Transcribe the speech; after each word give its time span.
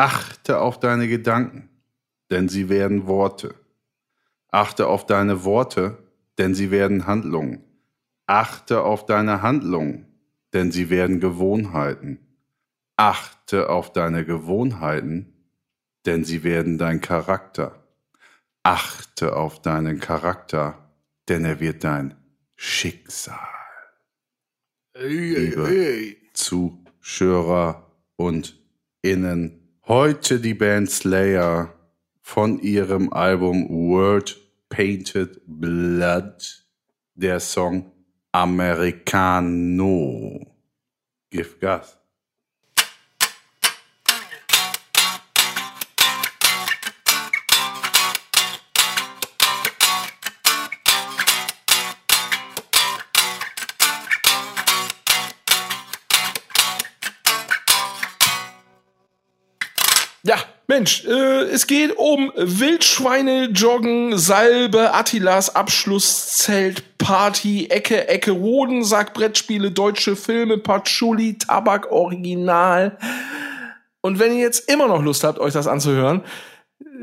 Achte 0.00 0.62
auf 0.62 0.80
deine 0.80 1.08
Gedanken, 1.08 1.68
denn 2.30 2.48
sie 2.48 2.70
werden 2.70 3.06
Worte. 3.06 3.54
Achte 4.48 4.86
auf 4.86 5.04
deine 5.04 5.44
Worte, 5.44 5.98
denn 6.38 6.54
sie 6.54 6.70
werden 6.70 7.06
Handlungen. 7.06 7.62
Achte 8.24 8.80
auf 8.80 9.04
deine 9.04 9.42
Handlungen, 9.42 10.06
denn 10.54 10.72
sie 10.72 10.88
werden 10.88 11.20
Gewohnheiten. 11.20 12.18
Achte 12.96 13.68
auf 13.68 13.92
deine 13.92 14.24
Gewohnheiten, 14.24 15.34
denn 16.06 16.24
sie 16.24 16.44
werden 16.44 16.78
dein 16.78 17.02
Charakter. 17.02 17.84
Achte 18.62 19.36
auf 19.36 19.60
deinen 19.60 20.00
Charakter, 20.00 20.78
denn 21.28 21.44
er 21.44 21.60
wird 21.60 21.84
dein 21.84 22.14
Schicksal. 22.56 23.36
Liebe 24.94 26.16
Zuschauer 26.32 27.92
und 28.16 28.58
Innen, 29.02 29.59
heute 29.86 30.40
die 30.40 30.54
Band 30.54 30.90
Slayer 30.90 31.74
von 32.20 32.58
ihrem 32.60 33.12
Album 33.12 33.68
Word 33.68 34.36
Painted 34.68 35.40
Blood, 35.46 36.64
der 37.14 37.40
Song 37.40 37.92
Americano. 38.32 39.76
Give 41.30 41.58
Gas. 41.60 41.99
Ja, 60.22 60.36
Mensch, 60.68 61.04
äh, 61.06 61.44
es 61.44 61.66
geht 61.66 61.96
um 61.96 62.30
Wildschweine, 62.36 63.46
Joggen, 63.46 64.18
Salbe, 64.18 64.92
Attilas 64.92 65.54
Abschlusszelt, 65.56 66.98
Party, 66.98 67.66
Ecke, 67.70 68.06
Ecke, 68.06 68.34
Hodensack, 68.34 69.14
Brettspiele, 69.14 69.70
deutsche 69.70 70.16
Filme, 70.16 70.58
Patchouli, 70.58 71.38
Tabak, 71.38 71.90
Original. 71.90 72.98
Und 74.02 74.18
wenn 74.18 74.32
ihr 74.32 74.40
jetzt 74.40 74.70
immer 74.70 74.88
noch 74.88 75.02
Lust 75.02 75.24
habt, 75.24 75.38
euch 75.38 75.54
das 75.54 75.66
anzuhören, 75.66 76.22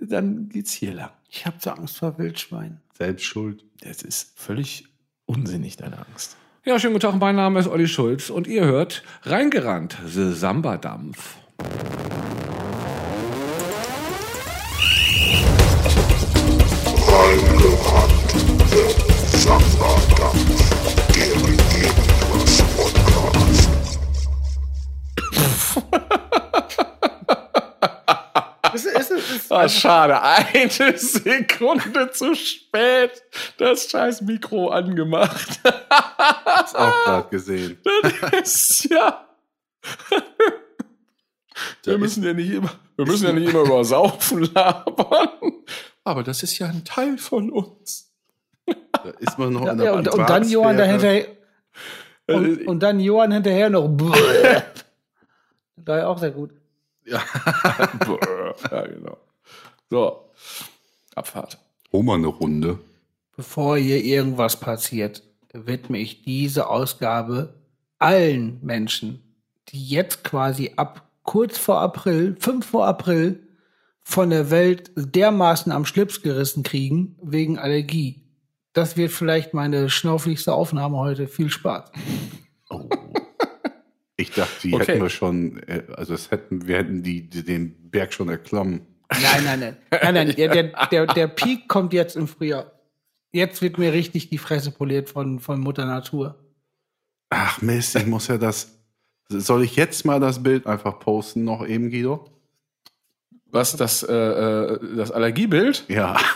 dann 0.01 0.47
geht's 0.49 0.71
hier 0.71 0.93
lang. 0.93 1.11
Ich 1.29 1.45
habe 1.45 1.57
so 1.59 1.71
Angst 1.71 1.97
vor 1.97 2.17
Wildschwein. 2.19 2.81
Selbst 2.97 3.25
schuld. 3.25 3.63
Das 3.81 4.03
ist 4.03 4.31
völlig 4.35 4.85
unsinnig, 5.25 5.75
deine 5.75 5.97
Angst. 5.97 6.37
Ja, 6.65 6.79
schönen 6.79 6.93
guten 6.93 7.11
Tag, 7.11 7.19
mein 7.19 7.35
Name 7.35 7.59
ist 7.59 7.67
Olli 7.67 7.87
Schulz 7.87 8.29
und 8.29 8.45
ihr 8.45 8.65
hört 8.65 9.03
Reingerannt, 9.23 9.97
The 10.05 10.33
Samba-Dampf. 10.33 11.37
Ah, 29.67 29.69
schade. 29.69 30.21
Eine 30.21 30.97
Sekunde 30.97 32.11
zu 32.11 32.35
spät 32.35 33.23
das 33.57 33.89
scheiß 33.89 34.21
Mikro 34.21 34.69
angemacht. 34.69 35.59
Hast 35.89 36.75
auch 36.75 37.05
gerade 37.05 37.29
gesehen. 37.29 37.79
Das 38.31 38.53
ist 38.53 38.89
ja. 38.89 39.27
Wir 41.83 41.97
müssen 41.97 42.23
ja 42.23 42.33
nicht 42.33 42.51
immer, 42.51 42.69
wir 42.95 43.05
müssen 43.05 43.25
ja 43.25 43.33
nicht 43.33 43.49
immer 43.49 43.61
über 43.61 43.83
Saufen 43.83 44.43
labern. 44.53 45.29
Aber 46.07 46.23
das 46.23 46.41
ist 46.41 46.57
ja 46.57 46.67
ein 46.67 46.85
Teil 46.85 47.17
von 47.17 47.49
uns. 47.49 48.13
Da 48.65 49.09
ist 49.19 49.37
man 49.37 49.51
noch 49.51 49.65
ja, 49.65 49.73
in 49.73 49.77
der 49.77 49.87
ja, 49.87 49.93
und, 49.93 50.07
und 50.07 50.29
dann 50.29 50.49
Johann 50.49 50.77
dahinter 50.77 51.25
und, 52.27 52.65
und 52.65 52.79
dann 52.79 53.01
Johann 53.01 53.33
hinterher 53.33 53.69
noch. 53.69 53.89
Daher 55.75 56.09
auch 56.09 56.17
sehr 56.17 56.31
gut. 56.31 56.51
Ja. 57.03 57.21
ja, 58.71 58.87
genau. 58.87 59.17
So. 59.89 60.31
Abfahrt. 61.13 61.57
Hol 61.91 62.03
mal 62.03 62.15
eine 62.15 62.27
Runde. 62.27 62.79
Bevor 63.35 63.77
hier 63.77 64.01
irgendwas 64.01 64.57
passiert, 64.61 65.23
widme 65.51 65.97
ich 65.97 66.23
diese 66.23 66.69
Ausgabe 66.69 67.53
allen 67.99 68.59
Menschen, 68.63 69.35
die 69.69 69.85
jetzt 69.85 70.23
quasi 70.23 70.71
ab 70.77 71.05
kurz 71.23 71.57
vor 71.57 71.81
April, 71.81 72.37
5 72.39 72.65
vor 72.65 72.87
April, 72.87 73.46
von 74.09 74.29
der 74.29 74.49
Welt 74.51 74.89
dermaßen 74.95 75.69
am 75.69 75.85
Schlips 75.85 76.21
gerissen 76.21 76.63
kriegen 76.63 77.17
wegen 77.21 77.59
Allergie. 77.59 78.23
Das 78.71 78.95
wird 78.95 79.11
vielleicht 79.11 79.53
meine 79.53 79.89
schnauflichste 79.89 80.53
Aufnahme 80.53 80.97
heute. 80.97 81.27
Viel 81.27 81.49
Spaß. 81.49 81.91
Ich 84.15 84.31
dachte, 84.31 84.53
die 84.63 84.73
Okay. 84.73 84.93
hätten 84.93 85.01
wir 85.01 85.09
schon, 85.09 85.61
äh, 85.63 85.83
also 85.93 86.13
es 86.13 86.31
hätten, 86.31 86.67
wir 86.67 86.77
hätten 86.77 87.03
die, 87.03 87.29
die 87.29 87.43
den 87.43 87.89
Berg 87.91 88.13
schon 88.13 88.29
erklommen. 88.29 88.87
Nein, 89.11 89.43
nein, 89.43 89.59
nein. 89.59 89.77
Nein, 89.91 90.13
nein. 90.13 90.35
Der, 90.37 90.47
der, 90.53 90.87
der, 90.87 91.05
der 91.07 91.27
Peak 91.27 91.67
kommt 91.67 91.91
jetzt 91.91 92.15
im 92.15 92.29
Frühjahr. 92.29 92.71
Jetzt 93.33 93.61
wird 93.61 93.77
mir 93.77 93.91
richtig 93.91 94.29
die 94.29 94.37
Fresse 94.37 94.71
poliert 94.71 95.09
von, 95.09 95.41
von 95.41 95.59
Mutter 95.59 95.85
Natur. 95.85 96.39
Ach 97.29 97.61
Mist, 97.61 97.93
ich 97.97 98.05
muss 98.05 98.29
ja 98.29 98.37
das. 98.37 98.73
Soll 99.27 99.63
ich 99.63 99.75
jetzt 99.75 100.05
mal 100.05 100.21
das 100.21 100.41
Bild 100.41 100.65
einfach 100.65 100.97
posten, 100.99 101.43
noch 101.43 101.67
eben, 101.67 101.89
Guido? 101.91 102.36
Was, 103.51 103.75
das, 103.75 104.03
äh, 104.03 104.13
äh, 104.13 104.79
das 104.97 105.11
Allergiebild? 105.11 105.85
Ja. 105.87 106.17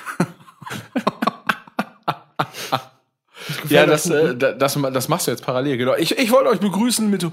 Ja, 3.70 3.86
das, 3.86 4.10
äh, 4.10 4.36
da- 4.36 4.54
das, 4.54 4.78
das 4.94 5.08
machst 5.10 5.28
du 5.28 5.32
jetzt 5.32 5.46
parallel, 5.46 5.78
genau. 5.78 5.96
Ich, 5.96 6.18
ich 6.18 6.32
wollte 6.32 6.50
euch 6.50 6.60
begrüßen 6.60 7.10
mit. 7.10 7.26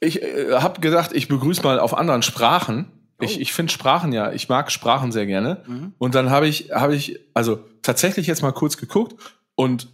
Ich 0.00 0.22
äh, 0.22 0.52
habe 0.54 0.80
gedacht, 0.80 1.12
ich 1.12 1.28
begrüße 1.28 1.62
mal 1.62 1.78
auf 1.78 1.96
anderen 1.96 2.22
Sprachen. 2.22 2.90
Ich, 3.20 3.40
ich 3.40 3.52
finde 3.52 3.72
Sprachen 3.72 4.12
ja, 4.12 4.32
ich 4.32 4.48
mag 4.48 4.70
Sprachen 4.72 5.12
sehr 5.12 5.26
gerne. 5.26 5.62
Und 5.98 6.14
dann 6.14 6.30
habe 6.30 6.48
ich, 6.48 6.70
habe 6.72 6.94
ich, 6.94 7.20
also 7.34 7.60
tatsächlich 7.82 8.26
jetzt 8.26 8.42
mal 8.42 8.52
kurz 8.52 8.76
geguckt 8.78 9.14
und 9.54 9.88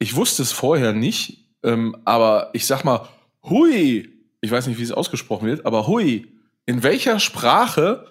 ich 0.00 0.16
wusste 0.16 0.42
es 0.42 0.50
vorher 0.50 0.92
nicht, 0.92 1.46
ähm, 1.62 1.96
aber 2.04 2.50
ich 2.54 2.66
sag 2.66 2.84
mal, 2.84 3.06
hui, 3.44 4.08
ich 4.40 4.50
weiß 4.50 4.66
nicht, 4.66 4.78
wie 4.78 4.82
es 4.82 4.90
ausgesprochen 4.92 5.46
wird, 5.46 5.64
aber 5.64 5.86
hui, 5.86 6.26
in 6.66 6.82
welcher 6.82 7.20
Sprache 7.20 8.06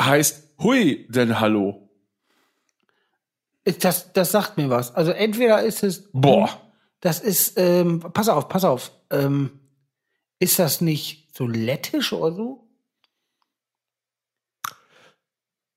heißt 0.00 0.54
hui 0.58 1.06
denn 1.08 1.40
Hallo? 1.40 1.88
Das, 3.80 4.12
das 4.12 4.30
sagt 4.30 4.56
mir 4.56 4.70
was. 4.70 4.94
Also 4.94 5.10
entweder 5.10 5.62
ist 5.62 5.82
es. 5.82 6.08
Boah. 6.12 6.48
Das 7.00 7.20
ist, 7.20 7.58
ähm, 7.58 8.00
pass 8.00 8.28
auf, 8.28 8.48
pass 8.48 8.64
auf. 8.64 8.92
Ähm, 9.10 9.50
ist 10.38 10.58
das 10.58 10.80
nicht 10.80 11.36
so 11.36 11.46
lettisch 11.46 12.12
oder 12.12 12.34
so? 12.34 12.66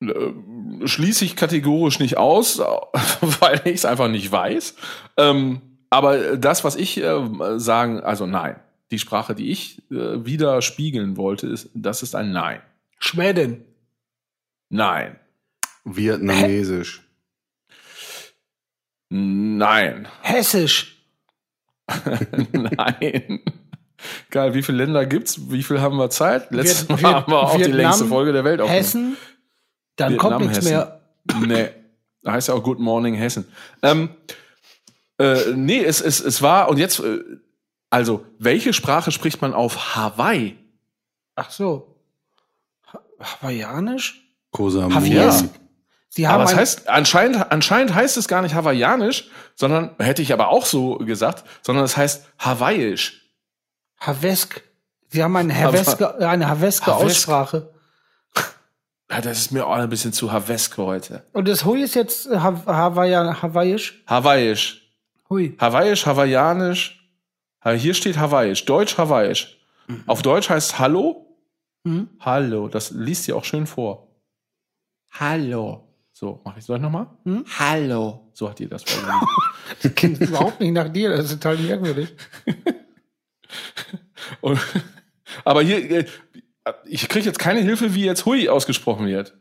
äh, 0.01 0.87
schließe 0.87 1.25
ich 1.25 1.35
kategorisch 1.35 1.99
nicht 1.99 2.17
aus, 2.17 2.59
weil 3.39 3.61
ich 3.65 3.75
es 3.75 3.85
einfach 3.85 4.07
nicht 4.07 4.31
weiß. 4.31 4.75
Ähm, 5.17 5.61
aber 5.89 6.37
das, 6.37 6.63
was 6.63 6.75
ich 6.75 6.97
äh, 6.97 7.21
sagen, 7.57 7.99
also 8.01 8.25
nein. 8.25 8.57
Die 8.91 8.99
Sprache, 8.99 9.35
die 9.35 9.51
ich 9.51 9.83
äh, 9.91 10.25
wieder 10.25 10.63
spiegeln 10.63 11.15
wollte, 11.15 11.47
ist, 11.47 11.69
das 11.75 12.01
ist 12.01 12.15
ein 12.15 12.31
Nein. 12.31 12.59
Schweden. 12.97 13.63
Nein. 14.69 15.19
Vietnamesisch. 15.83 17.01
Nein. 19.09 20.07
Hessisch. 20.21 21.03
Nein. 22.51 23.41
Geil, 24.29 24.53
wie 24.53 24.61
viele 24.63 24.77
Länder 24.85 25.05
gibt's? 25.05 25.51
Wie 25.51 25.63
viel 25.63 25.81
haben 25.81 25.97
wir 25.97 26.09
Zeit? 26.09 26.51
Letztes 26.51 26.87
Viet- 26.87 27.01
Mal 27.01 27.15
haben 27.15 27.31
wir 27.31 27.39
auch 27.39 27.53
die 27.53 27.59
Vietnam, 27.61 27.77
längste 27.77 28.05
Folge 28.05 28.31
der 28.31 28.43
Welt 28.43 28.61
aufgenommen. 28.61 28.83
Hessen. 28.83 29.17
Dann 29.95 30.17
kommt 30.17 30.39
nichts 30.39 30.57
Hessen. 30.57 30.69
mehr. 30.71 31.01
Nee. 31.41 31.69
Da 32.21 32.33
heißt 32.33 32.47
ja 32.49 32.53
auch 32.53 32.63
Good 32.63 32.79
Morning 32.79 33.15
Hessen. 33.15 33.51
Ähm, 33.81 34.09
äh, 35.17 35.51
nee, 35.53 35.83
es, 35.83 35.99
es, 36.01 36.19
es 36.19 36.41
war, 36.41 36.69
und 36.69 36.77
jetzt, 36.77 36.99
äh, 36.99 37.19
also, 37.89 38.25
welche 38.37 38.71
Sprache 38.73 39.11
spricht 39.11 39.41
man 39.41 39.53
auf 39.53 39.95
Hawaii? 39.95 40.57
Ach 41.35 41.49
so. 41.49 41.95
Ha 43.41 43.49
Hawaii. 44.95 45.49
Sie 46.11 46.27
haben 46.27 46.41
Aber 46.41 46.51
es 46.51 46.55
heißt, 46.55 46.89
anscheinend, 46.89 47.51
anscheinend 47.51 47.93
heißt 47.93 48.17
es 48.17 48.27
gar 48.27 48.41
nicht 48.41 48.55
Hawaiianisch, 48.55 49.29
sondern, 49.55 49.91
hätte 49.99 50.21
ich 50.23 50.33
aber 50.33 50.49
auch 50.49 50.65
so 50.65 50.95
gesagt, 50.97 51.43
sondern 51.61 51.85
es 51.85 51.95
heißt 51.97 52.25
Hawaiisch. 52.39 53.29
Havesk. 53.99 54.61
Sie 55.09 55.23
haben 55.23 55.35
eine 55.35 55.53
Haveske, 55.55 56.17
eine 56.27 56.47
Haveske 56.49 56.87
Havesk. 56.87 57.05
Aussprache. 57.29 57.69
Ja, 59.11 59.21
das 59.21 59.39
ist 59.39 59.51
mir 59.51 59.65
auch 59.65 59.73
ein 59.75 59.89
bisschen 59.89 60.13
zu 60.13 60.31
Haveske 60.31 60.83
heute. 60.83 61.23
Und 61.33 61.47
das 61.47 61.65
Hui 61.65 61.81
ist 61.81 61.95
jetzt 61.95 62.27
äh, 62.27 62.37
Ha- 62.37 62.63
Hawaiian, 62.67 63.41
Hawaiisch? 63.41 64.03
Hawaiisch. 64.07 64.83
Hui. 65.29 65.55
Hawaiisch, 65.59 66.05
Hawaiianisch. 66.05 67.07
Ha- 67.65 67.71
Hier 67.71 67.93
steht 67.95 68.17
Hawaiisch. 68.19 68.65
Deutsch, 68.65 68.97
Hawaiisch. 68.97 69.57
Auf 70.05 70.21
Deutsch 70.21 70.49
heißt 70.49 70.77
Hallo. 70.77 71.25
Hm? 71.85 72.07
Hallo. 72.19 72.67
Das 72.67 72.91
liest 72.91 73.23
sie 73.23 73.33
auch 73.33 73.43
schön 73.43 73.65
vor. 73.65 74.08
Hallo. 75.11 75.85
So, 76.11 76.41
mach 76.43 76.57
ich 76.57 76.65
soll 76.65 76.77
ich 76.77 76.81
nochmal? 76.81 77.07
Hm? 77.23 77.45
Hallo. 77.57 78.29
So 78.33 78.49
hat 78.49 78.59
die 78.59 78.67
das 78.67 78.83
vorgelesen. 78.83 79.27
Das 79.81 79.93
klingt 79.95 80.19
überhaupt 80.19 80.59
nicht 80.59 80.73
nach 80.73 80.89
dir, 80.89 81.11
das 81.11 81.25
ist 81.25 81.41
total 81.41 81.57
merkwürdig. 81.57 82.13
Und, 84.41 84.59
aber 85.45 85.61
hier, 85.61 85.91
äh, 85.91 86.05
ich 86.85 87.07
kriege 87.07 87.25
jetzt 87.25 87.39
keine 87.39 87.61
Hilfe, 87.61 87.93
wie 87.93 88.03
jetzt 88.03 88.25
Hui 88.25 88.49
ausgesprochen 88.49 89.05
wird. 89.05 89.37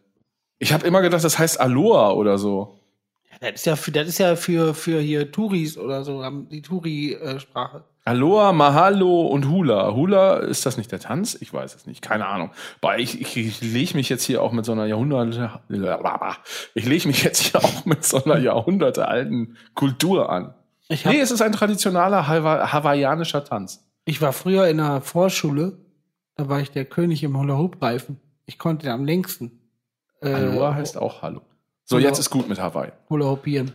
Ich 0.59 0.73
habe 0.73 0.87
immer 0.87 1.01
gedacht, 1.01 1.25
das 1.25 1.39
heißt 1.39 1.59
Aloha 1.61 2.13
oder 2.13 2.39
so. 2.39 2.79
Das 3.41 3.53
ist 3.55 3.67
ja 3.67 3.77
für, 3.77 3.91
das 3.91 4.09
ist 4.09 4.19
ja 4.19 4.37
für, 4.37 4.75
für 4.75 5.01
hier 5.01 5.31
Touris 5.31 5.79
oder 5.79 6.05
so, 6.05 6.23
haben 6.23 6.49
die 6.49 6.63
Touri-Sprache. 6.63 7.85
Aloha, 8.09 8.53
Mahalo 8.53 9.27
und 9.27 9.51
Hula. 9.51 9.93
Hula, 9.95 10.37
ist 10.39 10.65
das 10.65 10.79
nicht 10.79 10.91
der 10.91 10.99
Tanz? 10.99 11.37
Ich 11.41 11.53
weiß 11.53 11.75
es 11.75 11.87
nicht, 11.87 12.01
keine 12.01 12.27
Ahnung. 12.27 12.51
Aber 12.81 12.99
ich, 12.99 13.21
ich, 13.21 13.37
ich 13.37 13.61
lege 13.61 13.95
mich 13.97 14.09
jetzt 14.09 14.25
hier 14.25 14.43
auch 14.43 14.53
mit 14.53 14.65
so 14.65 14.73
einer 14.73 14.87
Jahrhunderte, 14.87 15.51
ich 16.75 16.87
lege 16.87 17.07
mich 17.07 17.23
jetzt 17.23 17.41
hier 17.41 17.63
auch 17.63 17.85
mit 17.85 18.05
so 18.05 18.25
einer 18.25 18.39
Jahrhunderte 18.39 19.07
alten 19.09 19.57
Kultur 19.75 20.31
an. 20.31 20.55
Ich, 20.89 21.05
hab, 21.05 21.13
Nee, 21.13 21.21
es 21.21 21.31
ist 21.31 21.43
ein 21.43 21.53
traditioneller 21.53 22.27
Hawa 22.29 22.73
hawaiianischer 22.73 23.45
Tanz. 23.45 23.85
ich 24.07 24.23
war 24.23 24.33
früher 24.33 24.67
in 24.69 24.81
einer 24.81 25.03
Vorschule, 25.03 25.77
da 26.37 26.49
war 26.49 26.61
ich 26.61 26.71
der 26.71 26.87
König 26.87 27.23
im 27.25 27.37
Hula-Hoop-Reifen. 27.39 28.19
Ich 28.47 28.59
konnte 28.59 28.87
den 28.87 28.93
am 28.93 29.05
längsten. 29.05 29.61
Äh, 30.23 30.33
Aloha 30.33 30.75
heißt 30.75 30.97
auch 30.97 31.21
Hallo. 31.21 31.43
So, 31.85 31.97
Hula- 31.97 32.05
jetzt 32.07 32.19
ist 32.19 32.31
gut 32.31 32.49
mit 32.49 32.59
Hawaii. 32.59 32.91
Hula-Hoopieren. 33.11 33.73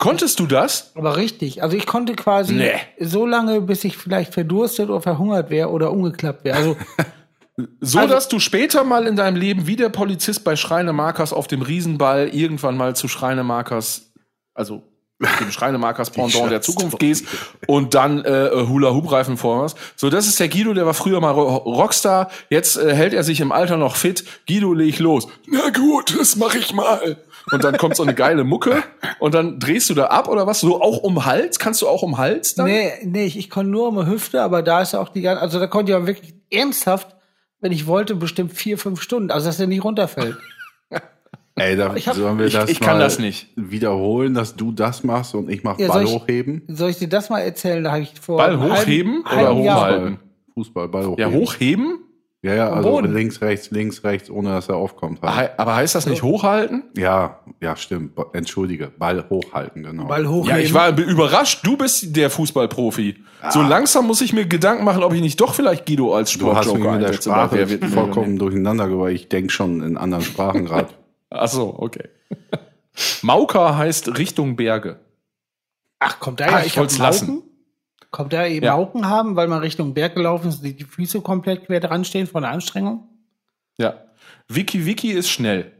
Konntest 0.00 0.40
du 0.40 0.46
das? 0.46 0.90
Aber 0.96 1.16
richtig. 1.16 1.62
Also 1.62 1.76
ich 1.76 1.86
konnte 1.86 2.14
quasi 2.14 2.54
Nee. 2.54 2.72
so 2.98 3.24
lange, 3.26 3.60
bis 3.60 3.84
ich 3.84 3.96
vielleicht 3.96 4.34
verdurstet 4.34 4.88
oder 4.90 5.00
verhungert 5.00 5.50
wäre 5.50 5.68
oder 5.70 5.92
umgeklappt 5.92 6.42
wäre. 6.44 6.56
Also 6.56 6.76
So, 7.82 7.98
Also- 7.98 8.14
dass 8.14 8.28
du 8.28 8.38
später 8.38 8.84
mal 8.84 9.06
in 9.06 9.16
deinem 9.16 9.36
Leben 9.36 9.66
wie 9.66 9.76
der 9.76 9.90
Polizist 9.90 10.44
bei 10.44 10.56
Schreinemarkers 10.56 11.34
auf 11.34 11.46
dem 11.46 11.60
Riesenball 11.60 12.28
irgendwann 12.28 12.74
mal 12.76 12.96
zu 12.96 13.06
Schreinemarkers, 13.06 14.12
also 14.54 14.82
dem 15.38 15.50
Schreinemarkers 15.50 16.08
Pendant 16.10 16.50
der 16.50 16.62
Zukunft 16.62 16.98
gehst 16.98 17.26
und 17.66 17.92
dann 17.92 18.24
äh, 18.24 18.48
Hula-Hoop-Reifen 18.66 19.36
vormachst. 19.36 19.76
So, 19.94 20.08
das 20.08 20.26
ist 20.26 20.40
der 20.40 20.48
Guido, 20.48 20.72
der 20.72 20.86
war 20.86 20.94
früher 20.94 21.20
mal 21.20 21.32
Ro- 21.32 21.56
Rockstar, 21.56 22.30
jetzt 22.48 22.78
äh, 22.78 22.94
hält 22.94 23.12
er 23.12 23.24
sich 23.24 23.40
im 23.42 23.52
Alter 23.52 23.76
noch 23.76 23.96
fit. 23.96 24.24
Guido, 24.48 24.72
leg 24.72 24.98
los. 24.98 25.28
Na 25.46 25.68
gut, 25.68 26.18
das 26.18 26.36
mach 26.36 26.54
ich 26.54 26.72
mal. 26.72 27.18
Und 27.52 27.64
dann 27.64 27.76
kommt 27.76 27.96
so 27.96 28.02
eine 28.02 28.14
geile 28.14 28.44
Mucke 28.44 28.82
und 29.18 29.34
dann 29.34 29.58
drehst 29.58 29.90
du 29.90 29.94
da 29.94 30.06
ab 30.06 30.28
oder 30.28 30.46
was? 30.46 30.60
So 30.60 30.80
auch 30.80 30.98
um 30.98 31.24
Hals? 31.26 31.58
Kannst 31.58 31.82
du 31.82 31.88
auch 31.88 32.02
um 32.02 32.18
Hals 32.18 32.54
dann? 32.54 32.66
nee, 32.66 32.90
nee, 33.04 33.24
ich, 33.24 33.36
ich 33.38 33.50
konnte 33.50 33.70
nur 33.70 33.88
um 33.88 33.96
die 33.96 34.06
Hüfte, 34.06 34.42
aber 34.42 34.62
da 34.62 34.82
ist 34.82 34.92
ja 34.92 35.00
auch 35.00 35.08
die 35.08 35.22
ganze, 35.22 35.42
also 35.42 35.58
da 35.58 35.66
konnte 35.66 35.92
ich 35.92 35.98
ja 35.98 36.06
wirklich 36.06 36.34
ernsthaft, 36.50 37.16
wenn 37.60 37.72
ich 37.72 37.86
wollte, 37.86 38.14
bestimmt 38.14 38.52
vier, 38.52 38.78
fünf 38.78 39.02
Stunden, 39.02 39.30
also 39.30 39.46
dass 39.46 39.56
der 39.58 39.66
nicht 39.66 39.84
runterfällt. 39.84 40.36
Ey, 41.56 41.76
da 41.76 41.94
Ich 41.94 42.08
hab- 42.08 42.16
sollen 42.16 42.38
wir 42.38 42.46
ich- 42.46 42.54
das 42.54 42.70
ich 42.70 42.80
kann 42.80 42.96
mal 42.96 43.04
das 43.04 43.18
nicht. 43.18 43.48
wiederholen, 43.56 44.32
dass 44.32 44.56
du 44.56 44.72
das 44.72 45.04
machst 45.04 45.34
und 45.34 45.50
ich 45.50 45.62
mach 45.62 45.78
Ja, 45.78 45.88
Ball 45.88 46.06
soll 46.06 46.14
ich- 46.16 46.22
hochheben? 46.22 46.62
Soll 46.68 46.90
ich 46.90 46.98
dir 46.98 47.08
das 47.08 47.28
mal 47.28 47.40
erzählen? 47.40 47.84
Da 47.84 47.92
habe 47.92 48.02
ich 48.02 48.12
vor 48.18 48.38
Ball 48.38 48.50
einem 48.50 48.60
halben- 48.62 48.76
hochheben 48.76 49.20
oder 49.22 49.36
halben 49.36 49.58
hochhalten? 49.60 50.18
Fußball, 50.54 50.88
Ball 50.88 51.14
Ja, 51.18 51.28
hochheben. 51.30 51.98
Ja, 52.42 52.54
ja, 52.54 52.70
also 52.70 52.88
Boden. 52.88 53.12
links, 53.12 53.42
rechts, 53.42 53.70
links, 53.70 54.02
rechts, 54.02 54.30
ohne 54.30 54.48
dass 54.50 54.70
er 54.70 54.76
aufkommt. 54.76 55.20
Halt. 55.20 55.58
Aber 55.58 55.76
heißt 55.76 55.94
das 55.94 56.06
nicht 56.06 56.22
hochhalten? 56.22 56.84
Ja, 56.96 57.40
ja, 57.60 57.76
stimmt. 57.76 58.12
Entschuldige, 58.32 58.86
Ball 58.88 59.28
hochhalten, 59.28 59.82
genau. 59.82 60.06
Ball 60.06 60.26
hochheben. 60.26 60.56
Ja, 60.58 60.64
ich 60.64 60.72
war 60.72 60.90
be- 60.92 61.02
überrascht. 61.02 61.60
Du 61.66 61.76
bist 61.76 62.16
der 62.16 62.30
Fußballprofi. 62.30 63.16
So 63.50 63.60
langsam 63.60 64.06
muss 64.06 64.22
ich 64.22 64.32
mir 64.32 64.46
Gedanken 64.46 64.84
machen, 64.84 65.02
ob 65.02 65.12
ich 65.12 65.20
nicht 65.20 65.38
doch 65.38 65.52
vielleicht 65.54 65.84
Guido 65.84 66.14
als 66.14 66.32
du 66.32 66.54
hast 66.54 66.64
mich 66.66 66.76
Sportjoker 66.76 66.92
mit 66.92 67.00
der 67.02 67.08
einsetze. 67.08 67.28
Sprache 67.30 67.56
Wer 67.56 67.68
wird 67.70 67.84
vollkommen 67.84 68.38
durcheinander 68.38 68.88
gebracht. 68.88 69.12
Ich 69.12 69.28
denk 69.28 69.52
schon 69.52 69.82
in 69.82 69.98
anderen 69.98 70.24
Sprachen 70.24 70.64
gerade. 70.64 70.88
Ach 71.30 71.48
so, 71.48 71.74
okay. 71.78 72.08
Mauka 73.22 73.76
heißt 73.76 74.16
Richtung 74.18 74.56
Berge. 74.56 74.98
Ach, 75.98 76.18
kommt 76.20 76.40
daher, 76.40 76.56
Ach, 76.56 76.60
ich 76.60 76.66
ich 76.68 76.72
hab 76.72 76.80
wollt's 76.84 76.96
lassen. 76.98 77.42
Kommt 78.10 78.32
daher 78.32 78.48
eben 78.50 78.66
Ja. 78.66 78.76
Mauken 78.76 79.08
haben, 79.08 79.36
weil 79.36 79.46
man 79.48 79.60
Richtung 79.60 79.94
Berg 79.94 80.14
gelaufen 80.14 80.48
ist, 80.48 80.62
die 80.62 80.74
die 80.74 80.84
Füße 80.84 81.20
komplett 81.20 81.66
quer 81.66 81.80
dran 81.80 82.04
stehen 82.04 82.26
von 82.26 82.42
der 82.42 82.50
Anstrengung? 82.50 83.08
Ja. 83.78 83.94
Wiki 84.48 84.84
Wiki 84.84 85.12
ist 85.12 85.30
schnell. 85.30 85.72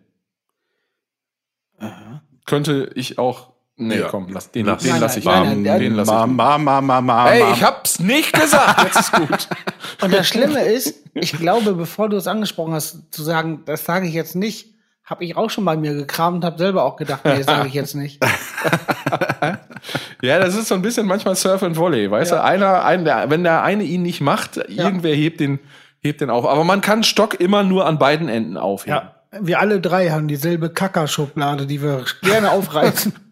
Könnte 2.47 2.91
ich 2.95 3.19
auch. 3.19 3.51
Nee, 3.77 4.01
Ja. 4.01 4.09
komm, 4.09 4.29
lass, 4.29 4.51
den, 4.51 4.67
Lass. 4.67 4.83
den 4.83 4.93
Nein, 4.93 5.01
lass 5.01 5.17
ich. 5.17 5.25
nein, 5.25 5.63
nein, 5.63 5.81
den 5.81 5.89
nein, 5.93 5.95
lass 5.95 6.07
Ma, 6.09 6.25
ich. 6.27 6.31
ma, 6.33 6.59
ma, 6.59 6.81
ma, 6.83 7.01
ma, 7.01 7.31
Ey, 7.31 7.53
ich 7.55 7.63
hab's 7.63 7.99
nicht 7.99 8.33
gesagt. 8.35 8.83
Jetzt 8.85 9.01
ist 9.01 9.13
gut. 9.13 9.49
Und 10.03 10.13
das 10.13 10.29
Schlimme 10.29 10.61
ist, 10.63 11.03
ich 11.15 11.33
glaube, 11.33 11.73
bevor 11.73 12.11
du 12.11 12.17
es 12.19 12.27
angesprochen 12.27 12.75
hast, 12.75 13.11
zu 13.11 13.23
sagen, 13.23 13.63
das 13.65 13.85
sage 13.87 14.07
ich 14.07 14.13
jetzt 14.13 14.37
nicht, 14.37 14.75
habe 15.03 15.25
ich 15.25 15.35
auch 15.37 15.49
schon 15.49 15.65
bei 15.65 15.77
mir 15.79 15.95
gekramt 15.95 16.37
und 16.37 16.45
habe 16.45 16.59
selber 16.59 16.85
auch 16.85 16.97
gedacht, 16.97 17.25
nee, 17.25 17.39
das 17.39 17.47
sage 17.47 17.69
ich 17.69 17.75
jetzt 17.75 17.95
nicht. 17.95 18.23
Ja, 20.23 20.39
das 20.39 20.55
ist 20.57 20.69
so 20.69 20.75
ein 20.75 20.83
bisschen 20.83 21.07
manchmal 21.07 21.35
Surf 21.37 21.63
and 21.63 21.77
Volley, 21.77 22.11
weißt 22.11 22.33
du? 22.33 22.43
Einer, 22.43 22.85
ein, 22.85 23.05
der, 23.05 23.31
wenn 23.31 23.43
der 23.43 23.63
eine 23.63 23.85
ihn 23.85 24.03
nicht 24.03 24.21
macht, 24.21 24.57
irgendwer 24.57 25.15
hebt 25.15 25.41
den, 25.41 25.59
hebt 26.01 26.21
den 26.21 26.31
auf. 26.31 26.47
Aber 26.47 26.65
man 26.65 26.81
kann 26.81 27.03
Stock 27.03 27.41
immer 27.41 27.63
nur 27.63 27.87
an 27.87 27.99
beiden 27.99 28.29
Enden 28.29 28.57
aufheben. 28.57 29.01
Ja, 29.33 29.41
wir 29.41 29.61
alle 29.61 29.81
drei 29.81 30.11
haben 30.11 30.29
dieselbe 30.29 30.71
Kackerschublade, 30.71 31.67
die 31.67 31.83
wir 31.83 32.05
gerne 32.23 32.51
aufreißen. 32.51 33.13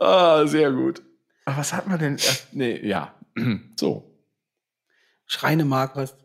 Ah, 0.00 0.46
sehr 0.46 0.70
gut. 0.72 1.02
Aber 1.44 1.58
was 1.58 1.72
hat 1.72 1.88
man 1.88 1.98
denn? 1.98 2.16
Nee, 2.52 2.80
ja. 2.86 3.14
So. 3.78 4.10
Schreinemarkers. 5.26 6.16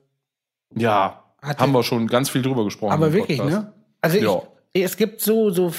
Ja. 0.75 1.23
Hat 1.41 1.59
haben 1.59 1.71
wir 1.71 1.83
schon 1.83 2.07
ganz 2.07 2.29
viel 2.29 2.41
drüber 2.41 2.65
gesprochen. 2.65 2.91
Aber 2.91 3.13
wirklich, 3.13 3.37
Podcast. 3.39 3.63
ne? 3.63 3.73
Also 4.01 4.17
Ja. 4.17 4.41
ich, 4.73 4.83
es 4.83 4.97
gibt 4.97 5.21
so, 5.21 5.51
so 5.51 5.69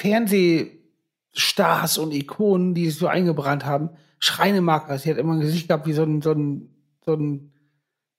Fernsehstars 1.32 1.99
und 1.99 2.12
Ikonen, 2.12 2.75
die 2.75 2.87
sich 2.91 2.99
so 2.99 3.06
eingebrannt 3.06 3.65
haben. 3.65 3.91
Schreinemarker, 4.19 4.99
sie 4.99 5.11
hat 5.11 5.19
immer 5.19 5.35
ein 5.35 5.41
Gesicht 5.41 5.69
gehabt 5.69 5.87
wie 5.87 5.93
so 5.93 6.03
ein, 6.03 6.21
so 6.23 6.32
ein, 6.32 6.75
so 7.05 7.15
ein, 7.15 7.53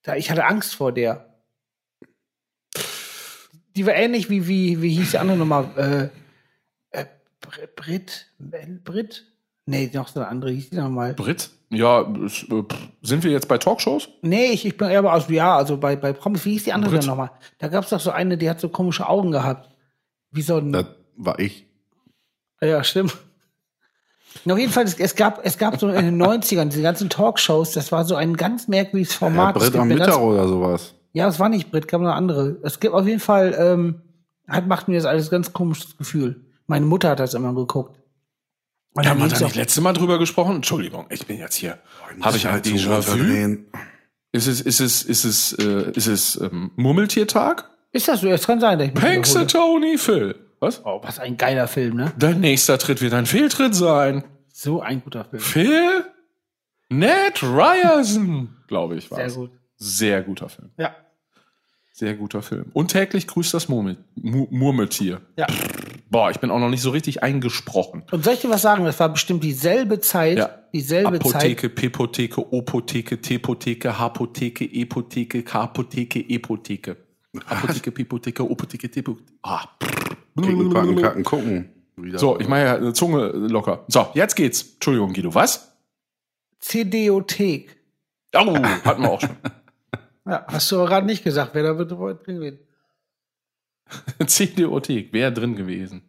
da, 0.04 0.16
ich 0.16 0.32
hatte 0.32 0.46
Angst 0.46 0.76
vor 0.76 0.92
der. 0.92 1.28
Die 3.76 3.86
war 3.86 3.94
ähnlich 3.94 4.30
wie, 4.30 4.48
wie, 4.48 4.82
wie 4.82 4.96
hieß 4.96 5.12
die 5.12 5.18
andere 5.18 5.38
nochmal, 5.38 6.12
äh, 6.94 7.00
äh, 7.00 7.06
Br- 7.40 7.68
Brit, 7.76 8.28
Brit? 8.84 9.26
Nee, 9.68 9.92
noch 9.94 10.08
so 10.08 10.20
eine 10.20 10.28
andere, 10.30 10.52
hieß 10.52 10.72
die 10.72 10.78
nochmal. 10.78 11.14
Brit? 11.14 11.52
Ja, 11.70 12.02
äh, 12.02 12.64
sind 13.02 13.24
wir 13.24 13.32
jetzt 13.32 13.48
bei 13.48 13.58
Talkshows? 13.58 14.10
Nee, 14.24 14.48
ich, 14.48 14.66
ich 14.66 14.76
bin 14.76 14.90
eher 14.90 15.00
aber, 15.00 15.14
also, 15.14 15.32
ja, 15.32 15.56
also 15.56 15.78
bei, 15.78 15.96
bei 15.96 16.12
Promis, 16.14 16.44
wie 16.46 16.54
hieß 16.54 16.66
die 16.66 16.74
andere 16.74 16.98
nochmal? 17.06 17.32
Da 17.60 17.68
gab's 17.68 17.90
doch 17.90 18.00
so 18.00 18.12
eine, 18.12 18.38
die 18.38 18.50
hat 18.50 18.60
so 18.60 18.70
komische 18.70 19.08
Augen 19.08 19.32
gehabt. 19.32 19.70
Wie 20.32 20.42
so 20.42 20.58
ein, 20.58 20.72
Das 20.74 20.88
war 21.16 21.40
ich. 21.40 21.68
Ja, 22.64 22.84
stimmt. 22.84 23.18
Auf 24.50 24.58
jeden 24.58 24.72
Fall, 24.72 24.86
es, 24.86 24.98
es 25.00 25.16
gab, 25.16 25.46
es 25.46 25.58
gab 25.58 25.80
so 25.80 25.90
in 25.90 26.06
den 26.06 26.22
90ern 26.22 26.66
diese 26.66 26.82
ganzen 26.82 27.10
Talkshows, 27.10 27.74
das 27.74 27.92
war 27.92 28.06
so 28.06 28.16
ein 28.16 28.38
ganz 28.38 28.68
merkwürdiges 28.68 29.14
Ja, 29.14 29.20
Format. 29.20 29.58
Es 29.58 29.70
Brett 29.70 29.82
am 29.82 29.88
Mittag 29.90 30.08
ganz, 30.08 30.18
oder 30.20 30.48
sowas. 30.48 30.96
ja, 31.14 31.28
es 31.28 31.40
war 31.40 31.50
nicht 31.50 31.70
Brit, 31.72 31.88
gab 31.88 32.02
noch 32.02 32.14
andere. 32.14 32.58
Es 32.64 32.80
gibt 32.80 32.94
auf 32.94 33.06
jeden 33.06 33.20
Fall, 33.20 33.56
ähm, 33.60 34.02
hat, 34.48 34.68
macht 34.68 34.88
mir 34.88 34.96
das 34.96 35.06
alles 35.06 35.30
ganz 35.30 35.54
komisches 35.54 35.98
Gefühl. 35.98 36.46
Meine 36.68 36.86
Mutter 36.86 37.10
hat 37.10 37.20
das 37.20 37.34
immer 37.34 37.54
geguckt. 37.54 38.00
Und 38.94 39.08
Haben 39.08 39.22
wir 39.22 39.28
da 39.28 39.40
nicht 39.40 39.56
letzte 39.56 39.82
Mal 39.82 39.94
drüber 39.94 40.18
gesprochen? 40.20 40.58
Entschuldigung, 40.58 41.06
ich 41.10 41.26
bin 41.26 41.38
jetzt 41.38 41.56
hier. 41.56 41.80
Habe 42.22 42.38
ich 42.38 42.46
halt 42.46 42.66
Déjà-vu? 42.66 43.58
Ist 44.34 44.48
es, 44.48 44.62
ist 44.62 44.80
es, 44.80 45.04
ist 45.04 45.26
es, 45.26 45.54
äh, 45.54 45.92
ist 45.92 46.08
es 46.08 46.40
ähm, 46.40 46.72
Murmeltiertag? 46.78 47.70
Ist 47.92 48.08
das 48.08 48.22
so? 48.22 48.28
Es 48.28 48.48
kann 48.48 48.60
sein, 48.62 48.80
dass 48.80 48.88
ich 48.88 48.94
mich. 48.94 49.48
Tony 49.48 49.98
Phil. 49.98 50.36
Was? 50.62 50.86
Oh, 50.86 51.00
was 51.04 51.20
ein 51.20 51.38
geiler 51.38 51.68
Film, 51.68 51.98
ne? 51.98 52.14
Dein 52.20 52.40
nächster 52.40 52.78
Tritt 52.78 53.02
wird 53.02 53.14
ein 53.14 53.26
Fehltritt 53.26 53.74
sein. 53.76 54.24
So 54.54 54.80
ein 54.80 55.04
guter 55.04 55.26
Film. 55.26 55.42
Phil? 55.42 56.06
Ned 56.90 57.42
Ryerson, 57.42 58.50
glaube 58.68 58.96
ich, 58.96 59.10
war 59.10 59.18
Sehr 59.18 59.32
gut. 59.32 59.52
Sehr 59.78 60.22
guter 60.22 60.50
Film. 60.50 60.70
Ja. 60.78 60.96
Sehr 61.94 62.14
guter 62.14 62.44
Film. 62.44 62.66
Und 62.74 62.90
täglich 62.92 63.26
grüßt 63.28 63.54
das 63.56 63.70
Murmel 63.70 63.98
Mu 64.16 64.48
Murmeltier. 64.52 65.22
Ja. 65.36 65.48
Boah, 66.12 66.30
ich 66.30 66.40
bin 66.40 66.52
auch 66.52 66.60
noch 66.60 66.70
nicht 66.70 66.82
so 66.82 66.92
richtig 66.92 67.24
eingesprochen. 67.24 68.04
Und 68.12 68.24
soll 68.24 68.36
ich 68.36 68.42
dir 68.42 68.50
was 68.50 68.62
sagen? 68.62 68.86
Das 68.86 69.00
war 69.00 69.10
bestimmt 69.10 69.44
dieselbe 69.44 70.00
Zeit, 70.00 70.38
Ja. 70.38 70.50
dieselbe 70.74 71.20
Zeit. 71.20 71.34
Apotheke, 71.36 71.70
Pepotheke, 71.70 72.54
Opotheke, 72.54 73.20
Tepotheke, 73.20 73.98
Hapotheke, 73.98 74.66
Epotheke, 74.66 75.42
Kapotheke, 75.44 76.20
Epotheke. 76.30 76.98
Apotheke, 77.46 77.92
Pipotheke, 77.92 78.44
Opotheke, 78.44 78.90
Tepotheke. 78.90 79.32
Ah. 79.44 79.66
Kicken, 80.40 80.70
packen, 80.70 80.96
kacken, 81.02 81.24
gucken. 81.24 81.70
Wieder. 81.96 82.20
So, 82.20 82.40
ich 82.40 82.48
mache 82.48 82.62
ja 82.62 82.76
eine 82.76 82.94
Zunge 82.94 83.28
locker. 83.28 83.86
So, 83.88 84.08
jetzt 84.14 84.36
geht's. 84.36 84.74
Entschuldigung, 84.74 85.14
Guido, 85.14 85.34
was? 85.34 85.72
CDothek. 86.60 87.78
Oh, 88.36 88.56
hatten 88.56 89.04
wir 89.04 89.10
auch 89.12 89.22
schon. 89.22 89.36
Ja, 90.24 90.46
hast 90.48 90.72
du 90.72 90.76
aber 90.76 90.86
gerade 90.86 91.08
nicht 91.08 91.24
gesagt, 91.24 91.56
wer 91.56 91.64
da 91.64 91.78
wird 91.80 91.92
drin 91.92 92.36
gewesen. 92.36 92.60
CDOthek, 94.28 95.10
wer 95.12 95.32
drin 95.32 95.56
gewesen? 95.56 96.04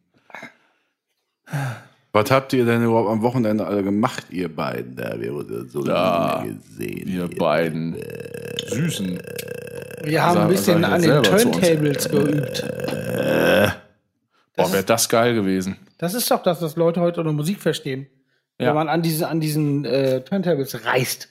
Was 2.12 2.30
habt 2.30 2.52
ihr 2.52 2.66
denn 2.66 2.84
überhaupt 2.84 3.08
am 3.08 3.22
Wochenende 3.22 3.66
alle 3.66 3.82
gemacht, 3.82 4.26
ihr 4.28 4.54
beiden? 4.54 4.96
Da 4.96 5.18
wir 5.18 5.32
wurden 5.32 5.66
so 5.66 5.84
Ja, 5.86 6.34
lange 6.42 6.56
gesehen. 6.56 7.08
Wir 7.08 7.30
ihr 7.30 7.38
beiden 7.38 7.96
Süßen. 8.66 9.18
Wir 10.04 10.22
haben 10.24 10.34
Sag- 10.34 10.42
ein 10.42 10.48
bisschen 10.48 10.84
an 10.84 11.00
den 11.02 11.10
selber 11.10 11.22
zu 11.22 11.32
uns. 11.32 11.42
Turntables 11.42 12.08
geübt. 12.08 12.64
Boah, 14.56 14.72
wäre 14.72 14.84
das 14.84 15.08
geil 15.08 15.34
gewesen. 15.34 15.76
Das 15.98 16.14
ist 16.14 16.30
doch 16.30 16.42
das, 16.42 16.60
was 16.60 16.76
Leute 16.76 17.00
heute 17.00 17.20
unter 17.20 17.32
Musik 17.32 17.60
verstehen. 17.60 18.06
Ja. 18.60 18.68
Wenn 18.68 18.74
man 18.74 18.88
an 18.88 19.02
diese, 19.02 19.28
an 19.28 19.40
diesen 19.40 19.84
äh, 19.84 20.20
Turntables 20.22 20.84
reißt 20.84 21.28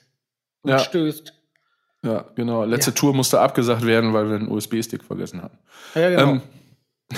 und 0.63 0.71
Ja. 0.71 0.79
stößt. 0.79 1.33
Ja, 2.03 2.25
genau. 2.35 2.63
Letzte 2.65 2.93
Tour 2.95 3.13
musste 3.13 3.39
abgesagt 3.39 3.85
werden, 3.85 4.11
weil 4.13 4.27
wir 4.29 4.35
einen 4.37 4.49
USB-Stick 4.49 5.03
vergessen 5.03 5.43
hatten. 5.43 5.57
Ja, 5.93 6.09
genau. 6.09 6.31
Ähm, 6.31 6.41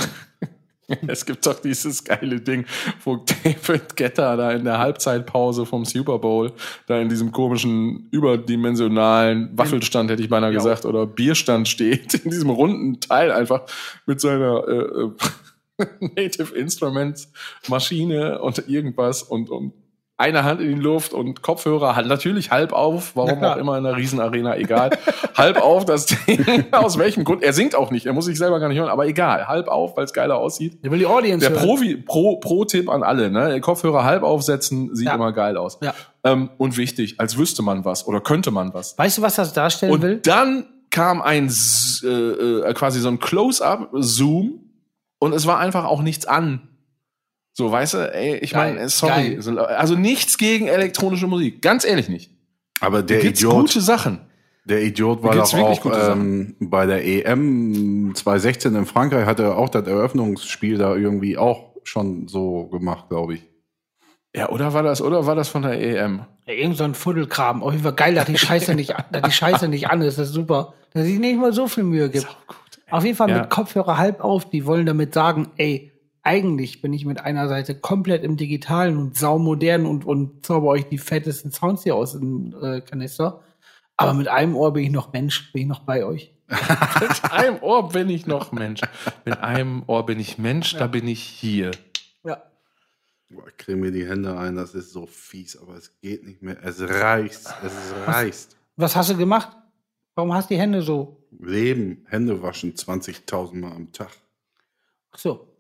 es 1.08 1.26
gibt 1.26 1.46
doch 1.46 1.60
dieses 1.60 2.04
geile 2.04 2.40
Ding, 2.42 2.66
wo 3.04 3.18
David 3.18 3.96
Guetta 3.96 4.36
da 4.36 4.52
in 4.52 4.64
der 4.64 4.80
Halbzeitpause 4.80 5.66
vom 5.66 5.86
Super 5.86 6.20
Bowl 6.20 6.52
da 6.88 7.00
in 7.00 7.10
diesem 7.10 7.32
komischen 7.32 8.08
überdimensionalen 8.12 9.58
Waffelstand, 9.58 10.10
hätte 10.10 10.24
ich 10.24 10.30
beinahe 10.30 10.52
gesagt, 10.52 10.86
oder 10.86 11.06
Bierstand 11.06 11.68
steht, 11.68 12.14
in 12.16 12.32
diesem 12.32 12.50
runden 12.50 13.00
Teil 13.00 13.32
einfach 13.32 13.64
mit 14.06 14.20
seiner 14.20 14.68
äh, 14.68 15.84
äh, 15.84 15.88
Native 16.16 16.56
Instruments 16.56 17.32
Maschine 17.68 18.42
und 18.42 18.68
irgendwas 18.68 19.24
und, 19.24 19.50
und 19.50 19.74
eine 20.16 20.44
Hand 20.44 20.62
in 20.62 20.68
die 20.76 20.82
Luft 20.82 21.14
und 21.14 21.42
Kopfhörer 21.42 21.96
halt 21.96 22.08
natürlich 22.08 22.52
halb 22.52 22.72
auf, 22.72 23.16
warum 23.16 23.40
klar. 23.40 23.56
auch 23.56 23.60
immer 23.60 23.78
in 23.78 23.86
einer 23.86 23.98
Riesenarena, 23.98 24.56
egal. 24.58 24.92
halb 25.36 25.60
auf 25.60 25.86
das 25.86 26.06
Ding, 26.06 26.66
aus 26.72 26.98
welchem 27.00 27.24
Grund. 27.24 27.42
Er 27.42 27.52
singt 27.54 27.76
auch 27.76 27.90
nicht, 27.90 28.06
er 28.06 28.14
muss 28.14 28.26
sich 28.26 28.38
selber 28.38 28.60
gar 28.60 28.70
nicht 28.70 28.78
hören, 28.78 28.90
aber 28.90 29.08
egal, 29.08 29.48
halb 29.48 29.68
auf, 29.68 29.98
weil 29.98 30.06
es 30.06 30.14
geiler 30.14 30.38
aussieht. 30.38 30.84
Der 30.84 30.92
will 30.92 31.00
die 31.00 31.08
Audience 31.08 31.50
Der. 31.50 31.56
Profi, 31.58 31.96
Pro, 31.98 32.38
Pro-Tipp 32.38 32.90
an 32.90 33.02
alle, 33.04 33.32
ne? 33.32 33.60
Kopfhörer 33.60 34.04
halb 34.04 34.22
aufsetzen, 34.24 34.96
sieht 34.96 35.08
Ja. 35.08 35.16
immer 35.16 35.32
geil 35.34 35.58
aus. 35.58 35.80
Ja. 35.82 35.94
Ähm, 36.24 36.52
und 36.58 36.78
wichtig, 36.78 37.20
als 37.20 37.38
wüsste 37.38 37.64
man 37.64 37.84
was 37.84 38.08
oder 38.08 38.22
könnte 38.22 38.52
man 38.52 38.74
was. 38.74 38.98
Weißt 38.98 39.18
du, 39.18 39.22
was 39.24 39.36
das 39.36 39.54
darstellen 39.54 40.00
will? 40.02 40.16
Und 40.16 40.28
dann 40.28 40.68
kam 40.92 41.24
ein 41.24 41.52
äh, 42.04 42.08
äh, 42.08 42.74
quasi 42.76 43.00
so 43.00 43.08
ein 43.10 43.20
Close-up-Zoom 43.20 44.60
und 45.20 45.34
es 45.34 45.48
war 45.48 45.58
einfach 45.60 45.86
auch 45.86 46.02
nichts 46.02 46.26
an. 46.28 46.70
So, 47.56 47.72
weißt 47.72 47.94
du, 47.94 48.14
ey, 48.14 48.38
ich 48.38 48.54
meine, 48.56 48.90
sorry, 48.90 49.36
geil. 49.38 49.60
also 49.60 49.96
nichts 49.96 50.38
gegen 50.40 50.68
elektronische 50.68 51.28
Musik, 51.28 51.62
ganz 51.62 51.86
ehrlich 51.86 52.10
nicht. 52.10 52.32
Aber 52.82 53.04
der 53.04 53.20
Gibt's 53.20 53.42
Idiot, 53.42 53.54
gute 53.68 53.80
Sachen. 53.82 54.22
der 54.66 54.82
Idiot 54.84 55.22
war 55.24 55.36
doch 55.36 55.54
wirklich 55.54 55.80
auch 55.86 56.12
ähm, 56.12 56.56
bei 56.60 56.86
der 56.88 57.06
EM 57.06 58.12
2016 58.16 58.76
in 58.76 58.86
Frankreich, 58.88 59.26
hat 59.28 59.40
er 59.40 59.56
auch 59.58 59.70
das 59.70 59.88
Eröffnungsspiel 59.88 60.78
da 60.80 60.96
irgendwie 60.96 61.38
auch 61.38 61.74
schon 61.84 62.28
so 62.28 62.66
gemacht, 62.68 63.10
glaube 63.10 63.36
ich. 63.36 63.44
Ja, 64.36 64.50
oder 64.50 64.74
war 64.74 64.82
das, 64.82 65.00
oder 65.02 65.28
war 65.28 65.36
das 65.36 65.48
von 65.48 65.62
der 65.62 65.80
EM? 65.80 66.26
Ja, 66.48 66.54
irgend 66.56 66.76
so 66.78 66.84
ein 66.86 66.96
Fuddelkram. 66.96 67.62
Auf 67.62 67.72
jeden 67.72 67.84
Fall 67.84 67.94
geil, 67.94 68.16
dass 68.16 68.26
die 68.26 68.38
Scheiße 68.38 68.74
nicht, 68.74 68.92
dass 69.12 69.22
die 69.22 69.32
Scheiße 69.32 69.68
nicht 69.68 69.90
an 69.92 70.02
ist. 70.02 70.18
Das 70.18 70.30
ist 70.30 70.34
super. 70.34 70.74
Dass 70.92 71.06
sich 71.06 71.20
nicht 71.20 71.40
mal 71.40 71.54
so 71.54 71.68
viel 71.68 71.84
Mühe 71.84 72.10
gibt. 72.10 72.28
Auf 72.90 73.06
jeden 73.06 73.16
Fall 73.16 73.30
Ja. 73.30 73.42
mit 73.42 73.52
Kopfhörer 73.52 73.98
halb 74.00 74.22
auf. 74.24 74.50
Die 74.50 74.66
wollen 74.66 74.88
damit 74.88 75.14
sagen, 75.14 75.50
ey, 75.58 75.92
eigentlich 76.24 76.82
bin 76.82 76.94
ich 76.94 77.06
mit 77.06 77.20
einer 77.20 77.50
Seite 77.50 77.76
komplett 77.76 78.24
im 78.24 78.38
Digitalen 78.38 78.98
und 78.98 79.18
saumodern 79.18 79.86
und, 79.86 80.06
und 80.06 80.46
zauber 80.46 80.68
euch 80.70 80.88
die 80.88 80.98
fettesten 80.98 81.52
Sounds 81.52 81.84
hier 81.84 81.96
aus 81.96 82.14
dem 82.14 82.56
äh, 82.62 82.82
Kanister. 82.82 83.44
Aber 83.98 84.14
mit 84.14 84.28
einem 84.28 84.56
Ohr 84.56 84.74
bin 84.74 84.86
ich 84.86 84.92
noch 84.92 85.14
Mensch, 85.14 85.52
bin 85.52 85.64
ich 85.64 85.68
noch 85.68 85.82
bei 85.82 86.04
euch. 86.04 86.34
Mit 86.50 87.32
einem 87.32 87.64
Ohr 87.64 87.90
bin 87.90 88.10
ich 88.10 88.26
noch 88.28 88.52
Mensch. 88.52 88.82
Mit 89.24 89.40
einem 89.40 89.84
Ohr 89.88 90.06
bin 90.06 90.20
ich 90.20 90.38
Mensch, 90.38 90.76
da 90.76 90.88
bin 90.88 91.08
ich 91.08 91.24
hier. 91.24 91.72
Ja. 92.24 92.44
Boah, 93.30 93.48
ich 93.48 93.58
kriege 93.58 93.78
mir 93.78 93.92
die 93.92 94.08
Hände 94.08 94.38
ein, 94.38 94.56
das 94.56 94.76
ist 94.76 94.92
so 94.92 95.06
fies, 95.06 95.58
aber 95.58 95.76
es 95.76 96.00
geht 96.02 96.26
nicht 96.26 96.42
mehr. 96.42 96.58
Es 96.62 96.82
reißt, 96.82 97.56
es 97.64 97.94
reißt. 98.08 98.58
Was 98.76 98.96
hast 98.96 99.12
du 99.12 99.18
gemacht? 99.18 99.56
Warum 100.16 100.34
hast 100.34 100.50
du 100.50 100.56
die 100.56 100.60
Hände 100.60 100.82
so? 100.82 101.26
Leben, 101.40 102.06
Hände 102.10 102.42
waschen 102.44 102.74
20.000 102.74 103.56
Mal 103.56 103.72
am 103.72 103.92
Tag. 103.92 104.12
Ach 105.12 105.18
so. 105.18 105.53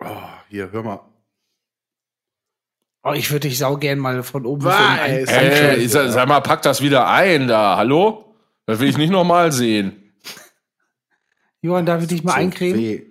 Oh, 0.00 0.22
hier, 0.48 0.70
hör 0.72 0.82
mal. 0.82 1.00
Oh, 3.02 3.12
ich 3.12 3.30
würde 3.30 3.48
dich 3.48 3.58
sau 3.58 3.76
gern 3.76 3.98
mal 3.98 4.22
von 4.22 4.44
oben 4.46 4.64
Was? 4.64 4.74
ein- 4.74 5.10
Ey, 5.10 5.24
Ey, 5.26 5.86
Scheiße, 5.88 6.10
sag, 6.10 6.28
mal, 6.28 6.40
pack 6.40 6.62
das 6.62 6.82
wieder 6.82 7.08
ein 7.08 7.46
da. 7.46 7.76
Hallo? 7.76 8.34
Das 8.66 8.80
will 8.80 8.88
ich 8.88 8.98
nicht 8.98 9.10
nochmal 9.10 9.52
sehen. 9.52 10.12
Johann, 11.62 11.86
darf 11.86 12.02
ich 12.02 12.08
dich 12.08 12.24
mal 12.24 12.32
So 12.32 12.38
eincremen? 12.38 12.78
weh. 12.80 13.06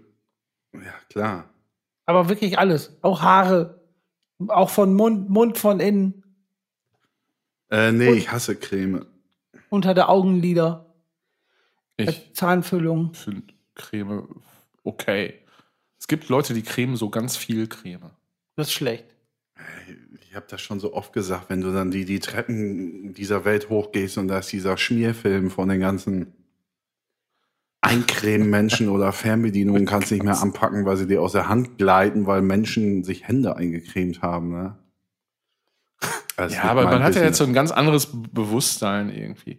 Ja, 0.73 0.93
klar. 1.09 1.49
Aber 2.05 2.27
wirklich 2.29 2.59
alles. 2.59 2.97
Auch 3.01 3.21
Haare. 3.21 3.81
Auch 4.49 4.69
von 4.69 4.93
Mund, 4.93 5.29
Mund 5.29 5.57
von 5.57 5.79
innen. 5.79 6.23
Äh, 7.71 7.93
nee, 7.93 8.09
Und- 8.09 8.17
ich 8.17 8.31
hasse 8.31 8.55
Creme. 8.57 9.05
Unter 9.69 9.93
der 9.93 10.09
Augenlider. 10.09 10.93
Ich 11.97 12.33
Zahnfüllung. 12.35 13.13
finde 13.13 13.53
Creme 13.75 14.27
okay. 14.83 15.44
Es 16.05 16.07
gibt 16.07 16.29
Leute, 16.29 16.53
die 16.53 16.62
cremen 16.62 16.97
so 16.97 17.09
ganz 17.09 17.35
viel 17.35 17.65
Creme. 17.65 18.12
Das 18.55 18.67
ist 18.67 18.74
schlecht. 18.74 19.05
Ich 20.21 20.35
habe 20.35 20.45
das 20.47 20.62
schon 20.62 20.79
so 20.79 20.93
oft 20.93 21.13
gesagt, 21.13 21.50
wenn 21.50 21.62
du 21.62 21.74
dann 21.74 21.89
die, 21.89 22.05
die 22.05 22.19
Treppen 22.19 23.15
dieser 23.15 23.43
Welt 23.43 23.69
hochgehst 23.69 24.19
und 24.19 24.27
da 24.27 24.38
ist 24.38 24.51
dieser 24.51 24.77
Schmierfilm 24.77 25.50
von 25.50 25.67
den 25.67 25.79
ganzen 25.79 26.35
Eincremen-Menschen 27.81 28.89
oder 28.89 29.12
Fernbedienungen 29.13 29.88
kannst 29.88 30.12
nicht 30.12 30.24
mehr 30.24 30.39
anpacken, 30.39 30.85
weil 30.85 30.97
sie 30.97 31.07
dir 31.07 31.24
aus 31.24 31.31
der 31.31 31.50
Hand 31.50 31.79
gleiten, 31.79 32.27
weil 32.27 32.43
Menschen 32.43 33.03
sich 33.03 33.27
Hände 33.27 33.55
eingecremt 33.55 34.21
haben. 34.21 34.51
Ne? 34.51 34.77
Ist 36.38 36.53
Ja, 36.53 36.65
aber 36.65 36.83
man 36.83 37.01
hat 37.01 37.15
ja 37.15 37.24
jetzt 37.24 37.38
so 37.39 37.45
ein 37.45 37.53
ganz 37.53 37.71
anderes 37.71 38.09
Bewusstsein 38.31 39.09
irgendwie. 39.09 39.57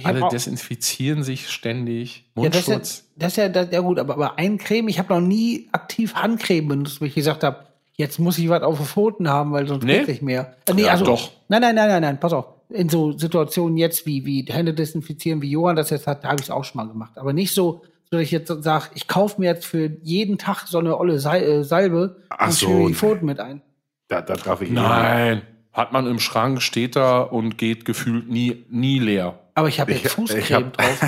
Ich 0.00 0.06
Alle 0.06 0.28
desinfizieren 0.30 1.22
sich 1.22 1.48
ständig. 1.48 2.24
ja, 2.36 2.48
das 2.48 2.60
ist 2.62 2.68
ja, 2.68 2.74
Mundschutz. 2.74 3.04
das 3.16 3.32
ist 3.32 3.36
ja, 3.36 3.48
das, 3.48 3.68
ja 3.70 3.80
gut, 3.80 3.98
aber, 3.98 4.14
aber 4.14 4.38
Eincremen, 4.38 4.88
ich 4.88 4.98
habe 4.98 5.14
noch 5.14 5.20
nie 5.20 5.68
aktiv 5.72 6.14
Handcreme 6.14 6.68
benutzt, 6.68 7.00
wo 7.00 7.04
ich 7.04 7.14
gesagt 7.14 7.44
habe, 7.44 7.66
jetzt 7.96 8.18
muss 8.18 8.38
ich 8.38 8.48
was 8.48 8.62
auf 8.62 8.78
den 8.78 8.86
Pfoten 8.86 9.28
haben, 9.28 9.52
weil 9.52 9.66
sonst 9.66 9.84
Nee? 9.84 10.02
nicht 10.04 10.22
mehr. 10.22 10.56
Äh, 10.66 10.74
nee, 10.74 10.82
Ja, 10.84 10.92
also, 10.92 11.04
doch. 11.04 11.30
Nein, 11.48 11.60
nein, 11.60 11.74
nein, 11.74 11.88
nein, 11.88 12.02
nein, 12.02 12.20
pass 12.20 12.32
auf. 12.32 12.46
In 12.70 12.88
so 12.88 13.12
Situationen 13.16 13.76
jetzt 13.76 14.06
wie, 14.06 14.24
wie 14.24 14.44
Hände 14.48 14.72
desinfizieren, 14.74 15.42
wie 15.42 15.50
Johann 15.50 15.76
das 15.76 15.90
jetzt 15.90 16.06
hat, 16.06 16.24
da 16.24 16.28
habe 16.28 16.40
ich 16.40 16.46
es 16.46 16.50
auch 16.50 16.64
schon 16.64 16.78
mal 16.80 16.88
gemacht. 16.90 17.18
Aber 17.18 17.32
nicht 17.32 17.52
so, 17.52 17.82
dass 18.10 18.20
ich 18.22 18.30
jetzt 18.30 18.48
sage, 18.62 18.86
ich 18.94 19.06
kaufe 19.08 19.40
mir 19.40 19.48
jetzt 19.48 19.66
für 19.66 19.90
jeden 20.02 20.38
Tag 20.38 20.66
so 20.66 20.78
eine 20.78 20.96
olle 20.98 21.18
Sal 21.18 21.42
äh, 21.42 21.64
Salbe 21.64 22.16
Ach 22.30 22.46
und 22.46 22.52
so, 22.54 22.66
die 22.66 22.72
nee. 22.86 22.94
Pfoten 22.94 23.26
mit 23.26 23.38
ein. 23.40 23.60
Da, 24.08 24.20
da 24.22 24.34
darf 24.34 24.62
ich 24.62 24.70
Nein. 24.70 25.42
Hat 25.72 25.92
man 25.92 26.08
im 26.08 26.18
Schrank, 26.18 26.62
steht 26.62 26.96
da 26.96 27.20
und 27.20 27.56
geht 27.56 27.84
gefühlt 27.84 28.28
nie, 28.28 28.64
nie 28.68 28.98
leer. 28.98 29.38
Aber 29.60 29.68
ich 29.68 29.78
habe 29.78 29.92
jetzt 29.92 30.06
Ich- 30.06 30.12
Fußcreme 30.12 30.40
ich 30.42 30.52
hab- 30.54 30.72
drauf. 30.76 31.02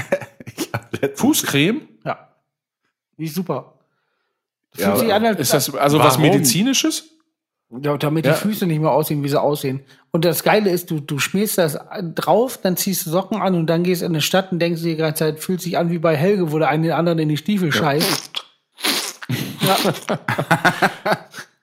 ich 1.00 1.10
Fußcreme? 1.18 1.80
Ja. 2.04 2.28
Die 3.16 3.24
ist 3.24 3.34
super. 3.34 3.78
Ja, 4.76 4.88
Fühlt 4.90 4.98
sich 5.06 5.12
an, 5.14 5.24
als- 5.24 5.40
Ist 5.40 5.54
das 5.54 5.74
also 5.74 5.98
was 5.98 6.18
Warum? 6.18 6.22
Medizinisches? 6.30 7.04
Ja, 7.80 7.96
damit 7.96 8.26
Ja. 8.26 8.32
die 8.34 8.38
Füße 8.38 8.66
nicht 8.66 8.80
mehr 8.80 8.90
aussehen, 8.90 9.24
wie 9.24 9.28
sie 9.30 9.40
aussehen. 9.40 9.80
Und 10.10 10.26
das 10.26 10.42
Geile 10.42 10.68
ist, 10.68 10.90
du, 10.90 11.00
du 11.00 11.18
schmierst 11.18 11.56
das 11.56 11.78
drauf, 12.14 12.58
dann 12.62 12.76
ziehst 12.76 13.06
du 13.06 13.10
Socken 13.10 13.40
an 13.40 13.54
und 13.54 13.66
dann 13.66 13.82
gehst 13.84 14.02
in 14.02 14.08
eine 14.08 14.20
Stadt 14.20 14.52
und 14.52 14.58
denkst 14.58 14.82
dir 14.82 14.90
die 14.90 14.96
ganze 14.96 15.20
Zeit, 15.20 15.40
fühlt 15.40 15.62
sich 15.62 15.78
an 15.78 15.90
wie 15.90 15.98
bei 15.98 16.14
Helge, 16.14 16.52
wo 16.52 16.58
der 16.58 16.68
eine 16.68 16.82
den 16.88 16.92
anderen 16.92 17.18
in 17.18 17.30
die 17.30 17.38
Stiefel 17.38 17.72
scheißt. 17.72 18.44
Ja. 19.62 19.76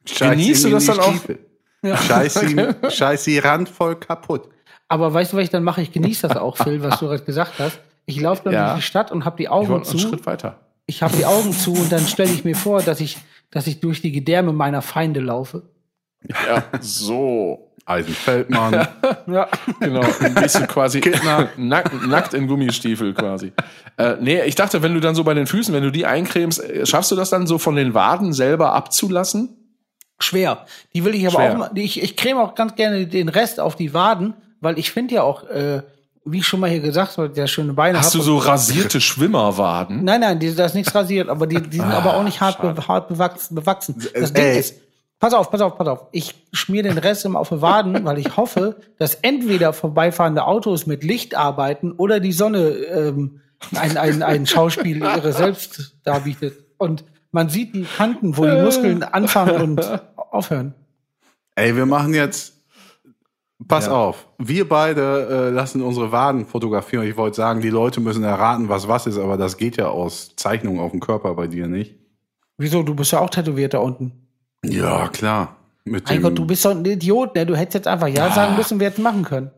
Scheiß 0.05 0.31
Genießt 0.31 0.65
du 0.65 0.69
das 0.72 0.84
die 0.86 0.89
dann 0.89 1.00
auch? 1.00 1.10
Stiefel. 1.13 1.39
Scheiß, 1.84 2.43
ihm, 2.43 2.75
scheiß 2.89 3.24
die 3.25 3.38
randvoll 3.39 3.96
kaputt. 4.00 4.50
Aber 4.89 5.13
weißt 5.13 5.31
du, 5.34 5.38
was 5.38 5.43
ich 5.46 5.50
dann 5.50 5.63
mache? 5.63 5.81
Ich 5.81 5.91
genieße 5.91 6.27
das 6.27 6.36
auch, 6.38 6.58
Phil, 6.58 6.81
was 6.84 7.00
du 7.00 7.05
gerade 7.08 7.24
gesagt 7.24 7.53
hast. 7.60 7.79
Ich 8.05 8.19
laufe 8.19 8.41
dann 8.43 8.53
Ja. 8.53 8.65
durch 8.72 8.77
die 8.79 8.88
Stadt 8.88 9.12
und 9.12 9.24
habe 9.24 9.38
die 9.38 9.43
Ich 9.43 9.50
Augen 9.50 9.69
wollte 9.69 9.89
einen 9.89 10.00
zu. 10.00 10.08
Schritt 10.10 10.25
weiter. 10.25 10.60
Ich 10.88 11.03
habe 11.03 11.15
die 11.15 11.25
Augen 11.25 11.53
zu 11.53 11.74
und 11.74 11.91
dann 11.91 12.05
stelle 12.08 12.31
ich 12.31 12.43
mir 12.43 12.55
vor, 12.55 12.81
dass 12.81 13.00
ich, 13.00 13.17
dass 13.51 13.67
ich 13.67 13.79
durch 13.79 14.01
die 14.01 14.12
Gedärme 14.12 14.51
meiner 14.51 14.81
Feinde 14.81 15.19
laufe. 15.19 15.69
Ja, 16.27 16.63
so. 16.81 17.65
Eisenfeldmann. 17.86 18.88
Ja. 19.27 19.48
Genau, 19.79 20.01
dann 20.22 20.34
gehst 20.36 20.60
du 20.60 20.65
quasi 20.65 21.01
nackt, 21.58 22.08
nackt 22.08 22.34
in 22.34 22.48
Gummistiefel 22.48 23.13
quasi. 23.13 23.53
Äh, 23.98 24.15
nee, 24.19 24.41
ich 24.43 24.55
dachte, 24.55 24.81
wenn 24.81 24.96
du 24.96 25.00
dann 25.00 25.13
so 25.13 25.24
bei 25.24 25.36
den 25.36 25.46
Füßen, 25.46 25.72
wenn 25.74 25.84
du 25.84 25.91
die 25.91 26.08
eincremst, 26.08 26.63
äh, 26.63 26.86
schaffst 26.88 27.12
du 27.12 27.15
das 27.15 27.29
dann 27.29 27.46
so 27.46 27.60
von 27.60 27.75
den 27.75 27.93
Waden 27.93 28.34
selber 28.34 28.74
abzulassen? 28.74 29.50
Schwer. 30.19 30.65
Die 30.96 31.05
will 31.05 31.13
ich 31.13 31.27
aber 31.27 31.36
Schwer. 31.38 31.51
auch 31.53 31.58
mal, 31.58 31.72
ich, 31.75 32.01
ich 32.01 32.17
creme 32.17 32.39
auch 32.39 32.55
ganz 32.55 32.74
gerne 32.75 33.05
den 33.05 33.29
Rest 33.29 33.60
auf 33.60 33.75
die 33.75 33.93
Waden, 33.93 34.34
weil 34.61 34.77
ich 34.79 34.91
finde 34.91 35.15
ja 35.15 35.23
auch, 35.23 35.43
äh, 35.49 35.81
wie 36.25 36.39
ich 36.39 36.45
schon 36.47 36.59
mal 36.59 36.69
hier 36.69 36.79
gesagt 36.81 37.17
habe, 37.17 37.29
der 37.29 37.47
schöne 37.47 37.73
Beine 37.73 37.97
Hast 37.97 38.13
du 38.13 38.21
so 38.21 38.37
rasierte 38.37 39.01
Schwimmerwaden? 39.01 40.03
Nein, 40.03 40.21
nein, 40.21 40.39
die, 40.39 40.53
da 40.53 40.65
ist 40.65 40.75
nichts 40.75 40.93
rasiert, 40.93 41.29
aber 41.29 41.47
die, 41.47 41.61
die 41.61 41.77
sind 41.77 41.85
Ah, 41.85 41.97
aber 41.97 42.15
auch 42.17 42.23
nicht 42.23 42.39
hart, 42.41 42.61
be, 42.61 42.75
hart 42.87 43.07
bewachsen. 43.07 43.55
bewachsen. 43.55 43.95
Das 44.13 44.31
Äh, 44.31 44.33
Ding 44.33 44.43
ey. 44.43 44.59
ist, 44.59 44.75
pass 45.19 45.33
auf, 45.33 45.49
pass 45.49 45.61
auf, 45.61 45.77
pass 45.77 45.87
auf. 45.87 46.07
Ich 46.11 46.35
schmier 46.53 46.83
den 46.83 46.97
Rest 46.97 47.25
immer 47.25 47.39
auf 47.39 47.49
die 47.49 47.61
Waden, 47.61 48.03
weil 48.05 48.19
ich 48.19 48.37
hoffe, 48.37 48.75
dass 48.99 49.15
entweder 49.15 49.73
vorbeifahrende 49.73 50.45
Autos 50.45 50.85
mit 50.85 51.03
Licht 51.03 51.35
arbeiten 51.35 51.93
oder 51.93 52.19
die 52.19 52.33
Sonne 52.33 52.67
ähm, 52.69 53.41
ein, 53.75 53.97
ein, 53.97 54.21
ein 54.23 54.45
Schauspiel 54.45 54.97
ihre 54.97 55.33
selbst 55.33 55.95
darbietet. 56.03 56.57
Und 56.77 57.03
man 57.31 57.49
sieht 57.49 57.73
die 57.75 57.83
Kanten, 57.85 58.37
wo 58.37 58.45
die 58.45 58.61
Muskeln 58.61 59.03
anfangen 59.03 59.61
und 59.61 60.01
aufhören. 60.31 60.73
Ey, 61.55 61.75
wir 61.75 61.85
machen 61.85 62.13
jetzt 62.13 62.53
Pass 63.67 63.87
ja. 63.87 63.91
auf, 63.91 64.27
wir 64.37 64.69
beide 64.69 65.27
äh, 65.29 65.49
lassen 65.49 65.81
unsere 65.81 66.13
Waden 66.13 66.45
fotografieren. 66.45 67.05
Ich 67.05 67.17
wollte 67.17 67.35
sagen, 67.35 67.59
die 67.59 67.69
Leute 67.69 67.99
müssen 67.99 68.23
erraten, 68.23 68.69
was 68.69 68.87
was 68.87 69.05
ist, 69.05 69.17
aber 69.17 69.35
das 69.35 69.57
geht 69.57 69.75
ja 69.75 69.89
aus 69.89 70.35
Zeichnungen 70.37 70.79
auf 70.79 70.91
dem 70.91 71.01
Körper 71.01 71.35
bei 71.35 71.47
dir 71.47 71.67
nicht. 71.67 71.95
Wieso? 72.57 72.83
Du 72.83 72.95
bist 72.95 73.11
ja 73.11 73.19
auch 73.19 73.29
tätowiert 73.29 73.73
da 73.73 73.79
unten. 73.79 74.27
Ja, 74.63 75.09
klar. 75.09 75.57
Mit 75.83 76.07
mein 76.07 76.21
Gott, 76.21 76.37
du 76.37 76.45
bist 76.45 76.63
doch 76.63 76.71
ein 76.71 76.85
Idiot, 76.85 77.35
ne? 77.35 77.45
Du 77.45 77.55
hättest 77.55 77.75
jetzt 77.75 77.87
einfach 77.87 78.07
Ja, 78.07 78.27
ja. 78.27 78.33
sagen 78.33 78.55
müssen, 78.55 78.79
wir 78.79 78.87
hätten 78.87 79.01
machen 79.01 79.23
können. 79.23 79.51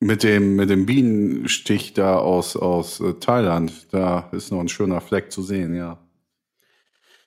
Mit 0.00 0.22
dem, 0.22 0.56
mit 0.56 0.70
dem 0.70 0.86
Bienenstich 0.86 1.92
da 1.94 2.16
aus, 2.18 2.56
aus 2.56 3.00
äh, 3.00 3.14
Thailand, 3.14 3.92
da 3.92 4.28
ist 4.32 4.50
noch 4.50 4.60
ein 4.60 4.68
schöner 4.68 5.00
Fleck 5.00 5.30
zu 5.30 5.42
sehen, 5.42 5.74
ja. 5.74 5.98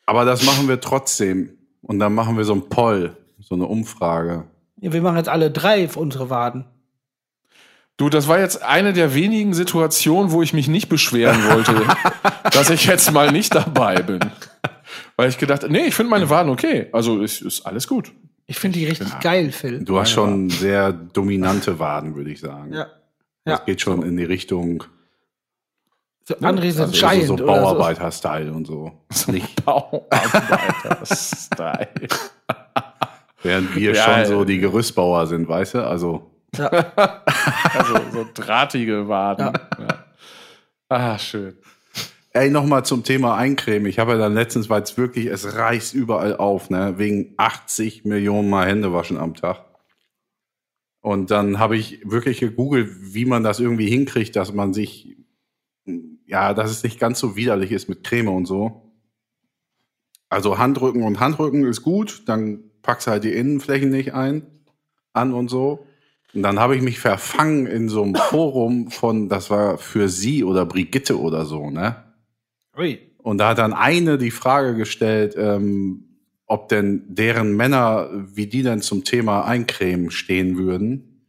Aber 0.06 0.26
das 0.26 0.44
machen 0.46 0.68
wir 0.68 0.80
trotzdem. 0.82 1.58
Und 1.82 2.00
dann 2.00 2.14
machen 2.16 2.38
wir 2.38 2.44
so 2.44 2.54
ein 2.54 2.68
Poll, 2.70 3.16
so 3.40 3.56
eine 3.56 3.66
Umfrage. 3.66 4.46
Ja, 4.86 4.94
wir 4.94 5.02
machen 5.02 5.18
jetzt 5.18 5.30
alle 5.30 5.50
drei 5.50 5.86
auf 5.86 5.98
unsere 5.98 6.30
Waden. 6.30 6.66
Du, 7.98 8.08
das 8.08 8.28
war 8.28 8.40
jetzt 8.40 8.62
eine 8.62 8.94
der 8.94 9.16
wenigen 9.16 9.56
Situationen, 9.56 10.32
wo 10.32 10.44
ich 10.44 10.54
mich 10.54 10.68
nicht 10.68 10.90
beschweren 10.90 11.44
wollte, 11.50 11.82
dass 12.52 12.70
ich 12.70 12.86
jetzt 12.86 13.12
mal 13.12 13.32
nicht 13.32 13.56
dabei 13.56 14.04
bin. 14.04 14.20
Weil 15.16 15.30
ich 15.30 15.40
gedacht, 15.40 15.68
nee, 15.68 15.88
ich 15.88 15.96
finde 15.96 16.12
meine 16.12 16.30
Waden 16.30 16.52
okay. 16.52 16.90
Also 16.92 17.24
ist, 17.24 17.42
ist 17.42 17.66
alles 17.66 17.88
gut. 17.88 18.12
Ich 18.46 18.60
finde 18.60 18.78
die 18.78 18.86
richtig 18.86 19.10
ja. 19.10 19.18
geil, 19.18 19.52
Phil. 19.52 19.84
Du 19.84 20.00
hast 20.00 20.12
schon 20.12 20.52
sehr 20.52 20.94
dominante 20.94 21.80
Waden, 21.80 22.16
würde 22.16 22.30
ich 22.30 22.40
sagen. 22.40 22.72
Ja. 22.72 22.86
Das 23.44 23.58
ja. 23.58 23.66
geht 23.66 23.82
schon 23.82 24.04
in 24.04 24.18
die 24.18 24.26
Richtung. 24.26 24.84
So, 26.26 26.36
André 26.36 26.70
sind 26.70 26.82
also 26.82 27.08
Giant 27.08 27.26
so, 27.26 27.38
so 27.38 27.46
Bauarbeiter-Style 27.48 28.54
und 28.54 28.68
so. 28.68 28.92
Nicht 29.32 29.66
Bauarbeiter-Style. 29.66 31.90
Während 33.46 33.76
wir 33.76 33.94
ja, 33.94 34.04
schon 34.04 34.26
so 34.26 34.44
die 34.44 34.60
Gerüstbauer 34.60 35.28
sind, 35.28 35.48
weißt 35.48 35.76
du? 35.76 35.88
Also. 35.88 36.32
Ja. 36.58 36.68
also 37.74 37.96
so 38.12 38.26
drahtige 38.34 39.08
Waden. 39.08 39.54
Ja. 39.80 40.06
Ah, 40.90 41.18
schön. 41.20 41.56
Ey, 42.32 42.50
nochmal 42.50 42.84
zum 42.86 43.04
Thema 43.04 43.38
Eincremen. 43.38 43.88
Ich 43.88 44.00
habe 44.00 44.14
ja 44.14 44.18
dann 44.18 44.34
letztens, 44.34 44.70
weil 44.70 44.82
es 44.82 44.98
wirklich, 44.98 45.28
es 45.28 45.56
reißt 45.56 45.94
überall 45.94 46.36
auf, 46.36 46.70
ne? 46.70 46.96
Wegen 46.98 47.34
80 47.38 48.04
Millionen 48.04 48.50
Mal 48.50 48.68
Hände 48.68 48.92
waschen 48.92 49.18
am 49.18 49.36
Tag. 49.36 49.64
Und 51.02 51.30
dann 51.30 51.60
habe 51.60 51.78
ich 51.78 52.02
wirklich 52.04 52.40
gegoogelt, 52.40 52.90
wie 53.14 53.26
man 53.26 53.44
das 53.44 53.60
irgendwie 53.60 53.88
hinkriegt, 53.88 54.36
dass 54.36 54.52
man 54.54 54.74
sich, 54.74 55.16
ja, 56.26 56.56
dass 56.56 56.72
es 56.72 56.82
nicht 56.84 57.00
ganz 57.00 57.20
so 57.20 57.36
widerlich 57.36 57.72
ist 57.72 57.88
mit 57.90 58.04
Creme 58.04 58.30
und 58.30 58.48
so. 58.48 58.92
Also 60.30 60.58
Handrücken 60.58 61.04
und 61.04 61.20
Handrücken 61.20 61.64
ist 61.64 61.84
gut, 61.84 62.24
dann 62.26 62.65
packst 62.86 63.08
halt 63.08 63.24
die 63.24 63.34
Innenflächen 63.34 63.90
nicht 63.90 64.14
ein, 64.14 64.44
an 65.14 65.34
und 65.34 65.50
so. 65.50 65.86
Und 66.34 66.44
dann 66.44 66.60
habe 66.60 66.76
ich 66.76 66.82
mich 66.82 67.00
verfangen 67.00 67.66
in 67.66 67.90
so 67.90 68.04
einem 68.04 68.16
Forum 68.16 68.92
von, 68.92 69.30
das 69.30 69.50
war 69.50 69.78
für 69.78 70.10
sie 70.10 70.44
oder 70.44 70.66
Brigitte 70.66 71.20
oder 71.20 71.46
so, 71.46 71.70
ne? 71.70 72.04
Ui. 72.78 73.00
Und 73.18 73.40
da 73.40 73.50
hat 73.50 73.58
dann 73.58 73.74
eine 73.74 74.18
die 74.18 74.32
Frage 74.32 74.76
gestellt, 74.76 75.36
ähm, 75.38 76.04
ob 76.46 76.70
denn 76.70 77.04
deren 77.08 77.56
Männer, 77.56 78.10
wie 78.14 78.48
die 78.48 78.62
denn 78.62 78.82
zum 78.82 79.04
Thema 79.04 79.46
Eincremen 79.46 80.12
stehen 80.12 80.58
würden. 80.58 81.24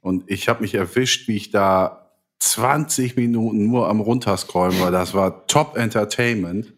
Und 0.00 0.30
ich 0.30 0.48
habe 0.48 0.62
mich 0.62 0.74
erwischt, 0.74 1.28
wie 1.28 1.36
ich 1.36 1.50
da 1.50 2.12
20 2.38 3.16
Minuten 3.16 3.66
nur 3.66 3.88
am 3.88 4.00
runterscrollen 4.00 4.80
war. 4.80 4.90
Das 4.90 5.12
war 5.12 5.46
Top 5.48 5.76
Entertainment. 5.76 6.72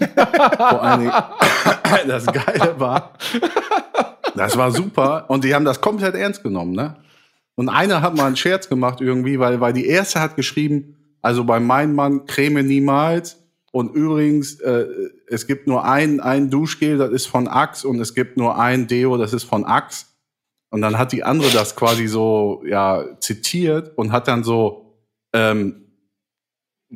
Das 2.06 2.26
Geile 2.26 2.78
war, 2.78 3.12
das 4.34 4.56
war 4.56 4.70
super. 4.70 5.24
Und 5.28 5.44
die 5.44 5.54
haben 5.54 5.64
das 5.64 5.80
komplett 5.80 6.14
ernst 6.14 6.42
genommen, 6.42 6.72
ne? 6.72 6.96
Und 7.56 7.68
einer 7.68 8.00
hat 8.00 8.16
mal 8.16 8.26
einen 8.26 8.36
Scherz 8.36 8.68
gemacht 8.68 9.00
irgendwie, 9.00 9.38
weil, 9.38 9.60
weil 9.60 9.72
die 9.72 9.86
erste 9.86 10.20
hat 10.20 10.36
geschrieben, 10.36 10.96
also 11.20 11.44
bei 11.44 11.60
meinem 11.60 11.94
Mann 11.94 12.26
Creme 12.26 12.66
niemals. 12.66 13.36
Und 13.72 13.94
übrigens, 13.94 14.60
äh, 14.60 14.86
es 15.26 15.46
gibt 15.46 15.66
nur 15.66 15.84
ein, 15.84 16.20
ein 16.20 16.50
Duschgel, 16.50 16.96
das 16.96 17.10
ist 17.10 17.26
von 17.26 17.48
Axe, 17.48 17.86
und 17.86 18.00
es 18.00 18.14
gibt 18.14 18.36
nur 18.36 18.58
ein 18.58 18.86
Deo, 18.86 19.16
das 19.16 19.32
ist 19.32 19.44
von 19.44 19.64
Axe. 19.64 20.06
Und 20.70 20.80
dann 20.80 20.98
hat 20.98 21.12
die 21.12 21.22
andere 21.22 21.50
das 21.50 21.76
quasi 21.76 22.06
so, 22.06 22.62
ja, 22.66 23.04
zitiert 23.20 23.96
und 23.96 24.12
hat 24.12 24.28
dann 24.28 24.42
so, 24.42 24.96
ähm, 25.32 25.89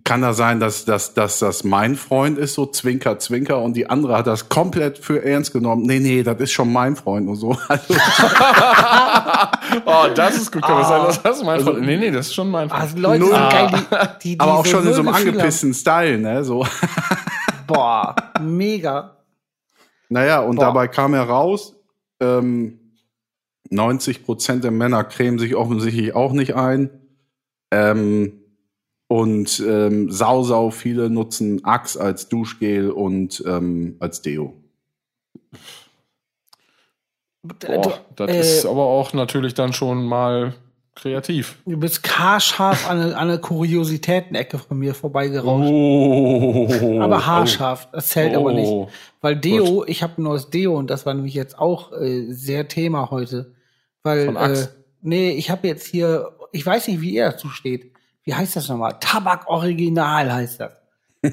kann 0.02 0.22
da 0.22 0.32
sein, 0.32 0.58
dass, 0.58 0.84
dass, 0.84 1.14
dass 1.14 1.38
das 1.38 1.62
mein 1.62 1.94
Freund 1.94 2.36
ist, 2.36 2.54
so 2.54 2.66
Zwinker, 2.66 3.20
Zwinker, 3.20 3.62
und 3.62 3.76
die 3.76 3.88
andere 3.88 4.16
hat 4.16 4.26
das 4.26 4.48
komplett 4.48 4.98
für 4.98 5.24
ernst 5.24 5.52
genommen. 5.52 5.86
Nee, 5.86 6.00
nee, 6.00 6.24
das 6.24 6.40
ist 6.40 6.52
schon 6.52 6.72
mein 6.72 6.96
Freund 6.96 7.28
und 7.28 7.36
so. 7.36 7.56
Also, 7.68 7.94
oh, 9.86 10.06
das 10.14 10.36
ist 10.36 10.52
gut. 10.52 10.62
Kann 10.62 10.76
ah, 10.76 10.84
sein, 10.84 11.02
das 11.22 11.38
ist 11.38 11.44
mein 11.44 11.54
also, 11.54 11.72
Freund. 11.72 11.86
Nee, 11.86 11.96
nee, 11.96 12.10
das 12.10 12.26
ist 12.26 12.34
schon 12.34 12.50
mein 12.50 12.68
Freund. 12.68 12.82
Also 12.82 12.98
Leute 12.98 13.20
Null, 13.20 13.30
sind 13.30 13.50
geil, 13.50 13.70
die, 14.22 14.28
die, 14.36 14.40
Aber 14.40 14.54
auch 14.58 14.66
schon 14.66 14.86
in 14.86 14.92
so 14.92 15.00
einem 15.00 15.08
angepissten 15.08 15.72
Style, 15.72 16.18
ne? 16.18 16.44
So. 16.44 16.66
Boah, 17.66 18.14
mega. 18.40 19.16
Naja, 20.08 20.40
und 20.40 20.56
Boah. 20.56 20.66
dabei 20.66 20.88
kam 20.88 21.14
heraus, 21.14 21.74
ähm, 22.20 22.78
90 23.70 24.24
Prozent 24.24 24.64
der 24.64 24.70
Männer 24.70 25.02
cremen 25.04 25.38
sich 25.38 25.54
offensichtlich 25.56 26.14
auch 26.14 26.32
nicht 26.32 26.54
ein. 26.54 26.90
Ähm, 27.70 28.43
und 29.08 29.62
ähm, 29.66 30.10
sau, 30.10 30.42
sau 30.42 30.70
viele 30.70 31.10
nutzen 31.10 31.64
Axe 31.64 32.00
als 32.00 32.28
Duschgel 32.28 32.90
und 32.90 33.42
ähm, 33.46 33.96
als 34.00 34.22
Deo. 34.22 34.54
Boah, 37.42 38.00
das 38.16 38.30
äh, 38.30 38.40
ist 38.40 38.66
aber 38.66 38.84
auch 38.84 39.12
natürlich 39.12 39.52
dann 39.52 39.74
schon 39.74 40.04
mal 40.04 40.54
kreativ. 40.94 41.58
Du 41.66 41.76
bist 41.76 42.18
haarscharf 42.18 42.88
an 42.88 43.00
eine, 43.00 43.16
an 43.16 43.28
eine 43.28 43.38
Kuriositätenecke 43.38 44.58
von 44.58 44.78
mir 44.78 44.94
vorbeigerauscht. 44.94 45.70
Oh, 45.70 47.00
aber 47.00 47.26
haarscharf, 47.26 47.90
das 47.92 48.08
zählt 48.08 48.34
oh, 48.36 48.40
aber 48.40 48.52
nicht. 48.52 48.68
Oh. 48.68 48.88
Weil 49.20 49.36
Deo, 49.36 49.64
Gott. 49.64 49.88
ich 49.90 50.02
habe 50.02 50.14
ein 50.18 50.22
neues 50.22 50.48
Deo 50.48 50.78
und 50.78 50.88
das 50.88 51.04
war 51.04 51.12
nämlich 51.12 51.34
jetzt 51.34 51.58
auch 51.58 51.92
äh, 51.92 52.32
sehr 52.32 52.68
Thema 52.68 53.10
heute. 53.10 53.52
Weil, 54.02 54.26
von 54.26 54.36
Axe. 54.38 54.64
Äh, 54.64 54.68
nee, 55.02 55.30
ich 55.32 55.50
habe 55.50 55.66
jetzt 55.68 55.86
hier, 55.86 56.30
ich 56.52 56.64
weiß 56.64 56.88
nicht, 56.88 57.02
wie 57.02 57.14
ihr 57.14 57.30
dazu 57.30 57.48
steht 57.48 57.93
wie 58.24 58.34
heißt 58.34 58.56
das 58.56 58.68
nochmal? 58.68 58.96
Tabak 59.00 59.48
Original 59.48 60.32
heißt 60.32 60.60
das. 60.60 60.72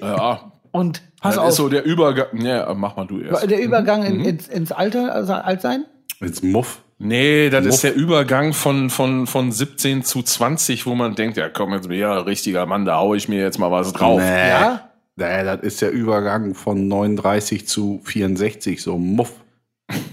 ja. 0.00 0.52
Und 0.72 1.02
pass 1.20 1.34
das 1.34 1.38
auf. 1.44 1.48
ist 1.50 1.56
so 1.56 1.68
der 1.68 1.84
Übergang. 1.84 2.40
Ja, 2.40 2.72
mach 2.74 2.96
mal 2.96 3.06
du 3.06 3.20
erst. 3.20 3.50
Der 3.50 3.60
Übergang 3.60 4.04
in, 4.04 4.18
mhm. 4.18 4.24
ins, 4.24 4.48
ins 4.48 4.72
Alter, 4.72 5.12
also 5.12 5.32
Altsein? 5.34 5.84
Ins 6.20 6.42
Muff. 6.42 6.82
Nee, 6.98 7.50
das 7.50 7.64
Muff. 7.64 7.74
ist 7.74 7.82
der 7.82 7.94
Übergang 7.94 8.52
von, 8.52 8.90
von, 8.90 9.26
von 9.26 9.50
17 9.50 10.04
zu 10.04 10.22
20, 10.22 10.86
wo 10.86 10.94
man 10.94 11.14
denkt, 11.14 11.36
ja 11.36 11.48
komm, 11.48 11.72
jetzt 11.72 11.88
bin 11.88 11.92
ich 11.92 12.00
ja 12.00 12.18
ein 12.18 12.24
richtiger 12.24 12.66
Mann, 12.66 12.84
da 12.84 12.98
hau 12.98 13.14
ich 13.14 13.28
mir 13.28 13.40
jetzt 13.40 13.58
mal 13.58 13.70
was 13.70 13.92
drauf. 13.92 14.20
Nee. 14.20 14.48
Ja? 14.48 14.90
Nee, 15.16 15.44
das 15.44 15.60
ist 15.62 15.82
der 15.82 15.90
Übergang 15.90 16.54
von 16.54 16.88
39 16.88 17.66
zu 17.66 18.00
64, 18.04 18.82
so 18.82 18.96
Muff. 18.96 19.32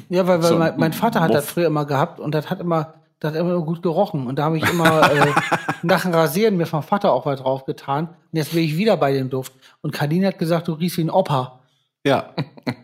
Ja, 0.09 0.25
weil, 0.27 0.41
weil 0.41 0.49
so 0.49 0.57
mein, 0.57 0.73
mein, 0.77 0.93
Vater 0.93 1.21
hat 1.21 1.29
Muff. 1.29 1.37
das 1.37 1.49
früher 1.49 1.67
immer 1.67 1.85
gehabt 1.85 2.19
und 2.19 2.33
das 2.33 2.49
hat 2.49 2.59
immer, 2.59 2.95
das 3.19 3.33
hat 3.33 3.39
immer 3.39 3.59
gut 3.61 3.81
gerochen. 3.81 4.27
Und 4.27 4.37
da 4.37 4.45
habe 4.45 4.57
ich 4.57 4.69
immer 4.69 5.11
äh, 5.11 5.33
nach 5.81 6.03
dem 6.03 6.13
Rasieren 6.13 6.57
mir 6.57 6.67
vom 6.67 6.83
Vater 6.83 7.11
auch 7.11 7.25
was 7.25 7.41
drauf 7.41 7.65
getan. 7.65 8.07
Und 8.07 8.37
jetzt 8.37 8.53
bin 8.53 8.63
ich 8.63 8.77
wieder 8.77 8.97
bei 8.97 9.11
dem 9.11 9.29
Duft. 9.29 9.53
Und 9.81 9.91
Kadine 9.91 10.27
hat 10.27 10.39
gesagt, 10.39 10.67
du 10.67 10.73
riechst 10.73 10.97
wie 10.97 11.03
ein 11.03 11.09
Opa. 11.09 11.61
Ja. 12.05 12.33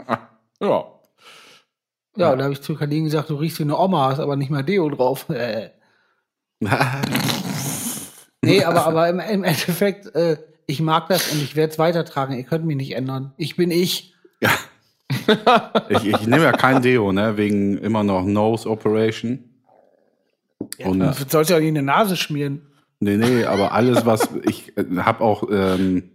ja. 0.60 0.86
Ja, 2.16 2.32
und 2.32 2.38
da 2.38 2.44
habe 2.44 2.54
ich 2.54 2.62
zu 2.62 2.76
Kadine 2.76 3.06
gesagt, 3.06 3.30
du 3.30 3.36
riechst 3.36 3.60
wie 3.60 3.64
eine 3.64 3.78
Oma, 3.78 4.10
hast 4.10 4.20
aber 4.20 4.36
nicht 4.36 4.52
mal 4.52 4.64
Deo 4.64 4.90
drauf. 4.90 5.28
Äh. 5.34 5.72
nee, 8.42 8.64
aber, 8.64 8.86
aber 8.86 9.10
im, 9.10 9.20
im 9.20 9.44
Endeffekt, 9.44 10.16
äh, 10.16 10.38
ich 10.66 10.80
mag 10.80 11.10
das 11.10 11.34
und 11.34 11.44
ich 11.44 11.58
werde 11.58 11.74
es 11.74 11.80
weitertragen. 11.80 12.38
Ihr 12.38 12.46
könnt 12.46 12.64
mich 12.64 12.78
nicht 12.78 12.96
ändern. 12.96 13.34
Ich 13.36 13.58
bin 13.58 13.70
ich. 13.70 14.14
Ja. 14.40 14.52
ich, 15.90 16.08
ich 16.08 16.26
nehme 16.26 16.44
ja 16.44 16.54
kein 16.54 16.82
Deo, 16.82 17.12
ne, 17.12 17.36
wegen 17.36 17.78
immer 17.80 18.06
noch 18.06 18.24
Nose 18.24 18.70
Operation. 18.70 19.53
Ja, 20.78 20.88
und 20.88 21.00
das 21.00 21.26
sollst 21.30 21.50
du 21.50 21.54
ja 21.54 21.60
nicht 21.60 21.70
in 21.70 21.76
die 21.76 21.82
Nase 21.82 22.16
schmieren. 22.16 22.62
Nee, 23.00 23.18
nee, 23.18 23.46
aber 23.46 23.74
alles, 23.74 24.06
was 24.06 24.30
ich 24.44 24.78
äh, 24.78 24.86
habe 24.98 25.22
auch 25.22 25.50
ähm, 25.52 26.12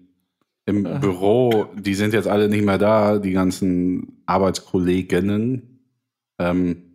im 0.67 0.87
Aha. 0.87 0.99
Büro, 0.99 1.67
die 1.77 1.95
sind 1.95 2.15
jetzt 2.15 2.29
alle 2.29 2.49
nicht 2.49 2.65
mehr 2.65 2.79
da, 2.79 3.19
die 3.19 3.33
ganzen 3.33 4.23
Arbeitskolleginnen. 4.27 5.81
Ähm, 6.39 6.89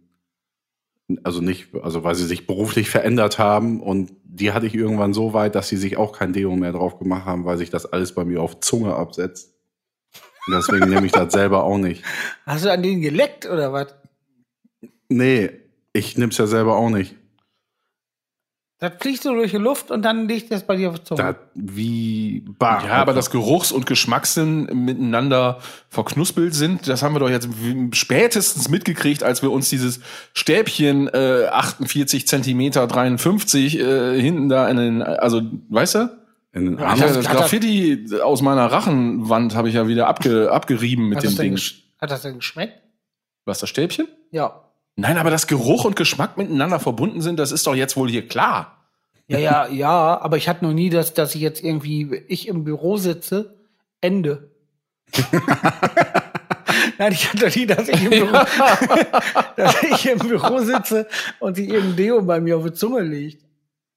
also 1.23 1.41
nicht, 1.41 1.75
also 1.75 2.03
weil 2.03 2.15
sie 2.15 2.25
sich 2.25 2.47
beruflich 2.47 2.89
verändert 2.89 3.37
haben 3.37 3.81
und 3.81 4.13
die 4.23 4.51
hatte 4.51 4.65
ich 4.65 4.73
irgendwann 4.73 5.13
so 5.13 5.33
weit, 5.33 5.53
dass 5.55 5.69
sie 5.69 5.77
sich 5.77 5.97
auch 5.97 6.17
kein 6.17 6.33
Deo 6.33 6.55
mehr 6.55 6.71
drauf 6.71 6.97
gemacht 6.97 7.25
haben, 7.25 7.45
weil 7.45 7.57
sich 7.57 7.69
das 7.69 7.85
alles 7.85 8.15
bei 8.15 8.25
mir 8.25 8.41
auf 8.41 8.59
Zunge 8.61 8.95
absetzt. 8.95 9.53
Und 10.47 10.53
deswegen 10.55 10.89
nehme 10.89 11.05
ich 11.05 11.11
das 11.11 11.31
selber 11.33 11.63
auch 11.63 11.77
nicht. 11.77 12.03
Hast 12.45 12.65
du 12.65 12.71
an 12.71 12.81
denen 12.81 13.01
geleckt 13.01 13.45
oder 13.45 13.71
was? 13.73 13.93
Nee, 15.09 15.51
ich 15.93 16.17
nehme 16.17 16.31
es 16.31 16.37
ja 16.37 16.47
selber 16.47 16.75
auch 16.75 16.89
nicht. 16.89 17.15
Das 18.83 18.91
fliegt 18.99 19.23
so 19.23 19.33
durch 19.33 19.51
die 19.51 19.57
Luft 19.57 19.91
und 19.91 20.01
dann 20.01 20.27
liegt 20.27 20.51
das 20.51 20.63
bei 20.67 20.75
dir 20.75 20.89
auf 20.89 20.95
der 20.95 21.05
Zunge. 21.05 21.23
Das, 21.23 21.35
wie 21.55 22.43
bar. 22.59 22.85
Ja, 22.85 22.95
aber 22.95 23.13
das 23.13 23.29
Geruchs- 23.29 23.71
und 23.71 23.85
Geschmackssinn 23.85 24.65
miteinander 24.73 25.59
verknuspelt 25.87 26.53
sind, 26.53 26.89
das 26.89 27.01
haben 27.01 27.15
wir 27.15 27.21
doch 27.21 27.29
jetzt 27.29 27.47
spätestens 27.93 28.67
mitgekriegt, 28.67 29.23
als 29.23 29.41
wir 29.41 29.51
uns 29.51 29.69
dieses 29.69 30.01
Stäbchen 30.33 31.07
äh, 31.07 31.45
48 31.49 32.27
Zentimeter 32.27 32.85
53 32.85 33.79
äh, 33.79 34.19
hinten 34.19 34.49
da 34.49 34.67
in 34.67 34.75
den, 34.75 35.01
also, 35.01 35.41
weißt 35.69 35.95
du? 35.95 36.17
in 36.51 36.65
den 36.65 36.73
Ich 36.73 36.81
Arm. 36.81 36.99
hab 36.99 37.07
das 37.13 37.25
Graffiti 37.25 38.05
aus 38.21 38.41
meiner 38.41 38.65
Rachenwand 38.65 39.55
habe 39.55 39.69
ich 39.69 39.75
ja 39.75 39.87
wieder 39.87 40.07
abge, 40.07 40.51
abgerieben 40.51 41.07
mit 41.07 41.19
hat, 41.19 41.23
dem 41.23 41.37
Ding. 41.37 41.57
hat 42.01 42.11
das 42.11 42.21
denn 42.23 42.35
geschmeckt? 42.35 42.81
Was, 43.45 43.59
das 43.59 43.69
Stäbchen? 43.69 44.09
Ja. 44.31 44.62
Nein, 44.95 45.17
aber 45.17 45.31
dass 45.31 45.47
Geruch 45.47 45.85
und 45.85 45.95
Geschmack 45.95 46.37
miteinander 46.37 46.79
verbunden 46.79 47.21
sind, 47.21 47.39
das 47.39 47.51
ist 47.51 47.65
doch 47.65 47.75
jetzt 47.75 47.97
wohl 47.97 48.09
hier 48.09 48.27
klar. 48.27 48.83
Ja, 49.27 49.39
ja, 49.39 49.67
ja, 49.67 50.21
aber 50.21 50.37
ich 50.37 50.47
hatte 50.49 50.65
noch 50.65 50.73
nie, 50.73 50.89
dass, 50.89 51.13
dass 51.13 51.33
ich 51.33 51.41
jetzt 51.41 51.63
irgendwie, 51.63 52.23
ich 52.27 52.47
im 52.47 52.63
Büro 52.63 52.97
sitze, 52.97 53.55
Ende. 54.01 54.51
Nein, 56.97 57.13
ich 57.13 57.29
hatte 57.29 57.45
noch 57.45 57.55
nie, 57.55 57.65
dass 57.65 57.87
ich 57.87 58.03
im 58.03 58.09
Büro, 58.09 58.33
dass 59.55 59.83
ich 59.83 60.05
im 60.07 60.19
Büro 60.19 60.59
sitze 60.59 61.07
und 61.39 61.55
sich 61.55 61.69
irgendein 61.69 61.95
Deo 61.95 62.21
bei 62.21 62.39
mir 62.39 62.57
auf 62.57 62.65
die 62.65 62.73
Zunge 62.73 63.01
liegt. 63.01 63.43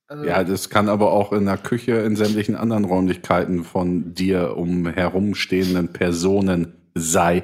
Also, 0.07 0.23
Ja, 0.23 0.43
das 0.43 0.69
kann 0.69 0.87
aber 0.87 1.11
auch 1.11 1.33
in 1.33 1.45
der 1.45 1.57
Küche, 1.57 1.91
in 1.97 2.15
sämtlichen 2.15 2.55
anderen 2.55 2.85
Räumlichkeiten 2.85 3.63
von 3.65 4.13
dir 4.13 4.55
um 4.55 4.87
herumstehenden 4.87 5.91
Personen 5.91 6.73
sein. 6.95 7.43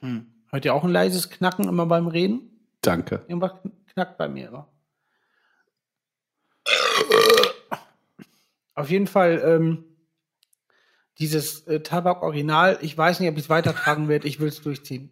hm. 0.00 0.33
Hört 0.54 0.64
ihr 0.66 0.72
auch 0.72 0.84
ein 0.84 0.92
leises 0.92 1.30
Knacken 1.30 1.66
immer 1.66 1.84
beim 1.86 2.06
Reden? 2.06 2.48
Danke. 2.80 3.24
Irgendwas 3.26 3.54
knackt 3.92 4.16
bei 4.18 4.28
mir 4.28 4.46
immer. 4.46 4.68
Auf 8.76 8.88
jeden 8.88 9.08
Fall, 9.08 9.42
ähm, 9.44 9.84
dieses 11.18 11.66
äh, 11.66 11.80
Tabak-Original, 11.80 12.78
ich 12.82 12.96
weiß 12.96 13.18
nicht, 13.18 13.28
ob 13.30 13.36
ich 13.36 13.42
es 13.42 13.50
weitertragen 13.50 14.06
werde, 14.06 14.28
ich 14.28 14.38
will 14.38 14.46
es 14.46 14.62
durchziehen. 14.62 15.10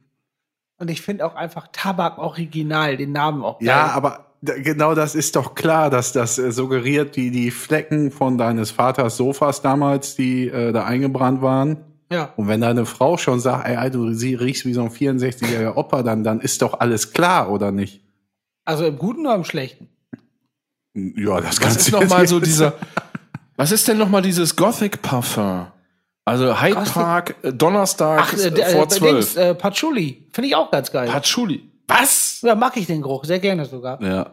Und 0.79 0.93
ich 0.93 1.03
finde 1.03 1.27
auch 1.27 1.35
einfach 1.35 1.67
Tabak-Original, 1.73 2.97
den 2.97 3.11
Namen 3.11 3.43
auch 3.43 3.59
geil. 3.59 3.67
Ja, 3.67 3.87
aber 3.89 4.37
genau 4.43 4.95
das 4.95 5.17
ist 5.17 5.35
doch 5.35 5.57
klar, 5.57 5.91
dass 5.91 6.13
das 6.13 6.39
äh, 6.39 6.53
suggeriert, 6.53 7.17
die, 7.17 7.33
die 7.33 7.51
Flecken 7.51 8.13
von 8.13 8.39
deines 8.39 8.71
Vaters 8.71 9.17
Sofas 9.17 9.61
damals, 9.61 10.15
die 10.15 10.47
äh, 10.47 10.71
da 10.71 10.85
eingebrannt 10.85 11.43
waren. 11.43 11.92
Ja. 12.13 12.33
Und 12.37 12.49
wenn 12.49 12.61
deine 12.61 12.87
Frau 12.87 13.17
schon 13.17 13.41
sagt, 13.41 13.67
ey, 13.69 13.91
du 13.91 14.13
sie 14.13 14.35
riechst 14.35 14.65
wie 14.67 14.73
so 14.75 14.83
ein 14.83 14.91
64-jähriger 14.91 15.75
Opa, 15.77 16.03
dann, 16.03 16.23
dann 16.25 16.41
ist 16.41 16.63
doch 16.63 16.79
alles 16.81 17.13
klar, 17.13 17.51
oder 17.51 17.73
nicht? 17.73 18.01
Also 18.65 18.85
im 18.87 18.99
Guten 18.99 19.27
oder 19.27 19.35
im 19.37 19.45
Schlechten? 19.45 19.89
Ja, 20.95 21.41
das 21.41 21.53
Was 21.57 21.61
kannst 21.61 21.77
ist 21.81 21.89
du 21.89 21.93
noch 21.93 22.01
jetzt 22.03 22.11
mal 22.11 22.21
nicht- 22.21 22.29
so 22.31 22.41
dieser, 22.41 22.75
was 23.57 23.73
ist 23.73 23.89
denn 23.89 23.99
noch 23.99 24.09
mal 24.09 24.21
dieses 24.23 24.55
Gothic 24.57 25.01
Parfum? 25.03 25.67
Also 26.25 26.61
Hyde 26.61 26.75
Gothic- 26.77 26.93
Park, 26.93 27.35
äh, 27.43 27.53
Donnerstag 27.53 28.21
Ach, 28.23 28.33
äh, 28.39 28.51
der, 28.51 28.67
vor 28.69 28.85
äh, 28.85 28.89
zwölf. 28.89 29.35
Dings, 29.35 29.37
äh, 29.37 29.55
Patchouli. 29.55 30.29
Finde 30.33 30.49
ich 30.49 30.55
auch 30.55 30.71
ganz 30.71 30.93
geil. 30.93 31.09
Patchouli. 31.09 31.69
Was? 31.89 32.41
ja, 32.43 32.55
mag 32.55 32.77
ich 32.77 32.87
den 32.87 33.03
Geruch, 33.03 33.25
sehr 33.25 33.41
gerne 33.41 33.65
sogar. 33.65 34.01
Ja. 34.03 34.31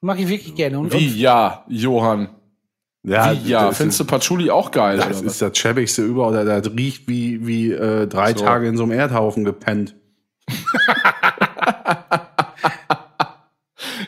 Mag 0.00 0.18
ich 0.18 0.26
wirklich 0.28 0.54
gerne. 0.56 0.78
Und, 0.80 0.92
Wie 0.92 1.06
ja, 1.20 1.64
Johann? 1.68 2.30
Ja, 3.04 3.32
Wie 3.32 3.48
ja? 3.50 3.72
Findest 3.72 3.98
du 3.98 4.04
ist, 4.04 4.10
Patchouli 4.10 4.50
auch 4.50 4.70
geil? 4.70 4.96
das 4.96 5.06
oder 5.06 5.16
was? 5.16 5.22
ist 5.32 5.42
das 5.42 5.58
schäbigste 5.58 6.02
über, 6.02 6.28
oder 6.28 6.44
das 6.44 6.72
riecht 6.72 7.08
wie, 7.08 7.44
wie 7.46 7.72
äh, 7.72 8.06
drei 8.06 8.32
So. 8.32 8.44
Tage 8.44 8.68
in 8.68 8.76
so 8.76 8.84
einem 8.84 8.92
Erdhaufen 8.92 9.44
gepennt. 9.44 9.94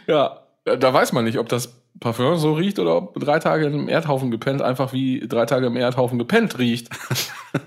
Ja, 0.06 0.40
da 0.64 0.92
weiß 0.92 1.12
man 1.12 1.24
nicht, 1.24 1.38
ob 1.38 1.48
das 1.48 1.80
Parfum 2.00 2.36
so 2.36 2.54
riecht 2.54 2.78
oder 2.78 2.96
ob 2.96 3.18
drei 3.18 3.38
Tage 3.38 3.66
im 3.66 3.88
Erdhaufen 3.88 4.30
gepennt 4.30 4.62
einfach 4.62 4.92
wie 4.92 5.26
drei 5.26 5.46
Tage 5.46 5.66
im 5.66 5.76
Erdhaufen 5.76 6.18
gepennt 6.18 6.58
riecht. 6.58 6.90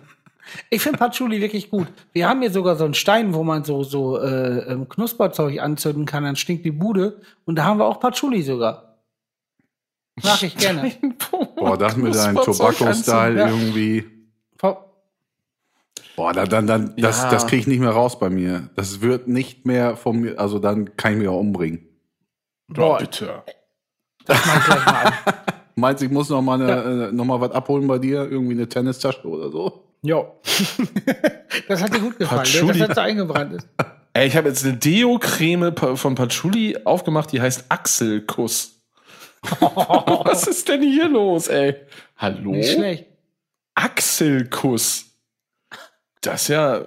Ich 0.70 0.82
finde 0.82 0.98
Patchouli 0.98 1.42
wirklich 1.42 1.70
gut. 1.70 1.88
Wir 2.13 2.28
haben 2.28 2.42
hier 2.42 2.50
sogar 2.52 2.78
so 2.78 2.86
einen 2.86 2.94
Stein, 2.94 3.34
wo 3.34 3.44
man 3.44 3.63
so, 3.63 3.84
so 3.84 4.18
äh, 4.20 4.60
ähm, 4.72 4.88
Knusperzeug 4.90 5.60
anzünden 5.60 6.06
kann, 6.06 6.24
dann 6.24 6.36
stinkt 6.38 6.66
die 6.66 6.72
Bude. 6.72 7.22
Und 7.46 7.58
da 7.58 7.66
haben 7.66 7.80
wir 7.80 7.86
auch 7.86 8.00
Patchouli 8.00 8.42
sogar. 8.42 8.87
Mag 10.23 10.43
ich 10.43 10.58
gerne. 10.58 10.91
Boah, 11.56 11.77
das 11.77 11.95
mit 11.95 12.15
deinem 12.15 12.38
Tobacco-Style 12.38 13.39
ja. 13.39 13.47
irgendwie. 13.47 14.17
Boah, 16.17 16.34
dann, 16.34 16.49
dann, 16.49 16.65
dann 16.65 16.93
das, 16.97 17.21
Ja. 17.21 17.30
das 17.30 17.45
kriege 17.45 17.62
ich 17.62 17.67
nicht 17.67 17.80
mehr 17.80 17.91
raus 17.91 18.17
bei 18.17 18.32
mir. 18.32 18.71
Das 18.75 19.01
wird 19.01 19.27
nicht 19.27 19.67
mehr 19.67 19.95
von 19.95 20.19
mir, 20.19 20.39
also 20.39 20.58
dann 20.58 20.97
kann 20.97 21.13
ich 21.13 21.19
mich 21.19 21.27
auch 21.27 21.39
umbringen. 21.39 21.88
Boah, 22.67 22.97
bitte. 22.97 23.43
Das 24.25 24.43
mach 24.45 24.58
ich 24.58 24.65
gleich 24.65 24.86
mal. 24.86 25.13
Meinst 25.75 26.01
du, 26.01 26.08
ich 26.08 26.12
muss 26.12 26.30
noch 26.30 26.41
mal, 26.41 26.60
eine, 26.60 27.10
äh, 27.10 27.12
noch 27.12 27.23
mal 27.23 27.39
was 27.39 27.51
abholen 27.51 27.86
bei 27.86 27.99
dir? 27.99 28.27
Irgendwie 28.30 28.53
eine 28.53 28.67
Tennistasche 28.67 29.27
oder 29.27 29.51
so? 29.51 29.84
Jo. 30.01 30.39
das 31.67 31.84
hat 31.84 31.93
dir 31.93 31.99
gut 31.99 32.17
gefallen, 32.17 32.41
ne? 32.41 32.45
Patchouli. 32.47 32.80
dass 32.80 32.88
das 32.88 32.95
so 32.95 33.01
eingebrannt 33.01 33.53
ist. 33.53 33.67
Ey, 34.13 34.27
ich 34.27 34.36
habe 34.36 34.49
jetzt 34.49 34.65
eine 34.65 34.75
Deo-Creme 34.75 35.75
von 35.95 36.15
Patchouli 36.15 36.80
aufgemacht, 36.84 37.32
die 37.32 37.39
heißt 37.41 37.65
Achselkuss. 37.69 38.77
Was 40.26 40.48
ist 40.48 40.68
denn 40.68 40.82
hier 40.82 41.08
los, 41.10 41.48
ey? 41.48 41.76
Hallo? 42.18 42.52
Nicht 42.52 42.74
schlecht. 42.74 43.06
Achselkuss. 43.76 45.06
Das 46.22 46.44
ist 46.44 46.48
ja, 46.50 46.86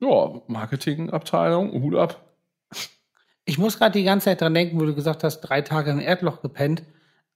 ja, 0.00 0.40
Marketingabteilung, 0.46 1.72
Hut 1.82 1.94
ab. 1.96 2.24
Ich 3.44 3.58
muss 3.58 3.78
gerade 3.78 3.98
die 3.98 4.04
ganze 4.04 4.24
Zeit 4.26 4.40
dran 4.40 4.54
denken, 4.54 4.80
wo 4.80 4.84
du 4.84 4.94
gesagt 4.94 5.24
hast, 5.24 5.40
drei 5.40 5.60
Tage 5.62 5.90
im 5.90 6.00
Erdloch 6.00 6.40
gepennt, 6.40 6.82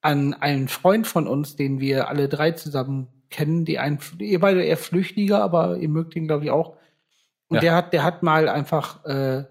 an 0.00 0.34
einen 0.34 0.68
Freund 0.68 1.06
von 1.06 1.26
uns, 1.26 1.56
den 1.56 1.80
wir 1.80 2.08
alle 2.08 2.28
drei 2.28 2.52
zusammen 2.52 3.08
kennen, 3.30 3.64
die 3.64 3.78
ein, 3.78 3.98
ihr 4.18 4.38
beide 4.40 4.62
eher 4.62 4.76
Flüchtiger, 4.76 5.42
aber 5.42 5.76
ihr 5.78 5.88
mögt 5.88 6.14
ihn, 6.14 6.26
glaube 6.26 6.44
ich, 6.44 6.50
auch. 6.50 6.76
Und 7.48 7.56
Ja. 7.56 7.60
der 7.60 7.74
hat, 7.74 7.92
der 7.92 8.02
hat 8.04 8.22
mal 8.22 8.48
einfach 8.48 9.04
äh, 9.04 9.44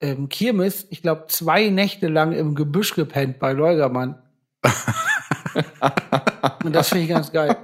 ähm, 0.00 0.28
Kirmes, 0.28 0.86
ich 0.90 1.02
glaube, 1.02 1.26
zwei 1.28 1.68
Nächte 1.68 2.08
lang 2.08 2.32
im 2.32 2.54
Gebüsch 2.54 2.94
gepennt 2.94 3.38
bei 3.38 3.52
Leugermann. 3.52 4.16
Und 6.64 6.74
das 6.74 6.88
finde 6.88 7.04
ich 7.04 7.10
ganz 7.10 7.32
geil. 7.32 7.56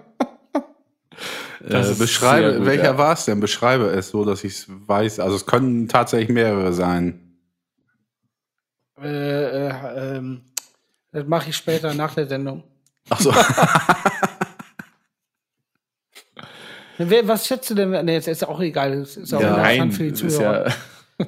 Das 1.61 1.91
äh, 1.91 1.95
beschreibe, 1.95 2.59
gut, 2.59 2.67
welcher 2.67 2.85
ja. 2.85 2.99
war 2.99 3.13
es 3.13 3.25
denn? 3.25 3.41
Beschreibe 3.41 3.87
es 3.87 4.09
so, 4.09 4.25
dass 4.25 4.45
ich 4.45 4.55
es 4.55 4.67
weiß. 4.69 5.21
Also 5.21 5.37
es 5.37 5.47
können 5.47 5.89
tatsächlich 5.89 6.31
mehrere 6.31 6.73
sein. 6.73 7.39
Äh, 9.01 9.69
äh, 9.69 10.17
ähm, 10.17 10.43
das 11.13 11.27
mache 11.27 11.51
ich 11.51 11.57
später 11.57 11.95
nach 11.95 12.15
der 12.15 12.27
Sendung. 12.27 12.65
Ach 13.11 13.21
so. 13.21 13.33
Was 17.25 17.47
schätzt 17.47 17.71
du 17.71 17.75
denn? 17.75 17.91
Nee, 18.05 18.15
jetzt 18.15 18.29
ist 18.29 18.47
auch 18.47 18.61
egal. 18.61 19.01
Das 19.01 19.17
ist 19.17 19.35
auch 19.35 19.41
Ja, 19.41 19.57
Nein, 19.57 19.91
für 19.91 20.05
die 20.05 20.11
das 20.11 20.21
ist 20.21 20.37
Zuhörer. 20.37 20.69
ja, 20.69 20.75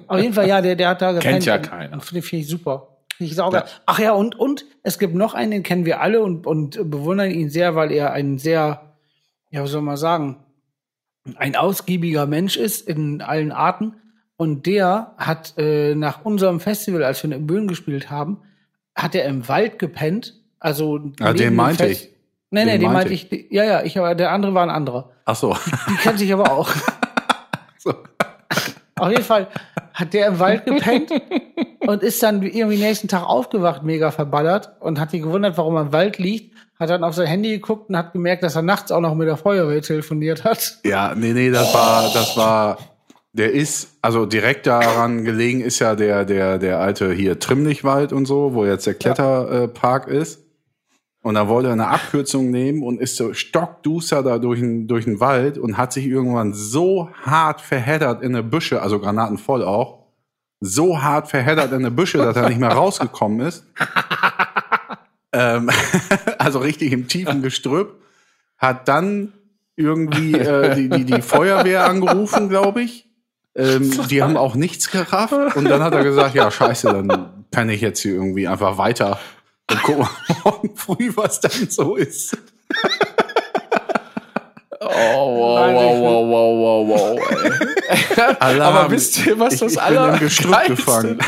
Auf 0.06 0.20
jeden 0.20 0.32
Fall, 0.34 0.48
ja, 0.48 0.60
der, 0.60 0.76
der 0.76 0.88
hat 0.88 1.02
da 1.02 1.12
gepennt. 1.12 1.44
ja 1.44 1.56
und- 1.56 1.62
keiner. 1.62 2.00
Finde 2.00 2.22
find 2.22 2.42
ich 2.42 2.48
super. 2.48 2.88
Ich 3.20 3.34
saugeil. 3.36 3.64
Ach 3.86 3.98
ja, 4.00 4.12
und, 4.12 4.34
und 4.38 4.64
es 4.82 4.98
gibt 4.98 5.14
noch 5.14 5.34
einen, 5.34 5.52
den 5.52 5.62
kennen 5.62 5.84
wir 5.84 6.00
alle 6.00 6.20
und, 6.22 6.46
und 6.48 6.90
bewundern 6.90 7.30
ihn 7.30 7.48
sehr, 7.48 7.76
weil 7.76 7.92
er 7.92 8.12
ein 8.12 8.38
sehr, 8.38 8.94
ja, 9.50 9.62
was 9.62 9.70
soll 9.70 9.82
man 9.82 9.96
sagen, 9.96 10.38
ein 11.36 11.54
ausgiebiger 11.54 12.26
Mensch 12.26 12.56
ist 12.56 12.88
in 12.88 13.22
allen 13.22 13.52
Arten. 13.52 13.94
Und 14.36 14.66
der 14.66 15.14
hat 15.16 15.54
äh, 15.58 15.94
nach 15.94 16.24
unserem 16.24 16.58
Festival, 16.58 17.04
als 17.04 17.22
wir 17.22 17.30
in 17.32 17.46
Böen 17.46 17.68
gespielt 17.68 18.10
haben, 18.10 18.38
hat 18.96 19.14
er 19.14 19.26
im 19.26 19.46
Wald 19.48 19.78
gepennt. 19.78 20.34
Also 20.58 20.96
Ah, 21.20 21.26
neben 21.32 21.36
den 21.38 21.54
meinte 21.54 21.84
Fest- 21.84 22.04
ich. 22.06 22.10
Nee, 22.50 22.64
nee, 22.64 22.72
Den 22.72 22.80
den 22.80 22.92
meinte 22.92 23.10
meinte 23.12 23.36
ich. 23.36 23.50
Ja, 23.52 23.64
ja, 23.64 23.82
ich 23.84 23.96
aber 23.96 24.14
der 24.16 24.32
andere 24.32 24.54
war 24.54 24.64
ein 24.64 24.70
anderer. 24.70 25.12
Ach 25.24 25.36
so. 25.36 25.56
Die 25.88 25.94
kennt 25.96 26.18
sich 26.18 26.32
aber 26.32 26.50
auch. 26.52 26.68
so. 27.78 27.94
Auf 28.96 29.10
jeden 29.10 29.24
Fall 29.24 29.48
hat 29.92 30.12
der 30.12 30.28
im 30.28 30.38
Wald 30.38 30.66
gepennt 30.66 31.10
und 31.80 32.02
ist 32.02 32.22
dann 32.22 32.42
irgendwie 32.42 32.76
nächsten 32.76 33.08
Tag 33.08 33.24
aufgewacht, 33.24 33.82
mega 33.82 34.10
verballert 34.10 34.72
und 34.80 35.00
hat 35.00 35.10
sich 35.10 35.22
gewundert, 35.22 35.58
warum 35.58 35.76
er 35.76 35.82
im 35.82 35.92
Wald 35.92 36.18
liegt. 36.18 36.54
Hat 36.78 36.90
dann 36.90 37.04
auf 37.04 37.14
sein 37.14 37.26
Handy 37.26 37.50
geguckt 37.50 37.88
und 37.88 37.96
hat 37.96 38.12
gemerkt, 38.12 38.42
dass 38.42 38.56
er 38.56 38.62
nachts 38.62 38.90
auch 38.90 39.00
noch 39.00 39.14
mit 39.14 39.28
der 39.28 39.36
Feuerwehr 39.36 39.80
telefoniert 39.80 40.44
hat. 40.44 40.78
Ja, 40.84 41.14
nee, 41.14 41.32
nee, 41.32 41.50
das 41.50 41.72
war, 41.72 42.12
das 42.12 42.36
war, 42.36 42.78
der 43.32 43.52
ist, 43.52 43.96
also 44.02 44.26
direkt 44.26 44.66
daran 44.66 45.24
gelegen 45.24 45.60
ist 45.60 45.78
ja 45.78 45.94
der, 45.94 46.24
der, 46.24 46.58
der 46.58 46.80
alte 46.80 47.12
hier 47.12 47.38
Trimmlichwald 47.38 48.12
und 48.12 48.26
so, 48.26 48.54
wo 48.54 48.64
jetzt 48.64 48.86
der 48.86 48.94
Kletterpark 48.94 50.08
ist. 50.08 50.43
Und 51.24 51.36
da 51.36 51.48
wollte 51.48 51.70
er 51.70 51.72
eine 51.72 51.88
Abkürzung 51.88 52.50
nehmen 52.50 52.82
und 52.82 53.00
ist 53.00 53.16
so 53.16 53.32
stockduster 53.32 54.22
da 54.22 54.38
durch 54.38 54.60
den, 54.60 54.86
durch 54.86 55.06
den 55.06 55.20
Wald 55.20 55.56
und 55.56 55.78
hat 55.78 55.90
sich 55.90 56.04
irgendwann 56.04 56.52
so 56.52 57.08
hart 57.22 57.62
verheddert 57.62 58.22
in 58.22 58.34
eine 58.34 58.42
Büsche, 58.42 58.82
also 58.82 59.00
granatenvoll 59.00 59.64
auch, 59.64 60.04
so 60.60 61.00
hart 61.00 61.28
verheddert 61.28 61.70
in 61.72 61.78
eine 61.78 61.90
Büsche, 61.90 62.18
dass 62.18 62.36
er 62.36 62.50
nicht 62.50 62.60
mehr 62.60 62.72
rausgekommen 62.72 63.40
ist. 63.40 63.64
ähm, 65.32 65.70
also 66.38 66.58
richtig 66.58 66.92
im 66.92 67.08
tiefen 67.08 67.40
Gestrüpp. 67.40 68.02
Hat 68.58 68.86
dann 68.86 69.32
irgendwie 69.76 70.34
äh, 70.34 70.74
die, 70.74 70.90
die, 70.90 71.04
die 71.06 71.22
Feuerwehr 71.22 71.86
angerufen, 71.86 72.50
glaube 72.50 72.82
ich. 72.82 73.08
Ähm, 73.54 73.90
die 74.10 74.22
haben 74.22 74.36
auch 74.36 74.56
nichts 74.56 74.90
gerafft. 74.90 75.56
Und 75.56 75.64
dann 75.70 75.82
hat 75.82 75.94
er 75.94 76.04
gesagt, 76.04 76.34
ja, 76.34 76.50
scheiße, 76.50 76.88
dann 76.88 77.46
kann 77.50 77.70
ich 77.70 77.80
jetzt 77.80 78.00
hier 78.00 78.12
irgendwie 78.12 78.46
einfach 78.46 78.76
weiter 78.76 79.18
und 79.70 79.82
guck 79.82 79.98
mal 79.98 80.10
morgen 80.44 80.76
früh, 80.76 81.12
was 81.14 81.40
dann 81.40 81.70
so 81.70 81.96
ist. 81.96 82.36
Oh, 84.80 84.86
wow, 84.86 85.72
wow, 85.72 86.00
wow, 86.00 86.26
wow, 86.28 86.88
wow, 86.88 86.88
wow. 86.88 87.18
Ey. 87.88 88.60
Aber 88.60 88.90
wisst 88.90 89.24
ihr, 89.24 89.38
was 89.38 89.54
ich, 89.54 89.60
das 89.60 89.76
Allergeilste 89.78 90.48
gefangen. 90.68 91.18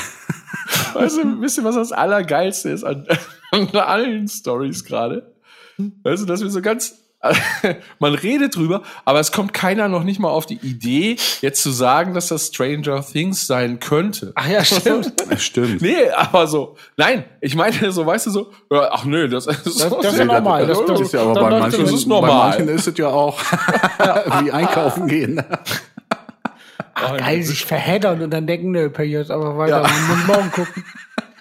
Weißt 0.94 1.16
du, 1.16 1.40
wisst 1.40 1.58
ihr, 1.58 1.64
was 1.64 1.74
das 1.74 1.92
Allergeilste 1.92 2.70
ist 2.70 2.84
an, 2.84 3.06
an 3.50 3.68
allen 3.74 4.28
Stories 4.28 4.84
gerade? 4.84 5.34
Weißt 5.78 6.22
du, 6.22 6.26
dass 6.26 6.42
wir 6.42 6.50
so 6.50 6.60
ganz, 6.60 6.98
man 7.98 8.14
redet 8.14 8.54
drüber, 8.56 8.82
aber 9.04 9.20
es 9.20 9.32
kommt 9.32 9.52
keiner 9.52 9.88
noch 9.88 10.04
nicht 10.04 10.20
mal 10.20 10.28
auf 10.28 10.46
die 10.46 10.58
Idee, 10.62 11.16
jetzt 11.40 11.62
zu 11.62 11.70
sagen, 11.70 12.14
dass 12.14 12.28
das 12.28 12.48
Stranger 12.48 13.04
Things 13.04 13.46
sein 13.46 13.80
könnte. 13.80 14.32
Ach 14.36 14.46
ja, 14.48 14.64
stimmt. 14.64 15.12
Das 15.30 15.42
stimmt. 15.42 15.82
Nee, 15.82 16.08
aber 16.14 16.46
so, 16.46 16.76
nein, 16.96 17.24
ich 17.40 17.56
meine 17.56 17.90
so, 17.90 18.06
weißt 18.06 18.26
du 18.26 18.30
so, 18.30 18.52
ach 18.70 19.04
nö, 19.04 19.28
das, 19.28 19.46
das, 19.46 19.62
Das- 19.64 19.76
das 19.76 20.12
ist 20.12 20.18
ja 20.18 20.24
normal. 20.24 20.66
Das, 20.66 20.78
ist 21.00 21.12
ja 21.12 21.22
aber 21.22 21.34
bei 21.34 21.58
manchen, 21.58 21.80
das 21.84 21.92
ist 21.92 22.06
normal. 22.06 22.30
bei 22.30 22.36
manchen 22.36 22.68
ist 22.68 22.86
es 22.86 22.96
ja 22.98 23.08
auch 23.08 23.40
wie 24.42 24.52
einkaufen 24.52 25.08
gehen. 25.08 25.42
Ach, 26.94 27.16
geil, 27.18 27.42
sich 27.42 27.64
verheddern 27.64 28.22
und 28.22 28.30
dann 28.30 28.46
denken, 28.46 28.70
nö, 28.70 28.88
per 28.88 29.04
jetzt 29.04 29.30
aber 29.30 29.58
weiter, 29.58 29.82
Ja. 29.82 29.88
man 29.88 30.06
muss 30.18 30.26
morgen 30.26 30.50
gucken. 30.50 30.84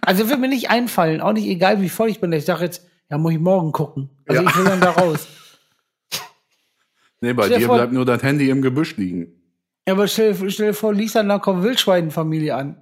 Also 0.01 0.29
wird 0.29 0.39
mir 0.39 0.49
nicht 0.49 0.69
einfallen, 0.69 1.21
auch 1.21 1.31
nicht 1.33 1.47
egal, 1.47 1.81
wie 1.81 1.89
voll 1.89 2.09
ich 2.09 2.19
bin. 2.19 2.31
Ich 2.33 2.45
sage 2.45 2.63
jetzt, 2.65 2.85
ja, 3.09 3.17
muss 3.17 3.33
ich 3.33 3.39
morgen 3.39 3.71
gucken. 3.71 4.09
Also 4.27 4.41
Ja. 4.43 4.49
ich 4.49 4.57
will 4.57 4.65
dann 4.65 4.81
da 4.81 4.91
raus. 4.91 5.27
Nee, 7.25 7.33
bei 7.33 7.45
Stell 7.47 7.59
dir 7.59 7.65
vor- 7.65 7.75
bleibt 7.77 7.91
nur 7.93 8.05
das 8.05 8.21
Handy 8.23 8.49
im 8.49 8.61
Gebüsch 8.61 8.95
liegen. 8.97 9.27
Ja, 9.87 9.93
aber 9.93 10.07
stell, 10.07 10.35
stell 10.49 10.67
dir 10.67 10.73
vor, 10.73 10.93
Lisa, 10.93 11.21
dann 11.23 11.41
kommt 11.41 11.63
Wildschweinenfamilie 11.63 12.55
an 12.55 12.77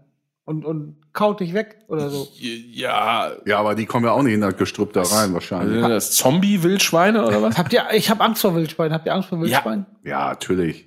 und, 0.45 0.65
und 0.65 0.97
kaut 1.13 1.39
dich 1.39 1.53
weg 1.53 1.77
oder 1.87 2.09
so. 2.09 2.27
ja, 2.39 3.31
Ja, 3.45 3.59
aber 3.59 3.75
die 3.75 3.85
kommen 3.85 4.05
ja 4.05 4.11
auch 4.11 4.23
nicht 4.23 4.33
in 4.33 4.41
das 4.41 4.57
Gestrüpp 4.57 4.93
da 4.93 5.03
rein 5.03 5.33
wahrscheinlich. 5.33 5.79
sind 5.81 5.89
das 5.89 6.11
Zombie-Wildschweine 6.13 7.25
oder 7.25 7.41
was? 7.41 7.57
Habt 7.57 7.71
ihr, 7.73 7.83
ich 7.93 8.09
habe 8.09 8.23
Angst 8.23 8.41
vor 8.41 8.55
Wildschweinen. 8.55 8.93
Habt 8.93 9.05
ihr 9.05 9.13
Angst 9.13 9.29
vor 9.29 9.39
Wildschweinen? 9.41 9.85
Ja, 10.03 10.29
natürlich. 10.29 10.85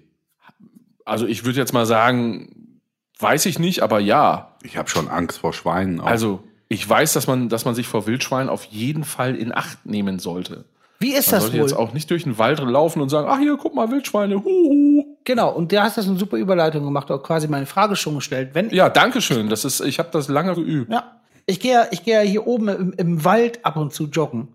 Also 1.04 1.26
ich 1.26 1.44
würde 1.44 1.58
jetzt 1.58 1.72
mal 1.72 1.86
sagen, 1.86 2.80
weiß 3.18 3.46
ich 3.46 3.58
nicht, 3.58 3.82
aber 3.82 4.00
ja. 4.00 4.56
Ich 4.62 4.76
habe 4.76 4.88
schon 4.90 5.08
Angst 5.08 5.38
vor 5.38 5.52
Schweinen. 5.52 6.00
Auch. 6.00 6.06
Also 6.06 6.42
ich 6.68 6.88
weiß, 6.88 7.12
dass 7.12 7.26
man, 7.26 7.48
dass 7.48 7.64
man 7.64 7.74
sich 7.74 7.86
vor 7.86 8.06
Wildschweinen 8.06 8.48
auf 8.48 8.64
jeden 8.64 9.04
Fall 9.04 9.36
in 9.36 9.54
Acht 9.54 9.86
nehmen 9.86 10.18
sollte. 10.18 10.64
Wie 10.98 11.12
ist 11.14 11.26
Man 11.26 11.34
das 11.36 11.42
sollte 11.44 11.58
wohl? 11.58 11.68
jetzt 11.68 11.76
auch 11.76 11.92
nicht 11.92 12.10
durch 12.10 12.22
den 12.24 12.38
Wald 12.38 12.58
laufen 12.60 13.00
und 13.02 13.08
sagen, 13.10 13.28
ach 13.30 13.38
hier, 13.38 13.56
guck 13.56 13.74
mal, 13.74 13.90
Wildschweine, 13.90 14.42
huhu. 14.42 15.04
Genau, 15.24 15.52
und 15.52 15.72
da 15.72 15.84
hast 15.84 15.96
du 15.98 16.02
eine 16.02 16.18
super 16.18 16.36
Überleitung 16.36 16.84
gemacht, 16.84 17.10
auch 17.10 17.22
quasi 17.22 17.48
meine 17.48 17.66
Frage 17.66 17.96
schon 17.96 18.14
gestellt. 18.14 18.50
Wenn 18.54 18.70
Ja, 18.70 18.88
danke 18.88 19.20
schön. 19.20 19.48
Das 19.50 19.64
ist, 19.64 19.80
ich 19.80 19.98
habe 19.98 20.08
das 20.12 20.28
lange 20.28 20.54
geübt. 20.54 20.90
Ja, 20.92 21.20
ich 21.46 21.60
gehe 21.60 21.72
ja, 21.72 21.86
ich 21.90 22.02
gehe 22.04 22.14
ja 22.14 22.20
hier 22.20 22.46
oben 22.46 22.68
im, 22.68 22.92
im 22.96 23.24
Wald 23.24 23.64
ab 23.64 23.76
und 23.76 23.92
zu 23.92 24.04
joggen. 24.04 24.48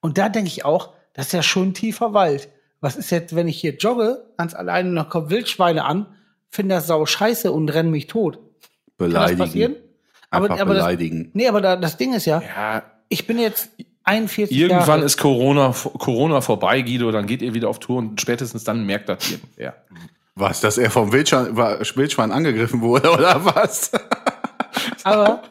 Und 0.00 0.18
da 0.18 0.28
denke 0.28 0.48
ich 0.48 0.64
auch, 0.64 0.90
das 1.14 1.26
ist 1.26 1.32
ja 1.32 1.42
schon 1.42 1.68
ein 1.68 1.74
tiefer 1.74 2.12
Wald. 2.12 2.48
Was 2.80 2.96
ist 2.96 3.10
jetzt, 3.10 3.34
wenn 3.34 3.48
ich 3.48 3.58
hier 3.58 3.74
jogge, 3.76 4.22
ganz 4.36 4.54
alleine, 4.54 4.90
und 4.90 4.96
dann 4.96 5.08
kommen 5.08 5.30
Wildschweine 5.30 5.84
an, 5.84 6.06
finde 6.50 6.74
das 6.74 6.86
sau 6.86 7.06
scheiße 7.06 7.50
und 7.50 7.68
rennen 7.70 7.90
mich 7.90 8.06
tot. 8.06 8.34
Kann 8.36 8.42
das 8.42 8.96
beleidigen. 9.08 9.38
passieren? 9.38 9.76
Aber, 10.30 10.44
Einfach 10.50 10.60
aber 10.60 10.74
das, 10.74 10.82
beleidigen. 10.84 11.30
nee, 11.32 11.48
aber 11.48 11.60
da, 11.60 11.76
das 11.76 11.96
Ding 11.96 12.12
ist 12.12 12.26
ja, 12.26 12.42
Ja, 12.42 12.82
ich 13.08 13.26
bin 13.26 13.38
jetzt 13.38 13.70
41 14.06 14.56
irgendwann 14.56 14.86
Jahre. 14.86 15.04
ist 15.04 15.16
Corona, 15.18 15.74
Corona 15.98 16.40
vorbei, 16.40 16.80
Guido, 16.82 17.10
dann 17.10 17.26
geht 17.26 17.42
ihr 17.42 17.54
wieder 17.54 17.68
auf 17.68 17.80
Tour 17.80 17.98
und 17.98 18.20
spätestens 18.20 18.62
dann 18.64 18.86
merkt 18.86 19.08
das 19.08 19.30
irgendwer. 19.30 19.74
Was, 20.36 20.60
dass 20.60 20.78
er 20.78 20.90
vom 20.90 21.12
Wildschwein, 21.12 21.56
Wildschwein 21.56 22.30
angegriffen 22.30 22.80
wurde 22.82 23.10
oder 23.12 23.44
was? 23.44 23.90
aber 25.02 25.42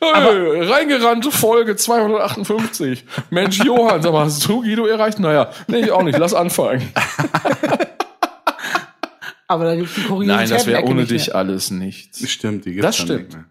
Hey, 0.00 0.60
reingerannt, 0.62 1.26
Folge 1.32 1.74
258. 1.74 3.04
Mensch, 3.30 3.58
Johann, 3.64 4.02
sag 4.02 4.12
mal, 4.12 4.26
hast 4.26 4.46
du 4.46 4.60
Guido 4.62 4.86
erreicht? 4.86 5.18
Naja, 5.18 5.50
nee, 5.66 5.78
ich 5.80 5.90
auch 5.90 6.02
nicht, 6.02 6.18
lass 6.18 6.34
anfangen. 6.34 6.92
aber 9.48 9.64
da 9.64 9.74
gibt's 9.76 9.94
die 9.94 10.02
Kuriositäten. 10.02 10.36
Nein, 10.36 10.50
das 10.50 10.66
wäre 10.66 10.82
ohne 10.84 11.00
nicht 11.00 11.10
mehr. 11.10 11.18
dich 11.18 11.34
alles 11.34 11.70
nichts. 11.72 12.28
Stimmt, 12.30 12.64
die 12.64 12.72
gibt's 12.74 12.86
Das 12.86 12.96
stimmt. 12.96 13.20
nicht 13.22 13.32
mehr. 13.32 13.44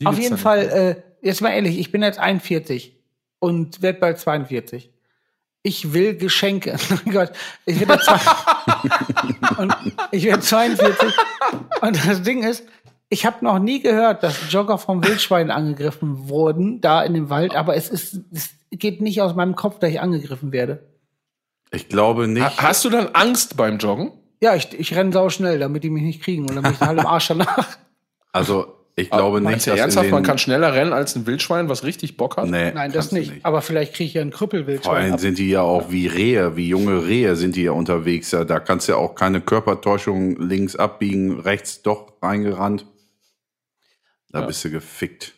Die 0.00 0.06
Auf 0.06 0.14
gibt's 0.14 0.28
jeden 0.30 0.38
Fall, 0.38 1.02
äh, 1.22 1.26
jetzt 1.26 1.40
mal 1.40 1.50
ehrlich, 1.50 1.78
ich 1.78 1.92
bin 1.92 2.02
jetzt 2.02 2.18
41 2.18 2.96
und 3.42 3.82
werde 3.82 3.98
bald 3.98 4.18
42. 4.20 4.90
Ich 5.64 5.92
will 5.92 6.16
Geschenke. 6.16 6.76
Oh 7.06 7.10
Gott, 7.10 7.32
ich 7.66 7.78
werde 7.80 7.94
jetzt 7.94 8.04
zwei- 8.06 9.56
und 9.62 9.74
ich 10.12 10.24
werde 10.24 10.40
42. 10.42 11.12
Und 11.80 12.06
das 12.08 12.22
Ding 12.22 12.42
ist, 12.44 12.64
ich 13.08 13.26
habe 13.26 13.44
noch 13.44 13.58
nie 13.58 13.80
gehört, 13.80 14.22
dass 14.22 14.50
Jogger 14.50 14.78
vom 14.78 15.04
Wildschwein 15.04 15.50
angegriffen 15.50 16.28
wurden, 16.28 16.80
da 16.80 17.02
in 17.02 17.14
dem 17.14 17.30
Wald, 17.30 17.54
aber 17.54 17.76
es 17.76 17.88
ist, 17.90 18.20
es 18.32 18.50
geht 18.70 19.00
nicht 19.00 19.20
aus 19.20 19.34
meinem 19.34 19.54
Kopf, 19.56 19.78
dass 19.80 19.90
ich 19.90 20.00
angegriffen 20.00 20.52
werde. 20.52 20.88
Ich 21.72 21.88
glaube 21.88 22.28
nicht. 22.28 22.42
Ha- 22.44 22.62
Hast 22.68 22.84
du 22.84 22.90
dann 22.90 23.08
Angst 23.14 23.56
beim 23.56 23.78
Joggen? 23.78 24.12
Ja, 24.40 24.54
ich, 24.54 24.72
ich 24.78 24.94
renne 24.96 25.12
sau 25.12 25.28
schnell, 25.30 25.58
damit 25.58 25.84
die 25.84 25.90
mich 25.90 26.02
nicht 26.04 26.22
kriegen 26.22 26.48
und 26.48 26.54
dann 26.56 26.62
bin 26.64 26.72
ich 26.72 26.80
halt 26.80 26.98
im 26.98 27.06
Arsch 27.06 27.28
danach. 27.28 27.76
Also, 28.32 28.74
ich 28.94 29.10
glaube 29.10 29.40
nicht, 29.40 29.50
Meinst 29.50 29.66
du 29.66 29.70
dass 29.70 29.80
ernsthaft, 29.80 30.10
man 30.10 30.22
kann 30.22 30.36
schneller 30.38 30.74
rennen 30.74 30.92
als 30.92 31.16
ein 31.16 31.26
Wildschwein, 31.26 31.68
was 31.68 31.82
richtig 31.84 32.16
Bock 32.18 32.36
hat? 32.36 32.46
Nee, 32.46 32.72
Nein, 32.72 32.92
das 32.92 33.08
du 33.08 33.16
nicht. 33.16 33.44
Aber 33.44 33.62
vielleicht 33.62 33.94
kriege 33.94 34.08
ich 34.08 34.14
ja 34.14 34.20
einen 34.22 34.32
Vor 34.32 34.40
Krüppelwildschwein. 34.48 34.94
allem 34.96 35.12
ab. 35.14 35.20
sind 35.20 35.38
die 35.38 35.48
ja 35.50 35.62
auch 35.62 35.90
wie 35.90 36.06
Rehe, 36.06 36.56
wie 36.56 36.68
junge 36.68 37.06
Rehe 37.06 37.34
sind 37.36 37.56
die 37.56 37.62
ja 37.64 37.72
unterwegs. 37.72 38.30
Ja, 38.32 38.44
da 38.44 38.60
kannst 38.60 38.88
du 38.88 38.92
ja 38.92 38.98
auch 38.98 39.14
keine 39.14 39.40
Körpertäuschung 39.40 40.36
links 40.36 40.76
abbiegen, 40.76 41.40
rechts 41.40 41.80
doch 41.82 42.12
reingerannt. 42.20 42.86
Da 44.30 44.40
Ja. 44.40 44.46
bist 44.46 44.64
du 44.64 44.70
gefickt. 44.70 45.34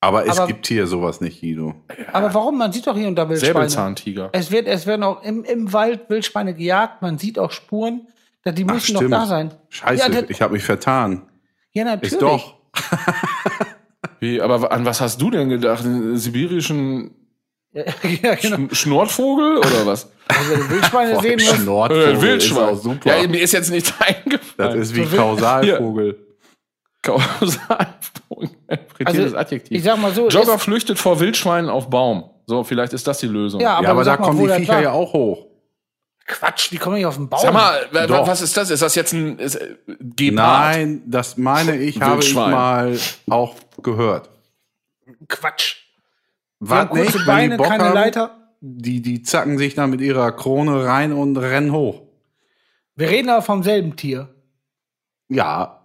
Aber 0.00 0.26
es 0.26 0.38
Aber- 0.38 0.48
gibt 0.48 0.66
hier 0.66 0.86
sowas 0.88 1.20
nicht, 1.20 1.40
Guido. 1.40 1.74
Aber 2.12 2.34
warum? 2.34 2.58
Man 2.58 2.72
sieht 2.72 2.86
doch 2.88 2.96
hier 2.96 3.06
und 3.06 3.14
da 3.16 3.28
Wildschweine. 3.28 3.52
Säbelzahntiger. 3.54 4.30
Es 4.32 4.50
wird, 4.50 4.66
es 4.66 4.84
werden 4.86 5.04
auch 5.04 5.22
im, 5.22 5.44
im 5.44 5.72
Wald 5.72 6.08
Wildschweine 6.10 6.54
gejagt. 6.54 7.02
Man 7.02 7.18
sieht 7.18 7.38
auch 7.38 7.52
Spuren. 7.52 8.08
Die 8.44 8.64
Ach, 8.66 8.74
müssen 8.74 8.94
doch 8.94 9.00
stimmt. 9.02 9.12
da 9.14 9.26
sein. 9.26 9.54
Scheiße, 9.68 10.02
Ja, 10.02 10.08
das- 10.08 10.28
ich 10.30 10.42
habe 10.42 10.54
mich 10.54 10.64
vertan. 10.64 11.22
Ja, 11.70 11.84
natürlich. 11.84 12.14
Ist 12.14 12.22
doch. 12.22 12.56
Wie, 14.20 14.40
aber 14.40 14.70
an 14.72 14.84
was 14.84 15.00
hast 15.00 15.20
du 15.20 15.30
denn 15.30 15.48
gedacht? 15.48 15.84
Einen 15.84 16.16
sibirischen 16.16 17.10
Ja, 17.72 17.84
ja, 18.22 18.34
genau. 18.36 18.68
Sch 18.72 18.78
Schnortvogel 18.82 19.58
oder 19.58 19.86
was? 19.86 20.10
Also, 20.28 20.70
Wildschweine 20.70 21.14
Boah, 21.14 21.22
sehen 21.22 21.40
musst. 21.40 21.56
Schnortvogel 21.56 22.08
ein 22.08 22.22
Wildschwein. 22.22 22.72
Ist 22.74 22.78
auch 22.78 22.82
super. 22.82 23.16
Ja, 23.20 23.28
mir 23.28 23.40
ist 23.40 23.52
jetzt 23.52 23.70
nicht 23.70 23.86
das 24.00 24.00
eingefallen. 24.08 24.80
ist 24.80 24.94
wie 24.94 25.04
Kausalvogel. 25.04 26.18
Kausalvogel. 27.02 28.50
Also, 29.04 29.36
Adjektiv. 29.36 29.76
ich 29.76 29.82
sag 29.82 29.98
mal 29.98 30.14
so. 30.14 30.28
Jogger 30.28 30.58
flüchtet 30.58 30.98
vor 30.98 31.18
Wildschweinen 31.18 31.68
auf 31.68 31.90
Baum. 31.90 32.30
So, 32.46 32.64
vielleicht 32.64 32.92
ist 32.92 33.06
das 33.06 33.18
die 33.18 33.26
Lösung. 33.26 33.60
ja, 33.60 33.74
aber, 33.74 33.84
ja, 33.84 33.90
aber 33.90 34.04
da 34.04 34.16
mal, 34.16 34.24
kommen 34.26 34.40
die 34.40 34.46
das 34.46 34.58
Viecher 34.58 34.80
ja 34.80 34.92
auch 34.92 35.12
hoch. 35.12 35.46
Quatsch, 36.26 36.70
die 36.70 36.78
kommen 36.78 36.96
nicht 36.96 37.06
auf 37.06 37.16
den 37.16 37.28
Baum. 37.28 37.40
Sag 37.40 37.52
mal, 37.52 37.88
Doch. 38.06 38.26
was 38.26 38.40
ist 38.42 38.56
das? 38.56 38.70
Ist 38.70 38.82
das 38.82 38.94
jetzt 38.94 39.12
ein 39.12 39.38
ist, 39.38 39.56
äh, 39.56 39.76
Gepard? 39.86 40.76
Nein, 40.76 41.02
das 41.06 41.36
meine 41.36 41.76
ich, 41.76 42.00
habe 42.00 42.22
ich 42.22 42.34
mal 42.34 42.96
auch 43.28 43.56
gehört. 43.82 44.30
Quatsch. 45.28 45.76
Die 46.60 46.70
Was 46.70 46.78
haben 46.78 46.88
kurze 46.90 47.04
nicht, 47.04 47.14
wenn 47.18 47.26
Beine, 47.26 47.56
die 47.56 47.62
keine 47.64 47.84
haben, 47.84 47.94
Leiter. 47.94 48.36
Die, 48.60 49.02
die 49.02 49.22
zacken 49.22 49.58
sich 49.58 49.74
da 49.74 49.86
mit 49.88 50.00
ihrer 50.00 50.30
Krone 50.32 50.84
rein 50.84 51.12
und 51.12 51.36
rennen 51.36 51.72
hoch. 51.72 52.02
Wir 52.94 53.08
reden 53.10 53.28
aber 53.30 53.42
vom 53.42 53.62
selben 53.62 53.96
Tier. 53.96 54.32
Ja, 55.28 55.82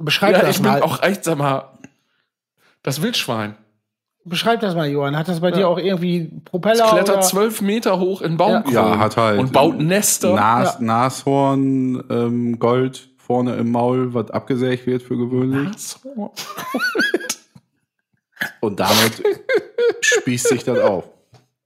Beschreib 0.00 0.32
Ja, 0.32 0.40
das 0.40 0.56
ich 0.56 0.62
bin 0.62 0.70
mal. 0.72 0.82
auch 0.82 1.02
echt, 1.02 1.24
sag 1.24 1.36
mal, 1.36 1.78
das 2.82 3.02
Wildschwein. 3.02 3.56
Beschreib 4.24 4.60
das 4.60 4.74
mal, 4.74 4.88
Johann. 4.88 5.16
Hat 5.16 5.28
das 5.28 5.40
bei 5.40 5.50
dir 5.50 5.66
auch 5.68 5.78
irgendwie 5.78 6.30
Propeller 6.44 6.84
Es 6.84 6.90
klettert 6.90 7.24
zwölf 7.24 7.62
Meter 7.62 7.98
hoch 7.98 8.20
in 8.20 8.36
Baumkronen. 8.36 8.74
Ja, 8.74 8.98
hat 8.98 9.16
halt 9.16 9.40
Und 9.40 9.52
baut 9.52 9.78
Nester. 9.78 10.34
Nas, 10.34 10.74
Ja. 10.74 10.80
Nashorn, 10.84 12.04
ähm, 12.10 12.58
Gold 12.58 13.08
vorne 13.16 13.54
im 13.56 13.70
Maul, 13.72 14.12
was 14.12 14.30
abgesägt 14.30 14.86
wird 14.86 15.02
für 15.02 15.16
gewöhnlich. 15.16 15.70
So. 15.78 16.32
Und 18.60 18.80
damit 18.80 19.22
spießt 20.00 20.48
sich 20.48 20.64
das 20.64 20.78
auf. 20.80 21.04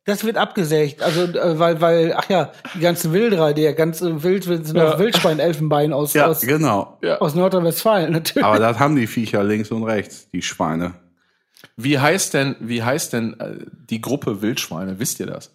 Das 0.07 0.23
wird 0.25 0.37
abgesägt. 0.37 1.03
Also, 1.03 1.23
äh, 1.23 1.59
weil, 1.59 1.81
weil, 1.81 2.15
ach 2.17 2.29
ja, 2.29 2.53
die 2.75 2.81
ganzen 2.81 3.13
Wilderer, 3.15 3.55
der 3.55 3.73
ganze 3.73 4.23
Wild 4.23 4.45
sind 4.45 4.77
Ja. 4.77 4.99
Wildschwein-Elfenbein 4.99 5.95
aus, 5.95 6.13
Ja, 6.13 6.27
aus, 6.27 6.43
genau. 6.43 6.99
Ja. 7.03 7.19
aus 7.19 7.35
Nordrhein-Westfalen, 7.35 8.13
natürlich. 8.13 8.45
Aber 8.45 8.59
das 8.59 8.79
haben 8.79 8.97
die 8.97 9.07
Viecher 9.07 9.43
links 9.43 9.71
und 9.71 9.85
rechts, 9.85 10.29
die 10.31 10.43
Schweine. 10.43 10.93
Wie 11.77 11.99
heißt 11.99 12.35
denn, 12.35 12.57
wie 12.61 12.83
heißt 12.83 13.13
denn 13.13 13.39
äh, 13.41 13.57
die 13.91 14.01
Gruppe 14.01 14.41
Wildschweine? 14.43 14.99
Wisst 14.99 15.19
ihr 15.21 15.27
das? 15.27 15.51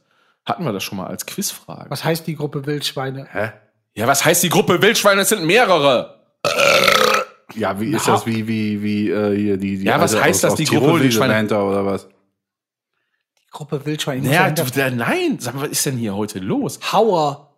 Hatten 0.46 0.66
wir 0.66 0.74
das 0.74 0.84
schon 0.84 0.98
mal 0.98 1.08
als 1.08 1.26
Quizfrage? 1.26 1.90
Was 1.90 2.04
heißt 2.04 2.28
die 2.28 2.36
Gruppe 2.36 2.66
Wildschweine? 2.66 3.28
Hä? 3.32 3.52
Ja, 3.94 4.08
was 4.08 4.26
heißt 4.26 4.44
die 4.44 4.50
Gruppe 4.50 4.82
Wildschweine? 4.82 5.22
Es 5.22 5.30
sind 5.30 5.46
mehrere. 5.46 6.20
Ja, 7.56 7.80
wie 7.80 7.92
ist 7.94 8.08
das 8.08 8.26
wie, 8.26 8.48
wie, 8.48 8.82
wie, 8.84 9.10
äh, 9.10 9.36
hier 9.36 9.58
die, 9.58 9.78
die 9.80 9.86
Ja, 9.86 10.00
was 10.00 10.20
heißt 10.20 10.44
das, 10.44 10.56
die 10.56 10.66
Gruppe 10.66 10.82
Tirol, 10.86 11.00
diese 11.00 11.04
Wildschweine? 11.20 11.34
Band 11.34 11.52
da, 11.52 11.62
oder 11.64 11.86
was? 11.86 12.08
Die 12.08 13.50
Gruppe 13.52 13.86
Wildschweine. 13.86 14.18
Ich 14.22 14.26
muss 14.28 14.34
Ja, 14.36 14.42
dahinter- 14.50 14.64
du, 14.66 14.72
der, 14.72 14.92
nein, 14.92 15.38
sag 15.40 15.56
mal, 15.56 15.64
was 15.64 15.70
ist 15.70 15.86
denn 15.86 15.98
hier 15.98 16.16
heute 16.16 16.40
los? 16.40 16.80
Hauer. 16.92 17.56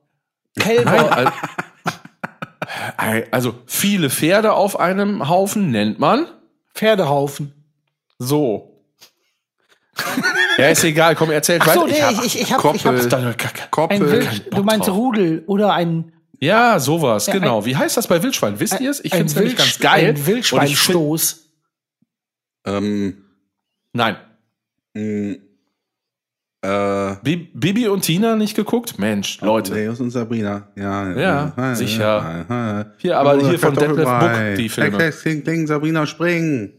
Kälber. 0.59 1.33
Also 3.31 3.55
viele 3.65 4.09
Pferde 4.09 4.53
auf 4.53 4.79
einem 4.79 5.27
Haufen 5.27 5.71
nennt 5.71 5.99
man 5.99 6.27
Pferdehaufen. 6.73 7.60
So. 8.21 8.67
Ja, 10.57 10.69
ist 10.69 10.83
egal, 10.83 11.15
komm, 11.15 11.31
erzähl 11.31 11.59
Ach 11.61 11.73
so, 11.73 11.81
weiter. 11.81 11.91
nee, 11.91 12.01
hab- 12.01 12.11
ich, 12.25 12.35
ich, 12.35 12.41
ich 12.41 12.53
hab, 12.53 12.57
ich 12.75 12.83
Koppel. 12.83 13.01
hab 13.11 13.37
Kacke. 13.37 13.63
ein 13.63 13.71
Koppel. 13.71 14.11
Wild, 14.11 14.53
du 14.55 14.63
meinst 14.63 14.87
drauf. 14.87 14.97
Rudel 14.97 15.43
oder 15.47 15.73
ein, 15.73 16.11
Ja, 16.39 16.79
sowas, 16.79 17.27
Ja, 17.27 17.33
genau. 17.33 17.59
ein- 17.59 17.65
Wie 17.65 17.75
heißt 17.75 17.97
das 17.97 18.07
bei 18.07 18.21
Wildschwein? 18.23 18.59
Wisst 18.59 18.79
ihr 18.79 18.89
es? 18.89 18.99
Ich 19.03 19.11
ein, 19.13 19.17
finde 19.19 19.31
es 19.31 19.35
nämlich 19.35 19.55
ganz 19.57 19.79
geil. 19.79 20.09
ein 20.09 20.15
ich 20.15 20.25
Wildschweinstoß. 20.27 21.45
Ähm, 22.65 23.25
Nein. 23.93 24.15
mh, 24.93 25.35
äh, 26.63 27.15
Bi- 27.23 27.49
Bibi 27.53 27.87
und 27.87 28.01
Tina 28.01 28.35
nicht 28.35 28.55
geguckt? 28.55 28.97
Mensch, 28.99 29.41
Leute. 29.41 29.73
Leos 29.73 29.99
und 29.99 30.11
Sabrina. 30.11 30.67
Ja, 30.75 31.11
Ja, 31.57 31.75
sicher. 31.75 32.45
Ja, 32.49 32.85
Hier, 32.97 33.17
aber 33.17 33.35
Oder 33.35 33.49
hier 33.49 33.59
von 33.59 33.73
Detlef. 33.75 34.05
Buck, 34.07 34.55
die 34.57 34.69
Filme. 34.69 35.11
Kling, 35.11 35.67
Sabrina, 35.67 36.05
spring. 36.05 36.73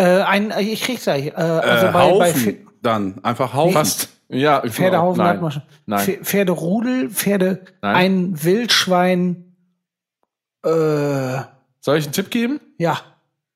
Äh, 0.00 0.22
ein, 0.22 0.52
ich 0.58 0.82
krieg's 0.82 1.04
gleich. 1.04 1.26
Äh, 1.26 1.32
also 1.32 1.86
äh, 1.86 1.92
bei, 1.92 1.92
bei 1.92 2.10
Haufen. 2.10 2.42
Pf- 2.42 2.66
dann, 2.82 3.24
einfach 3.24 3.52
Haufen. 3.54 3.72
Fast. 3.74 4.08
Ja, 4.28 4.60
Pferdehaufen 4.62 5.18
nein. 5.18 5.34
hat 5.34 5.42
man 5.42 5.50
schon. 5.50 5.62
Nein. 5.86 6.06
Pf- 6.06 6.24
Pferderudel, 6.24 7.10
Pferde, 7.10 7.64
Nein. 7.82 7.96
ein 7.96 8.44
Wildschwein, 8.44 9.56
äh, 10.64 10.68
Soll 11.80 11.98
ich 11.98 12.04
einen 12.04 12.12
Tipp 12.12 12.30
geben? 12.30 12.60
ja. 12.78 12.98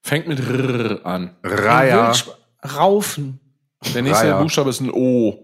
Fängt 0.07 0.26
mit 0.28 0.38
R 0.38 1.00
an. 1.07 1.30
Wildschwe- 1.42 2.35
Raufen. 2.76 3.40
Der 3.94 4.02
nächste 4.02 4.24
Reiher. 4.26 4.40
Buchstabe 4.42 4.68
ist 4.68 4.80
ein 4.80 4.90
O. 4.92 5.42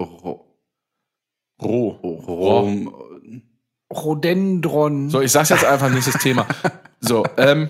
Ro- 0.00 0.44
Ro. 1.62 1.88
Rom. 2.02 2.94
Rhododendron. 3.92 5.10
So, 5.10 5.20
ich 5.20 5.30
sag's 5.30 5.50
jetzt 5.50 5.64
einfach, 5.64 5.88
nächstes 5.90 6.14
Thema. 6.20 6.46
So, 7.00 7.24
ähm, 7.36 7.68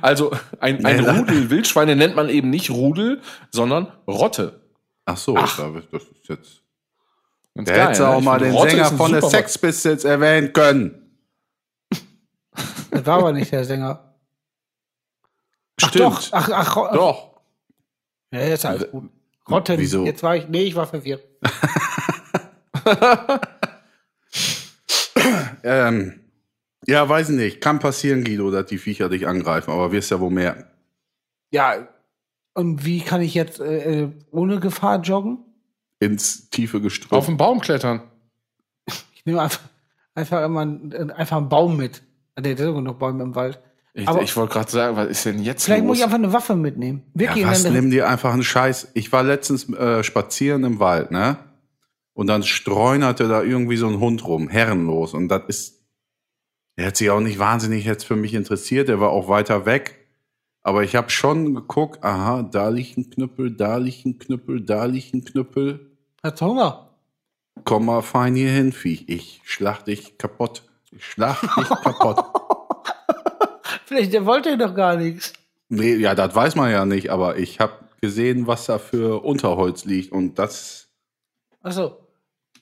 also 0.00 0.30
ein, 0.60 0.84
ein 0.84 0.96
Nee, 1.02 1.08
Rudel 1.10 1.50
Wildschweine 1.50 1.96
nennt 1.96 2.16
man 2.16 2.28
eben 2.28 2.50
nicht 2.50 2.70
Rudel, 2.70 3.20
sondern 3.50 3.92
Rotte. 4.06 4.60
Ach 5.04 5.16
so, 5.16 5.36
Ach. 5.36 5.56
das 5.90 6.02
ist 6.02 6.28
jetzt. 6.28 6.62
Ganz 7.54 7.66
Der 7.68 7.76
geil, 7.76 7.88
hätte 7.88 8.02
ne? 8.02 8.08
auch 8.08 8.20
mal 8.20 8.38
den 8.38 8.52
Rotte 8.52 8.70
Sänger 8.70 8.84
von 8.92 9.10
der 9.12 9.22
Sex 9.22 9.58
Pistols 9.58 10.04
erwähnen 10.04 10.52
können. 10.52 11.18
Das 12.90 13.06
war 13.06 13.18
aber 13.18 13.32
nicht 13.32 13.50
der 13.52 13.64
Sänger. 13.64 14.14
Ach 15.82 15.88
Stimmt. 15.88 16.04
doch. 16.04 16.28
Ach, 16.32 16.48
ach, 16.52 16.76
Ro- 16.76 16.88
Doch. 16.94 17.30
Ja, 18.32 18.40
jetzt 18.40 18.64
alles 18.66 18.90
gut. 18.90 19.10
Rotten. 19.48 19.78
Wieso? 19.78 20.04
Jetzt 20.04 20.22
war 20.22 20.36
ich, 20.36 20.46
nee, 20.48 20.62
ich 20.64 20.74
war 20.76 20.86
verwirrt. 20.86 21.24
Ähm, 25.62 26.20
ja, 26.90 27.08
weiß 27.08 27.30
ich 27.30 27.36
nicht. 27.36 27.60
Kann 27.60 27.78
passieren, 27.78 28.24
Guido, 28.24 28.50
dass 28.50 28.66
die 28.66 28.78
Viecher 28.78 29.08
dich 29.08 29.26
angreifen, 29.26 29.70
aber 29.70 29.92
wirst 29.92 30.10
ja 30.10 30.20
wohl 30.20 30.30
merken. 30.30 30.64
Ja. 31.52 31.88
Und 32.54 32.84
wie 32.84 33.00
kann 33.00 33.20
ich 33.22 33.34
jetzt 33.34 33.60
äh, 33.60 34.02
äh, 34.02 34.08
ohne 34.30 34.60
Gefahr 34.60 35.00
joggen? 35.00 35.38
Ins 36.00 36.50
tiefe 36.50 36.80
Gestrüpp. 36.80 37.12
Auf 37.12 37.26
den 37.26 37.36
Baum 37.36 37.60
klettern. 37.60 38.02
Ich 39.14 39.24
nehme 39.26 39.40
einfach, 39.42 39.60
einfach 40.14 40.44
immer 40.44 40.60
einen, 40.60 41.10
einfach 41.12 41.36
einen 41.36 41.48
Baum 41.48 41.76
mit. 41.76 42.02
Der 42.38 42.52
hat 42.52 42.58
ja 42.60 42.70
genug 42.72 42.98
Bäume 42.98 43.22
im 43.22 43.34
Wald. 43.34 43.60
Ich, 43.92 44.08
Aber- 44.08 44.22
ich 44.22 44.36
wollte 44.36 44.52
gerade 44.54 44.70
sagen, 44.70 44.96
was 44.96 45.08
ist 45.08 45.26
denn 45.26 45.42
jetzt 45.42 45.64
Vielleicht 45.64 45.82
muss 45.84 45.90
los? 45.90 45.98
ich 45.98 46.04
einfach 46.04 46.16
eine 46.18 46.32
Waffe 46.32 46.56
mitnehmen. 46.56 47.02
Wirklich. 47.12 47.42
Ja, 47.44 47.50
was, 47.50 47.64
nimm 47.64 47.90
dir 47.90 48.08
einfach 48.08 48.32
einen 48.32 48.44
Scheiß. 48.44 48.92
Ich 48.94 49.12
war 49.12 49.22
letztens 49.22 49.68
äh, 49.74 50.02
spazieren 50.02 50.64
im 50.64 50.78
Wald, 50.80 51.10
ne? 51.10 51.36
Und 52.14 52.26
dann 52.28 52.42
streunerte 52.42 53.28
da 53.28 53.42
irgendwie 53.42 53.76
so 53.76 53.88
ein 53.88 53.98
Hund 54.00 54.24
rum, 54.26 54.48
herrenlos. 54.48 55.12
Und 55.14 55.28
das 55.28 55.42
ist, 55.48 55.79
der 56.80 56.86
hat 56.86 56.96
sich 56.96 57.10
auch 57.10 57.20
nicht 57.20 57.38
wahnsinnig 57.38 57.84
jetzt 57.84 58.04
für 58.04 58.16
mich 58.16 58.32
interessiert. 58.32 58.88
Der 58.88 59.00
war 59.00 59.10
auch 59.10 59.28
weiter 59.28 59.66
weg. 59.66 60.08
Aber 60.62 60.82
ich 60.82 60.96
habe 60.96 61.10
schon 61.10 61.54
geguckt, 61.54 62.02
aha, 62.02 62.42
da 62.42 62.70
liegt 62.70 62.96
ein 62.96 63.10
Knüppel, 63.10 63.50
da 63.50 63.76
liegt 63.76 64.06
ein 64.06 64.18
Knüppel, 64.18 64.62
da 64.62 64.86
liegt 64.86 65.12
ein 65.12 65.22
Knüppel. 65.22 65.90
Hast 66.22 66.40
du 66.40 66.46
Hunger? 66.46 66.88
Komm 67.64 67.84
mal 67.84 68.00
fein 68.00 68.34
hier 68.34 68.48
hin, 68.48 68.72
Viech. 68.72 69.04
Ich 69.08 69.42
schlag 69.44 69.84
dich 69.84 70.16
kaputt. 70.16 70.62
Ich 70.90 71.04
schlag 71.04 71.38
dich 71.42 71.68
kaputt. 71.68 72.24
Vielleicht, 73.84 74.14
der 74.14 74.24
wollte 74.24 74.56
doch 74.56 74.74
gar 74.74 74.96
nichts. 74.96 75.34
Nee, 75.68 75.96
ja, 75.96 76.14
das 76.14 76.34
weiß 76.34 76.54
man 76.54 76.70
ja 76.70 76.86
nicht, 76.86 77.10
aber 77.10 77.36
ich 77.36 77.60
habe 77.60 77.74
gesehen, 78.00 78.46
was 78.46 78.64
da 78.64 78.78
für 78.78 79.22
Unterholz 79.22 79.84
liegt 79.84 80.12
und 80.12 80.38
das 80.38 80.88
Achso. 81.60 81.98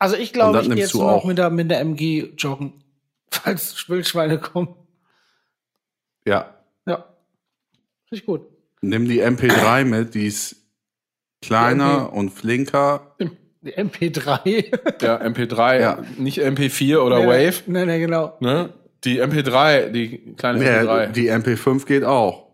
Also 0.00 0.16
ich 0.16 0.32
glaube, 0.32 0.60
ich 0.60 0.68
gehe 0.68 0.78
jetzt 0.78 0.96
noch 0.96 1.02
auch. 1.02 1.24
mit 1.24 1.38
der, 1.38 1.50
mit 1.50 1.70
der 1.70 1.78
MG 1.82 2.32
joggen. 2.36 2.82
Falls 3.42 3.88
Wildschweine 3.88 4.38
kommen. 4.38 4.74
ja, 6.24 6.54
Ja. 6.86 7.04
Richtig 8.10 8.26
gut. 8.26 8.42
nimm 8.80 9.06
die 9.08 9.22
MP3 9.22 9.84
mit, 9.84 10.14
die 10.14 10.26
ist 10.26 10.56
kleiner 11.42 12.08
Die 12.12 12.16
und 12.18 12.30
flinker. 12.30 13.14
Die 13.60 13.74
MP3. 13.76 14.78
Ja, 15.02 15.20
MP3, 15.20 15.80
Ja. 15.80 16.02
nicht 16.16 16.38
MP4 16.40 16.98
oder 16.98 17.20
Nee, 17.20 17.26
Wave. 17.26 17.62
Nee, 17.66 17.84
nee, 17.86 17.98
genau. 18.00 18.36
Ne? 18.40 18.72
Die 19.04 19.20
MP3, 19.22 19.90
die 19.90 20.34
kleine 20.36 20.64
Ja, 20.64 20.80
MP3. 20.82 21.12
die 21.12 21.30
MP5 21.30 21.86
geht 21.86 22.04
auch. 22.04 22.48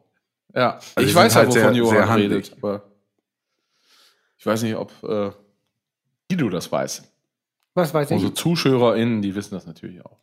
ja, 0.54 0.78
Also 0.94 1.08
ich 1.08 1.14
weiß 1.14 1.36
halt, 1.36 1.46
halt 1.48 1.56
wovon 1.56 1.74
sehr- 1.74 1.82
Johann 1.82 2.06
sehr 2.06 2.16
redet, 2.16 2.52
aber 2.58 2.82
ich 4.36 4.44
weiß 4.46 4.62
nicht, 4.62 4.76
ob 4.76 4.92
äh, 5.04 5.30
Guido 6.28 6.48
das 6.50 6.70
weiß. 6.70 7.02
Was 7.74 7.94
weiß 7.94 8.10
ich. 8.10 8.14
Unsere 8.16 8.34
ZuschauerInnen, 8.34 9.22
die 9.22 9.34
wissen 9.34 9.54
das 9.54 9.66
natürlich 9.66 10.04
auch. 10.04 10.18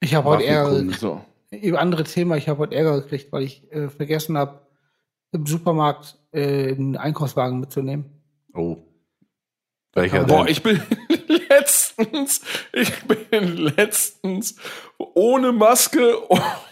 Ich 0.00 0.14
habe 0.14 0.28
heute 0.28 0.46
Ärger. 0.46 0.92
So. 0.92 1.24
Über 1.50 1.80
andere 1.80 2.04
Thema, 2.04 2.36
ich 2.36 2.48
habe 2.48 2.60
heute 2.60 2.74
Ärger 2.74 3.00
gekriegt, 3.00 3.32
weil 3.32 3.42
ich 3.42 3.70
äh, 3.72 3.88
vergessen 3.88 4.36
habe, 4.36 4.60
im 5.32 5.46
Supermarkt 5.46 6.18
äh, 6.32 6.72
einen 6.72 6.96
Einkaufswagen 6.96 7.60
mitzunehmen. 7.60 8.06
Oh. 8.54 8.78
Welcher 9.94 10.18
denn? 10.20 10.26
Boah, 10.26 10.48
ich 10.48 10.62
bin 10.62 10.80
letztens, 11.98 12.40
ich 12.72 12.92
bin 13.04 13.56
letztens 13.56 14.56
ohne 14.96 15.52
Maske, 15.52 16.16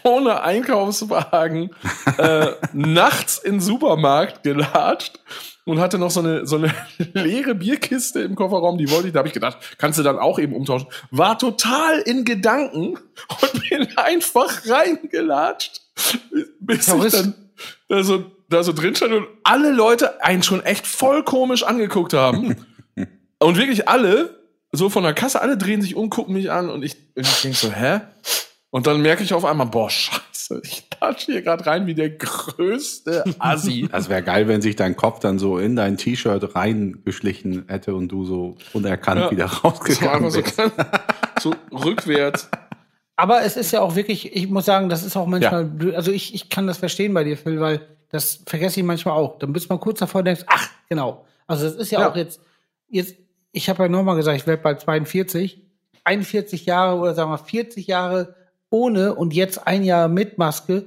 ohne 0.03 0.41
Einkaufswagen, 0.41 1.71
äh, 2.17 2.51
nachts 2.73 3.37
in 3.37 3.53
den 3.53 3.61
Supermarkt 3.61 4.43
gelatscht 4.43 5.19
und 5.65 5.79
hatte 5.79 5.97
noch 5.97 6.11
so 6.11 6.21
eine, 6.21 6.45
so 6.45 6.55
eine 6.55 6.73
leere 7.13 7.55
Bierkiste 7.55 8.21
im 8.21 8.35
Kofferraum, 8.35 8.77
die 8.77 8.89
wollte 8.89 9.07
ich, 9.07 9.13
da 9.13 9.19
habe 9.19 9.27
ich 9.27 9.33
gedacht, 9.33 9.57
kannst 9.77 9.99
du 9.99 10.03
dann 10.03 10.17
auch 10.17 10.39
eben 10.39 10.55
umtauschen. 10.55 10.87
War 11.11 11.37
total 11.37 11.99
in 11.99 12.23
Gedanken 12.25 12.97
und 13.41 13.69
bin 13.69 13.87
einfach 13.97 14.67
reingelatscht, 14.67 15.81
bis 16.59 16.87
ich 16.87 17.11
dann 17.11 17.35
da 17.89 18.03
so, 18.03 18.31
da 18.49 18.63
so 18.63 18.71
drin 18.71 18.95
stand 18.95 19.13
und 19.13 19.27
alle 19.43 19.71
Leute 19.71 20.23
einen 20.23 20.43
schon 20.43 20.63
echt 20.63 20.87
voll 20.87 21.23
komisch 21.23 21.63
angeguckt 21.63 22.13
haben. 22.13 22.55
Und 23.39 23.57
wirklich 23.57 23.87
alle, 23.87 24.36
so 24.71 24.89
von 24.89 25.03
der 25.03 25.13
Kasse, 25.13 25.41
alle 25.41 25.57
drehen 25.57 25.81
sich 25.81 25.95
um, 25.95 26.09
gucken 26.09 26.33
mich 26.33 26.51
an 26.51 26.69
und 26.69 26.83
ich, 26.83 26.95
und 27.15 27.25
ich 27.27 27.41
denke 27.41 27.57
so, 27.57 27.71
hä? 27.71 28.01
Und 28.69 28.85
dann 28.85 29.01
merke 29.01 29.23
ich 29.23 29.33
auf 29.33 29.45
einmal, 29.45 29.67
boah, 29.67 29.89
scheiße, 29.89 30.61
ich 30.63 30.89
tatsche 30.89 31.31
hier 31.31 31.41
gerade 31.41 31.65
rein 31.65 31.87
wie 31.87 31.95
der 31.95 32.09
größte 32.11 33.23
Assi. 33.39 33.87
Das 33.91 34.09
wäre 34.09 34.21
geil, 34.21 34.47
wenn 34.47 34.61
sich 34.61 34.75
dein 34.75 34.95
Kopf 34.97 35.19
dann 35.19 35.39
so 35.39 35.57
in 35.57 35.75
dein 35.75 35.95
T-Shirt 35.97 36.53
reingeschlichen 36.55 37.65
hätte 37.67 37.95
und 37.95 38.09
du 38.09 38.25
so 38.25 38.57
unerkannt 38.73 39.21
Ja. 39.21 39.31
wieder 39.31 39.47
so 39.47 39.57
rausgegangen 39.69 40.25
einfach 40.25 40.31
so, 40.31 40.41
bist. 40.41 40.61
so 41.41 41.53
rückwärts. 41.71 42.49
Aber 43.15 43.41
es 43.43 43.57
ist 43.57 43.71
ja 43.71 43.81
auch 43.81 43.95
wirklich, 43.95 44.35
ich 44.35 44.47
muss 44.49 44.65
sagen, 44.65 44.89
das 44.89 45.03
ist 45.03 45.15
auch 45.17 45.25
manchmal, 45.25 45.63
blöd. 45.65 45.95
also 45.95 46.11
ich, 46.11 46.35
ich 46.35 46.49
kann 46.49 46.67
das 46.67 46.77
verstehen 46.77 47.13
bei 47.13 47.23
dir, 47.23 47.37
Phil, 47.37 47.59
weil 47.59 47.81
das 48.09 48.41
vergesse 48.45 48.79
ich 48.79 48.85
manchmal 48.85 49.15
auch. 49.17 49.39
Dann 49.39 49.53
bist 49.53 49.69
man 49.69 49.79
kurz 49.79 49.99
davor 49.99 50.19
und 50.19 50.25
denkst, 50.25 50.43
ach, 50.47 50.69
genau. 50.87 51.25
Also 51.47 51.63
das 51.63 51.75
ist 51.75 51.89
ja, 51.91 52.01
Ja. 52.01 52.11
auch 52.11 52.15
jetzt, 52.15 52.41
jetzt, 52.89 53.15
ich 53.57 53.69
habe 53.69 53.83
ja 53.83 53.89
nochmal 53.89 54.15
gesagt, 54.15 54.37
ich 54.37 54.47
werde 54.47 54.61
bald 54.61 54.79
42, 54.79 55.63
41 56.03 56.67
Jahre 56.67 56.99
oder 56.99 57.15
sagen 57.15 57.31
wir 57.31 57.39
40 57.39 57.87
Jahre 57.87 58.35
ohne 58.69 59.15
und 59.15 59.33
jetzt 59.33 59.67
ein 59.67 59.83
Jahr 59.83 60.07
mit 60.07 60.37
Maske, 60.37 60.85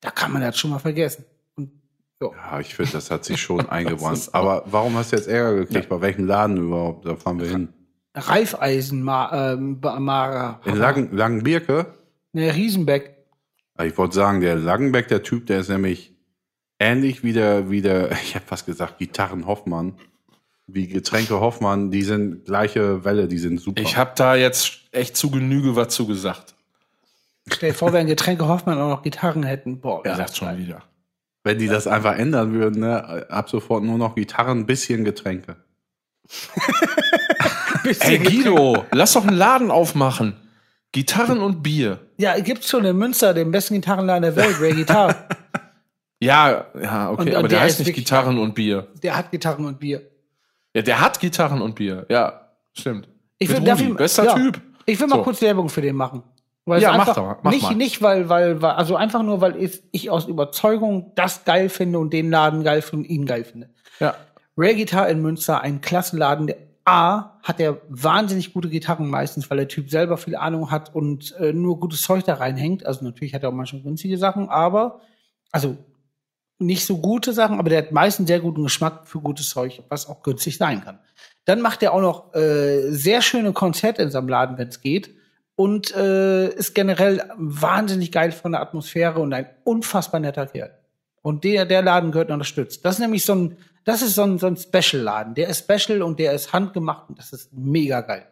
da 0.00 0.10
kann 0.10 0.32
man 0.32 0.40
das 0.40 0.56
schon 0.56 0.70
mal 0.70 0.78
vergessen. 0.78 1.24
Und 1.56 1.72
Ja, 2.20 2.60
ich 2.60 2.74
finde, 2.74 2.92
das 2.92 3.10
hat 3.10 3.24
sich 3.24 3.42
schon 3.42 3.60
eingebrannt. 3.68 4.28
Aber 4.32 4.62
warum 4.66 4.96
hast 4.96 5.12
du 5.12 5.16
jetzt 5.16 5.26
Ärger 5.26 5.56
gekriegt? 5.56 5.88
Bei 5.88 6.00
welchem 6.00 6.26
Laden 6.26 6.56
überhaupt? 6.56 7.04
Da 7.04 7.16
fahren 7.16 7.40
wir 7.40 7.48
hin. 7.48 7.68
Reifeisenmager. 8.14 10.60
In 10.64 10.76
Langen, 10.76 11.16
Langenbirke? 11.16 11.86
Ne, 12.32 12.54
Riesenbeck. 12.54 13.16
Ich 13.82 13.98
wollte 13.98 14.14
sagen, 14.14 14.40
der 14.40 14.54
Langenbeck, 14.54 15.08
der 15.08 15.24
Typ, 15.24 15.46
der 15.46 15.58
ist 15.60 15.68
nämlich 15.68 16.14
ähnlich 16.78 17.24
wie 17.24 17.32
der, 17.32 17.70
wie 17.70 17.82
der, 17.82 18.12
ich 18.22 18.36
habe 18.36 18.46
fast 18.46 18.66
gesagt, 18.66 18.98
Gitarren 18.98 19.48
Hoffmann, 19.48 19.94
wie 20.66 20.86
Getränke 20.88 21.40
Hoffmann, 21.40 21.90
die 21.90 22.02
sind 22.02 22.44
gleiche 22.46 23.04
Welle, 23.04 23.28
die 23.28 23.38
sind 23.38 23.60
super. 23.60 23.82
Ich 23.82 23.96
habe 23.96 24.12
da 24.16 24.34
jetzt 24.34 24.80
echt 24.92 25.16
zu 25.16 25.30
Genüge 25.30 25.76
was 25.76 25.88
zu 25.88 26.06
gesagt. 26.06 26.54
Stell 27.52 27.70
dir 27.70 27.74
vor, 27.76 27.92
wenn 27.92 28.06
Getränke 28.06 28.48
Hoffmann 28.48 28.78
auch 28.78 28.88
noch 28.88 29.02
Gitarren 29.02 29.42
hätten. 29.42 29.80
Boah, 29.80 30.00
Er 30.04 30.12
ja. 30.12 30.16
sagt 30.16 30.36
schon 30.36 30.56
wieder. 30.58 30.82
Wenn 31.42 31.58
die 31.58 31.68
das 31.68 31.86
einfach 31.86 32.16
ändern 32.16 32.54
würden, 32.54 32.80
ne, 32.80 33.26
ab 33.28 33.50
sofort 33.50 33.84
nur 33.84 33.98
noch 33.98 34.14
Gitarren, 34.14 34.64
bisschen 34.64 35.04
Getränke. 35.04 35.56
Ey, 38.00 38.18
Guido, 38.18 38.84
lass 38.92 39.12
doch 39.12 39.26
einen 39.26 39.36
Laden 39.36 39.70
aufmachen. 39.70 40.36
Gitarren 40.92 41.40
und 41.40 41.62
Bier. 41.62 41.98
Ja, 42.16 42.38
gibt's 42.38 42.70
schon 42.70 42.84
in 42.86 42.96
Münster, 42.96 43.34
den 43.34 43.50
besten 43.50 43.74
Gitarrenladen 43.74 44.22
der 44.22 44.36
Welt, 44.36 44.56
Ray 44.60 44.72
Guitar. 44.74 45.28
Ja, 46.20 46.68
ja, 46.80 47.10
okay, 47.10 47.20
Und- 47.22 47.28
und 47.28 47.34
aber 47.34 47.48
der, 47.48 47.58
der 47.58 47.60
heißt 47.60 47.80
nicht 47.80 47.92
Gitarren 47.92 48.38
und 48.38 48.54
Bier. 48.54 48.86
Der 49.02 49.14
hat 49.14 49.30
Gitarren 49.30 49.66
und 49.66 49.78
Bier. 49.78 50.00
Ja, 50.74 50.82
der 50.82 51.00
hat 51.00 51.20
Gitarren 51.20 51.62
und 51.62 51.74
Bier. 51.76 52.06
Ja, 52.08 52.48
stimmt. 52.72 53.08
Ich 53.38 53.48
will, 53.48 53.58
Rudi, 53.68 53.84
ich- 53.90 53.96
bester 53.96 54.24
ja. 54.24 54.34
Typ. 54.34 54.60
Ich 54.86 54.98
will 55.00 55.06
mal 55.06 55.16
So. 55.16 55.22
kurz 55.22 55.40
Werbung 55.40 55.68
für 55.68 55.80
den 55.80 55.96
machen. 55.96 56.22
Weil 56.66 56.80
Ja, 56.80 56.96
mach 56.96 57.06
doch 57.14 57.16
mal, 57.16 57.36
mach 57.42 57.52
nicht, 57.52 57.62
mal. 57.62 57.74
nicht 57.74 58.02
weil, 58.02 58.28
weil, 58.30 58.62
weil, 58.62 58.70
also 58.72 58.96
einfach 58.96 59.22
nur, 59.22 59.40
weil 59.42 59.62
ich, 59.62 59.82
ich 59.92 60.08
aus 60.10 60.26
Überzeugung 60.26 61.12
das 61.14 61.44
geil 61.44 61.68
finde 61.68 61.98
und 61.98 62.12
den 62.12 62.30
Laden 62.30 62.64
geil 62.64 62.80
finde 62.82 63.04
und 63.06 63.10
ihn 63.10 63.26
geil 63.26 63.44
finde. 63.44 63.68
Ja. 64.00 64.14
Rare 64.56 64.74
Guitar 64.74 65.08
in 65.08 65.20
Münster, 65.20 65.60
ein 65.60 65.80
Klassenladen, 65.82 66.46
der 66.46 66.56
A, 66.86 67.38
hat 67.42 67.60
er 67.60 67.78
wahnsinnig 67.88 68.52
gute 68.54 68.68
Gitarren 68.68 69.08
meistens, 69.08 69.48
weil 69.50 69.58
der 69.58 69.68
Typ 69.68 69.90
selber 69.90 70.16
viel 70.16 70.36
Ahnung 70.36 70.70
hat 70.70 70.94
und 70.94 71.34
äh, 71.38 71.52
nur 71.52 71.80
gutes 71.80 72.02
Zeug 72.02 72.24
da 72.24 72.34
reinhängt. 72.34 72.84
Also 72.86 73.04
natürlich 73.04 73.34
hat 73.34 73.42
er 73.42 73.48
auch 73.50 73.54
manchmal 73.54 73.82
günstige 73.82 74.16
Sachen, 74.18 74.48
aber, 74.48 75.00
also 75.50 75.76
nicht 76.58 76.86
so 76.86 76.98
gute 76.98 77.32
Sachen, 77.32 77.58
aber 77.58 77.70
der 77.70 77.78
hat 77.78 77.92
meistens 77.92 78.28
sehr 78.28 78.40
guten 78.40 78.62
Geschmack 78.62 79.06
für 79.06 79.20
gutes 79.20 79.50
Zeug, 79.50 79.82
was 79.88 80.08
auch 80.08 80.22
günstig 80.22 80.56
sein 80.56 80.82
kann. 80.82 80.98
Dann 81.44 81.60
macht 81.60 81.82
er 81.82 81.92
auch 81.92 82.00
noch 82.00 82.34
äh, 82.34 82.90
sehr 82.90 83.22
schöne 83.22 83.52
Konzerte 83.52 84.02
in 84.02 84.10
seinem 84.10 84.28
Laden, 84.28 84.56
wenn 84.56 84.68
es 84.68 84.80
geht. 84.80 85.14
Und 85.56 85.94
äh, 85.94 86.48
ist 86.48 86.74
generell 86.74 87.30
wahnsinnig 87.36 88.10
geil 88.10 88.32
von 88.32 88.52
der 88.52 88.60
Atmosphäre 88.60 89.20
und 89.20 89.32
ein 89.32 89.46
unfassbar 89.62 90.20
netter 90.20 90.46
Kerl. 90.46 90.76
Und 91.22 91.44
der, 91.44 91.64
der 91.64 91.82
Laden 91.82 92.10
gehört 92.10 92.30
unterstützt. 92.30 92.84
Das 92.84 92.94
ist 92.94 93.00
nämlich 93.00 93.24
so 93.24 93.34
ein, 93.34 93.56
das 93.84 94.02
ist 94.02 94.16
so 94.16 94.22
ein, 94.22 94.38
so 94.38 94.46
ein 94.46 94.56
Special-Laden. 94.56 95.34
Der 95.34 95.48
ist 95.48 95.64
special 95.70 96.02
und 96.02 96.18
der 96.18 96.32
ist 96.32 96.52
handgemacht 96.52 97.08
und 97.08 97.18
das 97.18 97.32
ist 97.32 97.52
mega 97.52 98.00
geil. 98.00 98.26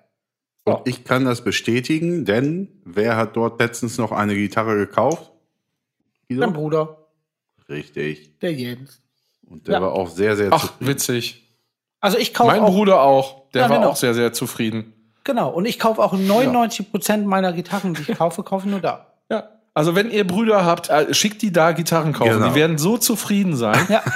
Und 0.64 0.86
ich 0.86 1.04
kann 1.04 1.24
das 1.24 1.42
bestätigen, 1.42 2.24
denn 2.24 2.68
wer 2.84 3.16
hat 3.16 3.36
dort 3.36 3.60
letztens 3.60 3.98
noch 3.98 4.12
eine 4.12 4.34
Gitarre 4.34 4.76
gekauft? 4.76 5.32
Guido? 6.28 6.40
Mein 6.40 6.52
Bruder, 6.52 7.01
Richtig. 7.72 8.38
der 8.40 8.52
Jens. 8.52 9.00
Und 9.46 9.66
der 9.66 9.74
Ja. 9.74 9.82
war 9.82 9.92
auch 9.92 10.08
sehr, 10.08 10.36
sehr 10.36 10.48
Ach, 10.52 10.60
zufrieden. 10.60 10.88
witzig. 10.88 11.38
Also 12.00 12.18
ich 12.18 12.32
kaufe 12.34 12.50
Mein 12.52 12.62
auch, 12.62 12.70
Bruder 12.72 13.00
auch. 13.02 13.50
Der 13.52 13.62
Ja, 13.62 13.68
war 13.70 13.76
genau. 13.78 13.90
auch 13.90 13.96
sehr, 13.96 14.14
sehr 14.14 14.32
zufrieden. 14.32 14.92
genau, 15.24 15.50
und 15.50 15.66
ich 15.66 15.78
kaufe 15.78 16.02
auch 16.02 16.12
99 16.12 16.90
Prozent 16.90 17.26
meiner 17.26 17.52
Gitarren, 17.52 17.94
die 17.94 18.02
ich 18.02 18.16
kaufe, 18.18 18.42
kaufe 18.42 18.68
nur 18.68 18.80
da. 18.80 19.06
Ja. 19.30 19.48
Also 19.74 19.94
wenn 19.94 20.10
ihr 20.10 20.26
Brüder 20.26 20.64
habt, 20.64 20.90
äh, 20.90 21.14
schickt 21.14 21.42
die 21.42 21.52
da 21.52 21.72
Gitarren 21.72 22.12
kaufen. 22.12 22.32
Genau. 22.32 22.48
Die 22.48 22.54
werden 22.54 22.76
so 22.78 22.98
zufrieden 22.98 23.56
sein. 23.56 23.86
Ja. 23.88 24.02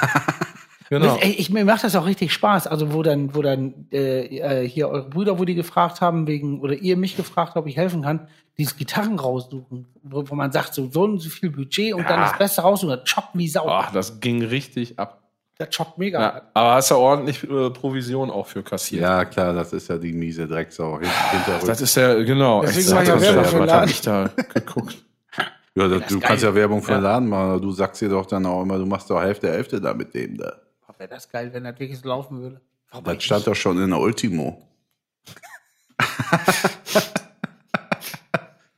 Genau. 0.89 1.17
Ey, 1.21 1.33
ich, 1.33 1.51
mir 1.51 1.65
macht 1.65 1.83
das 1.85 1.97
auch 1.97 2.07
richtig 2.07 2.33
Spaß. 2.33 2.67
Also 2.69 2.93
wo 2.93 3.03
dann, 3.03 3.35
wo 3.35 3.43
dann 3.43 3.87
äh, 3.93 4.27
äh, 4.39 4.69
hier 4.69 4.89
eure 4.89 5.09
Brüder, 5.09 5.39
wo 5.39 5.45
die 5.45 5.55
gefragt 5.57 6.01
haben 6.01 6.27
wegen 6.27 6.61
oder 6.61 6.75
ihr 6.75 6.97
mich 6.97 7.17
gefragt 7.17 7.49
habt, 7.51 7.57
ob 7.57 7.67
ich 7.67 7.77
helfen 7.77 8.03
kann, 8.03 8.29
dieses 8.57 8.77
Gitarren 8.77 9.19
raussuchen, 9.19 9.87
wo, 10.03 10.25
wo 10.29 10.35
man 10.35 10.53
sagt 10.53 10.75
so 10.75 10.89
so 10.91 11.03
und 11.03 11.19
so 11.19 11.29
viel 11.29 11.51
Budget 11.51 11.93
und 11.95 12.05
dann 12.05 12.21
Ja. 12.21 12.29
das 12.29 12.39
Beste 12.39 12.61
raussuchen, 12.63 12.97
das 12.99 13.11
choppt 13.13 13.31
wie 13.35 13.49
Sau. 13.49 13.67
Ach, 13.69 13.91
das 13.93 14.21
ging 14.21 14.43
richtig 14.43 14.99
ab. 14.99 15.23
Das 15.59 15.71
choppt 15.75 15.99
mega. 15.99 16.21
Ja, 16.21 16.43
aber 16.55 16.75
hast 16.75 16.91
ja 16.91 16.97
ordentlich 16.97 17.43
äh, 17.45 17.71
Provision 17.71 18.31
auch 18.31 18.47
für 18.47 18.63
kassiert. 18.63 19.03
Ja, 19.03 19.25
klar, 19.25 19.55
das 19.55 19.73
ist 19.73 19.89
ja 19.89 19.97
die 19.97 20.13
miese 20.13 20.47
Drecksau. 20.47 21.01
Das 21.67 21.81
ist 21.81 21.97
ja, 21.97 22.15
genau. 22.23 22.61
Deswegen 22.63 22.87
Ich 22.89 22.95
war 22.95 23.03
ja 23.03 23.15
das 23.15 23.23
Werbung 23.23 23.43
ja, 23.43 23.49
für 23.49 23.57
den 23.57 23.67
Laden. 23.67 23.91
ich 23.91 24.01
da 24.03 24.31
geguckt? 24.55 24.97
Ja, 25.75 25.89
das, 25.89 26.07
du 26.09 26.21
kannst 26.21 26.45
ja 26.45 26.55
Werbung 26.55 26.81
für 26.83 26.93
den 26.93 27.03
Ja. 27.03 27.11
Laden 27.13 27.29
machen, 27.29 27.51
aber 27.51 27.61
du 27.61 27.71
sagst 27.73 28.01
dir 28.01 28.09
doch 28.09 28.27
dann 28.27 28.47
auch 28.47 28.63
immer, 28.63 28.79
du 28.79 28.87
machst 28.87 29.11
doch 29.11 29.21
Hälfte, 29.21 29.51
Hälfte 29.51 29.81
da 29.81 29.93
mit 29.95 30.15
dem 30.15 30.37
da. 30.39 30.53
Wäre 30.99 31.09
das 31.11 31.31
geil, 31.31 31.51
wenn 31.53 31.65
das 31.65 31.79
wirklich 31.79 31.99
so 32.01 32.09
laufen 32.09 32.41
würde. 32.41 32.61
Wobei 32.93 33.15
Das 33.15 33.25
stand 33.25 33.47
doch 33.47 33.55
schon 33.55 33.83
in 33.83 33.91
der 33.91 33.99
Ultimo. 34.01 34.63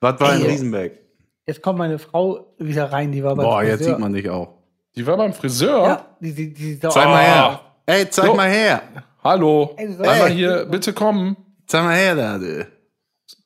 Was 0.01 0.21
war 0.21 0.35
in 0.37 0.43
Ey, 0.43 0.51
Riesenbeck? 0.51 1.01
Jetzt 1.47 1.63
kommt 1.63 1.79
meine 1.79 1.99
Frau 1.99 2.55
wieder 2.59 2.93
rein, 2.93 3.11
die 3.13 3.23
war 3.25 3.35
beim 3.35 3.45
Boah, 3.47 3.63
jetzt 3.63 3.79
Friseur. 3.79 3.95
sieht 3.95 4.01
man 4.01 4.13
dich 4.13 4.29
auch. 4.31 4.55
Die 4.97 5.07
war 5.07 5.17
beim 5.17 5.33
Friseur. 5.33 5.83
Ja, 5.85 6.07
die, 6.21 6.35
die, 6.35 6.53
die, 6.53 6.75
die 6.79 6.81
Zeig 6.81 7.07
oh, 7.07 7.11
mal 7.11 7.23
her. 7.25 7.61
Ey, 7.87 8.11
zeig 8.11 8.27
So. 8.27 8.35
mal 8.35 8.49
her. 8.49 8.83
Hallo. 9.25 9.75
Ey, 9.77 9.87
Einmal 9.87 10.29
hier, 10.31 10.67
bitte 10.67 10.93
kommen. 10.93 11.37
Zeig 11.67 11.83
mal 11.85 11.97
her 11.97 12.15
da, 12.15 12.39
du. 12.39 12.67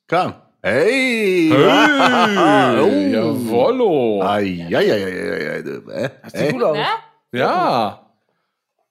Komm. 0.09 0.35
Hey. 0.63 1.51
Hey, 1.51 2.79
Oh. 2.81 2.89
Jawollo. 3.13 4.23
Eieieiei, 4.23 5.63
du. 5.63 5.91
Äh, 5.91 6.11
Sieht 6.27 6.41
äh, 6.41 6.53
gut 6.53 6.63
aus. 6.63 6.79
Ja. 7.33 8.12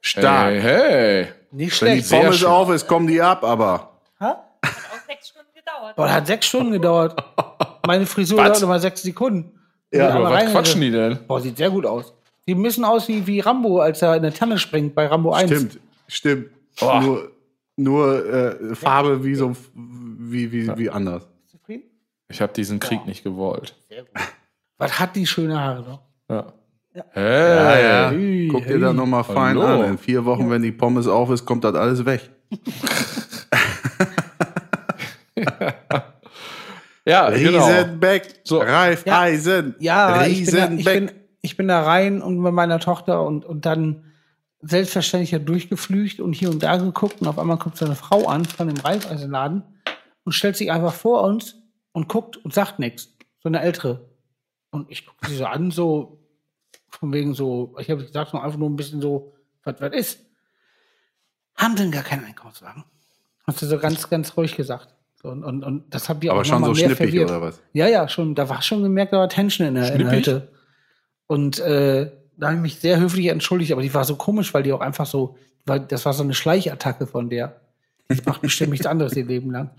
Stark. 0.01 0.53
Hey, 0.53 0.61
hey. 0.61 1.27
Nicht 1.51 1.51
Wenn 1.51 1.57
die 1.59 1.69
schlecht. 1.71 2.05
Sehr 2.07 2.19
Pommes 2.21 2.37
schön. 2.39 2.47
auf 2.47 2.69
ist, 2.71 2.87
kommen 2.87 3.07
die 3.07 3.21
ab, 3.21 3.43
aber. 3.43 3.91
Ha? 4.19 4.27
Hat 4.27 4.43
auch 4.63 5.05
sechs 5.07 5.29
Stunden 5.29 5.49
gedauert. 5.53 5.95
Boah, 5.95 6.05
das 6.05 6.15
hat 6.15 6.27
sechs 6.27 6.45
Stunden 6.47 6.71
gedauert. 6.71 7.23
Meine 7.87 8.05
Frisur 8.05 8.37
Was? 8.37 8.47
dauert 8.47 8.61
immer 8.63 8.79
sechs 8.79 9.01
Sekunden. 9.01 9.59
Ja, 9.93 10.09
Aber 10.09 10.25
was 10.25 10.33
rein- 10.33 10.51
quatschen 10.51 10.81
die 10.81 10.91
denn? 10.91 11.19
Boah, 11.27 11.41
sieht 11.41 11.57
sehr 11.57 11.69
gut 11.69 11.85
aus. 11.85 12.13
Die 12.47 12.55
müssen 12.55 12.83
aus 12.85 13.07
wie, 13.07 13.25
wie 13.27 13.39
Rambo, 13.39 13.79
als 13.79 14.01
er 14.01 14.15
in 14.15 14.23
der 14.23 14.33
Tanne 14.33 14.57
springt 14.57 14.95
bei 14.95 15.05
Rambo 15.07 15.31
1. 15.33 15.49
Stimmt, 15.51 15.79
stimmt. 16.07 16.49
Boah. 16.79 17.01
Nur, 17.01 17.31
nur 17.75 18.25
äh, 18.33 18.75
Farbe 18.75 19.23
wie 19.23 19.35
so 19.35 19.55
wie, 19.75 20.51
wie, 20.51 20.77
wie 20.77 20.89
anders. 20.89 21.27
Zufrieden? 21.47 21.83
Ich 22.29 22.41
habe 22.41 22.53
diesen 22.53 22.79
Krieg 22.79 23.05
nicht 23.05 23.23
gewollt. 23.23 23.75
Was 24.77 24.99
hat 24.99 25.15
die 25.15 25.27
schöne 25.27 25.59
Haare 25.59 25.81
noch? 25.83 26.01
Ja. 26.29 26.53
Ja. 26.93 27.03
Hey. 27.11 28.09
Hey, 28.09 28.47
Guck 28.49 28.63
dir 28.63 28.73
hey. 28.73 28.79
das 28.79 28.93
nochmal 28.93 29.23
fein 29.23 29.57
Hallo. 29.57 29.83
an. 29.83 29.91
In 29.91 29.97
vier 29.97 30.25
Wochen, 30.25 30.49
wenn 30.49 30.61
die 30.61 30.71
Pommes 30.71 31.07
auf 31.07 31.29
ist, 31.29 31.45
kommt 31.45 31.63
das 31.63 31.75
alles 31.75 32.05
weg. 32.05 32.29
Ja, 37.05 37.29
genau. 37.31 37.65
Riesenbeck. 37.65 38.41
So. 38.43 38.59
Reifeisen. 38.59 39.75
Ja, 39.79 40.25
ich 40.25 40.45
bin, 40.45 40.55
da, 40.55 40.65
ich, 40.65 40.67
Riesenbeck. 40.87 41.07
bin, 41.07 41.11
ich 41.41 41.57
bin 41.57 41.67
da 41.67 41.83
rein 41.83 42.21
und 42.21 42.39
mit 42.39 42.53
meiner 42.53 42.79
Tochter 42.79 43.25
und, 43.25 43.45
und 43.45 43.65
dann 43.65 44.05
selbstverständlich 44.61 45.31
ja 45.31 45.39
durchgeflücht 45.39 46.19
und 46.19 46.33
hier 46.33 46.51
und 46.51 46.61
da 46.61 46.77
geguckt 46.77 47.21
und 47.21 47.27
auf 47.27 47.39
einmal 47.39 47.57
kommt 47.57 47.77
so 47.77 47.85
eine 47.85 47.95
Frau 47.95 48.27
an 48.27 48.45
von 48.45 48.67
dem 48.67 48.77
Reifeisenladen 48.77 49.63
und 50.23 50.33
stellt 50.33 50.55
sich 50.55 50.71
einfach 50.71 50.93
vor 50.93 51.23
uns 51.23 51.55
und 51.93 52.07
guckt 52.07 52.37
und 52.37 52.53
sagt 52.53 52.77
nichts. 52.77 53.09
So 53.41 53.49
eine 53.49 53.61
ältere. 53.61 54.07
Und 54.69 54.89
ich 54.91 55.07
gucke 55.07 55.27
sie 55.27 55.35
so 55.35 55.45
an, 55.45 55.71
so 55.71 56.20
von 57.01 57.11
wegen 57.13 57.33
so, 57.33 57.73
ich 57.79 57.89
habe 57.89 58.05
gesagt, 58.05 58.31
nur 58.31 58.43
einfach 58.43 58.59
nur 58.59 58.69
ein 58.69 58.75
bisschen 58.75 59.01
so, 59.01 59.33
was 59.63 59.81
was 59.81 59.91
ist. 59.91 60.19
Haben 61.55 61.75
denn 61.75 61.89
gar 61.89 62.03
keinen 62.03 62.25
Einkaufswagen? 62.25 62.83
Hat 63.47 63.57
sie 63.57 63.65
so 63.65 63.79
ganz, 63.79 64.07
ganz 64.07 64.37
ruhig 64.37 64.55
gesagt. 64.55 64.93
Und, 65.23 65.43
und, 65.43 65.63
und 65.63 65.91
das 65.91 66.05
die 66.21 66.29
Aber 66.29 66.41
auch 66.41 66.45
schon 66.45 66.61
noch 66.61 66.67
mal 66.67 66.75
so 66.75 66.79
mehr 66.79 66.95
schnippig, 66.95 67.09
verwirrt. 67.09 67.31
oder 67.31 67.41
was? 67.41 67.59
Ja, 67.73 67.87
ja, 67.87 68.07
schon. 68.07 68.35
Da 68.35 68.49
war 68.49 68.61
schon 68.61 68.83
gemerkt, 68.83 69.13
da 69.13 69.17
war 69.17 69.29
Tension 69.29 69.67
in 69.67 69.73
der, 69.73 69.91
in 69.93 69.97
der? 69.97 70.11
Hütte. 70.11 70.51
Und 71.25 71.57
äh, 71.57 72.11
da 72.37 72.47
habe 72.47 72.57
ich 72.57 72.61
mich 72.61 72.75
sehr 72.79 72.99
höflich 72.99 73.27
entschuldigt, 73.27 73.71
aber 73.71 73.81
die 73.81 73.93
war 73.95 74.05
so 74.05 74.15
komisch, 74.15 74.53
weil 74.53 74.61
die 74.61 74.71
auch 74.71 74.81
einfach 74.81 75.07
so, 75.07 75.37
weil 75.65 75.79
das 75.79 76.05
war 76.05 76.13
so 76.13 76.21
eine 76.21 76.35
Schleichattacke 76.35 77.07
von 77.07 77.31
der. 77.31 77.61
Die 78.11 78.21
macht 78.27 78.41
bestimmt 78.41 78.71
nichts 78.71 78.85
anderes 78.85 79.15
ihr 79.15 79.25
Leben 79.25 79.49
lang. 79.49 79.71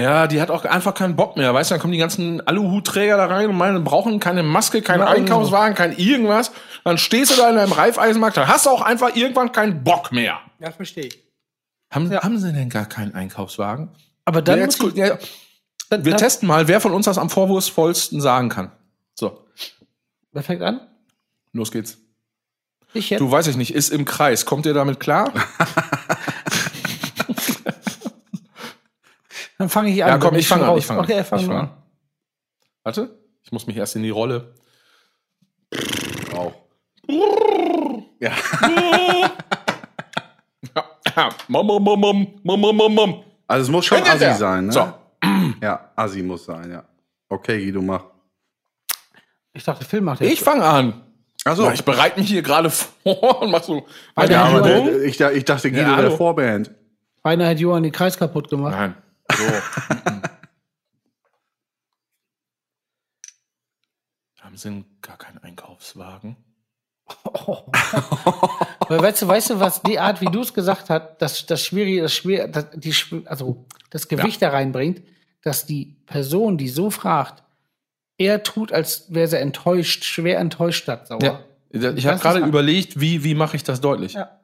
Ja, 0.00 0.28
die 0.28 0.40
hat 0.40 0.50
auch 0.50 0.64
einfach 0.64 0.94
keinen 0.94 1.16
Bock 1.16 1.36
mehr. 1.36 1.52
Weißt 1.52 1.70
du, 1.70 1.74
dann 1.74 1.80
kommen 1.80 1.92
die 1.92 1.98
ganzen 1.98 2.40
Aluhutträger 2.46 3.16
da 3.16 3.26
rein 3.26 3.48
und 3.48 3.56
meinen, 3.56 3.82
brauchen 3.82 4.20
keine 4.20 4.44
Maske, 4.44 4.80
keinen 4.80 5.00
Ja, 5.00 5.08
Einkaufswagen, 5.08 5.74
kein 5.74 5.96
irgendwas. 5.96 6.52
Dann 6.84 6.98
stehst 6.98 7.32
du 7.32 7.40
da 7.40 7.50
in 7.50 7.58
einem 7.58 7.72
Reifeisenmarkt, 7.72 8.36
dann 8.36 8.46
hast 8.46 8.66
du 8.66 8.70
auch 8.70 8.82
einfach 8.82 9.16
irgendwann 9.16 9.50
keinen 9.50 9.82
Bock 9.82 10.12
mehr. 10.12 10.38
Ja, 10.60 10.70
verstehe 10.70 11.06
ich. 11.06 11.24
Haben, 11.90 12.14
haben 12.14 12.38
sie 12.38 12.52
denn 12.52 12.68
gar 12.68 12.86
keinen 12.86 13.14
Einkaufswagen? 13.14 13.90
Aber 14.24 14.40
dann 14.40 14.58
Ja, 14.58 14.64
jetzt, 14.66 14.80
ich, 14.82 14.94
ja, 14.94 15.18
dann, 15.90 16.04
wir 16.04 16.12
dann, 16.12 16.20
testen 16.20 16.46
mal, 16.46 16.68
wer 16.68 16.80
von 16.80 16.92
uns 16.92 17.06
das 17.06 17.18
am 17.18 17.30
vorwurfsvollsten 17.30 18.20
sagen 18.20 18.50
kann. 18.50 18.70
So, 19.14 19.46
Wer 20.32 20.42
fängt 20.44 20.62
an? 20.62 20.80
los 21.52 21.72
geht's. 21.72 21.98
Ich 22.92 23.10
jetzt? 23.10 23.20
Du 23.20 23.30
weiß 23.30 23.48
ich 23.48 23.56
nicht, 23.56 23.74
ist 23.74 23.90
im 23.90 24.04
Kreis. 24.04 24.44
Kommt 24.46 24.64
ihr 24.64 24.74
damit 24.74 25.00
klar? 25.00 25.32
Dann 29.58 29.68
fange 29.68 29.90
ich 29.90 30.02
an. 30.02 30.08
Ja, 30.08 30.18
dann 30.18 30.20
komm, 30.20 30.36
ich 30.36 30.48
fange 30.48 30.66
an. 30.66 30.78
Ich 30.78 30.86
fange 30.86 31.00
okay, 31.00 31.18
an. 31.18 31.24
fang 31.24 31.50
an. 31.50 31.56
an. 31.56 31.70
Warte, 32.84 33.18
ich 33.42 33.52
muss 33.52 33.66
mich 33.66 33.76
erst 33.76 33.96
in 33.96 34.02
die 34.04 34.10
Rolle. 34.10 34.54
Auch. 36.34 36.54
Ja. 38.20 38.32
Mom, 41.48 41.66
mom, 41.66 41.82
mom, 41.82 42.00
mom, 42.00 42.38
mom, 42.44 42.60
mom, 42.60 42.76
mom, 42.76 42.94
mom. 42.94 43.24
Also 43.48 43.64
es 43.64 43.70
muss 43.70 43.86
schon 43.86 44.02
Assi 44.02 44.18
der? 44.18 44.34
sein, 44.34 44.66
ne? 44.66 44.72
So. 44.72 44.92
Ja, 45.60 45.90
Assi 45.96 46.22
muss 46.22 46.44
sein, 46.44 46.70
ja. 46.70 46.84
Okay, 47.28 47.64
Guido, 47.64 47.82
mach. 47.82 48.04
Ich 49.52 49.64
dachte, 49.64 49.84
Film 49.84 50.04
macht 50.04 50.20
jetzt. 50.20 50.32
Ich 50.32 50.40
fange 50.40 50.64
an. 50.64 51.02
Achso. 51.44 51.64
Ja, 51.64 51.72
ich 51.72 51.84
bereite 51.84 52.20
mich 52.20 52.28
hier 52.28 52.42
gerade 52.42 52.70
vor 53.02 53.42
und 53.42 53.50
mach 53.50 53.62
so. 53.64 53.86
Alter, 54.14 54.32
Ja, 54.32 54.44
aber 54.44 54.62
der, 54.62 55.02
ich, 55.02 55.20
ich 55.20 55.44
dachte, 55.44 55.70
Guido 55.70 55.82
Ja, 55.82 55.88
wäre 55.96 56.06
hallo. 56.08 56.16
Vorband. 56.16 56.70
Beinahe 57.22 57.48
hat 57.50 57.58
Johann 57.58 57.82
den 57.82 57.92
Kreis 57.92 58.16
kaputt 58.16 58.48
gemacht. 58.48 58.76
Nein. 58.76 58.94
So. 59.36 59.44
Haben 64.40 64.56
sie 64.56 64.84
gar 65.02 65.18
keinen 65.18 65.38
Einkaufswagen? 65.38 66.36
Weißt 68.88 69.22
du, 69.22 69.28
weißt 69.28 69.50
du, 69.50 69.60
was 69.60 69.82
die 69.82 69.98
Art, 69.98 70.20
wie 70.22 70.26
du 70.26 70.40
es 70.40 70.54
gesagt 70.54 70.88
hast, 70.88 71.18
das, 71.18 71.44
das 71.44 71.62
Schwierige, 71.62 72.02
das 72.02 72.14
schwer, 72.14 72.48
das, 72.48 72.66
die, 72.72 72.94
also 73.26 73.66
das 73.90 74.08
Gewicht 74.08 74.40
da 74.40 74.48
reinbringt, 74.48 75.02
dass 75.42 75.66
die 75.66 75.96
Person, 76.06 76.56
die 76.56 76.68
so 76.68 76.90
fragt, 76.90 77.42
eher 78.16 78.42
tut, 78.42 78.72
als 78.72 79.12
wäre 79.12 79.28
sie 79.28 79.38
enttäuscht, 79.38 80.04
schwer 80.04 80.38
enttäuscht 80.38 80.82
statt 80.82 81.06
sauer. 81.06 81.22
Ja. 81.22 81.44
Ich 81.70 82.06
habe 82.06 82.18
gerade 82.18 82.40
überlegt, 82.40 82.98
wie, 82.98 83.24
wie 83.24 83.34
mache 83.34 83.56
ich 83.56 83.64
das 83.64 83.82
deutlich? 83.82 84.14
Ja. 84.14 84.37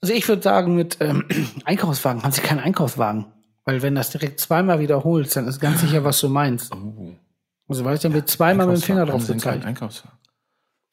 Also 0.00 0.14
ich 0.14 0.28
würde 0.28 0.42
sagen, 0.42 0.74
mit 0.74 0.98
ähm, 1.00 1.24
Einkaufswagen 1.64 2.22
haben 2.22 2.32
sie 2.32 2.40
keinen 2.40 2.60
Einkaufswagen. 2.60 3.26
Weil 3.64 3.82
wenn 3.82 3.94
das 3.96 4.10
direkt 4.10 4.38
zweimal 4.38 4.78
wiederholst, 4.78 5.34
dann 5.36 5.48
ist 5.48 5.60
ganz 5.60 5.80
sicher, 5.80 6.04
was 6.04 6.20
du 6.20 6.28
meinst. 6.28 6.72
Oh. 6.74 7.14
Also 7.68 7.84
weißt 7.84 8.04
du, 8.04 8.08
dann 8.08 8.14
wird 8.14 8.30
zweimal 8.30 8.66
mit 8.66 8.76
dem 8.76 8.82
Finger 8.82 9.06
drauf 9.06 9.26
gezeigt. 9.26 9.64
Einkaufswagen? 9.64 10.16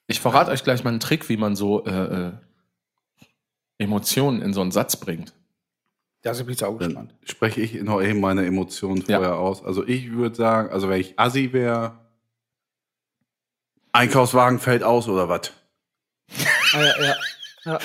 Ich 0.08 0.20
verrate 0.20 0.52
euch 0.52 0.64
gleich 0.64 0.84
mal 0.84 0.90
einen 0.90 1.00
Trick, 1.00 1.30
wie 1.30 1.38
man 1.38 1.56
so 1.56 1.86
äh, 1.86 1.92
äh, 2.30 2.32
Emotionen 3.78 4.42
in 4.42 4.54
so 4.54 4.62
einen 4.62 4.72
Satz 4.72 4.96
bringt. 4.96 5.34
Da 6.24 6.34
bin 6.34 6.50
ich 6.50 6.64
auch 6.64 6.78
gespannt. 6.78 7.12
Dann 7.12 7.28
spreche 7.28 7.62
ich 7.62 7.74
noch 7.84 8.02
eben 8.02 8.22
meine 8.22 8.46
Emotionen 8.46 9.04
Ja. 9.08 9.18
vorher 9.18 9.38
aus. 9.38 9.64
Also 9.64 9.86
ich 9.86 10.12
würde 10.12 10.36
sagen, 10.36 10.72
also 10.72 10.90
wenn 10.90 11.00
ich 11.00 11.20
Assi 11.20 11.52
wäre, 11.54 12.00
Einkaufswagen 13.92 14.60
fällt 14.60 14.84
aus 14.84 15.08
oder 15.08 15.30
was? 15.30 15.52
Ah, 16.74 16.82
ja, 16.82 17.04
ja. 17.04 17.16
ja. 17.66 17.80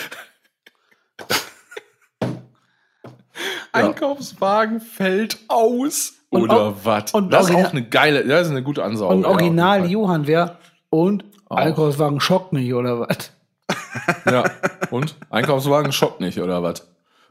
Einkaufswagen 3.73 4.81
fällt 4.81 5.39
aus. 5.49 6.15
Und 6.31 6.43
oder 6.43 6.75
was? 6.85 7.13
und 7.15 7.31
Das 7.33 7.49
ist 7.49 7.57
auch 7.57 7.71
eine 7.73 7.89
geile, 7.89 8.25
das 8.27 8.47
ist 8.47 8.51
eine 8.51 8.63
gute 8.63 8.85
Ansage. 8.85 9.15
Und 9.15 9.23
ja, 9.23 9.29
original 9.29 9.79
jeden 9.81 9.91
Johann 9.93 10.27
wäre 10.27 10.59
und 10.91 11.25
Auch. 11.49 11.57
Einkaufswagen 11.57 12.21
schockt 12.21 12.53
nicht, 12.53 12.73
oder 12.75 13.01
was? 13.01 13.31
Ja. 14.31 14.45
Und? 14.91 15.15
Einkaufswagen 15.31 15.93
schockt 15.93 16.21
nicht, 16.21 16.39
oder 16.39 16.63
was? 16.63 16.87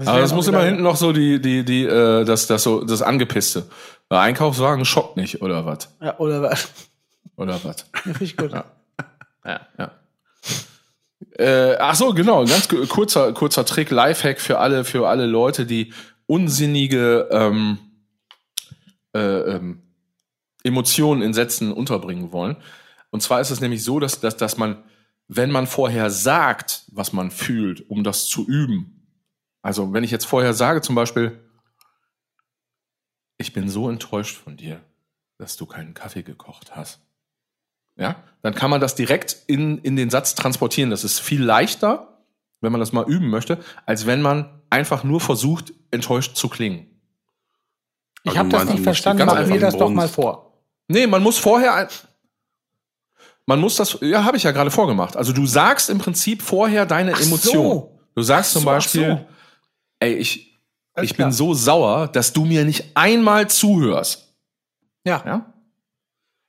Aber 0.05 0.23
auch 0.23 0.33
muss 0.33 0.47
immer 0.47 0.61
hinten 0.63 0.83
noch 0.83 0.95
so 0.95 1.11
die, 1.11 1.39
die, 1.41 1.63
die, 1.65 1.83
äh, 1.85 2.23
das, 2.23 2.45
das 2.47 2.63
so, 2.63 2.83
das 2.83 3.01
Angepisste. 3.01 3.65
Der 4.11 4.19
Einkaufswagen 4.19 4.85
schockt 4.85 5.17
nicht, 5.17 5.41
oder 5.41 5.65
was? 5.65 5.89
Ja, 6.01 6.17
oder 6.19 6.41
was? 6.41 6.67
Oder 7.35 7.53
was? 7.63 7.85
Ja, 7.93 8.01
Finde 8.01 8.23
ich 8.23 8.37
gut. 8.37 8.51
Ja. 8.51 8.65
Ja. 9.77 9.91
Äh, 11.37 11.75
ach 11.79 11.95
so, 11.95 12.13
genau, 12.13 12.41
ein 12.41 12.47
ganz 12.47 12.67
ku- 12.67 12.85
kurzer, 12.87 13.33
kurzer 13.33 13.65
Trick, 13.65 13.91
Lifehack 13.91 14.39
für 14.39 14.59
alle, 14.59 14.83
für 14.83 15.07
alle 15.07 15.25
Leute, 15.25 15.65
die 15.65 15.93
unsinnige 16.27 17.27
ähm, 17.31 17.79
äh, 19.13 19.19
ähm, 19.19 19.81
Emotionen 20.63 21.21
in 21.21 21.33
Sätzen 21.33 21.71
unterbringen 21.71 22.31
wollen. 22.31 22.57
Und 23.09 23.21
zwar 23.21 23.41
ist 23.41 23.49
es 23.49 23.61
nämlich 23.61 23.83
so, 23.83 23.99
dass, 23.99 24.19
dass, 24.19 24.37
dass 24.37 24.57
man, 24.57 24.83
wenn 25.27 25.49
man 25.49 25.65
vorher 25.65 26.09
sagt, 26.11 26.83
was 26.91 27.13
man 27.13 27.31
fühlt, 27.31 27.89
um 27.89 28.03
das 28.03 28.27
zu 28.27 28.45
üben. 28.45 29.07
Also 29.61 29.93
wenn 29.93 30.03
ich 30.03 30.11
jetzt 30.11 30.25
vorher 30.25 30.53
sage, 30.53 30.81
zum 30.81 30.95
Beispiel, 30.95 31.39
ich 33.37 33.53
bin 33.53 33.69
so 33.69 33.89
enttäuscht 33.89 34.35
von 34.35 34.57
dir, 34.57 34.81
dass 35.37 35.57
du 35.57 35.65
keinen 35.65 35.93
Kaffee 35.93 36.23
gekocht 36.23 36.75
hast. 36.75 36.99
Ja, 37.95 38.23
dann 38.41 38.53
kann 38.53 38.69
man 38.69 38.81
das 38.81 38.95
direkt 38.95 39.37
in, 39.47 39.79
in 39.79 39.95
den 39.95 40.09
Satz 40.09 40.35
transportieren. 40.35 40.91
Das 40.91 41.03
ist 41.03 41.19
viel 41.19 41.43
leichter, 41.43 42.23
wenn 42.61 42.71
man 42.71 42.79
das 42.79 42.91
mal 42.91 43.09
üben 43.09 43.29
möchte, 43.29 43.57
als 43.85 44.05
wenn 44.05 44.21
man 44.21 44.56
einfach 44.69 45.03
nur 45.03 45.19
versucht, 45.19 45.73
enttäuscht 45.91 46.35
zu 46.35 46.49
klingen. 46.49 46.99
Ich 48.23 48.29
Also 48.31 48.39
habe 48.39 48.49
das 48.49 48.65
nicht 48.65 48.83
verstanden, 48.83 49.19
die 49.21 49.25
ganz 49.25 49.39
mach 49.39 49.47
mir 49.47 49.53
einfach 49.53 49.67
das 49.67 49.77
doch 49.77 49.89
mal 49.89 50.07
vor. 50.07 50.63
Nee, 50.87 51.07
man 51.07 51.23
muss 51.23 51.37
vorher 51.37 51.87
man 53.49 53.61
muss 53.61 53.77
das, 53.77 53.97
ja, 54.01 54.25
habe 54.25 54.35
ich 54.35 54.43
ja 54.43 54.51
gerade 54.51 54.69
vorgemacht. 54.69 55.15
Also 55.15 55.31
du 55.31 55.45
sagst 55.45 55.89
im 55.89 55.99
Prinzip 55.99 56.41
vorher 56.41 56.85
deine 56.85 57.13
Ach 57.13 57.21
Emotion. 57.21 57.63
so. 57.63 57.99
Du 58.13 58.21
sagst 58.21 58.51
zum 58.51 58.63
so, 58.63 58.69
ach 58.69 58.73
Beispiel, 58.75 59.09
so. 59.09 59.25
ey, 59.99 60.15
ich, 60.15 60.59
ich 61.01 61.15
bin 61.15 61.31
so 61.31 61.53
sauer, 61.53 62.09
dass 62.09 62.33
du 62.33 62.43
mir 62.43 62.65
nicht 62.65 62.91
einmal 62.95 63.49
zuhörst. 63.49 64.35
Ja, 65.05 65.23
Ja? 65.25 65.53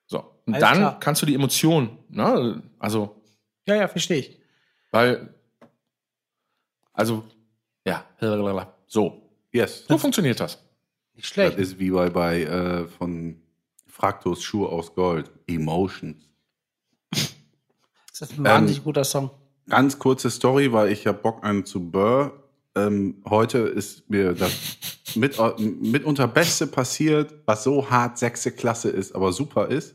So. 0.08 0.18
Und 0.46 0.54
Alles 0.54 0.60
dann 0.60 0.76
klar. 0.78 0.98
kannst 1.00 1.22
du 1.22 1.26
die 1.26 1.34
Emotion, 1.36 1.98
ne, 2.08 2.62
also 2.80 3.22
ja, 3.68 3.76
ja, 3.76 3.86
verstehe 3.86 4.18
ich. 4.18 4.38
Weil, 4.90 5.34
also, 6.94 7.22
ja, 7.88 8.04
so. 8.86 9.22
Yes. 9.52 9.84
So 9.88 9.96
funktioniert 9.98 10.40
das. 10.40 10.58
Nicht 11.14 11.24
Das 11.26 11.32
schlecht. 11.34 11.58
ist 11.58 11.78
wie 11.78 11.90
bei, 11.90 12.10
bei 12.10 12.42
äh, 12.42 12.86
von 12.86 13.40
Fraktus 13.86 14.42
Schuhe 14.42 14.68
aus 14.68 14.94
Gold. 14.94 15.30
Emotions. 15.46 16.24
Das 18.18 18.30
ist 18.32 18.38
ein 18.38 18.44
wahnsinnig 18.44 18.78
Ähm, 18.78 18.84
guter 18.84 19.04
Song. 19.04 19.30
Ganz 19.68 19.98
kurze 19.98 20.28
Story, 20.30 20.72
weil 20.72 20.90
ich 20.90 21.06
habe 21.06 21.18
Bock 21.18 21.44
einen 21.44 21.64
zu 21.64 21.88
Burr. 21.90 22.32
Ähm, 22.74 23.22
heute 23.28 23.58
ist 23.58 24.10
mir 24.10 24.32
das 24.32 24.52
mit, 25.14 25.36
mitunter 25.80 26.26
Beste 26.26 26.66
passiert, 26.66 27.32
was 27.46 27.62
so 27.62 27.88
hart 27.90 28.18
sechste 28.18 28.50
Klasse 28.50 28.88
ist, 28.90 29.14
aber 29.14 29.32
super 29.32 29.68
ist. 29.68 29.94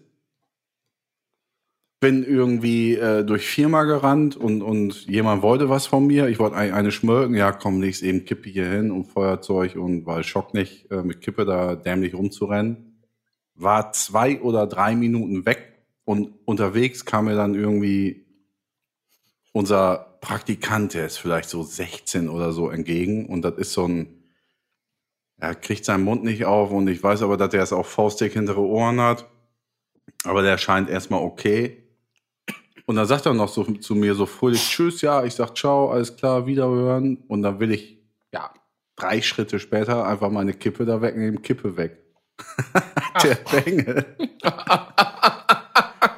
Bin 2.04 2.26
irgendwie 2.26 2.96
äh, 2.96 3.24
durch 3.24 3.46
Firma 3.48 3.86
gerannt 3.86 4.36
und, 4.36 4.62
und 4.62 5.06
jemand 5.06 5.42
wollte 5.42 5.70
was 5.70 5.88
von 5.88 6.06
mir. 6.06 6.28
Ich 6.28 6.38
wollte 6.38 6.58
eine, 6.58 6.74
eine 6.74 6.92
schmölken. 6.92 7.34
Ja, 7.34 7.54
komm, 7.54 7.80
leg's 7.80 8.02
eben 8.02 8.26
Kippe 8.26 8.50
hier 8.50 8.70
hin 8.70 8.92
und 8.92 9.06
Feuerzeug 9.06 9.78
und 9.78 10.06
weil 10.06 10.26
Schock 10.26 10.54
nicht, 10.54 10.92
äh, 10.92 11.02
mit 11.02 11.22
Kippe 11.22 11.46
da 11.46 11.78
dämlich 11.78 12.14
rumzurennen. 12.14 13.08
War 13.56 13.94
zwei 13.94 14.42
oder 14.42 14.68
drei 14.68 14.98
Minuten 14.98 15.46
weg 15.46 15.86
und 16.04 16.34
unterwegs 16.44 17.06
kam 17.06 17.24
mir 17.24 17.36
dann 17.36 17.56
irgendwie 17.56 18.26
unser 19.54 20.18
Praktikant, 20.20 20.96
der 20.96 21.06
ist 21.06 21.20
vielleicht 21.20 21.48
so 21.48 21.64
16 21.64 22.28
oder 22.28 22.52
so 22.52 22.70
entgegen 22.70 23.28
und 23.28 23.44
das 23.44 23.58
ist 23.58 23.72
so 23.72 23.88
ein, 23.88 24.26
er 25.38 25.56
kriegt 25.56 25.86
seinen 25.86 26.04
Mund 26.04 26.26
nicht 26.26 26.44
auf 26.44 26.72
und 26.72 26.90
ich 26.90 27.02
weiß 27.02 27.22
aber, 27.22 27.38
dass 27.38 27.54
er 27.54 27.64
es 27.64 27.72
auch 27.72 27.86
faustdick 27.86 28.34
hintere 28.34 28.60
Ohren 28.60 29.00
hat, 29.00 29.30
aber 30.26 30.42
der 30.42 30.58
scheint 30.58 30.90
erstmal 30.90 31.22
okay. 31.22 31.83
Und 32.86 32.96
dann 32.96 33.06
sagt 33.06 33.26
er 33.26 33.34
noch 33.34 33.50
so 33.50 33.64
zu 33.64 33.96
mir 33.96 34.14
so 34.14 34.26
fröhlich 34.26 34.62
Tschüss, 34.62 35.02
ja, 35.02 35.24
ich 35.24 35.36
sag 35.36 35.56
Ciao, 35.58 35.92
alles 35.92 36.16
klar, 36.16 36.46
wiederhören 36.46 37.18
und 37.28 37.42
dann 37.42 37.60
will 37.60 37.72
ich, 37.72 37.98
ja, 38.32 38.52
drei 38.96 39.22
Schritte 39.22 39.60
später 39.60 40.06
einfach 40.06 40.30
meine 40.30 40.54
Kippe 40.54 40.86
da 40.86 41.02
wegnehmen, 41.02 41.42
Kippe 41.42 41.78
weg. 41.78 41.98
der 43.24 43.36
Bengel. 43.36 44.06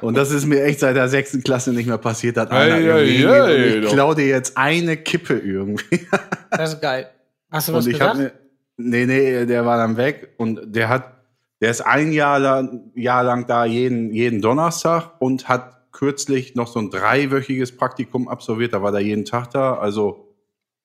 Und 0.00 0.16
das 0.16 0.30
ist 0.30 0.46
mir 0.46 0.62
echt 0.62 0.80
seit 0.80 0.94
der 0.94 1.08
sechsten 1.08 1.42
Klasse 1.42 1.72
nicht 1.72 1.86
mehr 1.86 1.98
passiert, 1.98 2.36
dass 2.36 2.50
einer 2.50 2.74
ei, 2.74 2.92
und 2.92 3.30
ei, 3.30 3.78
ich 3.78 3.88
klaue 3.88 4.14
dir 4.14 4.26
jetzt 4.26 4.56
eine 4.56 4.96
Kippe 4.96 5.36
irgendwie. 5.38 6.06
Das 6.50 6.74
ist 6.74 6.80
geil. 6.80 7.10
Hast 7.50 7.68
du 7.68 7.72
was 7.72 7.84
Und 7.84 7.90
ich 7.90 7.98
gesagt? 7.98 8.18
mir, 8.18 8.32
nee, 8.76 9.04
nee, 9.04 9.46
der 9.46 9.66
war 9.66 9.76
dann 9.76 9.96
weg 9.96 10.34
und 10.38 10.74
der 10.74 10.88
hat, 10.88 11.12
der 11.60 11.70
ist 11.70 11.80
ein 11.80 12.12
Jahr 12.12 12.38
lang, 12.38 12.92
Jahr 12.94 13.24
lang 13.24 13.46
da 13.46 13.64
jeden, 13.64 14.12
jeden 14.12 14.40
Donnerstag 14.40 15.10
und 15.18 15.48
hat 15.48 15.75
kürzlich 15.96 16.54
noch 16.54 16.68
so 16.68 16.78
ein 16.78 16.90
dreiwöchiges 16.90 17.74
Praktikum 17.74 18.28
absolviert. 18.28 18.74
Da 18.74 18.82
war 18.82 18.92
der 18.92 19.00
jeden 19.00 19.24
Tag 19.24 19.50
da. 19.50 19.78
Also 19.78 20.34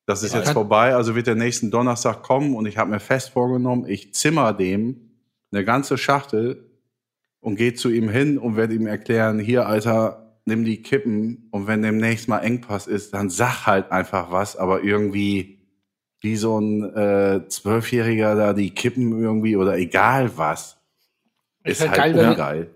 das 0.06 0.24
ist 0.24 0.34
Ja. 0.34 0.40
jetzt 0.40 0.52
vorbei. 0.52 0.96
Also 0.96 1.16
wird 1.16 1.28
der 1.28 1.36
nächsten 1.36 1.70
Donnerstag 1.70 2.24
kommen 2.24 2.56
und 2.56 2.66
ich 2.66 2.78
habe 2.78 2.90
mir 2.90 3.02
fest 3.02 3.32
vorgenommen, 3.32 3.86
ich 3.88 4.14
zimmer 4.14 4.54
dem 4.54 5.12
eine 5.52 5.66
ganze 5.66 5.98
Schachtel 5.98 6.72
und 7.42 7.58
gehe 7.58 7.74
zu 7.74 7.90
ihm 7.90 8.08
hin 8.08 8.38
und 8.38 8.56
werde 8.56 8.74
ihm 8.74 8.88
erklären, 8.88 9.38
hier, 9.38 9.68
Alter, 9.68 10.38
nimm 10.46 10.64
die 10.64 10.82
Kippen 10.82 11.50
und 11.52 11.68
wenn 11.68 11.82
demnächst 11.82 12.30
mal 12.30 12.40
Engpass 12.40 12.88
ist, 12.88 13.14
dann 13.14 13.30
sag 13.30 13.66
halt 13.66 13.92
einfach 13.92 14.32
was, 14.32 14.56
aber 14.56 14.82
irgendwie 14.82 15.60
wie 16.22 16.38
so 16.38 16.58
ein 16.58 16.84
äh, 16.96 17.48
Zwölfjähriger 17.50 18.36
da 18.36 18.54
die 18.54 18.70
Kippen 18.74 19.22
irgendwie 19.22 19.58
oder 19.58 19.76
egal 19.78 20.32
was. 20.38 20.78
Ich 21.66 21.72
Ist 21.74 21.82
wär 21.82 21.90
halt 21.92 22.16
geil, 22.16 22.30
ungeil. 22.30 22.70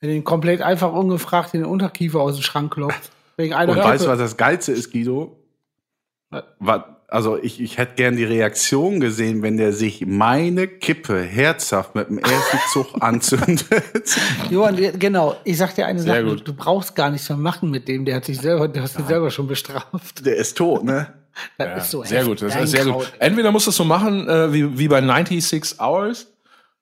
Wenn 0.00 0.10
den 0.10 0.24
komplett 0.24 0.60
einfach 0.62 0.92
ungefragt 0.92 1.54
in 1.54 1.60
den 1.62 1.70
Unterkiefer 1.70 2.20
aus 2.20 2.34
dem 2.36 2.42
Schrank 2.42 2.74
klopft. 2.74 3.10
Wegen 3.36 3.54
einer 3.54 3.72
Und 3.72 3.78
weißt 3.78 4.04
du, 4.04 4.08
Kippe. 4.08 4.12
was 4.12 4.18
das 4.30 4.36
Geilste 4.36 4.72
ist, 4.72 4.90
Guido? 4.92 5.38
Was, 6.58 6.82
also 7.08 7.38
ich, 7.40 7.60
ich 7.60 7.78
hätte 7.78 7.94
gern 7.94 8.16
die 8.16 8.24
Reaktion 8.24 8.98
gesehen, 9.00 9.42
wenn 9.42 9.56
der 9.56 9.72
sich 9.72 10.04
meine 10.06 10.66
Kippe 10.66 11.20
herzhaft 11.22 11.94
mit 11.94 12.08
dem 12.08 12.18
ersten 12.18 12.58
Zug 12.72 12.86
anzündet. 13.00 13.64
Johann, 14.50 14.76
genau. 14.98 15.36
Ich 15.44 15.56
sag 15.58 15.74
dir 15.74 15.86
eine 15.86 16.00
Sehr 16.00 16.14
Sache. 16.24 16.36
Du, 16.36 16.42
du 16.42 16.52
brauchst 16.54 16.94
gar 16.96 17.10
nichts 17.10 17.28
mehr 17.28 17.38
machen 17.38 17.70
mit 17.70 17.86
dem. 17.88 18.04
Der 18.04 18.16
hat 18.16 18.24
sich 18.24 18.38
selber, 18.38 18.68
der 18.68 18.82
hast 18.82 18.98
dich 18.98 19.06
selber 19.06 19.30
schon 19.30 19.46
bestraft. 19.46 20.24
Der 20.26 20.36
ist 20.36 20.56
tot, 20.56 20.84
ne? 20.84 21.06
Das 21.58 21.66
Ja, 21.68 21.76
ist 21.76 21.90
so 21.90 22.02
sehr 22.02 22.24
gut, 22.24 22.40
das 22.40 22.56
ist 22.56 22.70
sehr 22.70 22.86
gut. 22.86 23.12
Entweder 23.18 23.52
musst 23.52 23.66
du 23.66 23.70
es 23.70 23.76
so 23.76 23.84
machen, 23.84 24.26
äh, 24.26 24.50
wie, 24.54 24.78
wie 24.78 24.88
bei 24.88 25.02
96 25.02 25.78
Hours, 25.78 26.28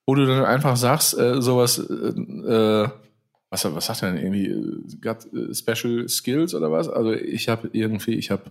wo 0.06 0.14
du 0.14 0.24
dann 0.26 0.44
einfach 0.44 0.76
sagst, 0.76 1.18
äh, 1.18 1.42
sowas, 1.42 1.78
äh, 1.78 1.82
äh, 2.84 2.88
was, 3.54 3.74
was 3.74 3.86
sagt 3.86 4.02
er 4.02 4.12
denn 4.12 4.22
irgendwie, 4.22 4.46
äh, 4.46 4.96
got 5.00 5.26
äh, 5.32 5.54
special 5.54 6.08
skills 6.08 6.54
oder 6.54 6.70
was? 6.72 6.88
Also 6.88 7.12
ich 7.12 7.48
habe 7.48 7.70
irgendwie, 7.72 8.14
ich 8.14 8.30
habe, 8.30 8.42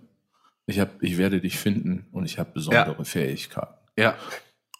ich 0.65 0.79
habe, 0.79 0.91
ich 1.01 1.17
werde 1.17 1.41
dich 1.41 1.57
finden 1.59 2.05
und 2.11 2.25
ich 2.25 2.39
habe 2.39 2.51
besondere 2.53 3.03
Fähigkeiten. 3.05 3.73
Ja. 3.97 4.15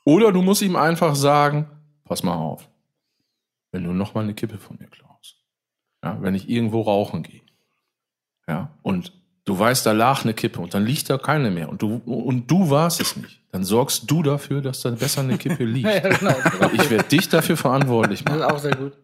Oder 0.06 0.32
du 0.32 0.42
musst 0.42 0.62
ihm 0.62 0.76
einfach 0.76 1.16
sagen, 1.16 1.68
pass 2.06 2.24
mal 2.24 2.36
auf, 2.36 2.68
wenn 3.72 3.84
du 3.84 3.92
noch 3.92 4.14
mal 4.14 4.24
eine 4.24 4.34
Kippe 4.34 4.58
von 4.58 4.78
mir 4.80 4.88
klaust, 4.88 5.38
ja, 6.04 6.18
wenn 6.22 6.36
ich 6.36 6.50
irgendwo 6.50 6.82
rauchen 6.82 7.24
gehe, 7.24 7.42
ja, 8.48 8.70
und 8.82 9.14
du 9.46 9.58
weißt, 9.58 9.86
da 9.86 9.92
lag 9.94 10.24
eine 10.24 10.34
Kippe 10.34 10.60
und 10.60 10.74
dann 10.74 10.86
liegt 10.86 11.10
da 11.10 11.18
keine 11.18 11.52
mehr 11.52 11.70
und 11.70 11.82
du, 11.82 11.96
und 12.06 12.50
du 12.52 12.70
warst 12.70 13.00
es 13.02 13.16
nicht, 13.16 13.42
dann 13.52 13.64
sorgst 13.64 14.10
du 14.12 14.22
dafür, 14.24 14.62
dass 14.62 14.82
da 14.82 14.92
besser 14.92 15.22
eine 15.22 15.38
Kippe 15.38 15.64
liegt. 15.76 15.88
Ja, 15.88 16.00
genau. 16.10 16.36
Ich 16.74 16.90
werde 16.90 17.06
dich 17.06 17.30
dafür 17.30 17.56
verantwortlich 17.58 18.24
Das 18.24 18.38
machen. 18.38 18.48
ist 18.48 18.54
auch 18.54 18.60
sehr 18.60 18.76
gut. 18.76 18.98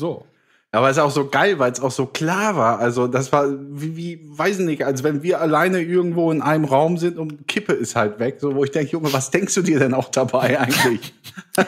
So. 0.00 0.24
Aber 0.72 0.88
es 0.88 0.96
ist 0.96 1.02
auch 1.02 1.10
so 1.10 1.28
geil, 1.28 1.58
weil 1.58 1.72
es 1.72 1.80
auch 1.80 1.90
so 1.90 2.06
klar 2.06 2.56
war. 2.56 2.78
Also 2.78 3.06
das 3.06 3.32
war 3.32 3.46
wie, 3.50 3.96
wie, 3.96 4.20
weiß 4.22 4.60
nicht, 4.60 4.84
als 4.84 5.02
wenn 5.02 5.22
wir 5.22 5.40
alleine 5.40 5.80
irgendwo 5.80 6.30
in 6.30 6.42
einem 6.42 6.64
Raum 6.64 6.96
sind 6.96 7.18
und 7.18 7.46
Kippe 7.48 7.72
ist 7.72 7.96
halt 7.96 8.18
weg. 8.18 8.38
So, 8.40 8.54
wo 8.54 8.64
ich 8.64 8.70
denke, 8.70 8.92
Junge, 8.92 9.12
was 9.12 9.30
denkst 9.30 9.54
du 9.54 9.62
dir 9.62 9.78
denn 9.78 9.94
auch 9.94 10.08
dabei 10.08 10.58
eigentlich? 10.58 11.12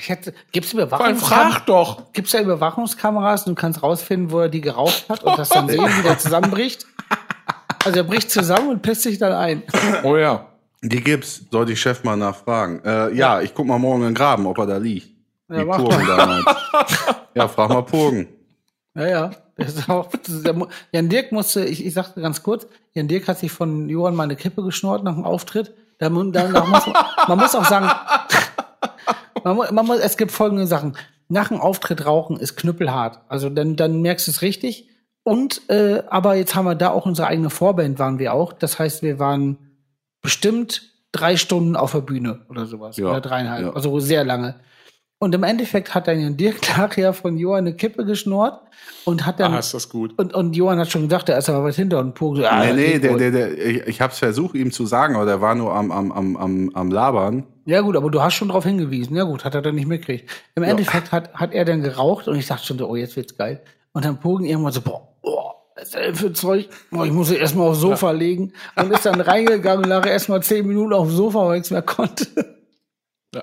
Ich 0.00 0.08
hätte, 0.08 0.32
gibt's 0.52 0.72
Überwachungskameras? 0.72 1.54
frag 1.54 1.66
doch. 1.66 2.12
Gibt's 2.12 2.30
da 2.30 2.40
Überwachungskameras 2.40 3.48
und 3.48 3.56
du 3.56 3.60
kannst 3.60 3.82
rausfinden, 3.82 4.30
wo 4.30 4.38
er 4.40 4.48
die 4.48 4.60
geraucht 4.60 5.08
hat 5.08 5.24
und 5.24 5.36
das 5.36 5.48
dann 5.48 5.68
sehen, 5.68 5.80
wie 5.80 6.02
der 6.02 6.18
zusammenbricht? 6.18 6.86
Also 7.84 7.98
er 7.98 8.04
bricht 8.04 8.30
zusammen 8.30 8.68
und 8.68 8.82
pisst 8.82 9.02
sich 9.02 9.18
dann 9.18 9.32
ein. 9.32 9.64
Oh 10.04 10.16
ja. 10.16 10.46
Die 10.82 11.02
gibt's. 11.02 11.42
Soll 11.50 11.66
die 11.66 11.76
Chef 11.76 12.04
mal 12.04 12.16
nachfragen. 12.16 12.80
Äh, 12.84 13.12
ja, 13.14 13.40
ich 13.40 13.54
guck 13.54 13.66
mal 13.66 13.78
morgen 13.78 14.02
in 14.02 14.10
den 14.10 14.14
Graben, 14.14 14.46
ob 14.46 14.58
er 14.58 14.66
da 14.66 14.76
liegt. 14.76 15.17
Ja, 15.50 15.60
Wie 15.60 15.64
Purgen 15.82 16.06
damals. 16.06 16.44
ja, 17.34 17.48
frag 17.48 17.70
mal 17.70 17.82
Purgen. 17.82 18.28
Ja, 18.94 19.06
ja. 19.06 19.30
Auch, 19.88 20.08
Jan 20.92 21.08
Dirk 21.08 21.32
musste, 21.32 21.64
ich, 21.64 21.84
ich 21.84 21.92
sagte 21.94 22.20
ganz 22.20 22.42
kurz, 22.42 22.66
Jan 22.94 23.08
Dirk 23.08 23.26
hat 23.28 23.38
sich 23.38 23.50
von 23.50 23.88
Johann 23.88 24.14
mal 24.14 24.22
eine 24.24 24.36
Kippe 24.36 24.62
geschnort 24.62 25.02
nach 25.04 25.14
dem 25.14 25.24
Auftritt. 25.24 25.74
Da, 25.98 26.08
da, 26.10 26.30
da 26.48 26.64
muss, 26.64 26.86
man- 27.26 27.38
muss 27.38 27.54
auch 27.56 27.64
sagen, 27.64 27.90
man, 29.44 29.56
mu- 29.56 29.64
man 29.72 29.86
muss, 29.86 29.98
es 30.00 30.16
gibt 30.16 30.30
folgende 30.32 30.66
Sachen. 30.66 30.96
Nach 31.28 31.48
dem 31.48 31.60
Auftritt 31.60 32.06
rauchen 32.06 32.38
ist 32.38 32.56
knüppelhart. 32.56 33.20
Also 33.28 33.50
dann, 33.50 33.76
dann 33.76 34.00
merkst 34.00 34.26
du 34.26 34.30
es 34.30 34.42
richtig. 34.42 34.88
Und, 35.24 35.68
äh, 35.68 36.02
aber 36.08 36.36
jetzt 36.36 36.54
haben 36.54 36.64
wir 36.64 36.74
da 36.74 36.90
auch 36.90 37.04
unsere 37.04 37.28
eigene 37.28 37.50
Vorband 37.50 37.98
waren 37.98 38.18
wir 38.18 38.32
auch. 38.32 38.52
Das 38.52 38.78
heißt, 38.78 39.02
wir 39.02 39.18
waren 39.18 39.58
bestimmt 40.22 40.82
drei 41.12 41.36
Stunden 41.36 41.76
auf 41.76 41.92
der 41.92 42.00
Bühne 42.00 42.46
oder 42.48 42.64
sowas. 42.66 42.96
Ja, 42.96 43.06
Oder 43.08 43.20
dreieinhalb. 43.20 43.62
ja. 43.66 43.72
Also 43.72 43.98
sehr 44.00 44.24
lange. 44.24 44.54
Und 45.20 45.34
im 45.34 45.42
Endeffekt 45.42 45.94
hat 45.94 46.06
dann 46.06 46.36
Dirk 46.36 46.56
nachher 46.78 47.12
von 47.12 47.36
Johann 47.36 47.66
eine 47.66 47.74
Kippe 47.74 48.04
geschnort 48.04 48.60
und 49.04 49.26
hat 49.26 49.40
dann 49.40 49.54
Ah, 49.54 49.58
ist 49.58 49.74
das 49.74 49.88
gut. 49.88 50.16
und, 50.16 50.32
und 50.32 50.54
Johann 50.54 50.78
hat 50.78 50.90
schon 50.90 51.08
gesagt, 51.08 51.28
da 51.28 51.36
ist 51.36 51.48
aber 51.48 51.64
was 51.64 51.76
hinter 51.76 51.98
und 51.98 52.16
so, 52.18 52.44
ah, 52.44 52.64
nee, 52.64 52.72
nee, 52.72 52.98
der, 52.98 53.16
der, 53.16 53.30
der, 53.32 53.58
ich, 53.58 53.86
ich 53.86 54.00
hab's 54.00 54.18
versucht, 54.18 54.54
ihm 54.54 54.70
zu 54.70 54.86
sagen, 54.86 55.16
aber 55.16 55.24
der 55.26 55.40
war 55.40 55.54
nur 55.56 55.74
am, 55.74 55.90
am, 55.90 56.12
am, 56.12 56.36
am, 56.36 56.70
am 56.72 56.90
Labern. 56.92 57.44
Ja 57.64 57.80
gut, 57.80 57.96
aber 57.96 58.10
du 58.10 58.22
hast 58.22 58.34
schon 58.34 58.48
darauf 58.48 58.64
hingewiesen. 58.64 59.16
Ja 59.16 59.24
gut, 59.24 59.44
hat 59.44 59.54
er 59.54 59.62
dann 59.62 59.74
nicht 59.74 59.88
mitgekriegt. 59.88 60.30
Im 60.54 60.62
Endeffekt 60.62 61.10
hat, 61.10 61.34
hat 61.34 61.52
er 61.52 61.64
dann 61.64 61.82
geraucht 61.82 62.28
und 62.28 62.36
ich 62.36 62.46
dachte 62.46 62.64
schon 62.64 62.78
so, 62.78 62.88
oh, 62.88 62.96
jetzt 62.96 63.16
wird's 63.16 63.36
geil. 63.36 63.60
Und 63.92 64.04
dann 64.04 64.20
Pogen 64.20 64.44
irgendwann 64.44 64.72
so, 64.72 64.80
boah, 64.80 65.08
boah, 65.22 65.54
was 65.74 65.84
ist 65.86 65.94
denn 65.96 66.14
für 66.14 66.32
Zeug? 66.32 66.68
Boah, 66.90 67.04
ich 67.04 67.12
muss 67.12 67.30
erstmal 67.30 67.68
aufs 67.68 67.80
Sofa 67.80 68.12
legen. 68.12 68.52
Und 68.76 68.92
ist 68.92 69.04
dann 69.04 69.20
reingegangen 69.20 69.82
und 69.84 69.88
lag 69.90 70.06
erstmal 70.06 70.42
zehn 70.42 70.66
Minuten 70.66 70.92
auf 70.92 71.08
dem 71.08 71.16
Sofa, 71.16 71.40
weil 71.46 71.54
ich 71.56 71.58
nichts 71.60 71.70
mehr 71.72 71.82
konnte. 71.82 72.26
Ja, 73.34 73.42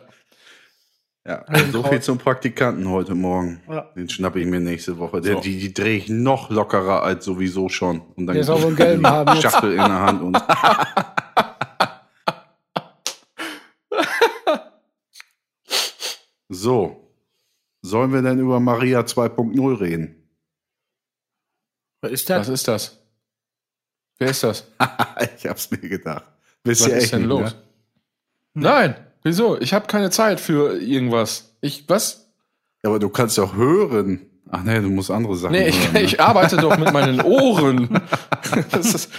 so 1.72 1.82
viel 1.84 2.02
zum 2.02 2.18
Praktikanten 2.20 2.88
heute 2.90 3.16
Morgen. 3.16 3.62
Ja. 3.68 3.82
Den 3.96 4.08
schnappe 4.10 4.40
ich 4.40 4.46
mir 4.46 4.60
nächste 4.60 4.98
Woche. 5.00 5.22
Der, 5.22 5.36
So. 5.36 5.40
die, 5.42 5.60
die 5.60 5.74
drehe 5.74 5.98
ich 5.98 6.08
noch 6.10 6.50
lockerer 6.52 7.02
als 7.04 7.26
sowieso 7.26 7.68
schon. 7.70 8.02
Und 8.16 8.28
dann 8.28 8.36
Der 8.36 8.44
soll 8.44 8.62
wohl 8.62 8.76
gelben 8.76 9.08
haben 9.08 9.34
jetzt. 9.34 9.42
Schachtel 9.44 9.72
in 9.72 9.78
der 9.78 10.02
Hand 10.02 10.22
und. 10.22 10.38
so. 16.50 17.02
Sollen 17.82 18.12
wir 18.14 18.22
denn 18.22 18.40
über 18.40 18.60
Maria 18.60 19.02
2.0 19.02 19.80
reden? 19.80 20.16
Was 22.02 22.12
ist 22.12 22.30
Was 22.30 22.48
das? 22.48 22.50
ist 22.50 22.68
das? 22.68 23.02
Wer 24.18 24.30
ist 24.30 24.44
das? 24.44 24.72
ich 25.38 25.46
hab's 25.48 25.70
mir 25.70 25.78
gedacht. 25.78 26.26
Wisst 26.64 26.82
Was 26.82 26.88
ist 26.88 27.04
echt 27.04 27.14
denn 27.14 27.22
nicht, 27.22 27.30
los? 27.30 27.52
ne? 27.54 27.62
Nein, 28.64 29.05
wieso? 29.26 29.60
Ich 29.60 29.74
habe 29.74 29.88
keine 29.88 30.10
Zeit 30.12 30.40
für 30.40 30.78
irgendwas. 30.80 31.56
Ich, 31.62 31.84
was? 31.90 32.30
Ja, 32.84 32.90
aber 32.90 33.00
du 33.00 33.10
kannst 33.10 33.38
doch 33.38 33.56
hören. 33.56 34.22
Ach 34.50 34.64
nee, 34.64 34.80
du 34.80 34.90
musst 34.90 35.10
andere 35.12 35.36
Sachen 35.36 35.54
Nee, 35.54 35.70
ich, 35.70 35.84
hören. 35.86 35.94
ne? 35.94 36.02
ich 36.04 36.22
arbeite 36.22 36.58
doch 36.58 36.78
mit 36.78 36.94
meinen 36.94 37.20
Ohren. 37.22 38.02
Das 38.72 38.86
ist, 38.94 39.10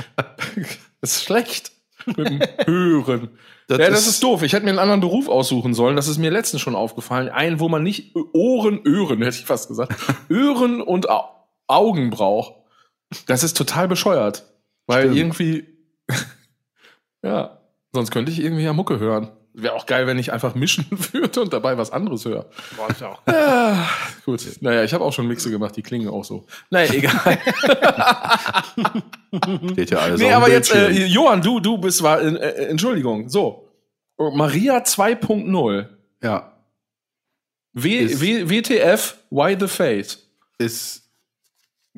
das 1.00 1.10
ist 1.16 1.24
schlecht 1.24 1.72
mit 2.06 2.16
dem 2.28 2.40
Hören. 2.66 3.30
Das 3.66 3.78
ja, 3.78 3.90
das 3.90 4.00
ist- 4.02 4.06
ist 4.06 4.22
doof. 4.22 4.42
Ich 4.44 4.52
hätte 4.52 4.64
mir 4.64 4.70
einen 4.70 4.78
anderen 4.78 5.00
Beruf 5.00 5.28
aussuchen 5.28 5.74
sollen. 5.74 5.96
Das 5.96 6.06
ist 6.06 6.18
mir 6.18 6.30
letztens 6.30 6.62
schon 6.62 6.76
aufgefallen. 6.76 7.28
Einen, 7.28 7.58
wo 7.58 7.68
man 7.68 7.82
nicht 7.82 8.14
Ohren, 8.32 8.80
Öhren, 8.86 9.18
hätte 9.22 9.36
ich 9.36 9.44
fast 9.44 9.66
gesagt, 9.68 9.94
Öhren 10.30 10.80
und 10.80 11.10
Au 11.10 11.24
Augen 11.66 12.10
braucht. 12.10 12.54
Das 13.26 13.42
ist 13.42 13.56
total 13.56 13.88
bescheuert. 13.88 14.44
Weil 14.86 15.02
Stimmt. 15.10 15.16
irgendwie, 15.18 15.64
ja, 17.24 17.58
sonst 17.92 18.12
könnte 18.12 18.30
ich 18.30 18.40
irgendwie 18.40 18.62
ja 18.62 18.72
Mucke 18.72 19.00
hören. 19.00 19.30
Wäre 19.58 19.72
auch 19.72 19.86
geil, 19.86 20.06
wenn 20.06 20.18
ich 20.18 20.34
einfach 20.34 20.54
mischen 20.54 20.84
würde 21.12 21.40
und 21.40 21.50
dabei 21.52 21.78
was 21.78 21.90
anderes 21.90 22.26
höre. 22.26 22.44
Boah, 22.76 22.90
ist 22.90 23.00
ja 23.00 23.08
auch 23.08 23.22
Ja, 23.26 23.88
gut. 24.26 24.44
Naja, 24.60 24.84
ich 24.84 24.92
habe 24.92 25.02
auch 25.02 25.14
schon 25.14 25.26
Mixe 25.26 25.50
gemacht, 25.50 25.74
die 25.76 25.82
klingen 25.82 26.08
auch 26.08 26.24
so. 26.26 26.44
Naja, 26.68 26.92
egal. 26.92 27.38
Steht 29.72 29.90
ja 29.90 29.98
alles 29.98 30.20
nee, 30.20 30.32
aber 30.32 30.50
jetzt, 30.50 30.74
äh. 30.74 30.90
Johann, 31.06 31.40
du, 31.40 31.60
du 31.60 31.78
bist, 31.78 32.02
war, 32.02 32.20
äh, 32.20 32.28
äh, 32.34 32.66
Entschuldigung, 32.66 33.28
so. 33.28 33.68
Maria 34.18 34.78
2.0. 34.78 35.86
ja, 36.22 36.52
W, 37.72 37.98
Ist- 37.98 38.20
w, 38.20 38.48
WTF, 38.48 39.16
Why 39.30 39.56
the 39.58 39.68
Fate? 39.68 40.18
ist 40.58 41.02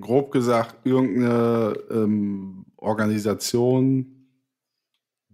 grob 0.01 0.33
gesagt 0.33 0.75
irgendeine 0.85 1.75
ähm, 1.91 2.65
Organisation, 2.77 4.18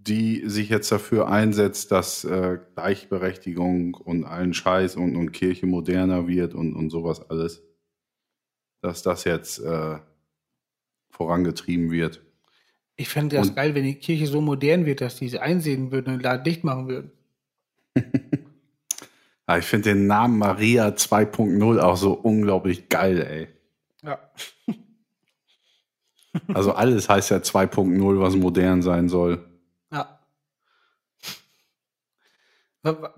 die 0.06 0.42
sich 0.48 0.68
jetzt 0.68 0.92
dafür 0.92 1.28
einsetzt, 1.28 1.90
dass 1.90 2.24
äh, 2.24 2.58
Gleichberechtigung 2.74 3.94
und 3.94 4.24
allen 4.24 4.52
Scheiß 4.52 4.96
und, 4.96 5.16
und 5.16 5.32
Kirche 5.32 5.66
moderner 5.66 6.28
wird 6.28 6.54
und, 6.54 6.74
und 6.74 6.90
sowas 6.90 7.30
alles. 7.30 7.62
Dass 8.82 9.02
das 9.02 9.24
jetzt 9.24 9.60
äh, 9.60 9.98
vorangetrieben 11.10 11.90
wird. 11.90 12.22
Ich 12.96 13.08
fände 13.08 13.36
das 13.36 13.48
Und- 13.48 13.56
geil, 13.56 13.74
wenn 13.74 13.84
die 13.84 13.94
Kirche 13.94 14.26
so 14.26 14.40
modern 14.42 14.84
wird, 14.84 15.00
dass 15.00 15.16
die 15.16 15.28
sie 15.28 15.38
einsehen 15.38 15.90
würden 15.90 16.12
und 16.12 16.18
den 16.18 16.24
Laden 16.24 16.44
dicht 16.44 16.64
machen 16.64 16.88
würden. 16.88 17.10
Aber 19.46 19.58
ich 19.58 19.64
finde 19.64 19.94
den 19.94 20.06
Namen 20.06 20.38
Maria 20.38 20.88
2.0 20.88 21.78
auch 21.80 21.96
so 21.96 22.12
unglaublich 22.12 22.88
geil, 22.88 23.20
ey. 23.22 23.48
Ja. 24.06 24.18
Also 26.52 26.72
alles 26.72 27.08
heißt 27.08 27.30
ja 27.30 27.36
2.0, 27.36 28.18
was 28.18 28.34
modern 28.34 28.82
sein 28.82 29.08
soll. 29.08 29.44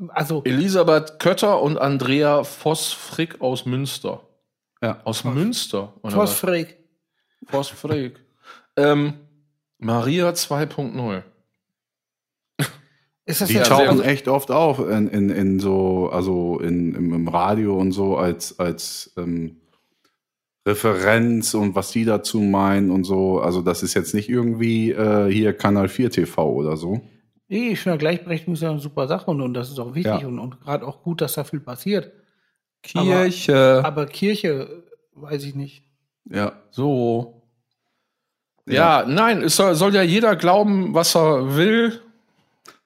Also, 0.08 0.42
Elisabeth 0.44 1.18
Kötter 1.18 1.60
und 1.60 1.78
Andrea 1.78 2.44
Voss-Frick 2.44 3.40
aus 3.40 3.66
Münster. 3.66 4.22
Ja. 4.82 5.00
Aus 5.04 5.24
Münster? 5.24 5.92
Was? 6.02 6.14
Phosphrik. 6.14 6.76
Voss-Frick. 7.46 8.20
Ähm, 8.76 9.14
Maria 9.78 10.30
2.0. 10.30 11.22
Ist 13.28 13.40
das 13.40 13.48
Die 13.48 13.58
tauchen 13.58 14.00
echt 14.02 14.28
oft 14.28 14.52
auf 14.52 14.78
in, 14.78 15.08
in, 15.08 15.30
in 15.30 15.58
so, 15.58 16.08
also 16.12 16.60
in, 16.60 16.94
im, 16.94 17.12
im 17.12 17.28
Radio 17.28 17.76
und 17.76 17.90
so 17.90 18.16
als, 18.16 18.60
als 18.60 19.12
ähm, 19.16 19.56
Referenz 20.64 21.54
und 21.54 21.74
was 21.74 21.90
die 21.90 22.04
dazu 22.04 22.40
meinen 22.40 22.92
und 22.92 23.02
so. 23.02 23.40
Also 23.40 23.62
das 23.62 23.82
ist 23.82 23.94
jetzt 23.94 24.14
nicht 24.14 24.28
irgendwie 24.28 24.92
äh, 24.92 25.28
hier 25.28 25.54
Kanal 25.54 25.88
4 25.88 26.10
TV 26.10 26.52
oder 26.52 26.76
so. 26.76 27.00
Nee, 27.48 27.70
ich 27.70 27.80
finde 27.80 27.98
Gleichberechtigung 27.98 28.54
ist 28.54 28.62
ja 28.62 28.70
eine 28.70 28.80
super 28.80 29.06
Sache 29.06 29.30
und, 29.30 29.40
und 29.40 29.54
das 29.54 29.70
ist 29.70 29.78
auch 29.78 29.94
wichtig 29.94 30.20
Ja. 30.22 30.26
und, 30.26 30.38
und 30.38 30.60
gerade 30.60 30.86
auch 30.86 31.02
gut, 31.02 31.20
dass 31.20 31.34
da 31.34 31.44
viel 31.44 31.60
passiert. 31.60 32.12
Kirche. 32.82 33.82
Aber 33.84 34.06
Kirche, 34.06 34.82
weiß 35.14 35.44
ich 35.44 35.54
nicht. 35.54 35.84
Ja. 36.28 36.52
so. 36.70 37.42
Ja, 38.68 39.04
nein, 39.06 39.42
es 39.42 39.54
soll, 39.56 39.76
soll 39.76 39.94
ja 39.94 40.02
jeder 40.02 40.34
glauben, 40.34 40.92
was 40.92 41.14
er 41.14 41.54
will. 41.56 42.00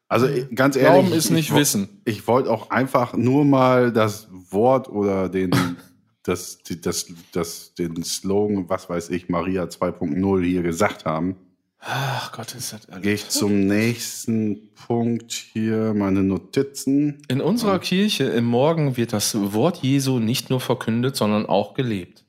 Also 0.08 0.26
ich- 0.28 0.54
ganz 0.54 0.76
ehrlich. 0.76 0.90
Glauben 0.92 1.12
ist 1.16 1.26
ich- 1.26 1.30
nicht 1.30 1.50
ich, 1.50 1.56
Wissen. 1.56 2.02
Ich 2.04 2.26
wollte 2.26 2.50
auch 2.50 2.68
einfach 2.70 3.14
nur 3.14 3.44
mal 3.46 3.92
das 3.92 4.28
Wort 4.50 4.88
oder 4.90 5.30
den, 5.30 5.50
das, 6.22 6.58
das, 6.82 7.06
das, 7.32 7.72
den 7.74 8.02
Slogan, 8.04 8.68
was 8.68 8.90
weiß 8.90 9.08
ich, 9.08 9.30
Maria 9.30 9.64
2.0 9.64 10.42
hier 10.44 10.62
gesagt 10.62 11.06
haben. 11.06 11.36
Ach 11.82 12.30
Gott, 12.32 12.54
ist 12.54 12.74
das 12.74 12.86
Gehe 13.00 13.14
ich 13.14 13.30
zum 13.30 13.66
nächsten 13.66 14.68
Punkt 14.86 15.32
hier, 15.32 15.94
meine 15.94 16.22
Notizen. 16.22 17.22
In 17.28 17.40
unserer 17.40 17.78
Kirche 17.78 18.24
im 18.24 18.44
Morgen 18.44 18.98
wird 18.98 19.14
das 19.14 19.34
Wort 19.54 19.78
Jesu 19.78 20.18
nicht 20.18 20.50
nur 20.50 20.60
verkündet, 20.60 21.16
sondern 21.16 21.46
auch 21.46 21.72
gelebt. 21.72 22.22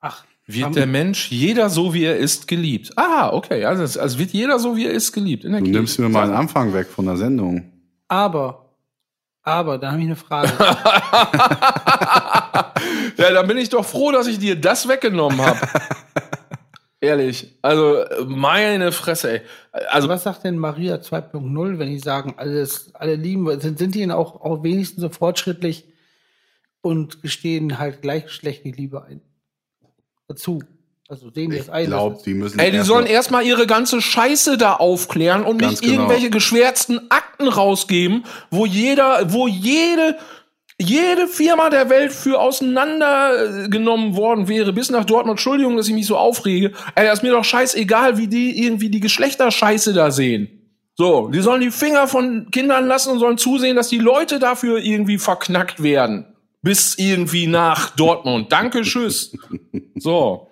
Ach, 0.00 0.24
Wird 0.46 0.76
der 0.76 0.86
Mensch, 0.86 1.30
jeder 1.30 1.68
so 1.68 1.92
wie 1.92 2.04
er 2.04 2.16
ist, 2.16 2.48
geliebt. 2.48 2.92
Ah, 2.96 3.30
okay. 3.34 3.66
Also, 3.66 4.00
also 4.00 4.18
wird 4.18 4.30
jeder 4.30 4.58
so 4.58 4.76
wie 4.76 4.86
er 4.86 4.92
ist, 4.92 5.12
geliebt. 5.12 5.44
In 5.44 5.52
der 5.52 5.60
Du 5.60 5.66
Kirche. 5.66 5.78
nimmst 5.78 5.98
mir 5.98 6.08
mal 6.08 6.24
einen 6.24 6.32
Anfang 6.34 6.72
weg 6.72 6.86
von 6.88 7.04
der 7.04 7.18
Sendung. 7.18 7.70
aber, 8.08 8.62
aber, 9.42 9.76
da 9.78 9.90
habe 9.92 10.00
ich 10.00 10.06
eine 10.06 10.16
Frage. 10.16 10.48
ja, 13.18 13.30
dann 13.32 13.46
bin 13.46 13.58
ich 13.58 13.68
doch 13.68 13.84
froh, 13.84 14.10
dass 14.10 14.26
ich 14.26 14.38
dir 14.38 14.56
das 14.58 14.88
weggenommen 14.88 15.38
habe. 15.40 15.58
Ehrlich. 17.06 17.54
Also, 17.62 18.04
meine 18.26 18.92
Fresse, 18.92 19.30
ey. 19.32 19.40
Also, 19.90 20.08
was 20.08 20.22
sagt 20.24 20.44
denn 20.44 20.58
Maria 20.58 20.96
2.0, 20.96 21.78
wenn 21.78 21.88
die 21.88 21.98
sagen, 21.98 22.34
alles, 22.36 22.90
alle 22.94 23.14
lieben, 23.16 23.60
sind, 23.60 23.78
sind 23.78 23.94
die 23.94 24.00
denn 24.00 24.10
auch, 24.10 24.40
auch 24.42 24.62
wenigstens 24.62 25.00
so 25.02 25.08
fortschrittlich 25.08 25.84
und 26.80 27.22
gestehen 27.22 27.78
halt 27.78 28.02
gleichgeschlechtliche 28.02 28.76
Liebe 28.76 29.04
ein. 29.04 29.20
Dazu. 30.28 30.62
Also 31.08 31.30
die 31.30 31.44
Ich 31.44 31.58
das 31.58 31.68
ein. 31.70 31.86
glaube, 31.86 32.16
dass 32.16 32.24
die 32.24 32.34
müssen. 32.34 32.58
Ey, 32.58 32.72
die 32.72 32.78
erst 32.78 32.88
sollen 32.88 33.04
mal- 33.04 33.10
erstmal 33.10 33.46
ihre 33.46 33.68
ganze 33.68 34.02
Scheiße 34.02 34.58
da 34.58 34.72
aufklären 34.74 35.44
und 35.44 35.58
nicht 35.60 35.80
genau. 35.80 35.92
irgendwelche 35.94 36.30
geschwärzten 36.30 37.08
Akten 37.12 37.46
rausgeben, 37.46 38.24
wo 38.50 38.66
jeder, 38.66 39.32
wo 39.32 39.46
jede, 39.46 40.16
jede 40.78 41.26
Firma 41.26 41.70
der 41.70 41.88
Welt 41.88 42.12
für 42.12 42.38
auseinandergenommen 42.38 44.14
worden 44.14 44.48
wäre, 44.48 44.72
bis 44.72 44.90
nach 44.90 45.04
Dortmund. 45.04 45.38
Entschuldigung, 45.38 45.76
dass 45.76 45.88
ich 45.88 45.94
mich 45.94 46.06
so 46.06 46.16
aufrege. 46.16 46.72
Ey, 46.94 47.06
das 47.06 47.18
ist 47.18 47.22
mir 47.22 47.32
doch 47.32 47.44
scheißegal, 47.44 48.18
wie 48.18 48.26
die 48.28 48.62
irgendwie 48.64 48.90
die 48.90 49.00
Geschlechterscheiße 49.00 49.94
da 49.94 50.10
sehen. 50.10 50.48
So, 50.94 51.28
die 51.28 51.40
sollen 51.40 51.60
die 51.60 51.70
Finger 51.70 52.08
von 52.08 52.50
Kindern 52.50 52.86
lassen 52.86 53.10
und 53.10 53.18
sollen 53.18 53.38
zusehen, 53.38 53.76
dass 53.76 53.88
die 53.88 53.98
Leute 53.98 54.38
dafür 54.38 54.78
irgendwie 54.78 55.18
verknackt 55.18 55.82
werden. 55.82 56.26
Bis 56.62 56.96
irgendwie 56.98 57.46
nach 57.46 57.90
Dortmund. 57.90 58.50
Danke, 58.50 58.82
tschüss. 58.82 59.36
So. 59.94 60.50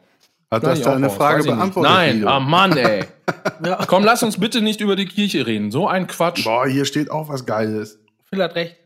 Hat 0.50 0.62
das 0.62 0.82
deine 0.82 1.10
Frage 1.10 1.44
beantwortet? 1.44 1.90
Nein, 1.90 2.14
Guido? 2.20 2.28
ah 2.28 2.40
Mann, 2.40 2.76
ey. 2.76 3.04
Ja, 3.64 3.84
Komm, 3.86 4.04
lass 4.04 4.22
uns 4.22 4.38
bitte 4.38 4.60
nicht 4.60 4.80
über 4.80 4.96
die 4.96 5.06
Kirche 5.06 5.46
reden. 5.46 5.70
So 5.70 5.88
ein 5.88 6.06
Quatsch. 6.06 6.44
Boah, 6.44 6.66
hier 6.66 6.84
steht 6.84 7.10
auch 7.10 7.28
was 7.28 7.46
Geiles. 7.46 7.98
Phil 8.28 8.42
hat 8.42 8.54
recht. 8.54 8.76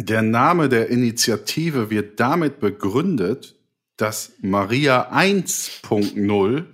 Der 0.00 0.22
Name 0.22 0.68
der 0.68 0.88
Initiative 0.88 1.88
wird 1.90 2.18
damit 2.18 2.58
begründet, 2.58 3.56
dass 3.96 4.32
Maria 4.40 5.12
1.0 5.12 6.64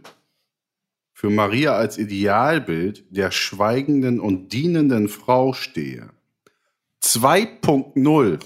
für 1.12 1.30
Maria 1.30 1.74
als 1.74 1.98
Idealbild 1.98 3.04
der 3.10 3.30
schweigenden 3.30 4.20
und 4.20 4.54
dienenden 4.54 5.08
Frau 5.08 5.52
stehe. 5.52 6.08
2.0 7.02 8.38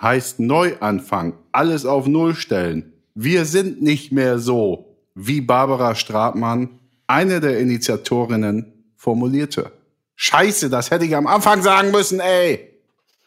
heißt 0.00 0.40
Neuanfang, 0.40 1.34
alles 1.52 1.84
auf 1.84 2.06
Null 2.06 2.34
stellen. 2.34 2.94
Wir 3.14 3.44
sind 3.44 3.82
nicht 3.82 4.10
mehr 4.10 4.38
so, 4.38 4.96
wie 5.14 5.42
Barbara 5.42 5.94
Stratmann, 5.94 6.78
eine 7.06 7.40
der 7.40 7.58
Initiatorinnen, 7.58 8.72
formulierte. 8.96 9.72
Scheiße, 10.16 10.70
das 10.70 10.90
hätte 10.90 11.04
ich 11.04 11.14
am 11.14 11.26
Anfang 11.26 11.62
sagen 11.62 11.90
müssen, 11.90 12.20
ey. 12.20 12.67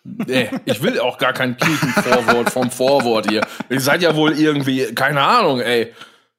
Nee, 0.03 0.49
ich 0.65 0.81
will 0.81 0.99
auch 0.99 1.17
gar 1.17 1.33
kein 1.33 1.57
Kirchenvorwort 1.57 2.49
vom 2.49 2.71
Vorwort 2.71 3.29
hier. 3.29 3.45
Ihr 3.69 3.79
seid 3.79 4.01
ja 4.01 4.15
wohl 4.15 4.33
irgendwie, 4.33 4.93
keine 4.95 5.21
Ahnung, 5.21 5.59
ey. 5.61 5.93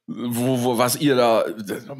Wo, 0.08 0.62
wo, 0.64 0.78
was 0.78 1.00
ihr 1.00 1.14
da, 1.14 1.44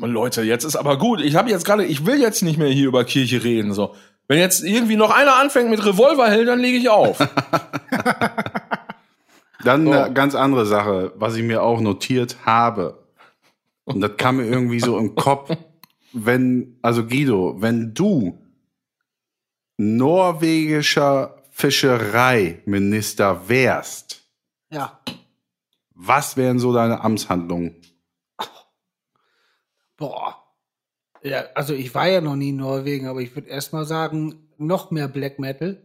Leute, 0.01 0.43
jetzt 0.43 0.65
ist 0.65 0.75
aber 0.75 0.99
gut. 0.99 1.21
Ich 1.21 1.37
habe 1.37 1.51
jetzt 1.51 1.65
gerade, 1.65 1.85
ich 1.85 2.05
will 2.05 2.21
jetzt 2.21 2.43
nicht 2.43 2.59
mehr 2.59 2.69
hier 2.69 2.89
über 2.89 3.05
Kirche 3.05 3.45
reden, 3.45 3.73
so. 3.75 3.95
Wenn 4.27 4.39
jetzt 4.39 4.65
irgendwie 4.65 4.97
noch 4.97 5.11
einer 5.11 5.37
anfängt 5.37 5.71
mit 5.71 5.85
Revolverheld, 5.85 6.49
dann 6.49 6.59
lege 6.61 6.79
ich 6.79 6.89
auf. 6.89 7.19
Dann 9.65 9.87
So. 9.87 9.93
eine 9.93 10.13
ganz 10.13 10.35
andere 10.35 10.67
Sache, 10.67 11.13
was 11.15 11.37
ich 11.37 11.45
mir 11.45 11.63
auch 11.63 11.81
notiert 11.81 12.37
habe. 12.45 12.99
Und 13.85 14.01
das 14.01 14.17
kam 14.17 14.39
mir 14.39 14.47
irgendwie 14.47 14.81
so 14.81 14.99
im 14.99 15.15
Kopf, 15.15 15.57
wenn, 16.13 16.79
also 16.83 17.07
Guido, 17.07 17.57
wenn 17.59 17.95
du 17.95 18.39
norwegischer 19.77 21.42
Fischereiminister 21.55 23.49
wärst, 23.49 24.27
Ja. 24.71 25.01
was 25.95 26.37
wären 26.37 26.59
so 26.59 26.73
deine 26.73 27.03
Amtshandlungen? 27.03 27.77
Boah. 29.97 30.39
Ja, 31.23 31.45
also 31.55 31.75
ich 31.75 31.95
war 31.95 32.09
ja 32.09 32.21
noch 32.21 32.35
nie 32.35 32.49
in 32.49 32.57
Norwegen, 32.57 33.07
aber 33.07 33.21
ich 33.21 33.35
würde 33.37 33.49
erstmal 33.49 33.85
sagen, 33.85 34.49
noch 34.59 34.91
mehr 34.91 35.07
Black 35.09 35.39
Metal. 35.39 35.81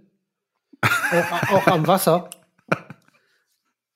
Auch, 0.82 1.52
auch 1.52 1.68
am 1.68 1.86
Wasser. 1.86 2.30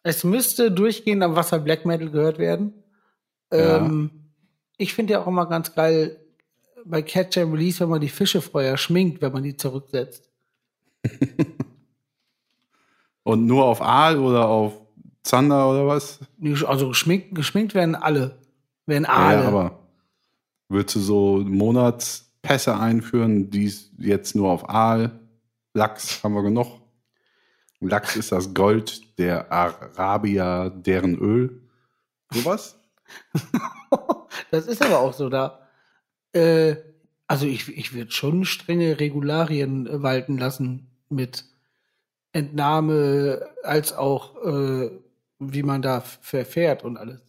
Es 0.04 0.24
müsste 0.24 0.72
durchgehend 0.72 1.24
am 1.24 1.36
Wasser 1.36 1.60
Black 1.60 1.86
Metal 1.86 2.12
gehört 2.12 2.38
werden. 2.38 2.84
Ja. 3.52 3.78
Ähm, 3.78 4.34
ich 4.78 4.94
finde 4.94 5.14
ja 5.14 5.22
auch 5.22 5.28
immer 5.28 5.48
ganz 5.48 5.74
geil 5.74 6.20
bei 6.86 7.02
Catch 7.02 7.38
and 7.38 7.54
Release, 7.54 7.80
wenn 7.80 7.90
man 7.90 8.02
die 8.02 8.10
Fische 8.10 8.42
vorher 8.42 8.78
schminkt, 8.78 9.22
wenn 9.22 9.32
man 9.32 9.44
die 9.44 9.56
zurücksetzt. 9.56 10.31
Und 13.24 13.46
nur 13.46 13.66
auf 13.66 13.82
Aal 13.82 14.18
oder 14.20 14.48
auf 14.48 14.74
Zander 15.24 15.70
oder 15.70 15.86
was? 15.88 16.20
Also 16.66 16.90
geschminkt, 16.90 17.36
geschminkt 17.36 17.76
werden 17.76 17.96
alle. 17.96 18.40
Werden 18.88 19.04
Ja, 19.06 19.10
alle. 19.12 19.46
aber 19.46 19.80
würdest 20.70 20.96
du 20.96 21.00
so 21.00 21.44
Monatspässe 21.46 22.78
einführen, 22.80 23.50
die 23.52 23.72
jetzt 24.00 24.36
nur 24.36 24.50
auf 24.50 24.70
Aal, 24.70 25.20
Lachs 25.74 26.24
haben 26.24 26.34
wir 26.34 26.44
genug. 26.44 26.82
Lachs 27.80 28.16
ist 28.16 28.32
das 28.32 28.54
Gold 28.54 29.18
der 29.18 29.52
Arabier, 29.52 30.70
deren 30.70 31.18
Öl. 31.18 31.62
Sowas? 32.32 32.78
Das 34.52 34.68
ist 34.68 34.82
aber 34.82 35.00
auch 35.00 35.12
so 35.14 35.28
da. 35.30 35.68
Äh, 36.32 36.76
also 37.28 37.46
ich, 37.46 37.68
ich 37.78 37.94
würde 37.94 38.12
schon 38.12 38.46
strenge 38.46 39.00
Regularien 39.02 39.88
walten 40.02 40.38
lassen 40.38 40.91
mit 41.12 41.46
Entnahme 42.34 43.48
als 43.64 43.94
auch 43.94 44.44
äh, 44.46 44.90
wie 45.42 45.64
man 45.64 45.82
da 45.82 46.02
verfährt 46.02 46.84
und 46.84 46.98
alles. 46.98 47.20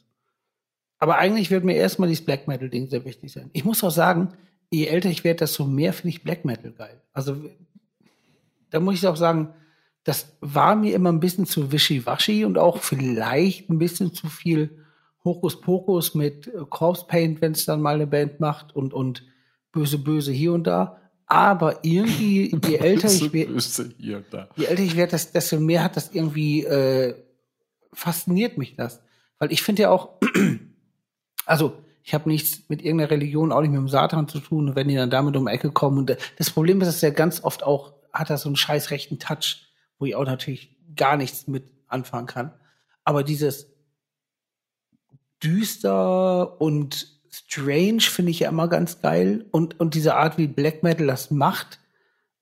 Aber 0.98 1.18
eigentlich 1.18 1.50
wird 1.50 1.64
mir 1.64 1.74
erstmal 1.74 2.08
dieses 2.08 2.24
Black 2.24 2.46
Metal 2.46 2.68
Ding 2.68 2.88
sehr 2.88 3.04
wichtig 3.04 3.32
sein. 3.32 3.50
Ich 3.54 3.64
muss 3.64 3.82
auch 3.82 3.90
sagen, 3.90 4.34
je 4.70 4.86
älter 4.86 5.08
ich 5.08 5.24
werde, 5.24 5.38
desto 5.38 5.64
mehr 5.64 5.92
finde 5.92 6.10
ich 6.10 6.22
Black 6.22 6.44
Metal 6.44 6.72
geil. 6.72 7.00
Also 7.12 7.36
da 8.70 8.80
muss 8.80 8.94
ich 8.94 9.06
auch 9.06 9.16
sagen, 9.16 9.54
das 10.04 10.36
war 10.40 10.76
mir 10.76 10.94
immer 10.94 11.10
ein 11.10 11.20
bisschen 11.20 11.46
zu 11.46 11.72
wischiwaschi 11.72 12.44
und 12.44 12.58
auch 12.58 12.78
vielleicht 12.78 13.70
ein 13.70 13.78
bisschen 13.78 14.12
zu 14.14 14.28
viel 14.28 14.78
Hokuspokus 15.24 16.14
mit 16.14 16.50
Corpse 16.70 17.06
Paint, 17.06 17.40
wenn 17.40 17.52
es 17.52 17.64
dann 17.64 17.80
mal 17.80 17.94
eine 17.94 18.06
Band 18.06 18.40
macht 18.40 18.74
und, 18.74 18.92
und 18.92 19.24
böse, 19.70 19.98
böse 19.98 20.32
hier 20.32 20.52
und 20.52 20.66
da. 20.66 21.00
Aber 21.32 21.82
irgendwie, 21.82 22.54
je 22.66 22.76
älter 22.76 23.08
ich 23.08 23.32
werde, 23.32 23.58
je 24.54 24.64
älter 24.66 24.82
ich 24.82 24.96
werde, 24.96 25.16
desto 25.32 25.58
mehr 25.58 25.82
hat 25.82 25.96
das 25.96 26.12
irgendwie, 26.12 26.62
äh, 26.62 27.14
fasziniert 27.94 28.58
mich 28.58 28.76
das. 28.76 29.00
Weil 29.38 29.50
ich 29.50 29.62
finde 29.62 29.82
ja 29.82 29.90
auch, 29.90 30.10
also 31.46 31.78
ich 32.02 32.12
habe 32.12 32.28
nichts 32.28 32.68
mit 32.68 32.82
irgendeiner 32.82 33.12
Religion, 33.12 33.50
auch 33.50 33.62
nicht 33.62 33.70
mit 33.70 33.78
dem 33.78 33.88
Satan 33.88 34.28
zu 34.28 34.40
tun, 34.40 34.68
und 34.68 34.76
wenn 34.76 34.88
die 34.88 34.94
dann 34.94 35.08
damit 35.08 35.34
um 35.34 35.46
die 35.46 35.52
Ecke 35.52 35.70
kommen. 35.70 35.96
Und 35.96 36.14
das 36.36 36.50
Problem 36.50 36.82
ist, 36.82 36.88
dass 36.88 37.00
der 37.00 37.12
ganz 37.12 37.42
oft 37.42 37.62
auch, 37.62 37.94
hat 38.12 38.28
er 38.28 38.36
so 38.36 38.50
einen 38.50 38.56
scheiß 38.56 38.90
rechten 38.90 39.18
Touch, 39.18 39.68
wo 39.98 40.04
ich 40.04 40.14
auch 40.14 40.26
natürlich 40.26 40.76
gar 40.94 41.16
nichts 41.16 41.46
mit 41.46 41.72
anfangen 41.88 42.26
kann. 42.26 42.52
Aber 43.04 43.22
dieses 43.22 43.68
düster 45.42 46.60
und 46.60 47.11
strange 47.32 48.02
finde 48.02 48.30
ich 48.30 48.40
ja 48.40 48.48
immer 48.48 48.68
ganz 48.68 49.00
geil. 49.00 49.46
Und, 49.50 49.80
und 49.80 49.94
diese 49.94 50.14
Art, 50.14 50.38
wie 50.38 50.46
Black 50.46 50.82
Metal 50.82 51.06
das 51.06 51.30
macht, 51.30 51.80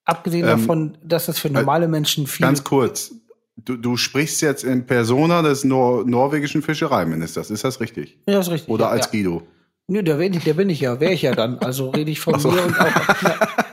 abgesehen 0.05 0.49
Ähm, 0.49 0.59
davon, 0.59 0.99
dass 1.03 1.27
das 1.27 1.39
für 1.39 1.51
normale 1.51 1.89
Menschen 1.89 2.27
viel 2.27 2.45
Ganz 2.45 2.65
kurz. 2.65 3.15
Du, 3.57 3.77
du 3.77 3.97
sprichst 3.97 4.41
jetzt 4.43 4.65
in 4.65 4.87
Persona 4.87 5.43
des 5.43 5.65
Nor 5.65 6.07
norwegischen 6.07 6.63
Fischereiministers, 6.63 7.51
ist 7.51 7.63
das 7.63 7.81
richtig? 7.81 8.19
Ja, 8.27 8.41
ist 8.41 8.51
richtig. 8.51 8.71
Oder 8.71 8.87
ja, 8.87 8.91
als 8.91 9.07
ja. 9.07 9.13
Guido? 9.13 9.43
Nö, 9.87 10.03
der 10.03 10.17
bin, 10.17 10.33
ich, 10.33 10.45
der 10.45 10.55
bin 10.55 10.71
ich 10.71 10.81
ja, 10.81 11.01
wäre 11.01 11.13
ich 11.13 11.23
ja 11.23 11.35
dann. 11.35 11.59
Also 11.59 11.91
rede 11.91 12.11
ich 12.11 12.21
von 12.21 12.39
so. 12.39 12.51
mir 12.51 12.63
und 12.63 12.79
auch. 12.79 12.87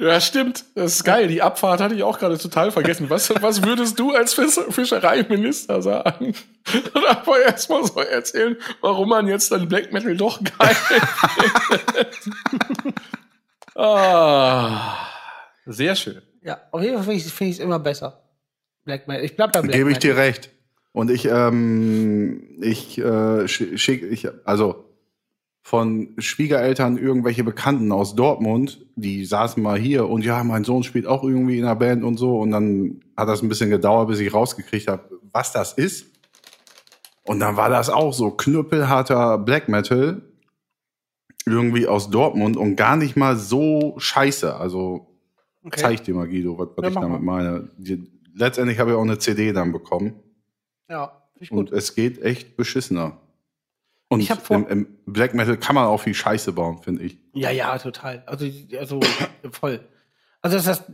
Ja, 0.00 0.18
stimmt. 0.18 0.64
Das 0.74 0.94
ist 0.94 1.04
geil. 1.04 1.28
Die 1.28 1.42
Abfahrt 1.42 1.80
hatte 1.82 1.94
ich 1.94 2.02
auch 2.02 2.18
gerade 2.18 2.38
total 2.38 2.70
vergessen. 2.70 3.10
Was, 3.10 3.28
was 3.42 3.62
würdest 3.62 3.98
du 3.98 4.12
als 4.12 4.32
Fisch 4.32 4.58
Fischereiminister 4.70 5.82
sagen? 5.82 6.34
Und 6.94 7.06
einfach 7.06 7.36
erstmal 7.44 7.84
so 7.84 8.00
erzählen, 8.00 8.56
warum 8.80 9.10
man 9.10 9.28
jetzt 9.28 9.52
dann 9.52 9.68
Black 9.68 9.92
Metal 9.92 10.16
doch 10.16 10.40
geil 10.42 10.76
ah, 13.74 14.96
sehr 15.66 15.94
schön. 15.94 16.22
ja, 16.42 16.58
auf 16.70 16.80
jeden 16.80 16.94
Fall 16.94 17.04
finde 17.04 17.20
ich 17.20 17.26
es 17.26 17.32
find 17.32 17.58
immer 17.58 17.78
besser. 17.78 18.22
Black 18.86 19.06
Metal. 19.06 19.22
Ich 19.22 19.36
bleib 19.36 19.52
bei 19.52 19.60
Black 19.60 19.74
Gebe 19.74 19.92
ich 19.92 19.98
dir 19.98 20.16
recht. 20.16 20.48
Und 20.92 21.10
ich, 21.10 21.26
ähm, 21.26 22.58
ich 22.62 22.96
äh, 22.96 23.46
schicke, 23.48 24.06
ich, 24.06 24.28
also 24.46 24.89
von 25.70 26.08
Schwiegereltern 26.18 26.98
irgendwelche 26.98 27.44
Bekannten 27.44 27.92
aus 27.92 28.16
Dortmund, 28.16 28.84
die 28.96 29.24
saßen 29.24 29.62
mal 29.62 29.78
hier 29.78 30.08
und 30.08 30.24
ja, 30.24 30.42
mein 30.42 30.64
Sohn 30.64 30.82
spielt 30.82 31.06
auch 31.06 31.22
irgendwie 31.22 31.58
in 31.58 31.64
der 31.64 31.76
Band 31.76 32.02
und 32.02 32.16
so. 32.16 32.40
Und 32.40 32.50
dann 32.50 33.04
hat 33.16 33.28
das 33.28 33.40
ein 33.40 33.48
bisschen 33.48 33.70
gedauert, 33.70 34.08
bis 34.08 34.18
ich 34.18 34.34
rausgekriegt 34.34 34.88
habe, 34.88 35.08
was 35.32 35.52
das 35.52 35.74
ist. 35.74 36.06
Und 37.22 37.38
dann 37.38 37.56
war 37.56 37.68
das 37.68 37.88
auch 37.88 38.12
so 38.12 38.32
knüppelharter 38.32 39.38
Black 39.38 39.68
Metal, 39.68 40.20
irgendwie 41.46 41.86
aus 41.86 42.10
Dortmund 42.10 42.56
und 42.56 42.74
gar 42.74 42.96
nicht 42.96 43.14
mal 43.14 43.36
so 43.36 43.94
scheiße. 43.98 44.56
Also 44.56 45.06
Okay. 45.62 45.80
zeig 45.82 46.02
dir 46.02 46.14
mal, 46.16 46.26
Guido, 46.26 46.58
was, 46.58 46.70
was 46.74 46.82
Ja, 46.82 46.88
ich 46.88 46.94
damit 46.96 47.22
meine. 47.22 47.68
Die, 47.78 48.10
letztendlich 48.34 48.80
habe 48.80 48.90
ich 48.90 48.96
auch 48.96 49.02
eine 49.02 49.18
CD 49.18 49.52
dann 49.52 49.70
bekommen. 49.70 50.14
Ja, 50.88 51.12
finde 51.34 51.44
ich 51.44 51.52
Und 51.52 51.70
gut. 51.70 51.72
es 51.78 51.94
geht 51.94 52.20
echt 52.22 52.56
beschissener. 52.56 53.18
Und 54.12 54.20
Ich 54.20 54.30
hab 54.30 54.42
vor- 54.44 54.56
im, 54.56 54.66
im 54.66 54.86
Black 55.06 55.34
Metal 55.34 55.56
kann 55.56 55.76
man 55.76 55.86
auch 55.86 55.98
viel 56.00 56.14
Scheiße 56.14 56.52
bauen, 56.52 56.82
finde 56.82 57.04
ich. 57.04 57.16
Ja, 57.32 57.50
ja, 57.50 57.78
total. 57.78 58.22
Also, 58.26 58.46
also 58.78 59.00
voll. 59.52 59.80
Also 60.42 60.56
das 60.56 60.66
heißt, 60.66 60.84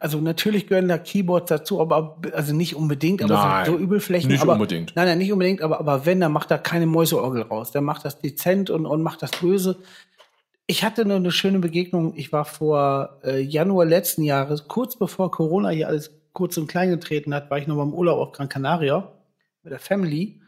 also 0.00 0.20
natürlich 0.20 0.66
gehören 0.68 0.86
da 0.86 0.98
Keyboards 0.98 1.48
dazu, 1.48 1.80
aber 1.80 2.18
also 2.34 2.54
nicht 2.54 2.76
unbedingt, 2.76 3.22
aber 3.22 3.32
Nein, 3.34 3.64
so, 3.66 3.72
so 3.72 3.78
Übelflächen. 3.78 4.30
nicht 4.30 4.42
aber, 4.42 4.52
unbedingt. 4.52 4.92
Nein, 4.94 5.06
nein, 5.06 5.18
nicht 5.18 5.32
unbedingt, 5.32 5.62
aber, 5.62 5.80
aber 5.80 6.04
wenn, 6.06 6.20
dann 6.20 6.30
macht 6.32 6.50
er 6.50 6.58
keine 6.58 6.86
Mäuseorgel 6.86 7.42
raus. 7.42 7.72
Der 7.72 7.80
macht 7.80 8.04
das 8.04 8.20
dezent 8.20 8.68
und, 8.70 8.84
und 8.86 9.02
macht 9.02 9.22
das 9.22 9.30
böse. 9.32 9.78
Ich 10.66 10.84
hatte 10.84 11.04
nur 11.06 11.16
eine 11.16 11.32
schöne 11.32 11.58
Begegnung. 11.58 12.12
Ich 12.16 12.32
war 12.32 12.44
vor 12.44 13.18
äh, 13.24 13.40
Januar 13.40 13.86
letzten 13.86 14.22
Jahres, 14.22 14.68
kurz 14.68 14.96
bevor 14.96 15.30
Corona 15.30 15.70
hier 15.70 15.88
alles 15.88 16.12
kurz 16.34 16.56
und 16.58 16.66
klein 16.68 16.90
getreten 16.90 17.34
hat, 17.34 17.50
war 17.50 17.58
ich 17.58 17.66
noch 17.66 17.76
mal 17.76 17.82
im 17.84 17.94
Urlaub 17.94 18.18
auf 18.18 18.32
Gran 18.32 18.48
Canaria 18.48 19.10
mit 19.62 19.72
der 19.72 19.80
Family. 19.80 20.41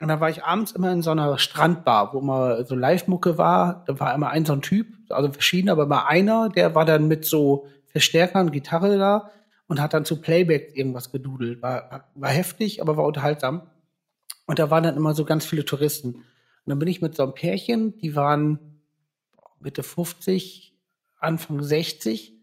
Und 0.00 0.08
da 0.08 0.18
war 0.18 0.30
ich 0.30 0.44
abends 0.44 0.72
immer 0.72 0.90
in 0.92 1.02
so 1.02 1.10
einer 1.10 1.38
Strandbar, 1.38 2.14
wo 2.14 2.22
mal 2.22 2.64
so 2.64 2.74
Live-Mucke 2.74 3.36
war. 3.36 3.84
Da 3.86 4.00
war 4.00 4.14
immer 4.14 4.30
ein 4.30 4.46
so 4.46 4.54
ein 4.54 4.62
Typ, 4.62 4.86
also 5.10 5.30
verschiedene, 5.30 5.72
aber 5.72 5.86
mal 5.86 6.06
einer, 6.06 6.48
der 6.48 6.74
war 6.74 6.86
dann 6.86 7.06
mit 7.06 7.26
so 7.26 7.66
Verstärkern, 7.88 8.50
Gitarre 8.50 8.96
da 8.96 9.30
und 9.66 9.80
hat 9.80 9.92
dann 9.92 10.06
zu 10.06 10.20
Playback 10.20 10.74
irgendwas 10.74 11.12
gedudelt. 11.12 11.60
War, 11.60 12.08
war 12.14 12.30
heftig, 12.30 12.80
aber 12.80 12.96
war 12.96 13.04
unterhaltsam. 13.04 13.70
Und 14.46 14.58
da 14.58 14.70
waren 14.70 14.84
dann 14.84 14.96
immer 14.96 15.14
so 15.14 15.26
ganz 15.26 15.44
viele 15.44 15.66
Touristen. 15.66 16.14
Und 16.14 16.24
dann 16.64 16.78
bin 16.78 16.88
ich 16.88 17.02
mit 17.02 17.14
so 17.14 17.22
einem 17.22 17.34
Pärchen, 17.34 17.98
die 17.98 18.16
waren 18.16 18.80
Mitte 19.60 19.82
50, 19.82 20.74
Anfang 21.18 21.62
60, 21.62 22.39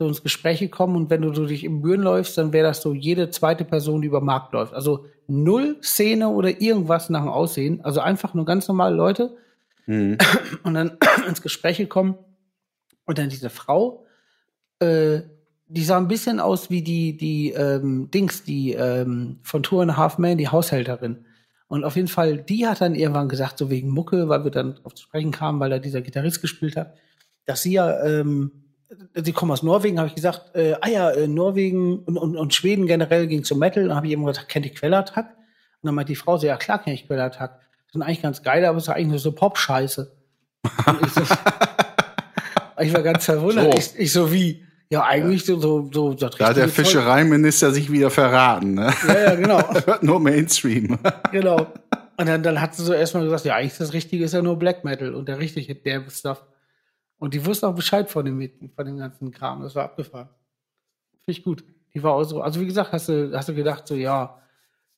so 0.00 0.08
ins 0.08 0.22
Gespräch 0.22 0.60
gekommen. 0.60 0.96
Und 0.96 1.10
wenn 1.10 1.20
du 1.20 1.34
so 1.34 1.46
durch 1.46 1.62
im 1.62 1.82
Büren 1.82 2.00
läufst, 2.00 2.38
dann 2.38 2.54
wäre 2.54 2.66
das 2.66 2.80
so 2.80 2.94
jede 2.94 3.28
zweite 3.28 3.66
Person, 3.66 4.00
die 4.00 4.08
über 4.08 4.20
den 4.20 4.24
Markt 4.24 4.54
läuft. 4.54 4.72
Also 4.72 5.04
null 5.28 5.76
Szene 5.82 6.30
oder 6.30 6.62
irgendwas 6.62 7.10
nach 7.10 7.20
dem 7.20 7.28
Aussehen. 7.28 7.84
Also 7.84 8.00
einfach 8.00 8.32
nur 8.32 8.46
ganz 8.46 8.66
normale 8.66 8.96
Leute. 8.96 9.36
Mhm. 9.84 10.16
Und 10.62 10.72
dann 10.72 10.96
ins 11.28 11.42
Gespräch 11.42 11.76
gekommen. 11.76 12.16
Und 13.04 13.18
dann 13.18 13.28
diese 13.28 13.50
Frau, 13.50 14.06
äh, 14.78 15.20
die 15.66 15.84
sah 15.84 15.98
ein 15.98 16.08
bisschen 16.08 16.40
aus 16.40 16.70
wie 16.70 16.80
die, 16.80 17.18
die 17.18 17.50
ähm, 17.50 18.10
Dings, 18.10 18.42
die 18.42 18.72
ähm, 18.72 19.38
von 19.42 19.62
Tour 19.62 19.82
and 19.82 19.90
a 19.90 19.96
Half 19.98 20.16
Man, 20.16 20.38
die 20.38 20.48
Haushälterin. 20.48 21.26
Und 21.68 21.84
auf 21.84 21.96
jeden 21.96 22.08
Fall, 22.08 22.38
die 22.38 22.66
hat 22.66 22.80
dann 22.80 22.94
irgendwann 22.94 23.28
gesagt, 23.28 23.58
so 23.58 23.68
wegen 23.68 23.90
Mucke, 23.90 24.30
weil 24.30 24.44
wir 24.44 24.50
dann 24.50 24.80
auf 24.82 24.94
zu 24.94 25.02
sprechen 25.02 25.30
kamen, 25.30 25.60
weil 25.60 25.68
da 25.68 25.78
dieser 25.78 26.00
Gitarrist 26.00 26.40
gespielt 26.40 26.76
hat, 26.76 26.94
dass 27.44 27.60
sie 27.60 27.72
ja, 27.72 28.02
ähm, 28.02 28.52
sie 29.14 29.32
kommen 29.32 29.52
aus 29.52 29.62
Norwegen, 29.62 29.98
habe 29.98 30.08
ich 30.08 30.14
gesagt, 30.14 30.54
äh, 30.54 30.74
ah 30.80 30.88
ja, 30.88 31.10
äh, 31.10 31.28
Norwegen 31.28 32.00
und, 32.00 32.16
und, 32.16 32.36
und 32.36 32.54
Schweden 32.54 32.86
generell 32.86 33.26
ging 33.26 33.44
zum 33.44 33.58
Metal. 33.58 33.86
Dann 33.86 33.96
habe 33.96 34.06
ich 34.06 34.12
eben 34.12 34.24
gesagt, 34.24 34.48
kennt 34.48 34.66
ihr 34.66 34.74
Quellattack? 34.74 35.26
Und 35.28 35.86
dann 35.86 35.94
meint 35.94 36.08
die 36.08 36.16
Frau 36.16 36.36
so, 36.36 36.46
ja 36.46 36.56
klar 36.56 36.82
kenne 36.82 36.94
ich 36.94 37.06
Quellattack. 37.06 37.60
Sind 37.92 38.02
eigentlich 38.02 38.22
ganz 38.22 38.42
geile, 38.42 38.68
aber 38.68 38.78
es 38.78 38.84
ist 38.84 38.90
eigentlich 38.90 39.08
nur 39.08 39.18
so 39.18 39.32
Pop-Scheiße. 39.32 40.12
Ich, 41.02 41.12
so, 41.12 41.22
ich 42.80 42.92
war 42.92 43.02
ganz 43.02 43.24
verwundert. 43.24 43.72
So. 43.72 43.78
Ich, 43.78 43.98
ich 43.98 44.12
so 44.12 44.32
wie, 44.32 44.64
ja 44.90 45.04
eigentlich 45.04 45.44
so, 45.44 45.58
so, 45.58 45.88
so 45.92 46.14
das 46.14 46.36
Da 46.36 46.48
hat 46.48 46.56
der. 46.56 46.68
Fischereiminister 46.68 47.72
sich 47.72 47.90
wieder 47.90 48.10
verraten. 48.10 48.74
Ne? 48.74 48.92
Ja, 49.06 49.20
ja, 49.20 49.34
genau. 49.34 49.62
Nur 50.02 50.20
Mainstream. 50.20 50.98
Genau. 51.32 51.66
Und 52.16 52.26
dann, 52.26 52.42
dann 52.42 52.60
hat 52.60 52.74
sie 52.74 52.84
so 52.84 52.92
erstmal 52.92 53.24
gesagt, 53.24 53.44
ja, 53.46 53.54
eigentlich 53.54 53.78
das 53.78 53.94
Richtige 53.94 54.24
ist 54.24 54.34
ja 54.34 54.42
nur 54.42 54.58
Black 54.58 54.84
Metal 54.84 55.14
und 55.14 55.26
der 55.26 55.38
richtige 55.38 55.74
derbe 55.74 56.10
Stuff. 56.10 56.44
Und 57.20 57.34
die 57.34 57.44
wusste 57.44 57.68
auch 57.68 57.74
Bescheid 57.74 58.10
von 58.10 58.24
dem, 58.24 58.50
von 58.74 58.86
dem 58.86 58.96
ganzen 58.96 59.30
Kram. 59.30 59.62
Das 59.62 59.74
war 59.74 59.84
abgefahren. 59.84 60.30
Finde 61.18 61.38
ich 61.38 61.44
gut. 61.44 61.62
Die 61.92 62.02
war 62.02 62.14
auch 62.14 62.24
so, 62.24 62.40
also 62.40 62.60
wie 62.60 62.66
gesagt, 62.66 62.92
hast 62.92 63.10
du, 63.10 63.36
hast 63.36 63.48
du 63.48 63.54
gedacht, 63.54 63.86
so, 63.86 63.94
ja, 63.94 64.40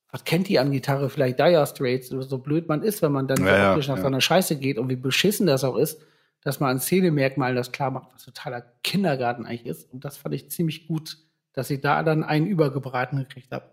was 0.08 0.22
kennt 0.22 0.48
die 0.48 0.60
an 0.60 0.70
Gitarre? 0.70 1.10
Vielleicht 1.10 1.40
Dire 1.40 1.66
Straits 1.66 2.12
oder 2.12 2.22
so 2.22 2.38
blöd 2.38 2.68
man 2.68 2.82
ist, 2.82 3.02
wenn 3.02 3.10
man 3.10 3.26
dann 3.26 3.38
so 3.38 3.44
Ja, 3.44 3.56
ja, 3.56 3.70
optisch 3.72 3.88
nach 3.88 3.96
ja. 3.96 4.02
so 4.02 4.06
einer 4.06 4.20
Scheiße 4.20 4.56
geht 4.56 4.78
und 4.78 4.88
wie 4.88 4.96
beschissen 4.96 5.48
das 5.48 5.64
auch 5.64 5.76
ist, 5.76 6.00
dass 6.42 6.60
man 6.60 6.70
an 6.70 6.80
Szenemerkmalen 6.80 7.56
das 7.56 7.72
klar 7.72 7.90
macht, 7.90 8.14
was 8.14 8.24
totaler 8.24 8.60
Kindergarten 8.84 9.44
eigentlich 9.44 9.66
ist. 9.66 9.92
Und 9.92 10.04
das 10.04 10.16
fand 10.16 10.34
ich 10.36 10.48
ziemlich 10.48 10.86
gut, 10.86 11.18
dass 11.54 11.70
ich 11.70 11.80
da 11.80 12.04
dann 12.04 12.22
einen 12.22 12.46
übergebraten 12.46 13.18
gekriegt 13.18 13.50
habe. 13.50 13.68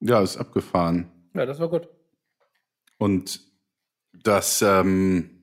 Ja, 0.00 0.22
ist 0.22 0.38
abgefahren. 0.38 1.08
Ja, 1.34 1.46
das 1.46 1.60
war 1.60 1.68
gut. 1.68 1.88
Und 2.98 3.40
das, 4.12 4.60
ähm, 4.62 5.35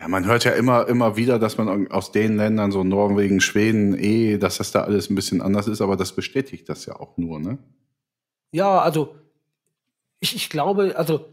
ja, 0.00 0.08
man 0.08 0.26
hört 0.26 0.44
ja 0.44 0.52
immer, 0.52 0.86
immer 0.88 1.16
wieder, 1.16 1.38
dass 1.38 1.58
man 1.58 1.90
aus 1.90 2.12
den 2.12 2.36
Ländern, 2.36 2.70
so 2.70 2.84
Norwegen, 2.84 3.40
Schweden, 3.40 3.98
eh, 3.98 4.38
dass 4.38 4.58
das 4.58 4.70
da 4.70 4.82
alles 4.82 5.10
ein 5.10 5.14
bisschen 5.14 5.42
anders 5.42 5.66
ist, 5.66 5.80
aber 5.80 5.96
das 5.96 6.14
bestätigt 6.14 6.68
das 6.68 6.86
ja 6.86 6.96
auch 6.96 7.16
nur, 7.16 7.40
ne? 7.40 7.58
Ja, 8.52 8.80
also 8.80 9.16
ich, 10.20 10.34
ich 10.34 10.50
glaube, 10.50 10.94
also 10.96 11.26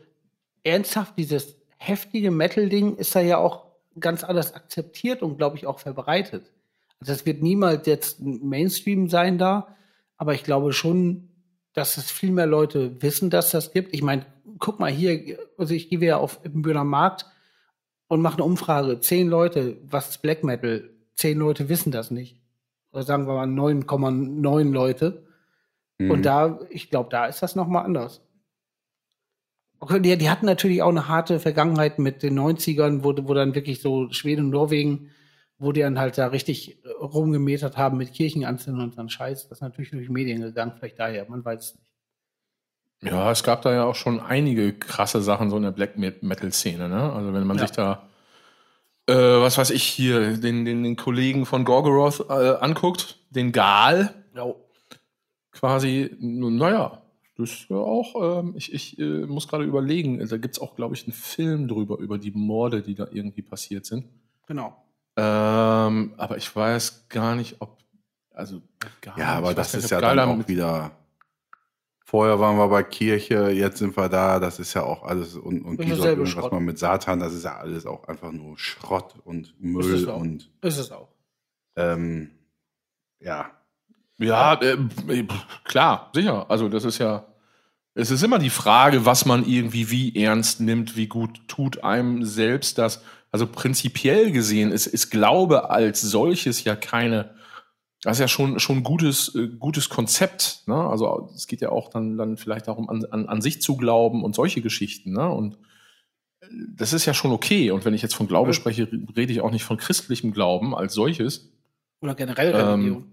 ernsthaft, 0.64 1.18
dieses 1.18 1.56
heftige 1.78 2.32
Metal-Ding 2.32 2.96
ist 2.96 3.16
da 3.16 3.22
ja 3.22 3.38
auch 3.38 3.66
ganz 4.00 4.24
anders 4.24 4.54
akzeptiert 4.54 5.22
und 5.22 5.38
glaube 5.38 5.58
ich 5.58 5.68
auch 5.68 5.80
verbreitet. 5.80 6.52
Also 7.00 7.14
das 7.14 7.26
wird 7.26 7.42
niemals 7.42 7.86
jetzt 7.88 8.20
ein 8.20 8.48
Mainstream 8.48 9.10
sein 9.10 9.38
da, 9.38 9.76
aber 10.18 10.34
ich 10.34 10.44
glaube 10.44 10.74
schon, 10.74 11.30
dass 11.74 11.98
es 11.98 12.10
viel 12.10 12.32
mehr 12.32 12.48
Leute 12.48 13.02
wissen, 13.02 13.30
dass 13.30 13.52
das 13.52 13.72
gibt. 13.72 13.94
Ich 13.94 14.02
meine, 14.02 14.26
guck 14.60 14.80
mal 14.80 14.92
hier, 14.92 15.38
also 15.58 15.74
ich 15.74 15.90
gehe 15.90 16.02
wieder 16.02 16.20
auf 16.20 16.42
den 16.42 16.62
Bühner 16.62 16.84
Markt 16.84 17.26
und 18.08 18.22
mache 18.22 18.36
eine 18.36 18.44
Umfrage. 18.44 19.00
Zehn 19.00 19.28
Leute, 19.28 19.78
was 19.84 20.10
ist 20.10 20.22
Black 20.22 20.44
Metal? 20.44 20.90
Zehn 21.16 21.38
Leute 21.38 21.70
wissen 21.70 21.92
das 21.92 22.12
nicht. 22.12 22.42
Oder 22.92 23.04
sagen 23.04 23.28
wir 23.28 23.34
mal 23.34 23.48
9,9 23.48 24.72
Leute. 24.72 25.26
Mhm. 25.98 26.12
Und 26.12 26.24
da, 26.24 26.60
ich 26.70 26.90
glaube, 26.90 27.10
da 27.10 27.26
ist 27.26 27.42
das 27.42 27.56
noch 27.56 27.68
mal 27.68 27.82
anders. 27.82 28.22
Okay, 29.80 30.00
die, 30.00 30.18
die 30.18 30.30
hatten 30.30 30.46
natürlich 30.46 30.82
auch 30.82 30.90
eine 30.90 31.08
harte 31.08 31.40
Vergangenheit 31.40 32.00
mit 32.00 32.24
den 32.24 32.40
90ern, 32.40 33.04
wo, 33.04 33.14
wo 33.28 33.34
dann 33.34 33.56
wirklich 33.56 33.82
so 33.82 34.10
Schweden 34.12 34.46
und 34.46 34.52
Norwegen, 34.52 35.12
wo 35.58 35.72
die 35.72 35.82
dann 35.82 36.00
halt 36.00 36.18
da 36.18 36.28
richtig 36.28 36.82
rumgemetert 37.00 37.78
haben 37.78 37.98
mit 37.98 38.14
Kirchenanzünden 38.14 38.84
und 38.84 38.98
ein 38.98 39.10
Scheiß. 39.10 39.50
Das 39.50 39.58
ist 39.58 39.62
natürlich 39.62 39.92
durch 39.92 40.08
die 40.08 40.12
Medien 40.12 40.42
gegangen, 40.42 40.74
vielleicht 40.78 41.00
daher, 41.00 41.30
man 41.30 41.44
weiß 41.44 41.76
nicht. 41.76 41.85
Ja, 43.06 43.32
es 43.32 43.44
gab 43.44 43.62
da 43.62 43.74
ja 43.74 43.84
auch 43.86 43.96
schon 43.96 44.20
einige 44.20 44.74
krasse 44.74 45.22
Sachen 45.22 45.50
so 45.50 45.58
in 45.58 45.64
der 45.64 45.72
Black 45.72 45.98
Metal 45.98 46.52
Szene, 46.52 46.90
ne? 46.90 47.14
Also 47.14 47.34
wenn 47.34 47.46
man 47.48 47.58
Ja. 47.58 47.68
sich 47.68 47.72
da 47.76 48.08
äh, 49.08 49.14
was 49.14 49.58
weiß 49.58 49.70
ich 49.70 49.84
hier 49.84 50.38
den 50.38 50.66
den, 50.66 50.84
den 50.84 50.96
Kollegen 50.96 51.46
von 51.46 51.64
Gorgoroth 51.66 52.26
äh, 52.30 52.34
anguckt, 52.60 53.20
den 53.30 53.52
Gal 53.52 54.14
quasi, 55.52 56.10
n- 56.22 56.58
naja, 56.58 57.02
das 57.38 57.52
ist 57.52 57.70
ja 57.70 57.78
auch, 57.78 58.40
ähm, 58.40 58.54
ich, 58.58 58.74
ich 58.74 59.00
äh, 59.00 59.26
muss 59.26 59.48
gerade 59.48 59.64
überlegen, 59.64 60.26
da 60.28 60.38
gibt's 60.38 60.60
auch, 60.60 60.76
glaube 60.76 60.96
ich, 60.96 61.04
einen 61.04 61.14
Film 61.14 61.68
drüber, 61.68 61.98
über 62.00 62.18
die 62.18 62.32
Morde, 62.32 62.82
die 62.82 62.96
da 62.96 63.08
irgendwie 63.12 63.42
passiert 63.42 63.86
sind. 63.86 64.06
Genau. 64.48 64.76
Ähm, 65.18 66.14
aber 66.18 66.38
ich 66.38 66.54
weiß 66.56 67.08
gar 67.10 67.36
nicht, 67.36 67.58
ob, 67.60 67.78
also, 68.34 68.62
gar 69.02 69.18
Ja, 69.18 69.28
aber 69.36 69.54
das 69.54 69.74
nicht, 69.74 69.86
ist 69.86 69.92
ja 69.92 70.02
dann 70.02 70.18
da 70.18 70.26
auch 70.28 70.48
wieder. 70.48 70.92
Vorher 72.08 72.40
waren 72.40 72.56
wir 72.58 72.68
bei 72.68 72.84
Kirche, 72.84 73.50
jetzt 73.50 73.80
sind 73.80 73.98
wir 73.98 74.10
da, 74.10 74.40
das 74.40 74.60
ist 74.60 74.76
ja 74.76 74.84
auch 74.84 75.04
alles 75.04 75.36
und, 75.36 75.64
und 75.64 75.78
selbe 75.82 75.98
irgendwas 75.98 76.30
Schrott. 76.30 76.52
mal 76.52 76.60
mit 76.60 76.78
Satan, 76.78 77.20
das 77.20 77.34
ist 77.34 77.46
ja 77.46 77.58
alles 77.58 77.88
auch 77.88 78.08
einfach 78.08 78.32
nur 78.32 78.60
Schrott 78.60 79.16
und 79.24 79.48
Ist 79.48 79.54
Müll 79.60 79.96
es 79.96 80.08
auch. 80.08 80.20
und 80.20 80.52
Ist 80.62 80.78
es 80.78 80.92
auch. 80.92 81.10
ähm, 81.76 82.30
ja. 83.20 83.50
Ja, 84.20 84.54
äh, 84.62 84.78
äh, 85.10 85.28
klar, 85.64 86.12
sicher. 86.14 86.46
Also 86.50 86.70
das 86.70 86.86
ist 86.86 87.00
ja, 87.00 87.26
es 87.96 88.12
ist 88.12 88.24
immer 88.24 88.38
die 88.38 88.52
Frage, 88.52 89.06
was 89.08 89.26
man 89.26 89.44
irgendwie 89.44 89.90
wie 89.90 90.16
ernst 90.24 90.62
nimmt, 90.62 90.96
wie 90.96 91.08
gut 91.08 91.48
tut 91.48 91.84
einem 91.84 92.24
selbst 92.24 92.78
das. 92.78 93.02
Also 93.32 93.48
prinzipiell 93.48 94.32
gesehen 94.32 94.72
ist, 94.72 94.86
ist 94.86 95.10
Glaube 95.10 95.72
als 95.72 96.02
solches 96.02 96.64
ja 96.64 96.76
keine, 96.76 97.34
das 98.06 98.18
ist 98.18 98.20
ja 98.20 98.28
schon 98.28 98.60
schon 98.60 98.84
gutes 98.84 99.34
äh, 99.34 99.48
gutes 99.48 99.90
Konzept. 99.90 100.62
Ne? 100.68 100.76
Also 100.76 101.32
es 101.34 101.48
geht 101.48 101.62
ja 101.62 101.70
auch 101.70 101.90
dann 101.90 102.18
dann 102.18 102.38
vielleicht 102.38 102.68
darum, 102.68 102.88
an, 102.88 103.04
an, 103.06 103.26
an 103.28 103.42
sich 103.42 103.64
zu 103.64 103.76
glauben 103.78 104.24
und 104.24 104.36
solche 104.36 104.62
Geschichten. 104.62 105.12
Ne? 105.12 105.28
Und 105.28 105.56
äh, 106.42 106.46
das 106.76 106.94
ist 106.94 107.08
ja 107.08 107.16
schon 107.16 107.32
okay. 107.32 107.72
Und 107.72 107.84
wenn 107.84 107.96
ich 107.96 108.04
jetzt 108.04 108.14
von 108.14 108.28
Glaube 108.28 108.54
spreche, 108.54 108.88
rede 109.18 109.34
ich 109.34 109.42
auch 109.42 109.50
nicht 109.50 109.64
von 109.64 109.78
christlichem 109.78 110.34
Glauben 110.34 110.76
als 110.76 110.94
solches. 110.94 111.52
Oder 112.00 112.14
generell 112.14 112.54
Ähm, 112.54 112.70
Religion. 112.70 113.12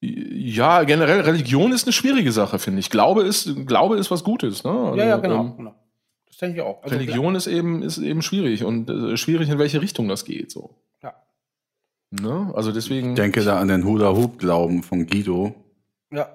Ja, 0.00 0.84
generell 0.84 1.22
Religion 1.22 1.72
ist 1.72 1.86
eine 1.86 1.92
schwierige 1.92 2.30
Sache, 2.30 2.60
finde 2.60 2.78
ich. 2.78 2.88
Glaube 2.88 3.24
ist, 3.24 3.66
Glaube 3.66 3.96
ist 3.96 4.12
was 4.12 4.22
Gutes. 4.22 4.62
Ne? 4.62 4.70
Also, 4.70 4.96
ja, 4.96 5.06
ja, 5.06 5.16
genau. 5.16 5.40
ähm, 5.40 5.56
genau. 5.56 5.74
Das 6.28 6.36
denke 6.36 6.58
ich 6.58 6.62
auch. 6.62 6.84
Also, 6.84 6.94
Religion 6.94 7.34
ist 7.34 7.48
eben, 7.48 7.82
ist 7.82 7.98
eben 7.98 8.22
schwierig 8.22 8.62
und 8.62 8.88
äh, 8.90 9.16
schwierig, 9.16 9.48
in 9.48 9.58
welche 9.58 9.80
Richtung 9.80 10.06
das 10.06 10.24
geht. 10.24 10.52
So. 10.52 10.76
Ne? 12.20 12.52
Also 12.54 12.70
deswegen. 12.72 13.10
Ich 13.10 13.14
denke 13.16 13.42
da 13.44 13.58
an 13.58 13.68
den 13.68 13.84
Hula-Hoop-Glauben 13.84 14.82
von 14.82 15.06
Guido, 15.06 15.54
Ja. 16.12 16.28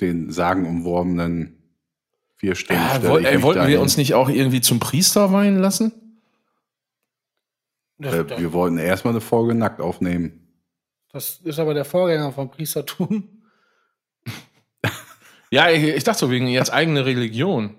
den 0.00 0.30
sagenumworbenen 0.30 1.56
vier 2.36 2.54
Stunden. 2.54 2.82
ja, 2.82 3.02
woll, 3.08 3.20
ich 3.22 3.26
ey, 3.26 3.42
wollten 3.42 3.66
wir 3.66 3.80
uns 3.80 3.96
nicht 3.96 4.14
auch 4.14 4.28
irgendwie 4.28 4.60
zum 4.60 4.80
Priester 4.80 5.32
weihen 5.32 5.58
lassen? 5.58 5.92
Das, 7.98 8.12
Äh, 8.14 8.24
das, 8.24 8.40
wir 8.40 8.52
wollten 8.52 8.76
erstmal 8.78 9.14
eine 9.14 9.20
Folge 9.20 9.54
nackt 9.54 9.80
aufnehmen. 9.80 10.48
das 11.12 11.40
ist 11.44 11.58
aber 11.58 11.72
der 11.74 11.84
Vorgänger 11.84 12.32
vom 12.32 12.50
Priestertum. 12.50 13.28
Ja, 15.50 15.70
ich, 15.70 15.84
ich 15.84 16.02
dachte 16.04 16.18
so, 16.18 16.30
wegen 16.32 16.48
jetzt 16.48 16.72
eigene 16.72 17.06
Religion. 17.06 17.76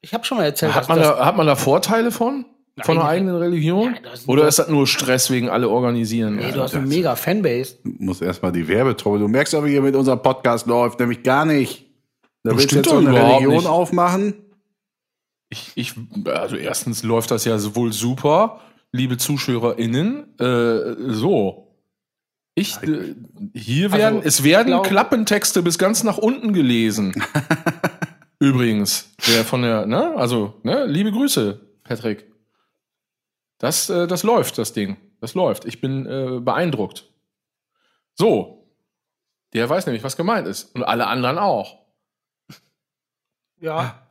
Ich 0.00 0.14
habe 0.14 0.24
schon 0.24 0.38
mal 0.38 0.44
erzählt, 0.44 0.74
Hat 0.74 0.88
man, 0.88 0.98
da, 0.98 1.24
hat 1.24 1.36
man 1.36 1.46
da 1.46 1.56
Vorteile 1.56 2.10
von? 2.10 2.46
Von 2.84 2.98
einer 2.98 3.08
eigenen 3.08 3.36
Religion? 3.36 3.94
Ja, 3.94 4.10
das- 4.10 4.28
Oder 4.28 4.46
ist 4.48 4.58
das 4.58 4.68
nur 4.68 4.86
Stress 4.86 5.30
wegen 5.30 5.48
alle 5.48 5.68
organisieren? 5.68 6.38
Ey, 6.38 6.52
du 6.52 6.60
hast 6.62 6.74
eine 6.74 6.86
mega 6.86 7.16
Fanbase. 7.16 7.76
Muss 7.84 8.20
erstmal 8.20 8.52
die 8.52 8.66
Werbetrommel. 8.68 9.20
Du 9.20 9.28
merkst 9.28 9.54
aber, 9.54 9.66
wie 9.66 9.70
hier 9.70 9.82
mit 9.82 9.94
unserem 9.96 10.22
Podcast 10.22 10.66
läuft, 10.66 11.00
nämlich 11.00 11.22
gar 11.22 11.44
nicht. 11.44 11.86
Da 12.44 12.52
willst 12.52 12.70
du 12.72 12.76
jetzt 12.76 12.88
so 12.88 13.00
doch 13.00 13.06
eine 13.08 13.14
Religion 13.18 13.54
nicht. 13.54 13.66
aufmachen? 13.66 14.34
Ich, 15.50 15.72
ich, 15.76 15.94
also 16.26 16.56
erstens 16.56 17.02
läuft 17.02 17.30
das 17.30 17.44
ja 17.44 17.56
wohl 17.74 17.92
super, 17.92 18.60
liebe 18.92 19.16
ZuschauerInnen. 19.16 20.38
Äh, 20.38 20.94
so. 21.12 21.64
Ich, 22.54 22.76
äh, 22.82 23.14
hier 23.54 23.92
werden, 23.92 24.16
Also, 24.18 24.28
es 24.28 24.44
werden 24.44 24.66
glaub- 24.68 24.86
Klappentexte 24.86 25.62
bis 25.62 25.78
ganz 25.78 26.04
nach 26.04 26.18
unten 26.18 26.52
gelesen. 26.52 27.12
Übrigens, 28.40 29.10
der 29.26 29.44
von 29.44 29.62
der, 29.62 29.86
ne, 29.86 30.14
also, 30.16 30.54
ne, 30.62 30.84
liebe 30.86 31.10
Grüße, 31.10 31.60
Patrick. 31.82 32.27
Das, 33.58 33.90
äh, 33.90 34.06
das 34.06 34.22
läuft, 34.22 34.58
das 34.58 34.72
Ding. 34.72 34.96
Das 35.20 35.34
läuft. 35.34 35.64
Ich 35.64 35.80
bin 35.80 36.06
äh, 36.06 36.40
beeindruckt. 36.40 37.10
So. 38.14 38.54
Der 39.52 39.68
weiß 39.68 39.86
nämlich, 39.86 40.04
was 40.04 40.16
gemeint 40.16 40.46
ist. 40.46 40.74
Und 40.74 40.84
alle 40.84 41.06
anderen 41.06 41.38
auch. 41.38 41.78
Ja. 43.60 44.06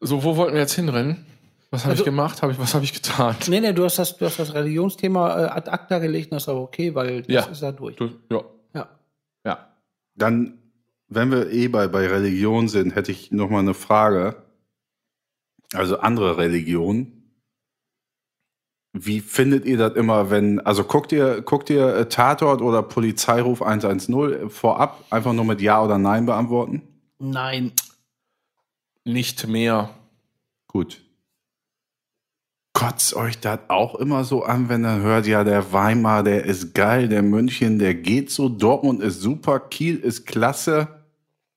So, 0.00 0.24
wo 0.24 0.36
wollten 0.36 0.54
wir 0.54 0.60
jetzt 0.60 0.74
hinrennen? 0.74 1.26
Was 1.70 1.82
habe 1.82 1.90
Also- 1.92 2.02
ich 2.02 2.04
gemacht? 2.06 2.42
Hab 2.42 2.50
ich, 2.50 2.58
was 2.58 2.74
habe 2.74 2.84
ich 2.84 2.94
getan? 2.94 3.36
Nee, 3.48 3.60
nee, 3.60 3.72
du 3.72 3.84
hast 3.84 3.98
das, 3.98 4.16
du 4.16 4.24
hast 4.24 4.38
das 4.38 4.54
Religionsthema 4.54 5.44
äh, 5.44 5.48
ad 5.48 5.70
acta 5.70 5.98
gelegt, 5.98 6.30
und 6.30 6.36
das 6.36 6.44
ist 6.44 6.48
aber 6.48 6.62
okay, 6.62 6.94
weil 6.94 7.22
das 7.22 7.28
Ja. 7.32 7.42
ist 7.50 7.60
ja 7.62 7.72
durch. 7.72 7.96
Du- 7.96 8.18
Ja. 8.30 8.44
Ja. 8.74 8.88
Ja. 9.44 9.72
Dann, 10.14 10.58
wenn 11.08 11.30
wir 11.30 11.50
eh 11.50 11.68
bei, 11.68 11.88
bei 11.88 12.06
Religion 12.06 12.68
sind, 12.68 12.94
hätte 12.94 13.12
ich 13.12 13.32
noch 13.32 13.50
mal 13.50 13.58
eine 13.58 13.74
Frage. 13.74 14.42
Also 15.74 15.98
andere 15.98 16.38
Religionen. 16.38 17.15
Wie 18.98 19.20
findet 19.20 19.66
ihr 19.66 19.76
das 19.76 19.94
immer, 19.94 20.30
wenn, 20.30 20.58
also 20.60 20.84
guckt 20.84 21.12
ihr, 21.12 21.42
guckt 21.42 21.68
ihr 21.68 21.94
äh, 21.94 22.08
Tatort 22.08 22.62
oder 22.62 22.82
Polizeiruf 22.82 23.60
110 23.60 24.48
vorab 24.48 25.04
einfach 25.10 25.34
nur 25.34 25.44
mit 25.44 25.60
Ja 25.60 25.82
oder 25.82 25.98
Nein 25.98 26.24
beantworten? 26.24 26.82
Nein. 27.18 27.72
Nicht 29.04 29.46
mehr. 29.46 29.90
Gut. 30.66 31.02
Kotzt 32.72 33.14
euch 33.14 33.38
das 33.38 33.60
auch 33.68 33.96
immer 33.96 34.24
so 34.24 34.44
an, 34.44 34.68
wenn 34.68 34.84
ihr 34.84 35.00
hört, 35.00 35.26
ja, 35.26 35.44
der 35.44 35.72
Weimar, 35.72 36.22
der 36.22 36.44
ist 36.44 36.74
geil, 36.74 37.08
der 37.08 37.22
München, 37.22 37.78
der 37.78 37.94
geht 37.94 38.30
so, 38.30 38.48
Dortmund 38.48 39.02
ist 39.02 39.20
super, 39.20 39.60
Kiel 39.60 39.96
ist 39.96 40.26
klasse. 40.26 40.88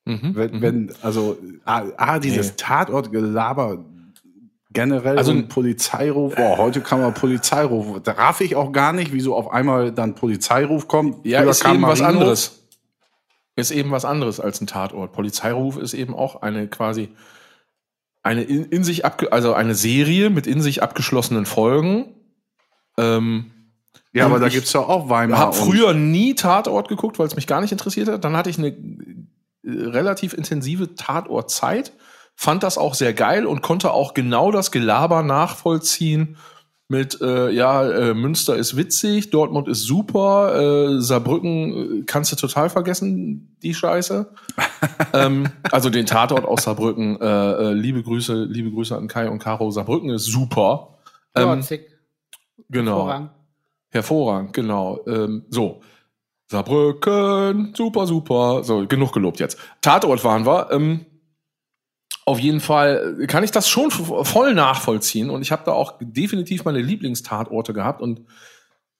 Mhm. 0.05 0.35
Wenn, 0.35 0.51
mhm. 0.51 0.61
wenn 0.61 0.91
also, 1.01 1.37
ah, 1.65 1.83
ah 1.97 2.19
dieses 2.19 2.49
Nee. 2.49 2.55
Tatortgelaber 2.57 3.83
generell 4.71 5.17
Also- 5.17 5.31
und 5.31 5.47
Polizeiruf, 5.49 6.35
boah, 6.35 6.57
heute 6.57 6.81
kann 6.81 7.01
man 7.01 7.13
Polizeiruf, 7.13 8.01
da 8.03 8.11
raff 8.13 8.41
ich 8.41 8.55
auch 8.55 8.71
gar 8.71 8.93
nicht, 8.93 9.11
wieso 9.13 9.35
auf 9.35 9.51
einmal 9.51 9.91
dann 9.91 10.15
Polizeiruf 10.15 10.87
kommt. 10.87 11.25
ja, 11.25 11.39
Früher 11.41 11.49
ist 11.51 11.63
kam 11.63 11.75
eben 11.77 11.87
was 11.87 12.01
anderes. 12.01 12.55
Ist 13.55 13.71
eben 13.71 13.91
was 13.91 14.05
anderes 14.05 14.39
als 14.39 14.61
ein 14.61 14.67
Tatort. 14.67 15.11
Polizeiruf 15.11 15.77
ist 15.77 15.93
eben 15.93 16.15
auch 16.15 16.41
eine 16.41 16.67
quasi 16.67 17.09
eine 18.23 18.43
in, 18.43 18.65
in 18.65 18.83
sich 18.83 19.05
abge 19.05 19.31
also 19.31 19.53
eine 19.53 19.75
Serie 19.75 20.29
mit 20.29 20.45
in 20.47 20.61
sich 20.61 20.81
abgeschlossenen 20.83 21.45
Folgen. 21.45 22.13
Ähm, 22.97 23.51
Ja, 24.13 24.25
aber 24.25 24.39
da 24.39 24.47
ich 24.47 24.53
gibt's 24.53 24.71
ja 24.73 24.81
auch 24.81 25.09
Weimar. 25.09 25.37
habe 25.39 25.57
und- 25.57 25.65
früher 25.65 25.93
nie 25.93 26.35
Tatort 26.35 26.87
geguckt, 26.89 27.17
weil 27.19 27.27
es 27.27 27.35
mich 27.35 27.47
gar 27.47 27.59
nicht 27.61 27.71
interessiert 27.71 28.07
hat. 28.07 28.23
Dann 28.23 28.35
hatte 28.37 28.49
ich 28.49 28.57
eine 28.59 28.67
äh, 28.67 28.75
relativ 29.63 30.33
intensive 30.33 30.95
Tatortzeit, 30.95 31.91
fand 32.39 32.63
das 32.63 32.77
auch 32.77 32.93
sehr 32.93 33.13
geil 33.13 33.45
und 33.45 33.61
konnte 33.61 33.91
auch 33.91 34.13
genau 34.13 34.49
das 34.49 34.71
Gelaber 34.71 35.23
nachvollziehen 35.23 36.37
mit, 36.87 37.19
äh, 37.19 37.49
ja, 37.51 37.83
äh, 37.83 38.13
Münster 38.13 38.55
ist 38.55 38.77
witzig, 38.77 39.29
Dortmund 39.29 39.67
ist 39.67 39.83
super, 39.83 40.55
äh, 40.57 41.01
Saarbrücken 41.01 41.99
äh, 41.99 42.03
kannst 42.05 42.31
du 42.31 42.37
total 42.37 42.69
vergessen, 42.69 43.57
die 43.61 43.73
Scheiße. 43.73 44.33
ähm, 45.13 45.49
also 45.69 45.89
den 45.89 46.05
Tatort 46.05 46.45
aus 46.45 46.63
Saarbrücken, 46.63 47.19
äh, 47.19 47.25
äh, 47.25 47.73
liebe 47.73 48.01
Grüße, 48.01 48.45
liebe 48.45 48.71
Grüße 48.71 48.95
an 48.95 49.09
Kai 49.09 49.29
und 49.29 49.39
Caro, 49.39 49.69
Saarbrücken 49.69 50.09
ist 50.11 50.23
super. 50.23 50.97
Ähm, 51.35 51.61
genau. 52.69 52.99
Vorrang. 53.01 53.31
Hervorragend, 53.89 54.53
genau. 54.53 55.01
Ähm, 55.07 55.43
so. 55.49 55.81
Saarbrücken, 56.47 57.73
super, 57.75 58.07
super. 58.07 58.63
So, 58.63 58.87
genug 58.87 59.11
gelobt 59.11 59.41
jetzt. 59.41 59.59
Tatort 59.81 60.23
waren 60.23 60.45
wir. 60.45 60.71
Ähm, 60.71 61.05
auf 62.29 62.39
jeden 62.39 62.59
Fall 62.59 63.25
kann 63.27 63.43
ich 63.43 63.51
das 63.51 63.67
schon 63.67 63.91
voll 63.91 64.53
nachvollziehen 64.53 65.29
und 65.29 65.41
ich 65.41 65.51
habe 65.51 65.63
da 65.65 65.71
auch 65.71 65.95
definitiv 65.99 66.63
meine 66.63 66.81
Lieblingstatorte 66.81 67.73
gehabt 67.73 68.01
und 68.01 68.21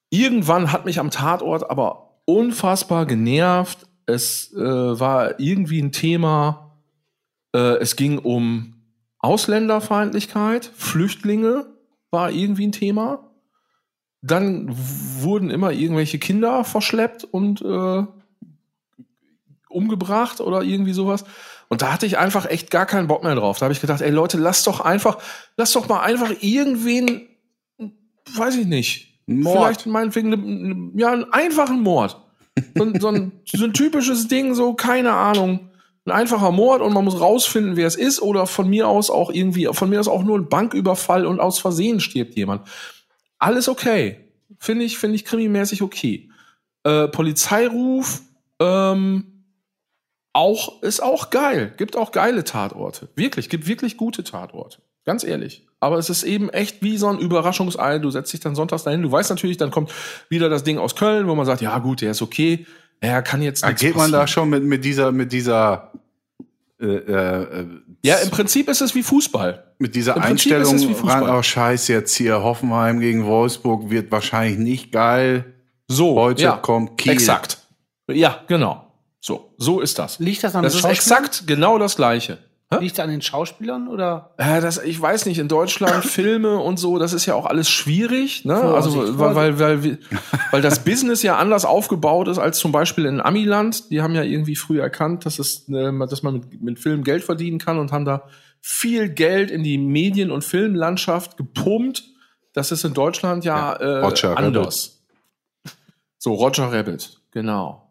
irgendwann 0.10 0.72
hat 0.72 0.86
mich 0.86 1.00
am 1.00 1.12
Tatort 1.12 1.70
aber 1.70 2.22
unfassbar 2.26 3.06
genervt. 3.06 3.88
Es 4.06 4.54
äh, 4.54 4.60
war 4.60 5.40
irgendwie 5.40 5.82
ein 5.82 5.92
Thema, 5.92 6.76
äh, 7.54 7.78
es 7.78 7.96
ging 7.96 8.18
um 8.18 8.76
Ausländerfeindlichkeit, 9.20 10.72
Flüchtlinge 10.76 11.68
war 12.10 12.32
irgendwie 12.32 12.68
ein 12.68 12.72
Thema 12.72 13.30
dann 14.22 14.70
wurden 15.22 15.50
immer 15.50 15.72
irgendwelche 15.72 16.20
Kinder 16.20 16.64
verschleppt 16.64 17.24
und 17.24 17.62
äh, 17.62 18.04
umgebracht 19.70 20.42
oder 20.42 20.64
irgendwie 20.64 20.94
sowas. 20.94 21.24
Und 21.70 21.82
da 21.84 21.94
hatte 21.94 22.06
ich 22.08 22.18
einfach 22.18 22.46
echt 22.50 22.72
gar 22.72 22.86
keinen 22.86 23.08
Bock 23.08 23.24
mehr 23.24 23.36
drauf. 23.36 23.60
Da 23.60 23.66
habe 23.66 23.74
ich 23.74 23.80
gedacht, 23.82 24.02
ey 24.02 24.10
Leute, 24.10 24.38
lasst 24.38 24.66
doch 24.68 24.82
einfach, 24.82 25.20
lasst 25.56 25.76
doch 25.76 25.88
mal 25.88 26.02
einfach 26.02 26.32
irgendwen, 26.42 27.28
weiß 28.36 28.56
ich 28.58 28.66
nicht, 28.66 29.20
Mord. 29.28 29.58
vielleicht 29.58 29.86
meinetwegen, 29.86 30.30
ne, 30.30 30.38
ne, 30.38 30.92
ja, 30.96 31.12
einen 31.12 31.32
einfachen 31.32 31.82
Mord. 31.82 32.20
So, 32.76 32.84
ein- 32.84 33.00
so, 33.00 33.08
ein, 33.10 33.32
so 33.46 33.64
ein 33.64 33.74
typisches 33.74 34.28
Ding, 34.28 34.56
so, 34.56 34.74
keine 34.74 35.14
Ahnung. 35.14 35.70
Ein 36.06 36.12
einfacher 36.12 36.52
Mord 36.52 36.82
und 36.82 36.94
man 36.94 37.04
muss 37.06 37.20
rausfinden, 37.20 37.76
wer 37.76 37.86
es 37.86 37.96
ist, 37.96 38.20
oder 38.22 38.48
von 38.48 38.68
mir 38.68 38.88
aus 38.88 39.12
auch 39.12 39.30
irgendwie, 39.32 39.68
von 39.72 39.90
mir 39.90 40.00
aus 40.00 40.08
auch 40.08 40.24
nur 40.24 40.40
ein 40.40 40.50
Banküberfall 40.50 41.26
und 41.26 41.40
aus 41.40 41.60
Versehen 41.60 42.00
stirbt 42.00 42.36
jemand. 42.36 42.68
Alles 43.38 43.70
okay. 43.70 44.32
Finde 44.58 44.86
ich, 44.86 44.98
finde 44.98 45.16
ich 45.18 45.26
krimimäßig 45.26 45.84
okay. 45.84 46.30
Äh, 46.84 47.10
Polizeiruf, 47.10 48.22
ähm, 48.60 49.29
auch, 50.34 50.82
ist 50.84 51.02
auch 51.02 51.30
geil. 51.30 51.74
Gibt 51.78 51.96
auch 51.96 52.12
geile 52.12 52.44
Tatorte. 52.44 53.10
Wirklich, 53.16 53.50
gibt 53.50 53.68
wirklich 53.68 53.98
gute 53.98 54.24
Tatorte. 54.24 54.80
Ganz 55.06 55.24
ehrlich. 55.24 55.66
Aber 55.80 55.98
es 55.98 56.10
ist 56.10 56.24
eben 56.24 56.50
echt 56.50 56.84
wie 56.84 56.98
so 56.98 57.08
ein 57.08 57.20
Überraschungsei. 57.20 58.00
Du 58.00 58.12
setzt 58.12 58.32
dich 58.34 58.42
dann 58.42 58.54
sonntags 58.54 58.84
dahin. 58.84 59.02
Du 59.02 59.12
weißt 59.12 59.30
natürlich, 59.30 59.58
dann 59.58 59.72
kommt 59.72 59.92
wieder 60.30 60.50
das 60.50 60.64
Ding 60.64 60.78
aus 60.78 60.96
Köln, 60.96 61.28
wo 61.28 61.36
man 61.36 61.46
sagt, 61.46 61.62
ja 61.62 61.78
gut, 61.80 62.02
der 62.02 62.12
ist 62.12 62.22
okay. 62.22 62.66
Er 63.00 63.22
kann 63.22 63.42
jetzt 63.42 63.64
Da 63.64 63.72
geht 63.72 63.96
man 63.96 64.12
da 64.12 64.28
schon 64.28 64.50
mit, 64.50 64.64
mit 64.64 64.84
dieser, 64.84 65.12
mit 65.12 65.32
dieser, 65.32 65.94
äh, 66.82 66.86
äh, 66.86 67.66
Ja, 68.04 68.16
im 68.18 68.30
Prinzip 68.30 68.68
ist 68.70 68.82
es 68.82 68.94
wie 68.94 69.04
Fußball. 69.04 69.64
mit 69.80 69.96
dieser 69.96 70.16
im 70.18 70.22
Prinzip 70.22 70.52
ist 70.52 70.58
es 70.58 70.72
Einstellung 70.74 70.90
wie 70.90 71.00
Fußball. 71.00 71.24
ran, 71.24 71.38
oh 71.38 71.42
scheiße, 71.42 71.94
jetzt 71.94 72.16
hier 72.16 72.44
Hoffenheim 72.44 73.00
gegen 73.00 73.26
Wolfsburg 73.26 73.90
wird 73.90 74.12
wahrscheinlich 74.12 74.60
nicht 74.60 74.92
geil. 74.92 75.46
So, 75.88 76.16
Heute 76.16 76.44
ja, 76.44 76.58
kommt 76.58 76.98
Kiel. 76.98 77.14
Exakt. 77.14 77.58
Ja, 78.12 78.44
genau. 78.48 78.89
So, 79.20 79.54
so 79.58 79.82
ist 79.82 80.00
das. 80.00 80.20
Liegt 80.20 80.44
das 80.44 80.56
an 80.56 80.64
Das 80.64 80.74
den 80.74 80.78
ist 80.78 80.82
Schauspielern? 80.84 81.24
exakt 81.24 81.48
genau 81.48 81.78
das 81.78 81.96
Gleiche. 81.96 82.38
Liegt 82.80 83.00
das 83.00 83.04
an 83.06 83.10
den 83.10 83.22
Schauspielern 83.24 83.88
oder? 83.88 84.36
Äh, 84.38 84.62
das, 84.62 84.78
ich 84.84 85.02
weiß 85.02 85.26
nicht, 85.26 85.40
in 85.40 85.48
Deutschland 85.48 86.06
Filme 86.06 86.58
und 86.60 86.78
so, 86.78 87.00
das 87.00 87.14
ist 87.14 87.26
ja 87.26 87.34
auch 87.34 87.48
alles 87.48 87.68
schwierig, 87.68 88.46
ne? 88.46 88.56
Vorsicht, 88.58 88.96
also 88.96 89.18
weil, 89.20 89.36
weil, 89.36 89.60
weil, 89.60 89.98
weil 90.52 90.62
das 90.62 90.84
Business 90.84 91.24
ja 91.24 91.38
anders 91.38 91.66
aufgebaut 91.66 92.28
ist 92.28 92.38
als 92.38 92.60
zum 92.60 92.72
Beispiel 92.72 93.06
in 93.06 93.22
Amiland. 93.22 93.90
Die 93.90 94.02
haben 94.04 94.14
ja 94.14 94.22
irgendwie 94.22 94.56
früh 94.56 94.80
erkannt, 94.80 95.26
dass 95.26 95.40
es, 95.40 95.68
äh, 95.70 95.92
dass 96.08 96.22
man 96.22 96.36
mit, 96.36 96.62
mit 96.62 96.80
Film 96.80 97.04
Geld 97.04 97.24
verdienen 97.24 97.58
kann 97.58 97.80
und 97.80 97.92
haben 97.92 98.06
da 98.06 98.24
viel 98.62 99.10
Geld 99.10 99.50
in 99.50 99.64
die 99.64 99.80
Medien- 99.80 100.30
und 100.32 100.44
Filmlandschaft 100.44 101.38
gepumpt. 101.38 102.04
Das 102.54 102.72
ist 102.72 102.84
in 102.86 102.94
Deutschland 102.94 103.46
ja, 103.46 103.72
Ja, 103.72 103.74
äh, 103.74 104.00
Roger 104.06 104.38
anders. 104.38 105.02
So 106.20 106.34
Roger 106.34 106.72
Rabbit, 106.72 107.20
genau. 107.32 107.89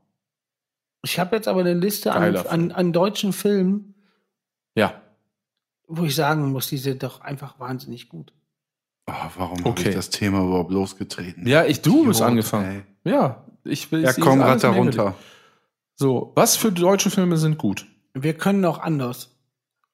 Ich 1.03 1.19
habe 1.19 1.37
jetzt 1.37 1.49
aber 1.49 1.61
eine 1.61 1.75
Liste 1.75 2.13
an, 2.13 2.37
an, 2.37 2.73
an 2.73 2.93
deutschen 2.93 3.33
Filmen, 3.33 3.95
Ja. 4.75 5.01
wo 5.87 6.05
ich 6.05 6.15
sagen 6.15 6.51
muss, 6.53 6.69
die 6.69 6.79
sind 6.79 7.03
doch 7.03 7.21
einfach 7.21 7.59
wahnsinnig 7.61 8.09
gut. 8.09 8.33
Oh, 9.07 9.13
warum 9.37 9.59
habe 9.61 9.71
Okay. 9.71 9.89
ich 9.91 9.95
das 9.95 10.11
Thema 10.11 10.43
überhaupt 10.45 10.71
losgetreten? 10.71 11.47
Ja, 11.47 11.65
ich, 11.65 11.81
du 11.81 12.05
bist 12.07 12.21
angefangen. 12.21 12.85
Ja, 13.05 13.45
ich 13.65 13.91
will. 13.91 14.03
Ja, 14.03 14.13
komm, 14.13 14.41
im 14.41 14.47
Hinblick. 14.47 14.75
runter. 14.77 15.15
So, 15.95 16.33
was 16.35 16.57
für 16.57 16.71
deutsche 16.73 17.11
Filme 17.11 17.39
sind 17.39 17.59
gut? 17.59 17.87
Wir 18.15 18.35
können 18.35 18.65
auch 18.65 18.79
anders. 18.81 19.35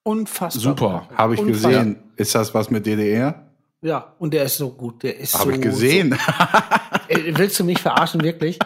Unfassbar. 0.03 0.61
Super. 0.63 1.09
Habe 1.15 1.35
ich 1.35 1.41
Unfassbar. 1.41 1.71
gesehen. 1.73 1.97
Ist 2.17 2.35
das 2.35 2.53
was 2.55 2.71
mit 2.71 2.87
DDR? 2.87 3.51
Ja, 3.83 4.15
und 4.19 4.35
der 4.35 4.45
ist 4.45 4.57
so 4.57 4.71
gut. 4.71 5.03
Der 5.03 5.17
ist 5.19 5.35
Habe 5.35 5.45
so, 5.45 5.51
ich 5.57 5.61
gesehen. 5.61 6.13
So. 6.13 6.19
Ey, 7.09 7.37
willst 7.39 7.59
du 7.61 7.65
mich 7.65 7.81
verarschen, 7.81 8.23
wirklich? 8.23 8.59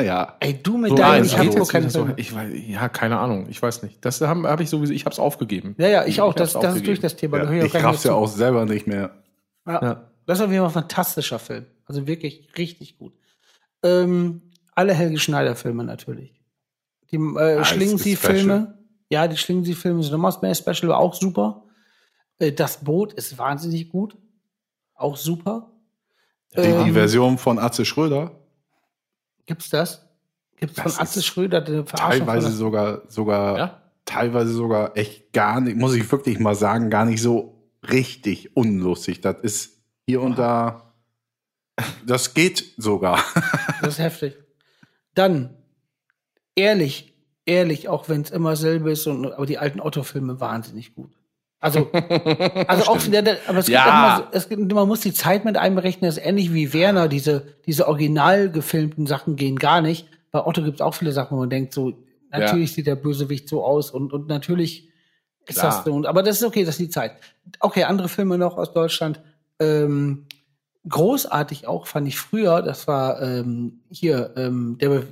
Ja. 0.00 0.36
Ey, 0.40 0.60
du 0.62 0.76
mit 0.76 0.90
So, 0.90 0.96
deinem, 0.96 1.24
ich 1.24 1.38
habe 1.38 1.64
keine 1.66 1.90
so, 1.90 2.08
ich 2.16 2.34
weiß, 2.34 2.52
ja, 2.66 2.88
keine 2.88 3.18
Ahnung, 3.18 3.46
ich 3.48 3.60
weiß 3.62 3.82
nicht. 3.82 4.04
Das 4.04 4.20
habe 4.20 4.48
hab 4.48 4.60
ich 4.60 4.68
sowieso, 4.70 4.92
ich 4.92 5.04
habe 5.04 5.12
es 5.12 5.18
aufgegeben. 5.18 5.74
Ja, 5.78 5.88
ja, 5.88 6.04
ich 6.04 6.20
auch. 6.20 6.34
hab's 6.36 6.52
Das, 6.52 6.60
das 6.60 6.76
ist 6.76 6.86
durch 6.86 7.00
das 7.00 7.16
Thema. 7.16 7.38
Da 7.38 7.52
ja 7.52 7.64
ich 7.64 7.76
auch 7.76 7.82
raff's 7.84 8.04
ja 8.04 8.12
auch 8.14 8.26
selber 8.28 8.64
nicht 8.64 8.86
mehr. 8.86 9.10
Ja. 9.66 9.82
Ja. 9.82 10.10
Das 10.26 10.38
ist 10.38 10.44
auf 10.44 10.50
jeden 10.50 10.62
Fall 10.62 10.70
ein 10.70 10.88
fantastischer 10.88 11.38
Film. 11.38 11.66
Also 11.86 12.06
wirklich 12.06 12.48
richtig 12.56 12.98
gut. 12.98 13.12
Ähm, 13.82 14.42
alle 14.74 14.94
Helge 14.94 15.18
Schneider-Filme 15.18 15.84
natürlich. 15.84 16.40
Die 17.10 17.16
äh, 17.16 17.58
Ah, 17.58 17.64
Schlingen 17.64 17.98
sie. 17.98 18.16
Filme. 18.16 18.78
Ja, 19.10 19.28
die 19.28 19.36
Schlingen 19.36 19.64
sie 19.64 19.74
Filme 19.74 20.02
sind 20.02 20.12
nochmal 20.12 20.32
mehr 20.42 20.54
Special, 20.54 20.88
war 20.88 20.98
auch 20.98 21.14
super. 21.14 21.62
Äh, 22.38 22.52
das 22.52 22.78
Boot 22.82 23.12
ist 23.12 23.36
wahnsinnig 23.38 23.90
gut. 23.90 24.16
Auch 24.94 25.16
super. 25.16 25.70
Die, 26.56 26.62
die 26.62 26.68
Ähm, 26.68 26.94
Version 26.94 27.38
von 27.38 27.58
Atze 27.58 27.84
Schröder, 27.84 28.32
Gibt's 29.46 29.70
das? 29.70 30.06
Gibt's 30.56 30.76
Das 30.76 30.94
von 30.94 31.02
Atze 31.02 31.22
Schröder 31.22 31.64
eine 31.64 31.84
Verarschung 31.84 32.26
teilweise 32.26 32.50
sogar, 32.50 33.02
sogar, 33.08 33.58
Ja? 33.58 33.82
teilweise 34.04 34.52
sogar 34.52 34.96
echt 34.96 35.32
gar 35.32 35.60
nicht, 35.60 35.76
muss 35.76 35.94
ich 35.94 36.10
wirklich 36.10 36.38
mal 36.38 36.54
sagen, 36.54 36.90
gar 36.90 37.04
nicht 37.04 37.20
so 37.20 37.54
richtig 37.90 38.56
unlustig. 38.56 39.20
Das 39.20 39.36
ist 39.42 39.82
hier 40.06 40.20
und 40.22 40.38
da, 40.38 40.94
das 42.06 42.34
geht 42.34 42.74
sogar. 42.76 43.22
Das 43.80 43.94
ist 43.94 43.98
heftig. 43.98 44.38
Dann, 45.14 45.54
ehrlich, 46.54 47.12
ehrlich, 47.44 47.88
auch 47.90 48.08
wenn 48.08 48.22
es 48.22 48.30
immer 48.30 48.56
selbe 48.56 48.92
ist, 48.92 49.06
und, 49.06 49.30
aber 49.30 49.44
die 49.44 49.58
alten 49.58 49.80
Otto-Filme 49.80 50.40
wahnsinnig 50.40 50.94
gut. 50.94 51.12
Also, 51.64 51.88
also 52.68 53.10
der, 53.10 53.38
aber 53.46 53.58
es 53.60 53.66
gibt 53.66 53.74
Ja. 53.74 54.18
immer, 54.18 54.28
es 54.32 54.50
gibt, 54.50 54.70
man 54.70 54.86
muss 54.86 55.00
die 55.00 55.14
Zeit 55.14 55.46
mit 55.46 55.56
einberechnen, 55.56 56.06
das 56.06 56.18
ist 56.18 56.26
ähnlich 56.26 56.52
wie 56.52 56.74
Werner, 56.74 57.08
diese, 57.08 57.54
diese 57.64 57.88
original 57.88 58.50
gefilmten 58.50 59.06
Sachen 59.06 59.36
gehen 59.36 59.56
gar 59.56 59.80
nicht. 59.80 60.06
Bei 60.30 60.44
Otto 60.44 60.62
gibt 60.62 60.76
es 60.76 60.80
auch 60.82 60.92
viele 60.92 61.12
Sachen, 61.12 61.36
wo 61.36 61.40
man 61.40 61.48
denkt, 61.48 61.72
so, 61.72 61.94
natürlich 62.30 62.74
sieht 62.74 62.86
der 62.86 62.96
Bösewicht 62.96 63.48
so 63.48 63.64
aus 63.64 63.90
und, 63.90 64.12
und 64.12 64.28
natürlich 64.28 64.90
ist 65.46 65.58
Klar. 65.58 65.72
das 65.76 65.84
so. 65.86 65.94
Und, 65.94 66.04
aber 66.04 66.22
das 66.22 66.36
ist 66.36 66.44
okay, 66.44 66.64
das 66.66 66.74
ist 66.74 66.80
die 66.80 66.90
Zeit. 66.90 67.12
Okay, 67.60 67.84
andere 67.84 68.10
Filme 68.10 68.36
noch 68.36 68.58
aus 68.58 68.74
Deutschland. 68.74 69.22
Ähm, 69.58 70.26
großartig 70.86 71.66
auch 71.66 71.86
fand 71.86 72.08
ich 72.08 72.18
früher, 72.18 72.60
das 72.60 72.86
war 72.86 73.22
ähm, 73.22 73.80
hier, 73.90 74.34
ähm, 74.36 74.76
der, 74.82 74.88
Be 74.90 75.06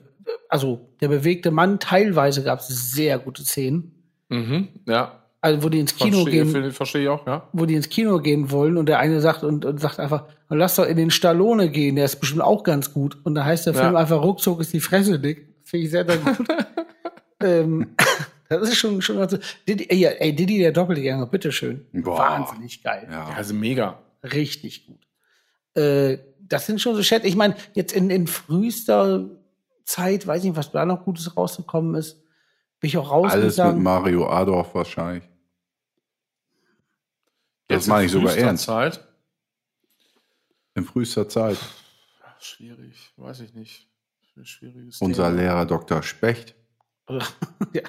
also 0.50 0.86
der 1.00 1.08
bewegte 1.08 1.50
Mann, 1.50 1.80
teilweise 1.80 2.42
gab 2.42 2.58
es 2.58 2.68
sehr 2.68 3.18
gute 3.18 3.42
Szenen. 3.42 4.04
Mhm. 4.28 4.68
Ja. 4.86 5.21
Also 5.44 5.64
wo 5.64 5.68
die 5.68 5.80
ins 5.80 5.96
Kino 5.96 6.18
Verstehe, 6.22 6.44
gehen, 6.44 6.50
ver- 6.52 6.70
verstehe 6.70 7.02
ich 7.02 7.08
auch, 7.08 7.26
ja. 7.26 7.48
wo 7.52 7.66
die 7.66 7.74
ins 7.74 7.88
Kino 7.88 8.18
gehen 8.20 8.50
wollen 8.52 8.76
und 8.76 8.86
der 8.88 9.00
eine 9.00 9.20
sagt 9.20 9.42
und, 9.42 9.64
und 9.64 9.80
sagt 9.80 9.98
einfach, 9.98 10.24
lass 10.48 10.76
doch 10.76 10.86
in 10.86 10.96
den 10.96 11.10
Stallone 11.10 11.68
gehen, 11.68 11.96
der 11.96 12.04
ist 12.04 12.20
bestimmt 12.20 12.42
auch 12.42 12.62
ganz 12.62 12.94
gut. 12.94 13.18
Und 13.24 13.34
da 13.34 13.44
heißt 13.44 13.66
der 13.66 13.74
Ja. 13.74 13.82
Film 13.82 13.96
einfach 13.96 14.22
ruckzuck 14.22 14.60
ist 14.60 14.72
die 14.72 14.78
Fresse 14.80 15.18
dick. 15.18 15.48
Finde 15.64 15.84
ich 15.86 15.90
sehr, 15.90 16.06
sehr 16.06 16.18
gut. 16.18 16.46
ähm, 17.42 17.88
das 18.48 18.68
ist 18.68 18.76
schon, 18.76 19.02
schon 19.02 19.16
ganz, 19.18 19.36
Didi, 19.68 19.86
ey, 19.88 19.98
ja, 19.98 20.10
ey, 20.10 20.32
Didi 20.32 20.58
der 20.58 20.70
Doppelgänger, 20.70 21.26
bitteschön. 21.26 21.86
Boah. 21.92 22.18
Wahnsinnig 22.18 22.82
geil. 22.82 23.08
Ja. 23.10 23.30
Also 23.36 23.52
mega. 23.54 23.98
Richtig 24.22 24.86
gut. 24.86 25.00
Äh, 25.74 26.18
das 26.40 26.66
sind 26.66 26.80
schon 26.80 26.94
so 26.94 27.02
Chat. 27.02 27.24
Ich 27.24 27.34
meine, 27.34 27.56
jetzt 27.74 27.92
in, 27.92 28.10
in 28.10 28.28
frühester 28.28 29.24
Zeit, 29.84 30.24
weiß 30.26 30.44
nicht, 30.44 30.54
was 30.54 30.70
da 30.70 30.86
noch 30.86 31.04
Gutes 31.04 31.36
rausgekommen 31.36 31.96
ist, 31.96 32.22
bin 32.78 32.88
ich 32.88 32.96
auch 32.98 33.10
raus 33.10 33.24
und 33.26 33.40
Alles 33.40 33.58
mit 33.58 33.78
Mario 33.78 34.28
Adorf 34.28 34.74
wahrscheinlich. 34.74 35.24
Das 37.72 37.82
Jetzt 37.82 37.88
meine 37.88 38.02
in 38.02 38.06
ich 38.06 38.12
sogar 38.12 38.36
ernst. 38.36 38.64
Zeit. 38.64 39.06
In 40.74 40.84
frühester 40.84 41.28
Zeit. 41.28 41.58
Schwierig, 42.38 43.12
weiß 43.16 43.40
ich 43.40 43.54
nicht. 43.54 43.88
Ein 44.36 44.46
schwieriges 44.46 45.00
Unser 45.00 45.28
Thema. 45.28 45.36
Lehrer 45.40 45.66
Dr. 45.66 46.02
Specht. 46.02 46.54
ja, 47.08 47.82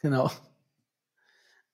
genau. 0.00 0.30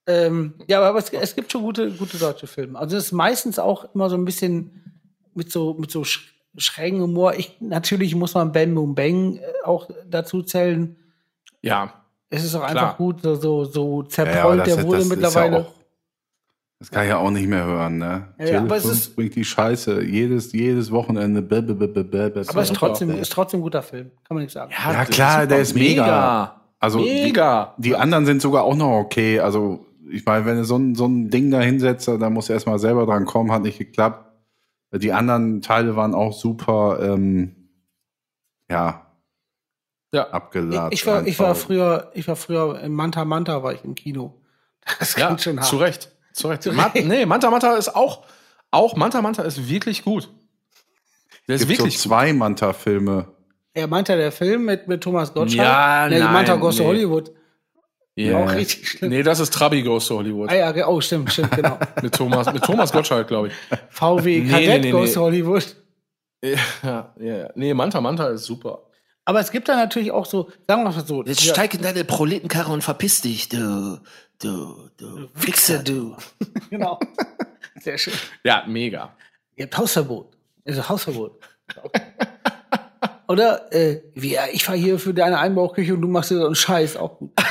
Ähm, 0.07 0.55
ja, 0.69 0.81
aber 0.83 0.99
es, 0.99 1.11
es 1.11 1.35
gibt 1.35 1.51
schon 1.53 1.63
gute, 1.63 1.91
gute 1.93 2.19
deutsche 2.19 2.47
Filme. 2.47 2.79
Also 2.79 2.97
es 2.97 3.07
ist 3.07 3.13
meistens 3.13 3.59
auch 3.59 3.95
immer 3.95 4.09
so 4.11 4.17
ein 4.17 4.25
bisschen 4.25 5.03
mit 5.35 5.51
so, 5.53 5.75
mit 5.75 5.91
so 5.91 6.05
sch 6.05 6.29
schrägen 6.57 7.01
Humor. 7.01 7.35
Ich, 7.35 7.61
natürlich 7.61 8.15
muss 8.15 8.35
man 8.35 8.53
Bang 8.53 8.75
Boom 8.75 8.95
Bang 8.95 9.37
äh, 9.37 9.43
auch 9.65 9.89
dazu 10.07 10.43
zählen. 10.43 10.97
Ja, 11.63 12.05
Es 12.31 12.45
ist 12.45 12.55
auch 12.55 12.67
Klar. 12.67 12.71
einfach 12.71 12.97
gut, 12.99 13.23
so, 13.23 13.35
so, 13.37 13.65
so 13.65 14.03
Ja, 14.03 14.09
zerprollt 14.09 14.61
das- 14.61 14.67
der 14.69 14.77
das 14.77 14.87
wurde 14.87 14.99
ist 14.99 15.09
ja 15.09 15.15
mittlerweile. 15.17 15.57
auch- 15.67 15.75
Das 16.83 16.91
kann 16.91 17.05
ich 17.05 17.11
ja 17.11 17.19
auch 17.19 17.31
nicht 17.31 17.47
mehr 17.47 17.65
hören, 17.65 17.99
ne? 17.99 18.35
Ja, 18.41 18.59
aber 18.61 18.75
es 18.77 18.85
ist- 18.85 19.15
bringt 19.15 19.37
die 19.37 19.45
Scheiße. 19.45 20.03
Jedes, 20.03 20.53
jedes 20.53 20.91
Wochenende. 20.91 21.41
Bäh, 21.41 21.61
bäh, 21.61 21.75
bäh, 21.75 21.87
bäh, 21.87 22.03
bäh, 22.03 22.25
aber 22.49 22.61
es 22.61 22.71
ist 22.71 22.75
trotzdem, 22.77 23.11
ist 23.17 23.31
trotzdem 23.31 23.61
ein 23.61 23.63
guter 23.63 23.83
Film. 23.83 24.11
Kann 24.25 24.35
man 24.35 24.43
nicht 24.43 24.53
sagen. 24.53 24.73
Ja, 24.77 24.93
Ja, 24.93 25.05
klar, 25.05 25.33
super. 25.35 25.47
der 25.47 25.59
ist 25.61 25.75
mega. 25.77 26.61
Also 26.81 26.99
die- 26.99 27.05
mega. 27.05 27.75
Die 27.79 27.95
anderen 27.95 28.27
sind 28.27 28.43
sogar 28.43 28.65
auch 28.65 28.75
noch 28.75 28.91
okay. 28.99 29.39
Also, 29.39 29.87
ich 30.11 30.25
meine, 30.27 30.45
wenn 30.45 30.57
du 30.57 30.65
so 30.65 30.77
ein, 30.77 30.97
so 30.97 31.07
ein 31.07 31.31
Ding 31.31 31.53
da 31.53 31.61
hinsetzt, 31.61 32.09
dann 32.09 32.33
musst 32.33 32.49
du 32.49 32.53
erstmal 32.53 32.81
selber 32.81 33.07
dran 33.07 33.27
kommen, 33.27 33.53
hat 33.53 33.63
nicht 33.63 33.79
geklappt. 33.79 34.29
Die 34.95 35.13
anderen 35.13 35.63
Teile 35.63 35.95
waren 35.95 36.15
auch 36.15 36.33
super, 36.33 36.99
ähm, 37.01 37.55
ja, 38.71 39.07
ja. 40.13 40.29
abgeladen. 40.31 40.93
Ich, 40.93 41.01
ich, 41.03 41.07
war, 41.07 41.27
ich 41.27 41.39
war 41.39 41.55
früher, 41.55 42.11
ich 42.15 42.27
war 42.29 42.37
früher 42.37 42.81
in 42.81 42.93
Manta 42.93 43.25
Manta 43.25 43.63
war 43.63 43.73
ich 43.73 43.85
im 43.85 43.95
Kino. 43.95 44.35
Das 44.99 45.15
ja, 45.17 45.27
klingt 45.27 45.41
schon 45.43 45.59
hart. 45.61 45.67
zu 45.69 45.77
Recht. 45.77 46.12
Zu 46.33 46.49
Recht. 46.49 46.67
Ma 46.73 46.91
nee, 46.95 47.27
Manta 47.27 47.51
Manta 47.51 47.77
ist 47.77 47.95
auch, 47.95 48.25
auch 48.71 48.97
Manta 48.97 49.23
Manta 49.23 49.43
ist 49.43 49.69
wirklich 49.69 50.03
gut. 50.03 50.29
Der 51.49 51.57
ist 51.57 51.67
Gibt 51.67 51.79
so 51.79 51.85
wirklich 51.85 51.99
zwei 51.99 52.33
Manta-Filme. 52.33 53.29
Er 53.75 53.87
meinte 53.87 54.17
der 54.17 54.33
Film 54.33 54.65
mit, 54.65 54.87
mit 54.87 55.03
Thomas 55.03 55.33
Gottschalk? 55.33 55.67
Ja, 55.67 56.09
nee, 56.09 56.19
nein, 56.19 56.33
Manta 56.33 56.57
Goes 56.57 56.77
to 56.77 56.83
nee. 56.83 56.89
Hollywood. 56.89 57.33
Ja. 58.15 58.45
Auch 58.45 58.53
richtig 58.53 58.89
schlimm. 58.89 59.11
Nee, 59.11 59.23
das 59.23 59.41
ist 59.41 59.55
Trabi 59.55 59.83
Goes 59.83 60.07
to 60.07 60.17
Hollywood. 60.17 60.51
Ah 60.51 60.55
ja, 60.55 60.87
oh, 60.87 61.01
stimmt, 61.01 61.33
stimmt, 61.33 61.51
genau. 61.53 61.79
Mit 62.03 62.15
Thomas, 62.15 62.53
mit 62.53 62.63
Thomas 62.63 62.93
Gottschalk, 62.93 63.27
glaube 63.27 63.49
ich. 63.49 63.55
VW 63.89 64.41
Nee, 64.41 64.51
Kadett 64.51 64.69
nee, 64.69 64.79
nee, 64.81 64.91
Goes 64.91 65.09
nee. 65.09 65.15
to 65.15 65.21
Hollywood. 65.23 65.77
Ja, 66.45 66.59
ja, 66.83 67.13
ja. 67.21 67.51
Nee, 67.55 67.73
Manta 67.73 68.01
Manta 68.01 68.29
ist 68.29 68.45
super. 68.45 68.83
Aber 69.25 69.41
es 69.41 69.53
gibt 69.53 69.69
da 69.69 69.77
natürlich 69.77 70.11
auch 70.11 70.27
so, 70.27 70.51
sagen 70.67 70.83
wir 70.83 70.91
mal 70.91 71.07
so, 71.07 71.25
Jetzt 71.25 71.45
ja, 71.45 71.53
steig 71.53 71.75
in 71.75 71.83
deine 71.83 72.05
Proletenkarre 72.05 72.73
und 72.73 72.83
verpiss 72.83 73.21
dich, 73.21 73.49
du, 73.49 74.01
du, 74.41 74.91
du 74.97 75.29
Wichser, 75.35 75.83
du. 75.83 76.17
genau. 76.71 76.99
Sehr 77.81 77.99
schön. 77.99 78.15
Ja, 78.43 78.65
mega. 78.67 79.15
Ihr 79.57 79.67
habt 79.67 79.79
Hausverbot. 79.79 80.33
Also 80.65 80.89
Hausverbot. 80.89 81.41
Oder, 83.29 83.73
äh, 83.73 84.03
wie, 84.15 84.33
ja, 84.33 84.43
ich 84.53 84.65
fahre 84.65 84.79
hier 84.79 84.99
für 84.99 85.15
deine 85.15 85.39
Einbauküche 85.39 85.95
und 85.95 86.03
du 86.03 86.09
machst 86.09 86.31
dir 86.31 86.39
so 86.39 86.47
einen 86.47 86.55
Scheiß, 86.55 86.97
auch 86.97 87.19
gut. 87.19 87.31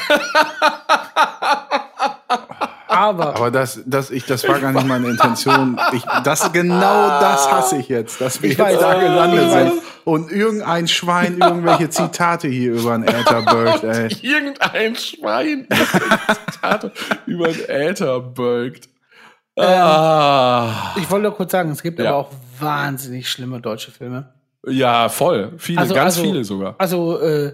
Aber, 3.02 3.36
Aber 3.36 3.50
das, 3.52 3.82
das, 3.86 4.12
ich, 4.12 4.26
das 4.26 4.48
war 4.48 4.60
gar 4.60 4.72
nicht 4.74 4.86
meine 4.86 5.10
Intention. 5.10 5.80
Ich, 5.94 6.04
das, 6.24 6.52
genau 6.54 7.20
das 7.20 7.52
hasse 7.52 7.78
ich 7.78 7.90
jetzt, 7.90 8.22
dass 8.22 8.42
wir 8.42 8.52
Ich 8.52 8.58
jetzt 8.58 8.68
weiß, 8.68 8.80
da 8.80 8.94
gelandet 9.00 9.44
ich 9.46 9.52
weiß. 9.52 9.72
sind. 9.72 9.82
Und 10.04 10.32
irgendein 10.32 10.88
Schwein 10.88 11.40
irgendwelche 11.40 11.90
Zitate 11.90 12.48
hier 12.48 12.74
über 12.74 12.98
den 12.98 13.04
Äther 13.08 13.42
ey. 13.84 14.16
Irgendein 14.22 14.96
Schwein 14.96 15.68
Zitate 16.52 16.92
über 17.26 17.48
den 17.48 17.68
Äther 17.70 18.20
bölkt. 18.20 18.90
Ah. 19.58 20.94
ich 20.96 21.10
wollte 21.10 21.24
nur 21.24 21.36
kurz 21.36 21.52
sagen, 21.52 21.72
es 21.72 21.82
gibt 21.84 22.00
Ja. 22.00 22.10
aber 22.12 22.18
auch 22.20 22.32
wahnsinnig 22.60 23.30
schlimme 23.30 23.60
deutsche 23.62 23.92
Filme. 23.92 24.34
Ja, 24.68 25.10
voll. 25.10 25.54
Viele, 25.58 25.80
Also- 25.82 25.94
ganz 25.96 26.18
also- 26.18 26.22
viele 26.24 26.44
sogar. 26.44 26.76
Also, 26.78 27.20
äh, 27.20 27.54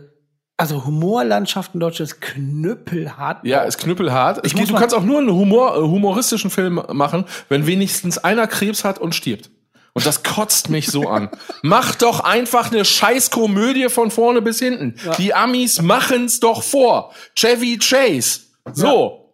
also 0.57 0.85
Humorlandschaft 0.85 1.75
in 1.75 1.79
Deutschland 1.79 2.11
ist 2.11 2.19
knüppelhart. 2.19 3.45
Ja, 3.45 3.61
ist 3.61 3.77
knüppelhart. 3.77 4.45
Ich 4.45 4.55
geht, 4.55 4.69
du 4.69 4.73
kannst 4.73 4.95
auch 4.95 5.03
nur 5.03 5.19
einen 5.19 5.31
Humor, 5.31 5.77
äh, 5.77 5.81
humoristischen 5.81 6.49
Film 6.49 6.81
machen, 6.91 7.25
wenn 7.47 7.67
wenigstens 7.67 8.17
einer 8.17 8.47
Krebs 8.47 8.84
hat 8.84 8.97
und 8.99 9.13
stirbt. 9.13 9.51
Und 9.93 10.05
das 10.05 10.23
kotzt 10.23 10.69
mich 10.69 10.88
so 10.88 11.09
an. 11.09 11.29
Mach 11.61 11.95
doch 11.95 12.19
einfach 12.19 12.71
eine 12.71 12.85
Scheißkomödie 12.85 13.89
von 13.89 14.11
vorne 14.11 14.41
bis 14.41 14.59
hinten. 14.59 14.95
Die 15.17 15.34
Amis 15.34 15.81
machen's 15.81 16.39
doch 16.39 16.61
vor. 16.63 17.13
Chevy 17.35 17.77
Chase. 17.77 18.41
So. 18.73 19.21
Ja. 19.21 19.27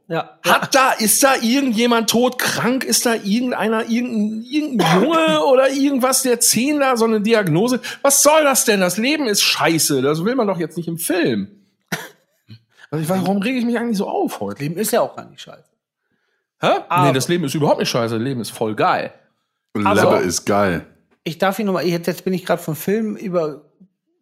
Hat 0.44 0.76
da, 0.76 0.92
ist 0.92 1.24
da 1.24 1.36
irgendjemand 1.42 2.10
todkrank? 2.10 2.84
Ist 2.84 3.06
da 3.06 3.16
irgendeiner, 3.16 3.90
irgendein, 3.90 4.44
irgendein 4.50 5.04
Junge 5.04 5.44
oder 5.52 5.70
irgendwas, 5.70 6.22
der 6.22 6.40
zehn 6.40 6.80
da, 6.80 6.96
so 6.98 7.06
eine 7.06 7.22
Diagnose? 7.22 7.80
Was 8.02 8.22
soll 8.24 8.44
das 8.44 8.66
denn? 8.66 8.80
Das 8.82 8.98
Leben 8.98 9.28
ist 9.28 9.42
scheiße. 9.42 10.02
Das 10.02 10.24
will 10.24 10.36
man 10.36 10.48
doch 10.48 10.60
jetzt 10.60 10.78
nicht 10.78 10.88
im 10.88 10.98
Film. 10.98 11.48
Also 12.92 13.02
ich 13.04 13.10
weiß, 13.10 13.22
warum 13.22 13.42
rege 13.42 13.58
ich 13.58 13.66
mich 13.66 13.80
eigentlich 13.80 13.98
so 13.98 14.08
auf 14.08 14.40
heute? 14.40 14.62
Leben 14.64 14.78
ist 14.78 14.92
ja 14.92 15.02
auch 15.02 15.16
gar 15.16 15.26
nicht 15.28 15.42
scheiße. 15.42 15.64
Hä? 16.62 16.68
Aber- 16.90 17.08
nee, 17.08 17.14
das 17.14 17.28
Leben 17.28 17.44
ist 17.46 17.56
überhaupt 17.56 17.80
nicht 17.80 17.90
scheiße. 17.90 18.14
Das 18.16 18.24
Leben 18.24 18.40
ist 18.42 18.52
voll 18.52 18.76
geil. 18.76 19.12
Leber 19.76 20.22
ist 20.22 20.46
geil. 20.46 20.86
Ich 21.24 21.40
darf 21.40 21.58
ihn 21.58 21.66
nochmal, 21.66 21.86
jetzt, 21.88 22.06
jetzt 22.06 22.24
bin 22.24 22.34
ich 22.34 22.46
gerade 22.46 22.62
vom 22.62 22.76
Film 22.76 23.16
über 23.16 23.62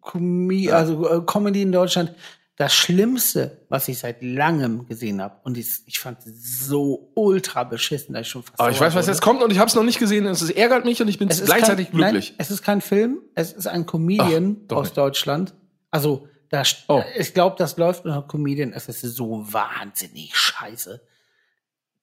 Comedy, 0.00 0.70
also 0.70 1.08
äh, 1.08 1.20
Comedy 1.26 1.62
in 1.62 1.72
Deutschland. 1.72 2.14
Das 2.56 2.74
Schlimmste, 2.74 3.64
was 3.70 3.88
ich 3.88 3.98
seit 3.98 4.22
langem 4.22 4.86
gesehen 4.86 5.22
habe, 5.22 5.40
und 5.42 5.56
ich, 5.56 5.68
ich 5.86 5.98
fand 5.98 6.18
es 6.26 6.66
so 6.66 7.10
ultra 7.14 7.64
beschissen, 7.64 8.12
dass 8.14 8.22
ich 8.22 8.28
schon 8.28 8.42
fast. 8.42 8.60
Aber 8.60 8.70
ich 8.70 8.78
weiß, 8.78 8.94
was 8.94 9.06
wurde. 9.06 9.12
jetzt 9.12 9.22
kommt 9.22 9.42
und 9.42 9.50
ich 9.50 9.58
habe 9.58 9.68
es 9.68 9.74
noch 9.74 9.82
nicht 9.84 9.98
gesehen. 9.98 10.26
Es 10.26 10.48
ärgert 10.50 10.84
mich 10.84 11.00
und 11.00 11.08
ich 11.08 11.18
bin 11.18 11.28
gleichzeitig 11.28 11.90
kein, 11.90 11.96
glücklich. 11.98 12.30
Nein, 12.30 12.36
es 12.38 12.50
ist 12.50 12.62
kein 12.62 12.80
Film, 12.82 13.20
es 13.34 13.52
ist 13.52 13.66
ein 13.66 13.86
Comedian 13.86 14.58
Ach, 14.70 14.76
aus 14.76 14.86
nicht. 14.88 14.96
Deutschland. 14.98 15.54
Also, 15.90 16.28
da, 16.50 16.62
Oh. 16.88 17.02
ich 17.16 17.32
glaube, 17.32 17.56
das 17.58 17.78
läuft 17.78 18.04
unter 18.04 18.22
Comedian. 18.22 18.74
Es 18.74 18.86
ist 18.86 19.00
so 19.00 19.50
wahnsinnig 19.50 20.36
scheiße. 20.36 21.00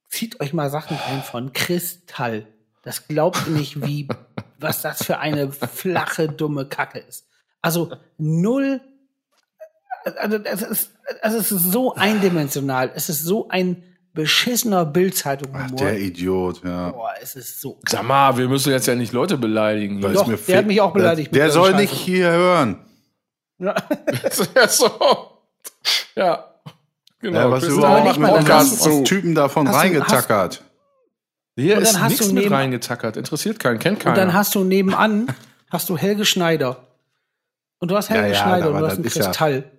Zieht 0.08 0.40
euch 0.42 0.54
mal 0.54 0.72
Sachen 0.72 0.98
rein 0.98 1.22
von 1.22 1.54
Kristall. 1.54 2.48
Das 2.82 3.08
glaubt 3.08 3.38
ihr 3.46 3.54
nicht, 3.54 3.86
wie, 3.86 4.08
was 4.60 4.82
das 4.82 5.04
für 5.04 5.20
eine 5.20 5.52
flache, 5.52 6.28
dumme 6.28 6.68
Kacke 6.68 6.98
ist. 7.00 7.28
Also 7.62 7.92
null, 8.18 8.82
also 10.18 10.38
es 10.44 10.62
ist, 10.62 10.92
also 11.22 11.38
es 11.38 11.52
ist 11.52 11.72
so 11.72 11.96
eindimensional. 11.96 12.92
Es 12.96 13.10
ist 13.10 13.24
so 13.24 13.48
ein 13.50 13.84
beschissener 14.14 14.86
Ach, 14.88 14.92
Bildzeitung-Humor. 14.94 15.78
der 15.78 16.00
Idiot, 16.00 16.64
ja. 16.64 16.92
Boah, 16.92 17.12
es 17.22 17.36
ist 17.36 17.62
so. 17.62 17.80
Sag 17.88 18.04
mal, 18.04 18.38
wir 18.38 18.48
müssen 18.50 18.72
jetzt 18.72 18.88
ja 18.88 18.96
nicht 18.96 19.14
Leute 19.14 19.38
beleidigen. 19.38 20.02
Doch, 20.02 20.28
der 20.48 20.58
hat 20.58 20.66
mich 20.66 20.82
auch 20.82 20.94
beleidigt 20.94 21.34
Der 21.34 21.46
der 21.46 21.52
soll 21.54 21.72
Scheiße. 21.72 21.82
nicht 21.82 21.94
hier 21.94 22.32
hören. 22.32 22.86
Ja. 23.60 23.76
ja, 24.56 24.68
so. 24.68 24.90
Ja. 26.16 26.46
Genau. 27.22 27.38
Ja, 27.40 27.52
was 27.52 27.64
Chris 27.64 27.74
überhaupt 27.74 28.04
nicht 28.06 28.18
mit 28.20 28.30
Podcast 28.30 28.72
hast 28.72 28.82
zu. 28.84 29.04
Typen 29.04 29.36
davon 29.36 29.68
Hast 29.68 29.76
du- 29.76 29.80
reingetackert. 29.80 30.64
Hier 31.58 31.76
Und 31.76 31.84
ist 31.84 31.94
dann 31.96 32.02
hast 32.04 32.10
nichts 32.12 32.28
du 32.30 32.34
mit 32.34 32.50
reingetackert. 32.50 33.18
Interessiert 33.18 33.60
keinen, 33.60 33.80
kennt 33.80 33.98
Und 33.98 34.04
keiner. 34.04 34.16
dann 34.16 34.34
hast 34.34 34.56
du 34.56 34.64
nebenan, 34.64 35.28
hast 35.70 35.90
du 35.90 35.98
Helge 35.98 36.24
Schneider. 36.26 36.78
Und 37.80 37.92
du 37.92 37.98
hast 37.98 38.10
Helge 38.10 38.28
Ja, 38.30 38.34
ja, 38.34 38.42
Schneider 38.42 38.68
und 38.70 38.76
du 38.76 38.80
das 38.82 38.92
hast 38.92 38.98
einen 38.98 39.10
Kristall. 39.10 39.72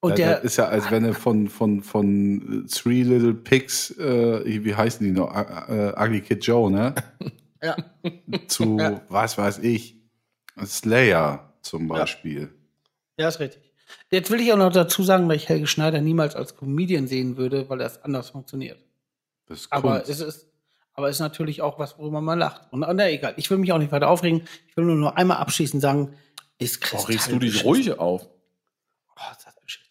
Und 0.00 0.18
der, 0.18 0.36
das 0.36 0.44
ist 0.44 0.56
ja, 0.56 0.66
als 0.68 0.90
wenn 0.90 1.02
du 1.04 1.14
von, 1.14 1.48
von, 1.48 1.82
von 1.82 2.64
äh, 2.64 2.68
Three 2.68 3.02
Little 3.02 3.34
Pigs, 3.34 3.90
äh, 3.98 4.64
wie 4.64 4.74
heißen 4.74 5.04
die 5.04 5.12
noch? 5.12 5.34
Äh, 5.34 5.92
Ugly 5.96 6.22
Kid 6.22 6.44
Joe, 6.44 6.70
ne? 6.70 6.94
ja. 7.62 7.76
Zu, 8.48 8.78
Ja. 8.78 9.02
was 9.08 9.36
weiß 9.38 9.58
ich, 9.58 9.96
Slayer 10.64 11.54
zum 11.62 11.88
Beispiel. 11.88 12.52
Ja, 13.18 13.28
ist 13.28 13.40
richtig. 13.40 13.62
Jetzt 14.10 14.30
will 14.30 14.40
ich 14.40 14.52
auch 14.52 14.56
noch 14.56 14.72
dazu 14.72 15.02
sagen, 15.02 15.28
dass 15.28 15.36
ich 15.36 15.48
Helge 15.48 15.66
Schneider 15.66 16.00
niemals 16.00 16.36
als 16.36 16.56
Comedian 16.56 17.06
sehen 17.06 17.36
würde, 17.36 17.68
weil 17.68 17.78
das 17.78 18.02
anders 18.02 18.30
funktioniert. 18.30 18.78
Das 19.46 19.60
ist 19.62 19.72
Aber 19.72 20.02
es 20.08 20.20
ist, 20.20 20.46
aber 20.94 21.08
es 21.08 21.16
ist 21.16 21.20
natürlich 21.20 21.60
auch 21.60 21.78
was, 21.78 21.98
worüber 21.98 22.20
man 22.20 22.38
lacht. 22.38 22.72
Und 22.72 22.80
na 22.80 23.10
egal, 23.10 23.34
ich 23.36 23.50
will 23.50 23.58
mich 23.58 23.72
auch 23.72 23.78
nicht 23.78 23.92
weiter 23.92 24.08
aufregen. 24.08 24.42
Ich 24.68 24.76
will 24.76 24.84
nur 24.84 24.94
noch 24.96 25.16
einmal 25.16 25.38
abschließend 25.38 25.82
sagen, 25.82 26.14
ist 26.58 26.78
Oh, 26.78 26.86
Kristall. 26.86 27.06
regst 27.12 27.26
du 27.32 27.38
dich 27.38 27.50
beschissen. 27.52 27.66
ruhig 27.68 27.98
auf? 27.98 28.28
Oh, 29.16 29.32
ist 29.32 29.46
das 29.46 29.54
beschissen. 29.60 29.90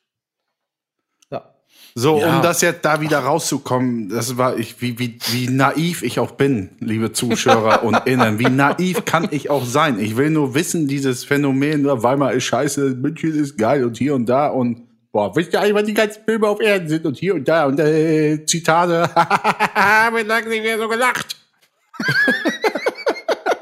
Ja. 1.31 1.55
So, 1.99 2.17
Ja. 2.21 2.37
um 2.37 2.41
das 2.41 2.61
jetzt 2.61 2.85
da 2.85 3.01
wieder 3.01 3.19
rauszukommen, 3.19 4.07
das 4.07 4.37
war 4.37 4.57
ich, 4.57 4.81
wie, 4.81 4.97
wie, 4.99 5.19
wie 5.31 5.49
naiv 5.49 6.01
ich 6.01 6.17
auch 6.21 6.31
bin, 6.31 6.69
liebe 6.79 7.11
Zuschauer 7.11 7.83
und 7.83 7.97
Innen. 8.07 8.39
Wie 8.39 8.47
naiv 8.49 9.03
kann 9.03 9.27
ich 9.31 9.49
auch 9.49 9.65
sein? 9.65 9.99
Ich 9.99 10.15
will 10.15 10.29
nur 10.29 10.55
wissen, 10.55 10.87
dieses 10.87 11.25
Phänomen, 11.25 11.81
ne, 11.81 12.01
Weimar 12.01 12.31
ist 12.31 12.45
scheiße, 12.45 12.95
München 12.95 13.37
ist 13.37 13.57
geil 13.57 13.83
und 13.83 13.97
hier 13.97 14.15
und 14.15 14.27
da 14.29 14.47
und 14.47 14.81
boah, 15.11 15.35
wisst 15.35 15.51
ihr 15.51 15.59
eigentlich, 15.59 15.73
was 15.73 15.83
die 15.83 15.93
ganzen 15.93 16.23
Filme 16.23 16.47
auf 16.47 16.61
Erden 16.61 16.87
sind 16.87 17.05
und 17.05 17.17
hier 17.17 17.35
und 17.35 17.45
da 17.45 17.65
und 17.65 17.77
äh, 17.81 18.45
Zitate. 18.45 19.09
Wie 20.13 20.23
lange 20.23 20.47
nicht 20.47 20.63
mehr 20.63 20.77
so 20.77 20.87
gelacht. 20.87 21.35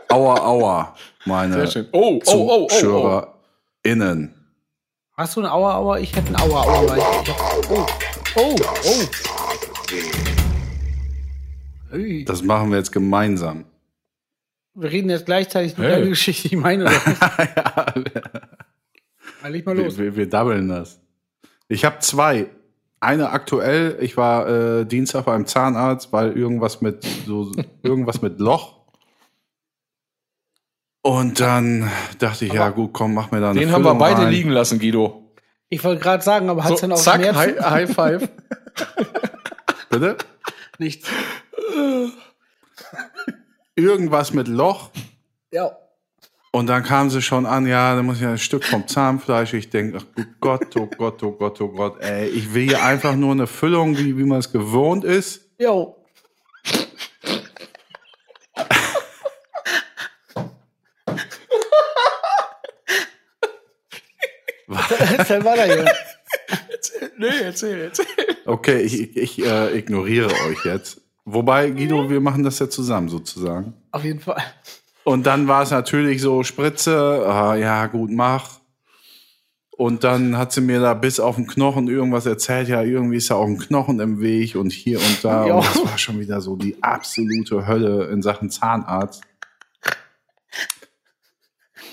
aua, 0.09 0.37
aua, 0.45 0.95
meine 1.25 1.55
Sehr 1.55 1.67
schön. 1.67 1.87
Oh, 1.91 2.19
oh, 2.23 2.31
oh, 2.31 2.47
oh, 2.49 2.63
oh. 2.63 2.67
ZuschauerInnen. 2.67 4.36
Hast 5.19 5.35
du 5.35 5.39
eine 5.39 5.51
Aua, 5.51 5.77
Aua? 5.77 5.97
Ich 5.97 6.15
hätte 6.15 6.27
eine 6.27 6.39
Aua, 6.39 6.61
Aua. 6.61 6.95
Ich, 6.95 7.27
ich 7.27 7.35
oh, 7.71 7.85
oh, 8.35 8.55
oh. 8.85 9.07
Hey. 11.89 12.23
Das 12.23 12.43
machen 12.43 12.69
wir 12.69 12.77
jetzt 12.77 12.91
gemeinsam. 12.91 13.65
Wir 14.75 14.91
reden 14.91 15.09
jetzt 15.09 15.25
gleichzeitig 15.25 15.75
Hey. 15.75 15.89
deine 15.89 16.09
Geschichte, 16.09 16.49
ich 16.49 16.55
meine 16.55 16.83
oder 16.83 16.91
nicht? 17.95 18.13
Mal 19.41 19.51
leg 19.51 19.65
mal 19.65 19.75
los. 19.75 19.97
Wir, 19.97 20.05
wir, 20.05 20.15
wir 20.17 20.29
doublen 20.29 20.69
das. 20.69 21.01
Ich 21.67 21.83
habe 21.83 21.97
zwei. 21.97 22.51
Eine 22.99 23.31
aktuell, 23.31 23.97
ich 24.01 24.17
war 24.17 24.47
äh, 24.47 24.85
Dienstag 24.85 25.25
beim 25.25 25.47
Zahnarzt, 25.47 26.13
weil 26.13 26.37
irgendwas 26.37 26.81
mit 26.81 27.03
so 27.25 27.51
irgendwas 27.81 28.21
mit 28.21 28.39
Loch. 28.39 28.76
Und 31.07 31.39
dann 31.39 31.89
dachte 32.19 32.43
ich, 32.43 32.51
ja 32.51 32.67
gut, 32.67 32.91
komm, 32.91 33.13
mach 33.13 33.31
mir 33.31 33.39
da 33.39 33.51
eine 33.51 33.59
Den 33.61 33.71
haben 33.71 33.81
wir 33.81 33.91
Füllung 33.91 33.97
beide 33.99 34.23
rein. 34.23 34.29
liegen 34.29 34.49
lassen, 34.49 34.77
Guido. 34.77 35.31
Ich 35.69 35.81
wollte 35.85 36.01
gerade 36.01 36.21
sagen, 36.21 36.49
aber 36.49 36.65
hat's 36.65 36.81
So, 36.81 36.87
denn 36.87 36.91
auch 36.91 36.97
zack, 36.97 37.21
Schmerzen? 37.21 37.37
High, 37.39 37.59
High 37.61 37.95
Five. 37.95 38.29
Bitte? 39.89 40.17
Nichts. 40.79 41.07
Irgendwas 43.75 44.33
mit 44.33 44.49
Loch. 44.49 44.89
Ja. 45.53 45.77
Und 46.51 46.67
dann 46.67 46.83
kam 46.83 47.09
sie 47.09 47.21
schon 47.21 47.45
an, 47.45 47.65
ja, 47.67 47.95
da 47.95 48.03
muss 48.03 48.17
ich 48.17 48.25
ein 48.25 48.37
Stück 48.37 48.65
vom 48.65 48.85
Zahnfleisch. 48.85 49.53
Ich 49.53 49.69
denke, 49.69 49.99
ach 49.99 50.23
Gott, 50.41 50.75
oh 50.75 50.87
Gott, 50.87 51.23
oh 51.23 51.31
Gott, 51.31 51.61
oh 51.61 51.69
Gott, 51.69 52.01
ey, 52.01 52.27
ich 52.27 52.53
will 52.53 52.63
hier 52.63 52.83
einfach 52.83 53.15
nur 53.15 53.31
eine 53.31 53.47
Füllung, 53.47 53.97
wie, 53.97 54.17
wie 54.17 54.25
man 54.25 54.39
es 54.39 54.51
gewohnt 54.51 55.05
ist. 55.05 55.45
Jo. 55.57 55.95
Erzähl 65.17 65.43
weiter, 65.43 65.67
Junge. 65.67 65.91
nee, 67.17 67.27
erzähl, 67.43 67.81
erzähl. 67.81 68.05
Okay, 68.45 68.81
ich, 68.81 69.15
ich, 69.15 69.43
äh, 69.43 69.77
ignoriere 69.77 70.31
euch 70.49 70.65
jetzt. 70.65 71.01
Wobei, 71.25 71.69
Guido, 71.71 72.09
wir 72.09 72.21
machen 72.21 72.43
das 72.43 72.59
ja 72.59 72.69
zusammen 72.69 73.09
sozusagen. 73.09 73.73
Auf 73.91 74.03
jeden 74.03 74.19
Fall. 74.19 74.41
Und 75.03 75.25
dann 75.25 75.47
war 75.47 75.63
es 75.63 75.71
natürlich 75.71 76.21
so 76.21 76.43
Spritze, 76.43 77.25
ah, 77.27 77.55
ja 77.55 77.87
gut, 77.87 78.11
mach. 78.11 78.59
Und 79.77 80.03
dann 80.03 80.37
hat 80.37 80.51
sie 80.51 80.61
mir 80.61 80.79
da 80.79 80.95
bis 80.95 81.19
auf 81.19 81.35
den 81.35 81.45
Knochen 81.45 81.87
irgendwas 81.87 82.25
erzählt, 82.25 82.67
ja, 82.67 82.81
irgendwie 82.81 83.17
ist 83.17 83.29
ja 83.29 83.35
auch 83.35 83.45
ein 83.45 83.59
Knochen 83.59 83.99
im 83.99 84.19
Weg 84.21 84.55
und 84.55 84.71
hier 84.71 84.99
und 84.99 85.23
da. 85.23 85.45
Ja. 85.45 85.53
Und 85.53 85.65
das 85.65 85.85
war 85.85 85.97
schon 85.97 86.19
wieder 86.19 86.41
so 86.41 86.55
die 86.55 86.81
absolute 86.81 87.67
Hölle 87.67 88.05
in 88.07 88.21
Sachen 88.23 88.49
Zahnarzt. 88.49 89.21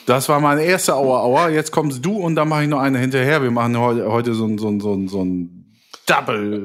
Das 0.07 0.29
war 0.29 0.39
meine 0.41 0.63
erste 0.65 0.95
Aua 0.95 1.21
Aua. 1.23 1.49
Jetzt 1.49 1.71
kommst 1.73 2.05
du 2.05 2.17
und 2.19 2.37
dann 2.37 2.49
mache 2.49 2.65
ich 2.65 2.69
noch 2.69 2.81
eine 2.81 2.99
hinterher. 2.99 3.43
Wir 3.43 3.51
machen 3.51 3.79
heute, 3.79 4.11
heute 4.11 4.35
so 4.35 4.45
ein, 4.47 4.59
so 4.59 4.69
ein, 4.69 4.81
so 4.81 4.93
ein, 4.93 5.09
so 5.09 5.25
ein 5.25 5.75
Double, 6.07 6.65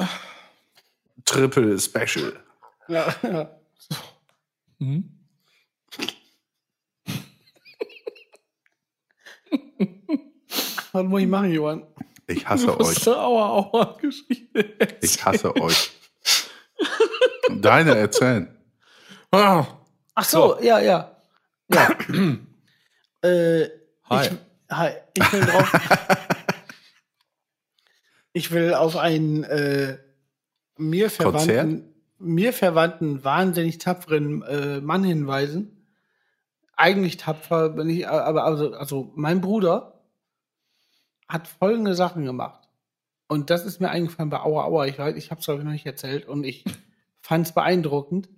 Triple 1.26 1.80
Special. 1.80 2.34
Ja, 2.88 3.16
ja. 3.24 3.49
Was 10.91 11.03
muss 11.03 11.22
ich 11.22 11.28
machen, 11.28 11.52
Johann? 11.52 11.84
Ich 12.28 12.48
hasse 12.48 12.78
euch. 12.80 13.07
Aua, 13.07 13.49
Aua 13.49 13.98
Geschichte? 14.02 14.98
Ich 15.02 15.24
hasse 15.24 15.56
euch. 15.56 15.91
Deine 17.49 17.95
erzählen. 17.95 18.56
Ah, 19.32 19.66
Ach 20.16 20.26
so, 20.26 20.60
ja, 20.61 20.80
ja. 20.80 21.16
Ja. 21.72 21.90
äh, 23.22 23.70
Hi. 24.10 24.26
Ich, 24.26 24.32
hi. 24.72 24.90
Ich 25.14 25.34
will 25.34 25.41
drauf. 25.41 25.74
ich 28.34 28.52
will 28.52 28.74
auf 28.74 28.98
einen 28.98 29.44
äh, 29.44 29.98
mir 30.78 31.10
verwandten, 31.10 31.94
mir 32.18 32.54
verwandten, 32.54 33.24
wahnsinnig 33.24 33.78
tapferen 33.78 34.41
äh, 34.44 34.82
Mann 34.82 35.04
hinweisen. 35.04 35.86
Eigentlich 36.76 37.18
tapfer 37.18 37.70
bin 37.70 37.90
ich, 37.90 38.08
aber 38.08 38.46
also, 38.46 38.74
also 38.74 39.12
mein 39.16 39.41
Bruder 39.41 40.02
hat 41.28 41.48
folgende 41.48 41.94
Sachen 41.94 42.26
gemacht. 42.26 42.70
Und 43.28 43.50
das 43.50 43.66
ist 43.66 43.80
mir 43.80 43.90
eingefallen 43.90 44.30
bei 44.30 44.40
Aua 44.40 44.64
Aua. 44.64 44.88
Ich 44.88 44.98
weiß, 44.98 45.16
ich 45.18 45.30
habe 45.30 45.40
es 45.40 45.46
glaube 45.46 45.60
ich 45.60 45.66
noch 45.66 45.74
nicht 45.74 45.86
erzählt 45.86 46.28
und 46.28 46.46
ich 46.46 46.64
fand 47.22 47.46
es 47.46 47.54
beeindruckend. 47.54 48.30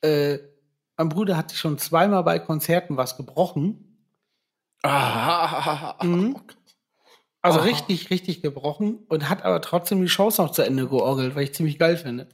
Äh, 0.00 0.38
mein 0.96 1.10
Bruder 1.10 1.36
hat 1.36 1.50
sich 1.50 1.58
schon 1.58 1.76
zweimal 1.78 2.22
bei 2.22 2.38
Konzerten 2.38 2.96
was 2.96 3.16
gebrochen. 3.16 3.85
Ah, 4.88 6.04
Mhm. 6.04 6.36
Also 7.42 7.60
Aha. 7.60 7.66
richtig, 7.66 8.10
richtig 8.10 8.42
gebrochen 8.42 9.04
und 9.08 9.28
hat 9.28 9.44
aber 9.44 9.60
trotzdem 9.60 10.02
die 10.02 10.08
Shows 10.08 10.38
noch 10.38 10.50
zu 10.50 10.62
Ende 10.62 10.88
georgelt, 10.88 11.36
weil 11.36 11.44
ich 11.44 11.54
ziemlich 11.54 11.78
geil 11.78 11.96
finde. 11.96 12.26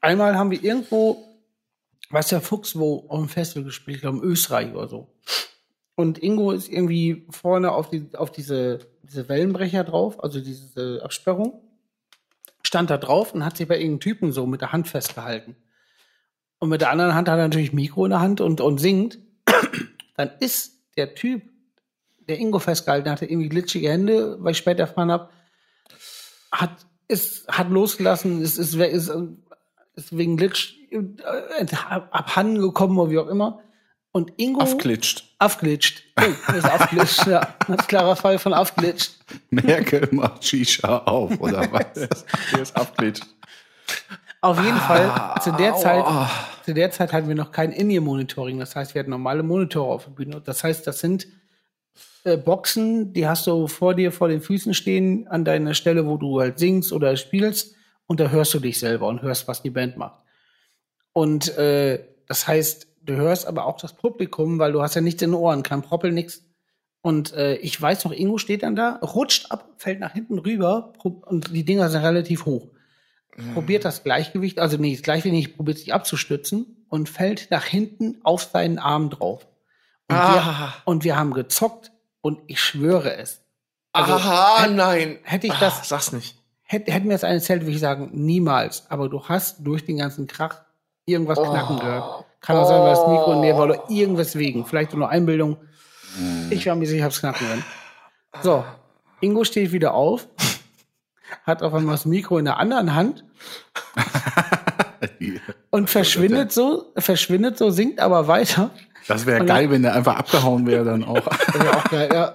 Einmal 0.00 0.36
haben 0.36 0.50
wir 0.50 0.62
irgendwo, 0.62 1.38
weiß 2.10 2.28
der 2.30 2.40
Fuchs, 2.40 2.76
wo 2.76 3.06
auf 3.08 3.20
dem 3.20 3.28
Festival 3.28 3.62
gespielt, 3.62 3.96
ich 3.96 4.00
glaube 4.00 4.18
in 4.18 4.24
Österreich 4.24 4.74
oder 4.74 4.88
so. 4.88 5.14
Und 5.94 6.20
Ingo 6.20 6.50
ist 6.50 6.68
irgendwie 6.68 7.26
vorne 7.30 7.70
auf, 7.70 7.88
die, 7.88 8.08
auf 8.14 8.32
diese, 8.32 8.80
diese 9.04 9.28
Wellenbrecher 9.28 9.84
drauf, 9.84 10.22
also 10.22 10.40
diese 10.40 11.00
Absperrung, 11.04 11.62
stand 12.64 12.90
da 12.90 12.98
drauf 12.98 13.34
und 13.34 13.44
hat 13.44 13.56
sich 13.56 13.68
bei 13.68 13.76
irgendeinem 13.76 14.00
Typen 14.00 14.32
so 14.32 14.46
mit 14.46 14.62
der 14.62 14.72
Hand 14.72 14.88
festgehalten. 14.88 15.54
Und 16.58 16.70
mit 16.70 16.80
der 16.80 16.90
anderen 16.90 17.14
Hand 17.14 17.28
hat 17.28 17.38
er 17.38 17.44
natürlich 17.44 17.72
Mikro 17.72 18.04
in 18.04 18.10
der 18.10 18.20
Hand 18.20 18.40
und, 18.40 18.60
und 18.60 18.78
singt. 18.78 19.18
Dann 20.16 20.30
ist 20.40 20.75
der 20.96 21.14
Typ, 21.14 21.42
der 22.28 22.38
Ingo 22.38 22.58
festgehalten 22.58 23.10
hatte, 23.10 23.26
irgendwie 23.26 23.48
glitschige 23.48 23.90
Hände, 23.90 24.36
weil 24.40 24.52
ich 24.52 24.58
später 24.58 24.80
erfahren 24.80 25.10
habe, 25.10 25.28
hat, 26.50 26.86
ist, 27.08 27.46
hat 27.48 27.70
losgelassen, 27.70 28.42
ist, 28.42 28.58
ist, 28.58 28.74
ist, 28.74 29.12
ist 29.94 30.16
wegen 30.16 30.36
Glitch 30.36 30.74
äh, 30.90 31.66
abhanden 32.10 32.60
gekommen 32.60 32.98
oder 32.98 33.10
wie 33.10 33.18
auch 33.18 33.28
immer. 33.28 33.60
Und 34.12 34.32
Ingo 34.38 34.62
Aufglitscht. 34.62 35.34
aufglitscht. 35.38 36.02
Oh, 36.18 36.52
ist 36.52 36.70
aufglitscht, 36.70 37.26
ja. 37.26 37.54
Ganz 37.66 37.86
klarer 37.86 38.16
Fall 38.16 38.38
von 38.38 38.54
aufglitscht. 38.54 39.12
Merkel 39.50 40.08
macht 40.10 40.42
Shisha 40.42 40.98
auf, 41.00 41.38
oder 41.38 41.70
was? 41.70 42.24
Der 42.52 42.62
ist 42.62 42.74
aufglitscht. 42.74 43.26
Auf 44.40 44.62
jeden 44.62 44.78
Fall, 44.78 45.34
zu 45.42 45.52
der 45.52 45.74
Zeit 45.74 46.04
zu 46.66 46.74
der 46.74 46.90
Zeit 46.90 47.12
hatten 47.12 47.28
wir 47.28 47.36
noch 47.36 47.52
kein 47.52 47.70
In-Ear-Monitoring. 47.70 48.58
Das 48.58 48.74
heißt, 48.74 48.94
wir 48.94 48.98
hatten 48.98 49.10
normale 49.10 49.44
Monitore 49.44 49.94
auf 49.94 50.06
der 50.06 50.10
Bühne. 50.10 50.42
Das 50.44 50.64
heißt, 50.64 50.84
das 50.84 50.98
sind 50.98 51.28
äh, 52.24 52.36
Boxen, 52.36 53.12
die 53.12 53.28
hast 53.28 53.46
du 53.46 53.68
vor 53.68 53.94
dir, 53.94 54.10
vor 54.10 54.26
den 54.26 54.40
Füßen 54.40 54.74
stehen, 54.74 55.28
an 55.28 55.44
deiner 55.44 55.74
Stelle, 55.74 56.06
wo 56.06 56.16
du 56.16 56.40
halt 56.40 56.58
singst 56.58 56.92
oder 56.92 57.16
spielst. 57.16 57.76
Und 58.08 58.18
da 58.18 58.30
hörst 58.30 58.52
du 58.52 58.58
dich 58.58 58.80
selber 58.80 59.06
und 59.06 59.22
hörst, 59.22 59.46
was 59.46 59.62
die 59.62 59.70
Band 59.70 59.96
macht. 59.96 60.20
Und 61.12 61.56
äh, 61.56 62.04
das 62.26 62.48
heißt, 62.48 62.88
du 63.00 63.14
hörst 63.14 63.46
aber 63.46 63.66
auch 63.66 63.76
das 63.76 63.92
Publikum, 63.92 64.58
weil 64.58 64.72
du 64.72 64.82
hast 64.82 64.96
ja 64.96 65.00
nichts 65.00 65.22
in 65.22 65.30
den 65.30 65.38
Ohren, 65.38 65.62
kein 65.62 65.82
Proppel, 65.82 66.10
nix. 66.10 66.42
Und 67.00 67.32
äh, 67.34 67.54
ich 67.58 67.80
weiß 67.80 68.04
noch, 68.04 68.12
Ingo 68.12 68.38
steht 68.38 68.64
dann 68.64 68.74
da, 68.74 68.96
rutscht 68.96 69.52
ab, 69.52 69.68
fällt 69.76 70.00
nach 70.00 70.14
hinten 70.14 70.40
rüber 70.40 70.94
und 71.04 71.54
die 71.54 71.64
Dinger 71.64 71.90
sind 71.90 72.02
relativ 72.02 72.44
hoch. 72.44 72.66
Probiert 73.54 73.84
das 73.84 74.02
Gleichgewicht, 74.02 74.58
also 74.58 74.76
nee, 74.78 74.94
das 74.94 75.02
Gleichgewicht 75.02 75.34
nicht, 75.34 75.56
probiert 75.56 75.78
sich 75.78 75.92
abzustützen 75.92 76.84
und 76.88 77.08
fällt 77.08 77.50
nach 77.50 77.64
hinten 77.64 78.18
auf 78.22 78.42
seinen 78.44 78.78
Arm 78.78 79.10
drauf. 79.10 79.46
Und, 80.08 80.16
Ah. 80.16 80.34
wir, 80.34 80.72
und 80.92 81.04
wir 81.04 81.16
haben 81.16 81.34
gezockt 81.34 81.92
und 82.22 82.38
ich 82.46 82.60
schwöre 82.60 83.16
es. 83.16 83.42
Also, 83.92 84.14
Aha, 84.14 84.62
hätt- 84.64 84.74
nein. 84.74 85.18
hätte 85.22 85.46
ich 85.48 85.52
Ah, 85.54 85.60
das- 85.60 85.88
sag's 85.88 86.12
nicht. 86.12 86.36
Hätte, 86.62 86.90
hätten 86.92 87.06
wir 87.06 87.12
jetzt 87.12 87.24
eine 87.24 87.34
erzählt, 87.36 87.62
würde 87.62 87.72
ich 87.72 87.80
sagen, 87.80 88.10
niemals. 88.12 88.84
Aber 88.90 89.08
du 89.08 89.22
hast 89.28 89.58
durch 89.66 89.84
den 89.84 89.98
ganzen 89.98 90.26
Krach 90.26 90.62
irgendwas 91.04 91.38
knacken 91.38 91.78
gehört. 91.78 92.24
Kann 92.40 92.56
auch 92.56 92.66
sein, 92.68 92.80
weil 92.80 92.90
das 92.90 93.06
Mikro 93.06 93.32
in 93.34 93.42
der 93.42 93.56
war 93.56 93.64
oder 93.64 93.84
irgendwas 93.88 94.36
wegen. 94.36 94.64
Vielleicht 94.66 94.92
nur 94.94 95.08
Einbildung. 95.08 95.56
Ich 96.50 96.66
war 96.66 96.74
mir 96.74 96.86
sicher, 96.86 96.98
ich 96.98 97.04
hab's 97.04 97.20
knacken 97.20 97.46
können. 97.46 97.64
So, 98.42 98.64
Ingo 99.20 99.44
steht 99.44 99.72
wieder 99.72 99.94
auf, 99.94 100.26
hat 101.44 101.62
auf 101.62 101.74
einmal 101.74 101.94
das 101.94 102.06
Mikro 102.06 102.38
in 102.38 102.44
der 102.44 102.58
anderen 102.58 102.94
Hand 102.94 103.24
und 105.70 105.90
verschwindet 105.90 106.52
so, 106.52 106.92
verschwindet 106.96 107.58
so, 107.58 107.70
singt 107.70 108.00
aber 108.00 108.28
weiter. 108.28 108.70
Das 109.08 109.26
wäre 109.26 109.44
geil, 109.44 109.70
wenn 109.70 109.82
der 109.82 109.94
einfach 109.94 110.16
abgehauen 110.16 110.66
wäre 110.66 110.84
dann 110.84 111.04
auch. 111.04 111.14
Wär 111.54 111.76
auch 111.76 111.90
geil, 111.90 112.08
ja. 112.12 112.34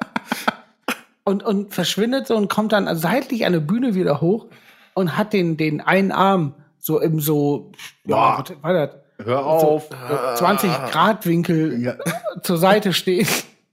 Und, 1.23 1.43
und 1.43 1.73
verschwindet 1.73 2.27
so 2.27 2.35
und 2.35 2.49
kommt 2.49 2.71
dann 2.71 2.93
seitlich 2.97 3.45
an 3.45 3.53
der 3.53 3.59
Bühne 3.59 3.93
wieder 3.93 4.21
hoch 4.21 4.47
und 4.93 5.17
hat 5.17 5.33
den, 5.33 5.57
den 5.57 5.81
einen 5.81 6.11
Arm 6.11 6.55
so 6.79 6.99
im 6.99 7.19
so, 7.19 7.71
ja, 8.05 8.39
was 8.39 8.63
war 8.63 8.73
das? 8.73 8.89
Hör 9.23 9.45
auf. 9.45 9.89
So 10.09 10.45
20 10.45 10.71
Grad 10.91 11.25
Winkel 11.25 11.79
Ja. 11.79 11.95
zur 12.41 12.57
Seite 12.57 12.93
stehen, 12.93 13.27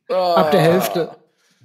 ab 0.08 0.50
der 0.50 0.60
Hälfte. 0.60 1.10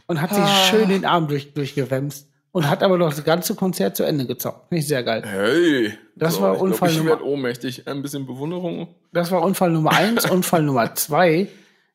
Und 0.07 0.21
hat 0.21 0.33
sich 0.33 0.47
schön 0.69 0.89
den 0.89 1.05
Arm 1.05 1.27
durch, 1.27 1.53
durchgewämst. 1.53 2.27
Und 2.53 2.69
hat 2.69 2.83
aber 2.83 2.97
noch 2.99 3.09
das 3.09 3.23
ganze 3.23 3.55
Konzert 3.55 3.97
zu 3.97 4.03
Ende 4.03 4.25
gezockt. 4.27 4.69
Finde 4.69 4.79
ich 4.79 4.87
sehr 4.87 5.03
geil. 5.03 5.23
Hey. 5.25 5.97
Das 6.15 6.39
war 6.39 6.53
ich 6.55 6.61
Unfall 6.61 6.89
glaub, 6.91 7.03
Ich 7.03 7.09
Nummer- 7.19 7.23
ohnmächtig. 7.23 7.87
Ein 7.87 8.01
bisschen 8.03 8.25
Bewunderung. 8.27 8.93
Das 9.11 9.31
war 9.31 9.41
Unfall 9.41 9.71
Nummer 9.71 9.91
eins. 9.91 10.29
Unfall 10.31 10.61
Nummer 10.63 10.93
zwei. 10.93 11.47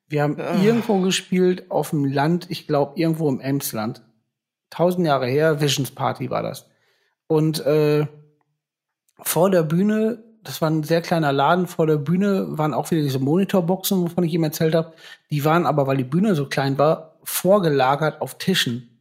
Wir 0.09 0.22
haben 0.24 0.36
irgendwo 0.39 1.01
gespielt 1.01 1.70
auf 1.70 1.90
dem 1.90 2.05
Land, 2.05 2.47
ich 2.51 2.66
glaube 2.66 2.98
irgendwo 3.01 3.28
im 3.28 3.40
Emsland. 3.40 4.02
Tausend 4.70 5.06
Jahre 5.06 5.26
her, 5.28 5.60
Visions 5.60 5.93
Party 5.93 6.28
war 6.28 6.43
das. 6.43 6.66
Und 7.28 7.64
äh, 7.64 8.06
vor 9.20 9.51
der 9.51 9.62
Bühne, 9.62 10.24
das 10.43 10.60
war 10.60 10.70
ein 10.70 10.82
sehr 10.82 11.02
kleiner 11.02 11.32
Laden, 11.32 11.66
vor 11.66 11.86
der 11.86 11.97
Bühne 11.98 12.47
waren 12.59 12.74
auch 12.74 12.90
wieder 12.90 13.02
diese 13.02 13.18
Monitorboxen, 13.18 14.02
wovon 14.02 14.24
ich 14.24 14.32
ihm 14.35 14.44
erzählt 14.44 14.74
habe. 14.74 14.93
Die 15.30 15.44
waren 15.44 15.66
aber, 15.66 15.86
weil 15.86 15.98
die 15.98 16.05
Bühne 16.05 16.35
so 16.35 16.47
klein 16.47 16.78
war, 16.78 17.16
vorgelagert 17.22 18.20
auf 18.22 18.39
Tischen. 18.39 18.98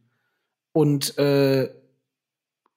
Und 0.78 1.18
äh, 1.18 1.70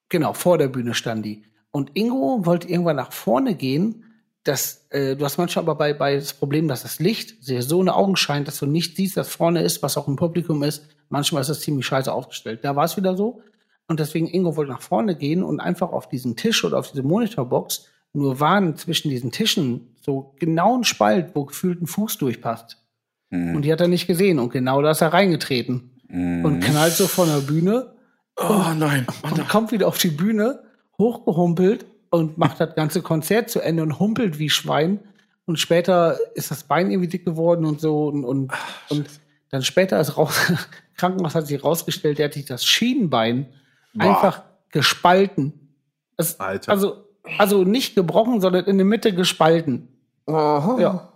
genau, 0.10 0.34
vor 0.34 0.58
der 0.58 0.70
Bühne 0.70 0.96
stand 0.96 1.24
die. 1.24 1.44
Und 1.70 1.92
Ingo 1.94 2.48
wollte 2.48 2.68
irgendwann 2.68 2.96
nach 2.96 3.14
vorne 3.14 3.54
gehen. 3.54 4.06
Das, 4.44 4.88
äh, 4.90 5.16
du 5.16 5.24
hast 5.24 5.38
manchmal 5.38 5.66
aber 5.66 5.76
bei, 5.76 5.94
bei 5.94 6.16
das 6.16 6.34
Problem, 6.34 6.68
dass 6.68 6.82
das 6.82 7.00
Licht 7.00 7.48
dir 7.48 7.62
so 7.62 7.80
in 7.80 7.86
die 7.86 7.92
Augen 7.92 8.16
scheint, 8.16 8.48
dass 8.48 8.58
du 8.58 8.66
nicht 8.66 8.98
siehst, 8.98 9.18
dass 9.18 9.30
vorne 9.30 9.62
ist, 9.62 9.84
was 9.84 9.98
auch 9.98 10.08
im 10.08 10.16
Publikum 10.16 10.64
ist. 10.64 10.88
Manchmal 11.10 11.42
ist 11.42 11.52
das 11.52 11.60
ziemlich 11.60 11.86
scheiße 11.86 12.12
aufgestellt. 12.12 12.62
Da 12.64 12.76
war 12.76 12.86
es 12.86 12.98
wieder 12.98 13.16
so. 13.16 13.44
Und 13.88 14.00
deswegen 14.00 14.28
Ingo 14.28 14.56
wollte 14.56 14.72
nach 14.72 14.82
vorne 14.82 15.16
gehen 15.16 15.44
und 15.44 15.60
einfach 15.60 15.92
auf 15.92 16.10
diesen 16.10 16.36
Tisch 16.36 16.64
oder 16.64 16.80
auf 16.80 16.90
diese 16.90 17.04
Monitorbox 17.04 17.88
nur 18.14 18.40
waren 18.40 18.78
zwischen 18.78 19.12
diesen 19.12 19.32
Tischen 19.32 19.96
so 20.02 20.34
genau 20.40 20.76
ein 20.76 20.86
Spalt, 20.86 21.36
wo 21.36 21.46
gefühlt 21.46 21.80
ein 21.84 21.88
Fuß 21.88 22.18
durchpasst. 22.18 22.84
Und 23.30 23.62
die 23.62 23.72
hat 23.72 23.80
er 23.80 23.88
nicht 23.88 24.08
gesehen. 24.08 24.40
Und 24.40 24.52
genau 24.52 24.82
da 24.82 24.90
ist 24.90 25.02
er 25.02 25.14
reingetreten. 25.14 26.01
Und 26.12 26.60
knallt 26.62 26.94
so 26.94 27.08
von 27.08 27.28
der 27.30 27.42
Bühne 27.42 27.94
Oh 28.38 28.74
nein. 28.76 29.06
und 29.24 29.48
kommt 29.48 29.72
wieder 29.72 29.88
auf 29.88 29.98
die 29.98 30.10
Bühne, 30.10 30.64
hochgehumpelt 30.98 31.86
und 32.10 32.38
macht 32.38 32.60
das 32.60 32.76
ganze 32.76 33.02
Konzert 33.02 33.50
zu 33.50 33.62
Ende 33.62 33.84
und 33.84 34.00
humpelt 34.00 34.40
wie 34.40 34.50
Schwein. 34.50 35.00
Und 35.46 35.60
später 35.60 36.18
ist 36.36 36.52
das 36.52 36.64
Bein 36.64 36.92
irgendwie 36.92 37.10
dick 37.10 37.26
geworden 37.26 37.66
und 37.66 37.82
so. 37.82 38.08
Und, 38.08 38.26
und, 38.26 38.52
und 38.90 39.08
dann 39.50 39.64
später 39.64 40.00
ist 40.00 40.18
raus, 40.18 40.52
Krankenhaus 40.96 41.36
hat 41.36 41.48
sich 41.48 41.64
rausgestellt, 41.64 42.20
der 42.20 42.26
hat 42.26 42.34
sich 42.34 42.46
das 42.46 42.66
Schienbein 42.66 43.48
einfach 43.98 44.44
gespalten. 44.70 45.76
Das, 46.18 46.40
Alter. 46.40 46.72
Also, 46.72 47.06
also 47.38 47.64
nicht 47.64 47.96
gebrochen, 47.96 48.42
sondern 48.42 48.66
in 48.66 48.78
der 48.78 48.86
Mitte 48.86 49.14
gespalten. 49.14 49.88
Ja. 50.28 51.10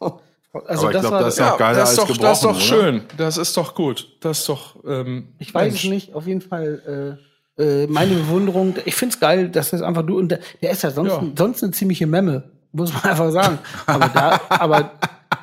Also 0.52 0.86
Aber 0.88 0.94
ich 0.94 1.00
glaub, 1.00 1.12
das 1.20 1.34
ist 1.34 1.38
Ja, 1.38 1.50
Doch 1.50 1.58
geiler 1.58 1.78
das 1.78 1.92
ist 1.92 1.98
als 1.98 2.08
doch, 2.08 2.16
das 2.18 2.36
ist 2.38 2.44
doch 2.44 2.52
gebrochen, 2.52 2.72
oder? 2.74 2.82
schön. 2.82 3.02
Das 3.16 3.36
ist 3.38 3.56
doch 3.56 3.74
gut. 3.74 4.16
Das 4.20 4.40
ist 4.40 4.48
doch. 4.48 4.76
Ähm, 4.84 5.34
Ich 5.38 5.54
weiß 5.54 5.72
Mensch. 5.72 5.84
es 5.84 5.90
nicht, 5.90 6.14
auf 6.14 6.26
jeden 6.26 6.42
Fall 6.42 7.18
äh, 7.58 7.62
äh, 7.62 7.86
meine 7.86 8.14
Bewunderung. 8.14 8.74
Ich 8.84 8.94
find's 8.94 9.18
geil, 9.18 9.48
dass 9.48 9.70
das 9.70 9.80
einfach 9.82 10.02
du 10.04 10.18
und 10.18 10.28
der, 10.28 10.40
der 10.60 10.72
ist 10.72 10.82
ja 10.82 10.90
sonst, 10.90 11.10
Ja. 11.10 11.22
sonst 11.38 11.62
eine 11.62 11.72
ziemliche 11.72 12.06
Memme, 12.06 12.50
muss 12.72 12.92
man 12.92 13.02
einfach 13.10 13.30
sagen. 13.30 13.58
Aber 13.86 14.08
da, 14.08 14.40
aber, 14.50 14.92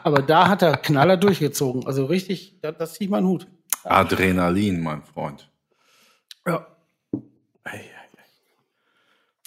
aber 0.04 0.22
da 0.22 0.48
hat 0.48 0.62
er 0.62 0.78
Knaller 0.78 1.18
durchgezogen. 1.18 1.88
Also 1.88 2.06
richtig, 2.06 2.60
das, 2.62 2.76
das 2.78 2.94
zieht 2.94 3.10
man 3.10 3.26
Hut. 3.26 3.48
Adrenalin, 3.84 4.80
mein 4.82 5.02
Freund. 5.04 5.50
Ja. 6.46 6.68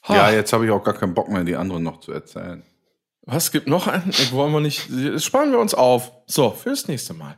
Ja, 0.09 0.31
jetzt 0.31 0.53
habe 0.53 0.65
ich 0.65 0.71
auch 0.73 0.83
gar 0.83 0.95
keinen 0.95 1.15
Bock 1.15 1.29
mehr, 1.29 1.45
die 1.45 1.55
anderen 1.55 1.85
noch 1.85 2.01
zu 2.01 2.11
erzählen. 2.13 2.65
Was 3.23 3.53
gibt 3.53 3.69
noch 3.69 3.87
einen? 3.87 4.13
Wollen 4.33 4.53
wir 4.53 4.61
nicht. 4.61 4.89
Das 4.91 5.25
sparen 5.25 5.53
wir 5.53 5.59
uns 5.61 5.75
auf. 5.75 6.13
So, 6.27 6.51
fürs 6.51 6.89
nächste 6.89 7.15
Mal. 7.15 7.37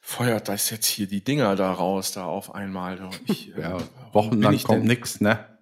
Feuert 0.00 0.48
das 0.48 0.68
jetzt 0.68 0.86
hier 0.86 1.06
die 1.06 1.24
Dinger 1.24 1.56
da 1.56 1.72
raus, 1.72 2.12
da 2.12 2.26
auf 2.26 2.54
einmal. 2.54 2.98
Ich, 3.26 3.56
äh, 3.56 3.60
Ja, 3.62 3.78
wochenlang 4.12 4.62
kommt 4.62 4.84
nix, 4.84 5.20
ne? 5.22 5.58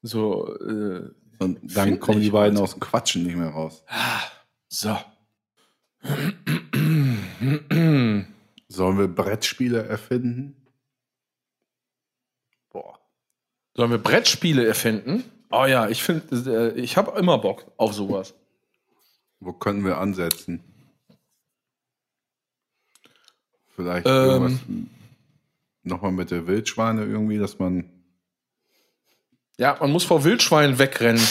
So, 0.00 0.48
äh, 0.58 1.10
Und 1.38 1.76
dann 1.76 2.00
kommen 2.00 2.20
die 2.22 2.30
beiden 2.30 2.58
aus 2.58 2.72
dem 2.72 2.80
Quatschen 2.80 3.24
nicht 3.24 3.36
mehr 3.36 3.50
raus. 3.50 3.82
so. 4.68 4.96
Sollen 8.68 8.98
wir 8.98 9.08
Brettspiele 9.08 9.84
erfinden? 9.86 10.56
Boah. 12.70 12.98
Sollen 13.74 13.90
wir 13.90 13.98
Brettspiele 13.98 14.66
erfinden? 14.66 15.24
Oh 15.50 15.66
ja, 15.66 15.88
ich 15.88 16.02
finde, 16.02 16.72
äh, 16.74 16.80
ich 16.80 16.96
habe 16.96 17.18
immer 17.18 17.38
Bock 17.38 17.70
auf 17.76 17.92
sowas. 17.92 18.34
Wo 19.44 19.52
könnten 19.52 19.84
wir 19.84 19.98
ansetzen? 19.98 20.60
Vielleicht 23.76 24.06
Ähm. 24.06 24.88
nochmal 25.82 26.12
mit 26.12 26.30
der 26.30 26.46
Wildschweine 26.46 27.04
irgendwie, 27.04 27.38
dass 27.38 27.58
man. 27.58 27.84
Ja, 29.58 29.76
man 29.80 29.90
muss 29.92 30.04
vor 30.04 30.24
Wildschweinen 30.24 30.78
wegrennen. 30.78 31.22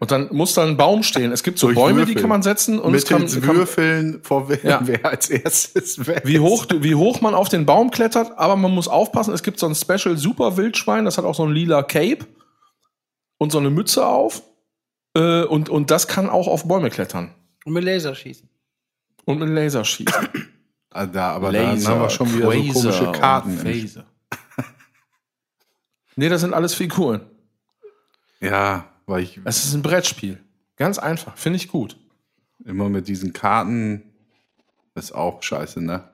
Und 0.00 0.10
dann 0.10 0.28
muss 0.32 0.52
da 0.52 0.66
ein 0.66 0.76
Baum 0.76 1.02
stehen. 1.02 1.32
Es 1.32 1.42
gibt 1.42 1.58
so 1.58 1.68
Durch 1.68 1.76
Bäume, 1.76 2.02
die 2.02 2.08
Würfel. 2.08 2.20
kann 2.22 2.28
man 2.28 2.42
setzen 2.42 2.78
und 2.78 2.94
es 2.94 3.06
kann, 3.06 3.22
mittels 3.22 3.40
kann 3.42 3.56
Würfeln 3.56 4.22
vor 4.22 4.48
wer, 4.50 4.62
Ja. 4.62 4.80
wer 4.84 5.04
als 5.06 5.30
erstes 5.30 6.06
weg. 6.06 6.22
wie 6.26 6.38
hoch, 6.40 6.66
wie 6.70 6.94
hoch 6.94 7.22
man 7.22 7.34
auf 7.34 7.48
den 7.48 7.64
Baum 7.64 7.90
klettert, 7.90 8.36
aber 8.38 8.56
man 8.56 8.70
muss 8.74 8.86
aufpassen, 8.88 9.32
es 9.32 9.42
gibt 9.42 9.58
so 9.58 9.66
ein 9.66 9.74
Special 9.74 10.16
Super 10.18 10.58
Wildschwein, 10.58 11.06
das 11.06 11.16
hat 11.16 11.24
auch 11.24 11.34
so 11.34 11.44
ein 11.46 11.52
lila 11.52 11.82
Cape 11.82 12.26
und 13.38 13.50
so 13.50 13.58
eine 13.58 13.70
Mütze 13.70 14.06
auf. 14.06 14.42
Äh, 15.14 15.44
und, 15.44 15.68
und 15.68 15.90
das 15.90 16.08
kann 16.08 16.28
auch 16.30 16.48
auf 16.48 16.66
Bäume 16.66 16.90
klettern. 16.90 17.34
Und 17.64 17.74
mit 17.74 17.84
Laser 17.84 18.14
schießen. 18.14 18.48
Und 19.24 19.38
mit 19.38 19.48
Laser 19.48 19.84
schießen. 19.84 20.28
Ah, 20.94 21.06
da, 21.06 21.32
aber 21.32 21.52
dann 21.52 21.82
haben 21.86 22.00
wir 22.00 22.10
schon 22.10 22.34
wieder 22.34 22.52
so 22.52 22.72
komische 22.72 23.12
Karten. 23.12 23.52
im 23.52 23.58
Phaser. 23.58 24.04
nee, 26.16 26.28
das 26.28 26.42
sind 26.42 26.52
alles 26.52 26.74
Figuren. 26.74 27.22
Ja, 28.40 28.90
weil 29.06 29.22
ich 29.22 29.40
Es 29.44 29.64
ist 29.64 29.72
ein 29.72 29.82
Brettspiel. 29.82 30.38
Ganz 30.76 30.98
einfach. 30.98 31.36
Finde 31.38 31.56
ich 31.56 31.68
gut. 31.68 31.96
immer 32.64 32.88
mit 32.88 33.08
diesen 33.08 33.32
Karten 33.32 34.02
ist 34.94 35.12
auch 35.14 35.42
scheiße, 35.42 35.80
ne? 35.80 36.04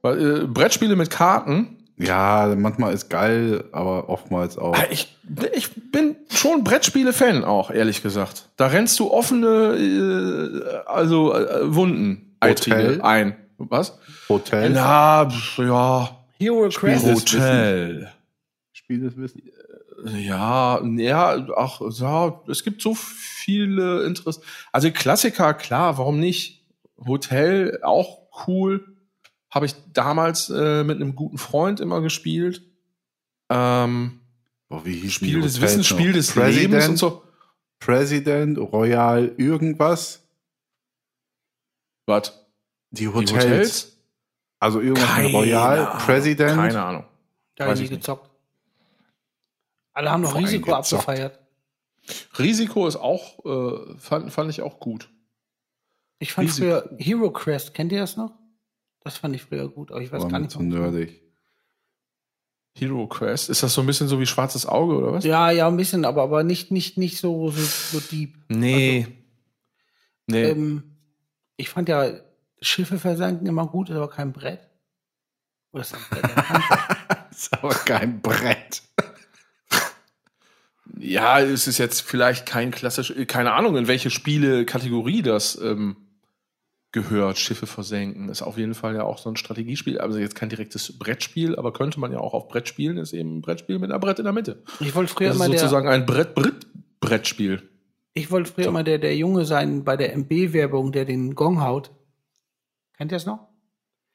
Weil, 0.00 0.42
äh, 0.42 0.46
Brettspiele 0.46 0.96
mit 0.96 1.10
Karten. 1.10 1.76
Ja, 2.06 2.54
manchmal 2.56 2.92
ist 2.92 3.08
geil, 3.08 3.64
aber 3.72 4.08
oftmals 4.08 4.58
auch. 4.58 4.74
Ah, 4.74 4.84
Ich, 4.90 5.16
ich 5.54 5.68
bin 5.92 6.16
schon 6.30 6.64
Brettspiele-Fan 6.64 7.44
auch, 7.44 7.70
ehrlich 7.70 8.02
gesagt. 8.02 8.48
Da 8.56 8.66
rennst 8.68 8.98
du 9.00 9.10
offene, 9.10 9.76
äh, 9.76 10.88
also 10.88 11.34
äh, 11.34 11.74
Wunden 11.74 12.36
Hotel? 12.44 13.00
ein. 13.02 13.36
Was? 13.58 13.98
Hotel, 14.28 14.70
Na, 14.70 15.28
ja. 15.58 16.16
Hero. 16.38 16.70
Spiel- 16.70 16.98
Hotel. 17.00 18.08
Spiel 18.72 19.00
des 19.00 19.16
Wissens. 19.16 19.42
Ja, 20.04 20.82
ja, 20.96 21.46
ach, 21.56 21.80
ja, 21.92 22.40
es 22.48 22.64
gibt 22.64 22.82
so 22.82 22.94
viele 22.96 24.02
Interess. 24.02 24.40
Also 24.72 24.90
Klassiker, 24.90 25.54
klar, 25.54 25.96
warum 25.98 26.18
nicht? 26.18 26.64
Hotel, 27.06 27.78
auch 27.84 28.18
cool. 28.48 28.91
Habe 29.52 29.66
ich 29.66 29.74
damals 29.92 30.48
äh, 30.50 30.82
mit 30.82 30.96
einem 30.96 31.14
guten 31.14 31.36
Freund 31.38 31.78
immer 31.80 32.00
gespielt. 32.00 32.62
Ähm, 33.50 34.20
Boah, 34.68 34.84
wie 34.86 34.94
hieß 34.94 35.12
Spiel 35.12 35.34
die 35.36 35.40
des 35.42 35.56
Hotels 35.56 35.62
Wissens, 35.62 35.90
noch? 35.90 35.98
Spiel 35.98 36.12
des 36.14 36.32
President, 36.32 36.62
Lebens 36.72 36.88
und 36.88 36.96
so. 36.96 37.22
President, 37.78 38.58
Royal, 38.58 39.32
irgendwas. 39.36 40.26
Was? 42.06 42.32
Die 42.90 43.02
Die 43.04 43.08
Hotels. 43.08 43.98
Also 44.58 44.80
irgendwas 44.80 45.18
mit 45.18 45.34
Royal, 45.34 45.78
Ahnung, 45.86 45.98
President. 45.98 46.56
Keine 46.56 46.82
Ahnung. 46.82 47.04
Da 47.56 47.64
Weiß 47.64 47.70
habe 47.70 47.78
ich 47.78 47.84
ich 47.84 47.90
nie 47.90 47.96
nicht. 47.96 48.02
gezockt. 48.06 48.30
Alle 49.92 50.10
haben 50.10 50.22
noch 50.22 50.30
Vor 50.32 50.40
Risiko 50.40 50.76
gezockt. 50.76 50.92
abgefeiert. 51.06 51.38
Risiko 52.38 52.86
ist 52.86 52.96
auch, 52.96 53.44
äh, 53.44 53.98
fand, 53.98 54.32
fand 54.32 54.50
ich 54.50 54.62
auch 54.62 54.80
gut. 54.80 55.10
Ich 56.18 56.32
fand 56.32 56.48
Risiko. 56.48 56.80
früher 56.80 56.96
Hero 56.98 57.30
Quest, 57.30 57.74
kennt 57.74 57.92
ihr 57.92 58.00
das 58.00 58.16
noch? 58.16 58.32
Das 59.04 59.18
fand 59.18 59.34
ich 59.34 59.42
früher 59.42 59.68
gut, 59.68 59.90
aber 59.90 60.00
ich 60.00 60.12
weiß 60.12 60.22
War 60.22 60.30
gar 60.30 60.38
nicht. 60.38 60.52
zu 60.52 60.62
nerdig. 60.62 61.22
Hero 62.74 63.06
Quest. 63.06 63.50
Ist 63.50 63.62
das 63.62 63.74
so 63.74 63.82
ein 63.82 63.86
bisschen 63.86 64.08
so 64.08 64.18
wie 64.18 64.26
schwarzes 64.26 64.64
Auge 64.64 64.96
oder 64.96 65.12
was? 65.12 65.24
Ja, 65.24 65.50
ja, 65.50 65.68
ein 65.68 65.76
bisschen, 65.76 66.04
aber, 66.04 66.22
aber 66.22 66.42
nicht, 66.42 66.70
nicht, 66.70 66.96
nicht 66.96 67.18
so, 67.18 67.50
so, 67.50 67.60
so 67.62 68.00
deep. 68.00 68.36
Nee. 68.48 69.06
nee. 70.26 70.44
Ähm, 70.44 70.82
ich 71.56 71.68
fand 71.68 71.88
ja 71.88 72.12
Schiffe 72.60 72.98
versanken 72.98 73.46
immer 73.46 73.66
gut, 73.66 73.90
ist 73.90 73.96
aber 73.96 74.08
kein 74.08 74.32
Brett. 74.32 74.60
Oder 75.72 75.82
ist 75.82 75.92
das 75.92 76.00
ein 76.00 76.20
Brett? 76.20 76.30
Ist 77.32 77.52
aber 77.54 77.74
kein 77.74 78.20
Brett. 78.20 78.82
Ja, 80.98 81.40
es 81.40 81.66
ist 81.66 81.78
jetzt 81.78 82.02
vielleicht 82.02 82.44
kein 82.44 82.70
klassisch, 82.70 83.12
keine 83.26 83.52
Ahnung, 83.52 83.76
in 83.76 83.88
welche 83.88 84.10
Spiele-Kategorie 84.10 85.22
das 85.22 85.58
ähm, 85.60 85.96
gehört. 86.92 87.38
Schiffe 87.38 87.66
versenken 87.66 88.28
ist 88.28 88.42
auf 88.42 88.58
jeden 88.58 88.74
Fall 88.74 88.94
ja 88.94 89.04
auch 89.04 89.18
so 89.18 89.30
ein 89.30 89.36
Strategiespiel. 89.36 89.98
Also 89.98 90.18
jetzt 90.18 90.34
kein 90.34 90.48
direktes 90.50 90.98
Brettspiel, 90.98 91.56
aber 91.56 91.72
könnte 91.72 91.98
man 91.98 92.12
ja 92.12 92.18
auch 92.18 92.34
auf 92.34 92.48
Brett 92.48 92.68
spielen. 92.68 92.98
Ist 92.98 93.12
eben 93.12 93.38
ein 93.38 93.40
Brettspiel 93.40 93.78
mit 93.78 93.90
einer 93.90 93.98
Brett 93.98 94.18
in 94.18 94.24
der 94.24 94.32
Mitte. 94.32 94.62
ich 94.80 94.94
wollte 94.94 95.12
früher 95.12 95.28
Das 95.28 95.38
ist 95.38 95.46
sozusagen 95.46 95.88
ein 95.88 96.06
Brett, 96.06 96.34
Brett, 96.34 96.66
Brettspiel. 97.00 97.68
ich 98.14 98.30
wollte 98.30 98.52
früher 98.52 98.66
immer 98.66 98.84
der, 98.84 98.98
der 98.98 99.16
Junge 99.16 99.44
sein 99.44 99.84
bei 99.84 99.96
der 99.96 100.12
MB-Werbung, 100.14 100.92
der 100.92 101.04
den 101.06 101.34
Gong 101.34 101.62
haut. 101.62 101.90
Kennt 102.96 103.10
ihr 103.10 103.16
das 103.16 103.26
noch? 103.26 103.48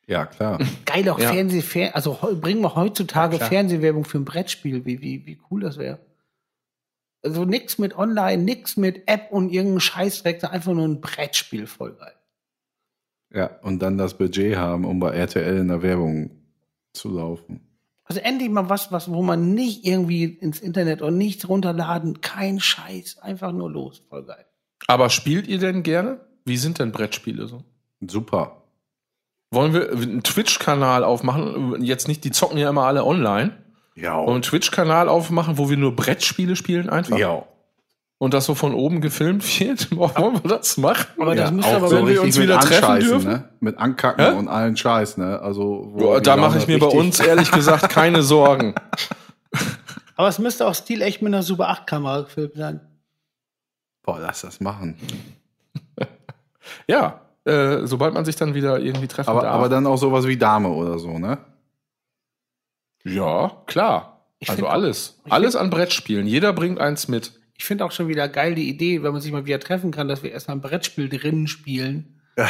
Ja, 0.06 0.26
klar. 0.26 0.60
Geil 0.86 1.10
auch 1.10 1.20
Ja. 1.20 1.34
Fernseh, 1.34 1.62
Fer 1.62 1.96
also 1.96 2.18
bringen 2.40 2.62
wir 2.62 2.76
heutzutage 2.76 3.38
Ja. 3.38 3.46
Fernsehwerbung 3.46 4.06
für 4.06 4.20
ein 4.20 4.26
Brettspiel, 4.26 4.86
wie, 4.86 5.02
wie, 5.02 5.26
wie 5.26 5.40
cool 5.52 5.62
das 5.62 5.78
wäre. 5.78 6.00
Also 7.24 7.44
nix 7.44 7.78
mit 7.78 7.98
Online, 7.98 8.42
nix 8.42 8.78
mit 8.78 9.08
App 9.10 9.32
und 9.32 9.52
irgendein 9.52 9.82
Scheißdreck, 9.82 10.42
einfach 10.46 10.74
nur 10.74 10.88
ein 10.88 11.02
Brettspiel, 11.02 11.68
voll 11.68 11.94
geil. 11.96 12.14
Ja, 13.34 13.50
und 13.62 13.82
dann 13.82 13.98
das 13.98 14.18
Budget 14.18 14.56
haben, 14.56 14.86
um 14.86 15.00
bei 15.00 15.12
RTL 15.12 15.58
in 15.58 15.68
der 15.68 15.82
Werbung 15.82 16.32
zu 16.94 17.10
laufen. 17.10 17.62
Also 18.06 18.22
endlich 18.22 18.50
mal 18.50 18.70
was, 18.70 18.92
was, 18.92 19.12
wo 19.12 19.22
man 19.22 19.54
nicht 19.54 19.86
irgendwie 19.86 20.24
ins 20.24 20.62
Internet 20.62 21.02
und 21.02 21.18
nichts 21.18 21.50
runterladen, 21.50 22.22
kein 22.22 22.60
Scheiß, 22.60 23.18
einfach 23.20 23.52
nur 23.52 23.70
los, 23.70 24.02
voll 24.10 24.24
geil. 24.24 24.46
Aber 24.88 25.10
spielt 25.10 25.48
ihr 25.48 25.60
denn 25.60 25.84
gerne? 25.84 26.22
Wie 26.46 26.58
sind 26.58 26.80
denn 26.80 26.94
Brettspiele 26.94 27.48
so? 27.48 27.64
Super. 28.00 28.64
Wollen 29.52 29.74
wir 29.74 29.92
einen 29.92 30.24
Twitch-Kanal 30.24 31.04
aufmachen? 31.04 31.84
Jetzt 31.84 32.08
nicht, 32.08 32.24
die 32.24 32.32
zocken 32.32 32.58
ja 32.58 32.70
immer 32.70 32.84
alle 32.84 33.06
online. 33.06 33.58
Ja. 33.96 34.16
Wollen 34.16 34.28
wir 34.28 34.34
einen 34.36 34.42
Twitch-Kanal 34.42 35.10
aufmachen, 35.10 35.58
wo 35.58 35.70
wir 35.70 35.78
nur 35.78 35.96
Brettspiele 35.96 36.56
spielen 36.56 36.90
einfach? 36.90 37.18
ja. 37.18 37.46
Und 38.20 38.34
das 38.34 38.46
so 38.46 38.56
von 38.56 38.74
oben 38.74 39.00
gefilmt 39.00 39.44
wird? 39.60 39.92
Wollen 39.96 40.44
wir 40.44 40.50
das 40.50 40.78
machen? 40.78 41.08
Aber 41.22 41.36
das 41.36 41.50
ja, 41.50 41.56
müsste 41.56 41.76
aber, 41.76 41.88
so 41.88 41.96
wenn 41.98 42.08
wir 42.08 42.22
richtig 42.24 42.26
uns 42.26 42.40
wieder 42.40 42.60
treffen 42.60 43.00
dürfen? 43.00 43.32
Ne? 43.32 43.50
Mit 43.60 43.78
Ankacken 43.78 44.26
Hä? 44.26 44.32
und 44.32 44.48
allen 44.48 44.76
Scheiß, 44.76 45.18
ne? 45.18 45.40
Also, 45.40 45.92
wo 45.94 46.14
Ja, 46.14 46.20
da 46.20 46.36
mache 46.36 46.58
ich 46.58 46.68
mir 46.68 46.80
bei 46.80 46.88
uns 46.88 47.20
ehrlich 47.20 47.52
gesagt 47.52 47.90
keine 47.90 48.24
Sorgen. 48.24 48.74
aber 50.16 50.28
es 50.28 50.40
müsste 50.40 50.66
auch 50.66 50.74
Stil 50.74 51.02
echt 51.04 51.22
mit 51.22 51.34
einer 51.34 51.44
Super 51.44 51.70
8 51.70 51.86
Kamera 51.86 52.22
gefilmt 52.22 52.56
sein. 52.56 52.82
Boah, 54.04 54.20
lass 54.20 54.42
das 54.42 54.62
machen. 54.62 54.96
Ja, 56.88 57.22
äh, 57.46 57.86
sobald 57.86 58.14
man 58.14 58.26
sich 58.26 58.36
dann 58.36 58.54
wieder 58.54 58.80
irgendwie 58.80 59.08
treffen 59.08 59.30
Aber, 59.30 59.42
darf. 59.42 59.54
aber 59.54 59.70
dann 59.70 59.86
auch 59.86 59.98
sowas 59.98 60.26
wie 60.28 60.38
Dame 60.38 60.70
oder 60.70 61.00
so, 61.00 61.20
ne? 61.20 61.38
ja, 63.04 63.52
klar. 63.68 64.26
Ich 64.40 64.50
also 64.50 64.68
alles. 64.68 65.20
Alles 65.30 65.56
an 65.56 65.70
Brettspielen. 65.70 66.28
Jeder 66.28 66.54
bringt 66.54 66.80
eins 66.80 67.08
mit. 67.08 67.34
Ich 67.58 67.66
finde 67.66 67.86
auch 67.86 67.92
schon 67.92 68.08
wieder 68.08 68.28
geil 68.30 68.56
die 68.56 68.70
Idee, 68.70 69.02
wenn 69.04 69.12
man 69.14 69.22
sich 69.22 69.32
mal 69.32 69.46
wieder 69.46 69.60
treffen 69.60 69.92
kann, 69.92 70.08
dass 70.08 70.22
wir 70.24 70.32
erstmal 70.32 70.58
ein 70.58 70.62
Brettspiel 70.62 71.10
drinnen 71.10 71.48
spielen. 71.48 72.22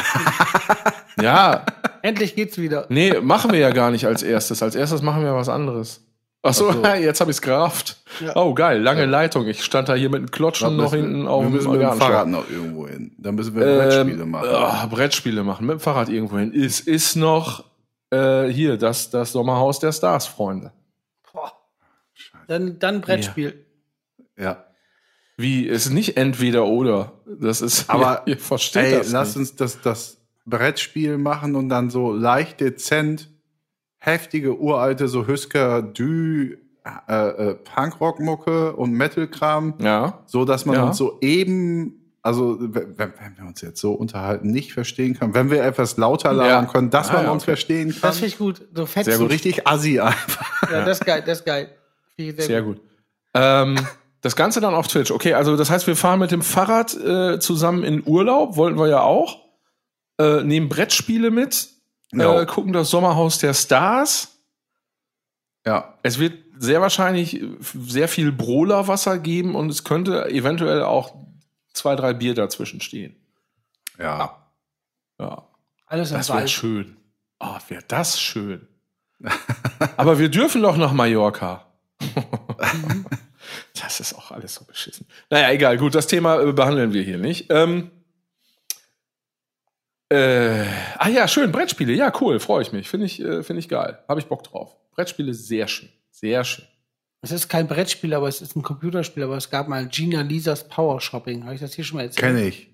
Ja, 1.20 1.66
Endlich 2.02 2.36
geht's 2.36 2.58
wieder. 2.58 2.86
nee, 2.90 3.12
machen 3.20 3.50
wir 3.50 3.58
ja 3.58 3.70
gar 3.70 3.90
nicht 3.90 4.06
als 4.06 4.22
erstes. 4.22 4.62
Als 4.62 4.76
erstes 4.76 5.02
machen 5.02 5.24
wir 5.24 5.34
was 5.34 5.48
anderes. 5.48 6.04
Ach 6.44 6.54
so, 6.54 6.68
Ach 6.70 6.74
so. 6.74 6.86
jetzt 7.02 7.20
habe 7.20 7.32
ich's 7.32 7.42
gerafft. 7.42 7.96
Ja. 8.20 8.36
Oh, 8.36 8.54
geil, 8.54 8.80
lange 8.80 9.04
Leitung. 9.04 9.48
Ich 9.48 9.64
stand 9.64 9.88
da 9.88 9.94
hier 9.96 10.08
mit 10.10 10.18
einem 10.18 10.30
Klotschen 10.30 10.76
noch 10.76 10.92
müssen- 10.92 11.06
hinten 11.10 11.26
auf 11.26 11.42
wir 11.42 11.48
dem 11.50 11.54
müssen 11.56 11.72
mit 11.72 11.80
dem. 11.80 11.92
Fahrrad 11.98 12.28
noch 12.28 12.48
irgendwo 12.48 12.86
hin. 12.86 13.16
Dann 13.18 13.34
müssen 13.34 13.56
wir 13.56 13.64
Brettspiele 13.64 14.22
Ähm, 14.22 14.30
machen. 14.30 14.48
ah, 14.48 14.86
Brettspiele 14.86 15.42
machen, 15.42 15.66
mit 15.66 15.78
dem 15.78 15.80
Fahrrad 15.80 16.08
irgendwo 16.08 16.38
hin. 16.38 16.52
Es 16.54 16.78
ist 16.78 17.16
noch 17.16 17.64
äh, 18.10 18.44
hier 18.46 18.76
das, 18.76 19.10
das 19.10 19.32
Sommerhaus 19.32 19.80
der 19.80 19.90
Stars, 19.90 20.28
Freunde. 20.28 20.70
Boah. 21.32 21.50
Dann, 22.46 22.78
dann 22.78 23.00
Brettspiel. 23.00 23.66
Ja. 24.38 24.64
Wie, 25.40 25.68
es 25.68 25.86
ist 25.86 25.92
nicht 25.92 26.16
entweder 26.16 26.66
oder. 26.66 27.12
Das 27.26 27.62
ist, 27.62 27.88
Aber, 27.90 28.22
ihr, 28.26 28.34
ihr 28.34 28.38
versteht 28.38 28.82
Ey, 28.84 28.98
das 28.98 29.12
lass 29.12 29.28
nicht. 29.28 29.36
uns 29.38 29.56
das, 29.56 29.80
das 29.80 30.18
Brettspiel 30.44 31.16
machen 31.16 31.54
und 31.54 31.68
dann 31.68 31.88
so 31.90 32.12
leicht 32.12 32.60
dezent 32.60 33.30
heftige, 33.98 34.58
uralte, 34.58 35.08
so 35.08 35.26
Hüsker, 35.26 35.82
Dü, 35.82 36.56
äh, 37.08 37.28
äh, 37.28 37.54
Punkrock-Mucke 37.54 38.74
und 38.76 38.92
Metal-Kram, 38.92 39.74
Ja, 39.80 40.22
so 40.26 40.44
dass 40.44 40.64
man 40.66 40.76
Ja. 40.76 40.84
uns 40.84 40.96
so 40.96 41.18
eben, 41.20 42.12
also 42.22 42.56
wenn, 42.60 42.96
wenn 42.96 43.36
wir 43.36 43.44
uns 43.46 43.60
jetzt 43.60 43.80
so 43.80 43.92
unterhalten, 43.92 44.50
nicht 44.50 44.72
verstehen 44.72 45.14
kann, 45.18 45.34
wenn 45.34 45.50
wir 45.50 45.62
etwas 45.62 45.96
lauter 45.98 46.32
labern 46.32 46.64
Ja. 46.64 46.70
können, 46.72 46.90
dass 46.90 47.10
Ah, 47.10 47.14
man 47.14 47.24
ja, 47.24 47.30
uns 47.30 47.42
okay. 47.42 47.50
verstehen 47.52 47.90
kann. 47.90 48.00
Das 48.02 48.16
finde 48.18 48.28
ich 48.28 48.38
gut. 48.38 48.62
So 48.74 48.86
fett. 48.86 49.04
Sehr 49.04 49.16
so 49.16 49.24
gut. 49.24 49.32
richtig 49.32 49.66
assi 49.66 50.00
einfach. 50.00 50.70
Ja, 50.70 50.84
das 50.84 50.98
ist 51.00 51.04
geil, 51.06 51.22
das 51.26 51.38
ist 51.40 51.44
geil. 51.44 51.70
Sehr 52.16 52.62
gut. 52.62 52.80
Ähm, 53.34 53.76
das 54.28 54.36
Ganze 54.36 54.60
dann 54.60 54.74
auf 54.74 54.88
Twitch. 54.88 55.10
Okay, 55.10 55.32
also 55.32 55.56
das 55.56 55.70
heißt, 55.70 55.86
wir 55.86 55.96
fahren 55.96 56.18
mit 56.20 56.30
dem 56.30 56.42
Fahrrad 56.42 56.94
äh, 56.94 57.38
zusammen 57.40 57.82
in 57.82 58.06
Urlaub, 58.06 58.56
wollten 58.56 58.78
wir 58.78 58.86
ja 58.88 59.00
auch. 59.00 59.38
Äh, 60.20 60.42
nehmen 60.42 60.68
Brettspiele 60.68 61.30
mit, 61.30 61.68
Ja. 62.12 62.42
äh, 62.42 62.44
gucken 62.44 62.74
das 62.74 62.90
Sommerhaus 62.90 63.38
der 63.38 63.54
Stars. 63.54 64.36
Ja. 65.64 65.94
Es 66.02 66.18
wird 66.18 66.34
sehr 66.58 66.82
wahrscheinlich 66.82 67.42
sehr 67.60 68.08
viel 68.08 68.30
Brolerwasser 68.30 69.18
geben 69.18 69.54
und 69.54 69.70
es 69.70 69.82
könnte 69.84 70.28
eventuell 70.28 70.82
auch 70.82 71.14
zwei, 71.72 71.96
drei 71.96 72.12
Bier 72.12 72.34
dazwischen 72.34 72.82
stehen. 72.82 73.16
Ja. 73.98 74.36
Ja, 75.18 75.46
Alles 75.86 76.10
das 76.10 76.28
wäre 76.28 76.48
schön. 76.48 76.96
Oh, 77.40 77.56
wäre 77.68 77.82
das 77.88 78.20
schön. 78.20 78.68
Aber 79.96 80.18
wir 80.18 80.28
dürfen 80.28 80.60
doch 80.62 80.76
nach 80.76 80.92
Mallorca. 80.92 81.64
das 83.82 84.00
ist 84.00 84.14
auch 84.14 84.30
alles 84.30 84.54
so 84.54 84.64
beschissen. 84.64 85.06
Naja, 85.30 85.50
egal. 85.50 85.76
Gut, 85.78 85.94
das 85.94 86.06
Thema 86.06 86.40
äh, 86.40 86.52
behandeln 86.52 86.92
wir 86.92 87.02
hier 87.02 87.18
nicht. 87.18 87.46
Ähm, 87.50 87.90
äh, 90.10 90.64
ah 90.96 91.08
ja, 91.08 91.28
schön. 91.28 91.52
Brettspiele. 91.52 91.92
Ja, 91.92 92.12
cool. 92.20 92.40
Freue 92.40 92.62
ich 92.62 92.72
mich. 92.72 92.88
Finde 92.88 93.06
ich, 93.06 93.20
äh, 93.20 93.42
finde 93.42 93.60
ich 93.60 93.68
geil. 93.68 93.98
Habe 94.08 94.20
ich 94.20 94.26
Bock 94.26 94.42
drauf. 94.44 94.76
Brettspiele 94.92 95.34
sehr 95.34 95.68
schön. 95.68 95.88
Sehr 96.10 96.44
schön. 96.44 96.64
Es 97.20 97.32
ist 97.32 97.48
kein 97.48 97.66
Brettspiel, 97.66 98.14
aber 98.14 98.28
es 98.28 98.40
ist 98.40 98.56
ein 98.56 98.62
Computerspiel. 98.62 99.24
Aber 99.24 99.36
es 99.36 99.50
gab 99.50 99.68
mal 99.68 99.86
Gina 99.88 100.22
Lisas 100.22 100.68
Power 100.68 101.00
Shopping. 101.00 101.44
Habe 101.44 101.54
ich 101.54 101.60
das 101.60 101.74
hier 101.74 101.84
schon 101.84 101.98
mal 101.98 102.04
erzählt? 102.04 102.20
Kenne 102.20 102.46
ich. 102.46 102.68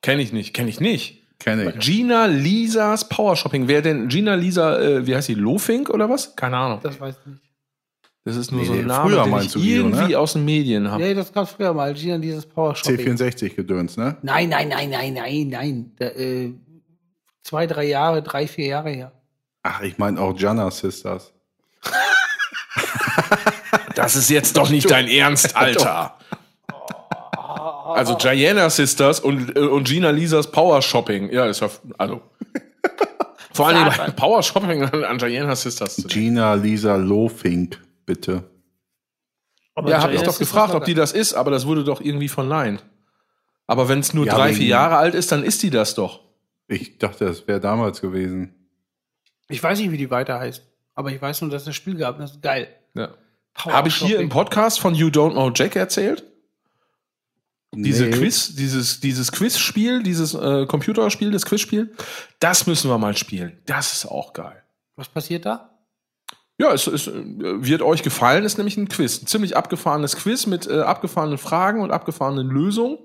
Kenne 0.00 0.22
ich 0.22 0.32
nicht. 0.32 0.54
Kenne 0.54 0.70
ich 0.70 0.80
nicht. 0.80 1.24
Kenne 1.38 1.70
ich. 1.70 1.78
Gina 1.78 2.26
Lisas 2.26 3.08
Power 3.08 3.36
Shopping. 3.36 3.68
Wer 3.68 3.82
denn 3.82 4.08
Gina 4.08 4.34
Lisa, 4.34 4.80
äh, 4.80 5.06
wie 5.06 5.14
heißt 5.14 5.26
sie, 5.26 5.34
Lofink 5.34 5.90
oder 5.90 6.08
was? 6.08 6.34
Keine 6.34 6.56
Ahnung. 6.56 6.80
Das 6.82 6.98
weiß 6.98 7.16
ich 7.20 7.26
nicht. 7.26 7.47
Das 8.24 8.36
ist 8.36 8.52
nur 8.52 8.60
Nee, 8.60 8.66
so 8.66 8.72
ein 8.74 8.86
Name, 8.86 9.10
früher 9.10 9.22
den 9.22 9.30
meinst 9.30 9.46
ich 9.46 9.52
du, 9.54 9.58
Guido, 9.60 9.88
irgendwie 9.88 10.12
ne? 10.12 10.18
aus 10.18 10.32
den 10.34 10.44
Medien 10.44 10.90
habe. 10.90 11.02
Nee, 11.02 11.14
das 11.14 11.32
gab 11.32 11.44
es 11.44 11.50
früher 11.50 11.72
mal. 11.72 11.94
Gina 11.94 12.16
Lisas 12.16 12.44
Power 12.46 12.74
Shopping. 12.74 13.16
C64-Gedöns, 13.16 13.96
ne? 13.96 14.16
Nein, 14.22 14.48
nein, 14.48 14.68
nein, 14.68 14.90
nein, 14.90 15.14
nein, 15.14 15.48
nein. 15.48 15.92
Da, 15.96 16.06
äh, 16.06 16.52
zwei, 17.42 17.66
drei 17.66 17.84
Jahre, 17.84 18.22
drei, 18.22 18.46
vier 18.46 18.66
Jahre 18.66 18.90
her. 18.90 19.12
Ach, 19.62 19.80
ich 19.80 19.96
meine 19.98 20.20
auch 20.20 20.38
Jana 20.38 20.70
Sisters. 20.70 21.32
Das 23.98 24.14
ist 24.14 24.30
jetzt 24.30 24.56
doch 24.56 24.70
nicht 24.70 24.88
dein 24.88 25.08
Ernst, 25.08 25.56
Alter. 25.56 26.14
Also 27.88 28.14
Diana 28.14 28.70
Sisters 28.70 29.18
und, 29.18 29.56
äh, 29.56 29.60
und 29.60 29.88
Gina 29.88 30.10
Lisas 30.10 30.50
Power 30.52 30.80
Shopping. 30.82 31.32
Ja, 31.32 31.46
ist 31.46 31.60
ja, 31.60 31.68
also. 31.96 32.20
Vor 33.52 33.66
allem 33.66 33.86
bei 33.96 34.10
Power 34.10 34.40
Shopping 34.42 34.84
an, 34.84 35.02
an 35.02 35.18
Diana 35.18 35.56
Sisters. 35.56 35.96
Gina 36.06 36.54
Lisa 36.54 36.94
Lofink, 36.94 37.80
bitte. 38.08 38.50
Aber 39.74 39.90
Ja, 39.90 40.02
habe 40.02 40.14
ich 40.14 40.22
doch 40.22 40.38
gefragt, 40.38 40.74
ob 40.74 40.84
die 40.84 40.94
das 40.94 41.12
ist, 41.12 41.34
aber 41.34 41.52
das 41.52 41.66
wurde 41.66 41.84
doch 41.84 42.00
irgendwie 42.00 42.28
verneint. 42.28 42.84
Aber 43.68 43.88
wenn 43.88 44.00
es 44.00 44.14
nur 44.14 44.26
Ja, 44.26 44.34
drei, 44.34 44.52
vier 44.54 44.66
Jahre 44.66 44.96
alt 44.96 45.14
ist, 45.14 45.30
dann 45.30 45.44
ist 45.44 45.62
die 45.62 45.70
das 45.70 45.94
doch. 45.94 46.24
Ich 46.66 46.98
dachte, 46.98 47.26
das 47.26 47.46
wäre 47.46 47.60
damals 47.60 48.00
gewesen. 48.00 48.54
Ich 49.48 49.62
weiß 49.62 49.78
nicht, 49.78 49.92
wie 49.92 49.98
die 49.98 50.10
weiter 50.10 50.40
heißt. 50.40 50.62
Aber 50.94 51.12
ich 51.12 51.20
weiß 51.22 51.42
nur, 51.42 51.50
dass 51.50 51.62
es 51.62 51.66
das 51.66 51.76
Spiel 51.76 51.96
gab. 51.96 52.16
und 52.16 52.22
Das 52.22 52.32
ist 52.32 52.42
geil. 52.42 52.68
Ja. 52.94 53.10
Habe 53.54 53.88
ich 53.88 53.96
hier 53.96 54.18
im. 54.20 54.28
Podcast 54.30 54.80
von 54.80 54.94
You 54.94 55.08
Don't 55.08 55.32
Know 55.32 55.50
Jack 55.54 55.76
erzählt? 55.76 56.24
Diese 57.74 58.06
Nee. 58.06 58.10
Quiz, 58.16 58.54
dieses, 58.56 59.00
dieses 59.00 59.30
Quizspiel, 59.30 60.02
dieses 60.02 60.32
äh, 60.34 60.64
Computerspiel, 60.66 61.30
das 61.30 61.44
Quizspiel, 61.44 61.94
das 62.40 62.66
müssen 62.66 62.90
wir 62.90 62.96
mal 62.98 63.14
spielen. 63.16 63.58
Das 63.66 63.92
ist 63.92 64.06
auch 64.06 64.32
geil. 64.32 64.62
Was 64.96 65.08
passiert 65.08 65.44
da? 65.44 65.67
Ja, 66.58 66.72
es, 66.72 66.86
es 66.88 67.06
äh, 67.06 67.12
wird 67.14 67.82
euch 67.82 68.02
gefallen, 68.02 68.44
ist 68.44 68.58
nämlich 68.58 68.76
ein 68.76 68.88
Quiz. 68.88 69.22
Ein 69.22 69.26
ziemlich 69.26 69.56
abgefahrenes 69.56 70.16
Quiz 70.16 70.46
mit 70.46 70.66
äh, 70.66 70.80
abgefahrenen 70.80 71.38
Fragen 71.38 71.80
und 71.80 71.92
abgefahrenen 71.92 72.48
Lösungen. 72.48 72.98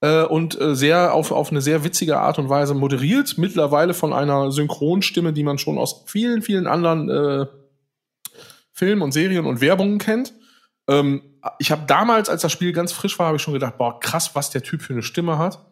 Äh, 0.00 0.22
und 0.24 0.58
äh, 0.60 0.74
sehr 0.74 1.12
auf, 1.12 1.32
auf 1.32 1.50
eine 1.50 1.60
sehr 1.60 1.84
witzige 1.84 2.18
Art 2.18 2.38
und 2.38 2.48
Weise 2.48 2.74
moderiert. 2.74 3.36
Mittlerweile 3.36 3.94
von 3.94 4.12
einer 4.12 4.50
Synchronstimme, 4.50 5.32
die 5.32 5.42
man 5.42 5.58
schon 5.58 5.76
aus 5.76 6.04
vielen, 6.06 6.40
vielen 6.40 6.66
anderen 6.66 7.10
äh, 7.10 7.46
Filmen 8.72 9.02
und 9.02 9.12
Serien 9.12 9.44
und 9.44 9.60
Werbungen 9.60 9.98
kennt. 9.98 10.32
Ähm, 10.88 11.22
ich 11.58 11.70
habe 11.70 11.82
damals, 11.86 12.28
als 12.28 12.42
das 12.42 12.52
Spiel 12.52 12.72
ganz 12.72 12.92
frisch 12.92 13.18
war, 13.18 13.26
habe 13.26 13.36
ich 13.36 13.42
schon 13.42 13.54
gedacht, 13.54 13.76
boah, 13.76 14.00
krass, 14.00 14.34
was 14.34 14.50
der 14.50 14.62
Typ 14.62 14.82
für 14.82 14.92
eine 14.92 15.02
Stimme 15.02 15.36
hat. 15.36 15.64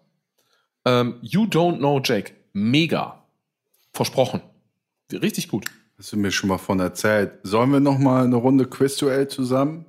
Ähm, 0.84 1.16
you 1.22 1.44
Don't 1.44 1.78
Know 1.78 2.00
Jake. 2.02 2.32
Mega. 2.52 3.22
Versprochen. 3.92 4.42
Richtig 5.12 5.48
gut. 5.48 5.66
Hast 5.98 6.12
du 6.12 6.16
mir 6.18 6.30
schon 6.30 6.48
mal 6.48 6.58
von 6.58 6.78
erzählt. 6.80 7.32
Sollen 7.42 7.70
wir 7.72 7.80
noch 7.80 7.98
mal 7.98 8.24
eine 8.24 8.36
Runde 8.36 8.66
Quizduell 8.66 9.28
zusammen? 9.28 9.86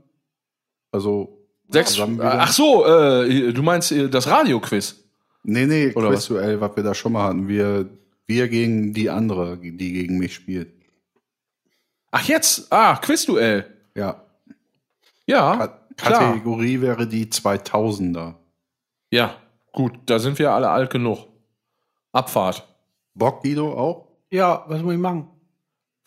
Also 0.91 1.37
Sechs. 1.69 1.91
zusammen 1.91 2.15
wieder? 2.15 2.39
Ach 2.41 2.51
so, 2.51 2.85
äh, 2.85 3.51
du 3.51 3.61
meinst 3.61 3.91
äh, 3.91 4.09
das 4.09 4.27
Radioquiz? 4.27 5.03
Nee, 5.43 5.65
nee, 5.65 5.93
Oder 5.93 6.09
was? 6.09 6.19
Quizduell, 6.27 6.61
was 6.61 6.75
wir 6.75 6.83
da 6.83 6.93
schon 6.93 7.11
mal 7.13 7.23
hatten. 7.27 7.47
Wir, 7.47 7.89
wir 8.25 8.47
gegen 8.47 8.93
die 8.93 9.09
andere, 9.09 9.57
die 9.57 9.71
gegen 9.93 10.17
mich 10.17 10.33
spielt. 10.35 10.69
Ach 12.11 12.25
jetzt? 12.27 12.71
Ah, 12.71 12.95
Quizduell. 12.97 13.65
Ja. 13.95 14.23
Ja, 15.25 15.57
Ka- 15.57 15.79
klar. 15.97 16.19
Kategorie 16.31 16.79
wäre 16.79 17.05
die 17.05 17.25
2000er. 17.25 18.35
Ja, 19.11 19.35
gut, 19.73 19.93
da 20.05 20.19
sind 20.19 20.39
wir 20.39 20.51
alle 20.53 20.69
alt 20.69 20.89
genug. 20.89 21.27
Abfahrt. 22.13 22.65
Bock, 23.13 23.43
Guido, 23.43 23.73
auch? 23.73 24.07
Ja, 24.31 24.63
was 24.67 24.81
muss 24.81 24.93
ich 24.93 24.99
machen? 24.99 25.27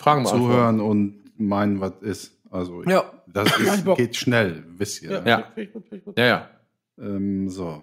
Fragen 0.01 0.22
mal. 0.22 0.31
Zuhören 0.31 0.81
und 0.81 1.39
meinen, 1.39 1.81
was 1.81 1.93
ist. 2.01 2.32
Also, 2.51 2.82
Ja. 2.85 3.05
das 3.27 3.48
ich 3.60 3.66
ist, 3.66 3.85
geht 3.97 4.16
schnell, 4.16 4.64
wisst 4.78 5.02
ihr. 5.02 5.20
ne? 5.20 5.22
Ja. 5.28 5.44
Ich 5.56 5.68
ich 5.90 6.05
gut. 6.05 6.18
Ja, 6.18 6.24
ja. 6.27 6.51
Ähm, 6.98 7.51
so. 7.51 7.82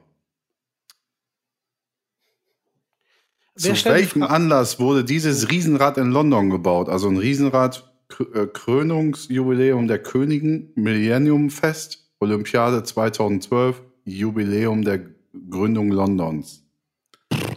Wer 3.56 3.74
Zu 3.76 3.86
welchem 3.90 4.24
Anlass 4.24 4.80
wurde 4.80 5.04
dieses 5.04 5.50
Riesenrad 5.50 5.98
in 5.98 6.12
London 6.12 6.50
gebaut? 6.50 6.90
Also 6.90 7.08
ein 7.08 7.18
Riesenrad, 7.18 7.92
äh, 8.34 8.46
Krönungsjubiläum 8.48 9.88
der 9.88 10.00
Königin, 10.00 10.72
Millenniumfest, 10.76 12.08
Olympiade 12.20 12.84
2012, 12.84 13.82
Jubiläum 14.06 14.84
der 14.84 15.02
Gründung 15.50 15.92
Londons. 15.92 16.64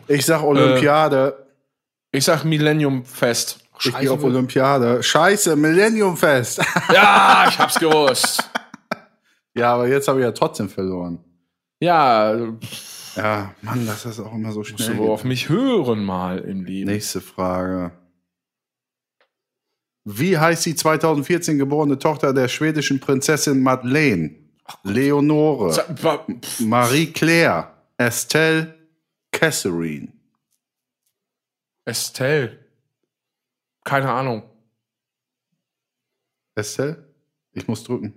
Ich 0.07 0.27
sag 0.27 0.43
Olympiade. 0.43 1.47
Ich 2.12 2.24
sag 2.24 2.45
Millennium 2.45 3.05
Fest. 3.05 3.61
Ich 3.85 3.97
gehe 3.98 4.11
auf 4.12 4.23
Olympiade. 4.24 5.02
Scheiße, 5.02 5.57
Millenniumfest. 5.57 6.61
Ja, 6.93 7.47
ich 7.48 7.59
hab's 7.59 7.78
gewusst. 7.78 8.48
ja, 9.55 9.74
aber 9.74 9.89
jetzt 9.89 10.09
habe 10.09 10.19
ich 10.20 10.24
ja 10.24 10.32
trotzdem 10.32 10.69
verloren. 10.69 11.23
Ja, 11.81 12.35
Ja, 13.16 13.55
Mann, 13.62 13.86
das 13.86 14.05
ist 14.07 14.20
auch 14.20 14.35
immer 14.35 14.52
so 14.52 14.61
musst 14.61 14.70
schnell. 14.70 14.97
du 14.97 14.98
wohl 14.98 15.11
auf 15.11 15.24
mich 15.24 15.48
hören 15.48 16.05
mal 16.05 16.39
im 16.39 16.65
Leben. 16.65 16.90
Nächste 16.90 17.20
Frage. 17.20 17.93
Wie 20.05 20.39
heißt 20.39 20.65
die 20.66 20.74
2014 20.74 21.59
geborene 21.59 21.98
Tochter 21.98 22.32
der 22.32 22.48
schwedischen 22.48 23.01
Prinzessin 23.01 23.62
Madeleine? 23.62 24.35
Leonore, 24.85 25.73
pf, 25.73 26.61
Marie-Claire, 26.61 27.73
Estelle, 27.97 28.74
Catherine. 29.32 30.09
Estelle. 31.85 32.60
Keine 33.85 34.11
Ahnung. 34.11 34.43
Estelle? 36.55 37.09
Ich 37.52 37.66
muss 37.66 37.82
drücken. 37.85 38.15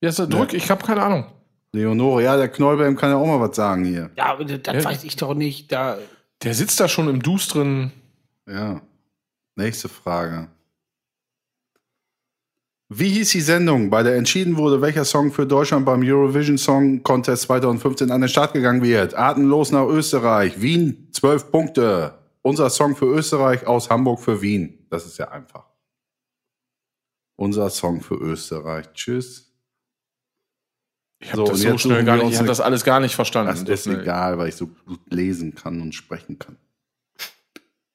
Ja, 0.00 0.12
so, 0.12 0.26
drück, 0.26 0.52
ich 0.52 0.70
hab 0.70 0.84
keine 0.84 1.02
Ahnung. 1.02 1.26
Leonore, 1.72 2.22
ja, 2.22 2.36
der 2.36 2.48
Knollbelm 2.48 2.96
kann 2.96 3.10
ja 3.10 3.16
auch 3.16 3.26
mal 3.26 3.40
was 3.40 3.56
sagen 3.56 3.84
hier. 3.84 4.10
Ja, 4.16 4.26
aber 4.26 4.44
das 4.44 4.74
Ja. 4.74 4.84
weiß 4.84 5.04
ich 5.04 5.16
doch 5.16 5.34
nicht. 5.34 5.70
Da, 5.72 5.98
Der 6.42 6.54
sitzt 6.54 6.78
da 6.80 6.88
schon 6.88 7.08
im 7.08 7.20
dusteren. 7.22 7.92
Ja. 8.48 8.80
Nächste 9.56 9.88
Frage. 9.88 10.48
Wie 12.90 13.10
hieß 13.10 13.30
die 13.32 13.40
Sendung, 13.42 13.90
bei 13.90 14.02
der 14.02 14.16
entschieden 14.16 14.56
wurde, 14.56 14.80
welcher 14.80 15.04
Song 15.04 15.30
für 15.30 15.46
Deutschland 15.46 15.84
beim 15.84 16.00
Eurovision 16.02 16.56
Song 16.56 17.02
Contest 17.02 17.42
2015 17.42 18.10
an 18.10 18.22
den 18.22 18.28
Start 18.30 18.54
gegangen 18.54 18.82
wird? 18.82 19.14
Atemlos 19.14 19.72
nach 19.72 19.86
Österreich. 19.86 20.62
Wien, 20.62 21.08
12 21.12 21.50
Punkte. 21.50 22.14
Unser 22.40 22.70
Song 22.70 22.96
für 22.96 23.06
Österreich 23.06 23.66
aus 23.66 23.90
Hamburg 23.90 24.20
für 24.20 24.40
Wien. 24.40 24.77
Das 24.90 25.06
ist 25.06 25.18
ja 25.18 25.28
einfach. 25.30 25.66
Unser 27.36 27.70
Song 27.70 28.00
für 28.00 28.14
Österreich. 28.16 28.92
Tschüss. 28.94 29.52
Ich 31.20 31.28
hab 31.30 31.36
So, 31.36 31.46
das 31.46 31.60
so 31.60 31.78
schnell 31.78 32.04
gar 32.04 32.16
nicht. 32.16 32.26
Ich 32.28 32.34
hab 32.34 32.40
eine- 32.40 32.48
das 32.48 32.60
alles 32.60 32.84
gar 32.84 33.00
nicht 33.00 33.14
verstanden. 33.14 33.48
Das 33.64 33.80
ist 33.80 33.84
schnell. 33.84 34.00
egal, 34.02 34.38
weil 34.38 34.48
ich 34.48 34.56
so 34.56 34.66
gut 34.68 35.00
lesen 35.10 35.54
kann 35.54 35.80
und 35.80 35.92
sprechen 35.94 36.38
kann. 36.38 36.56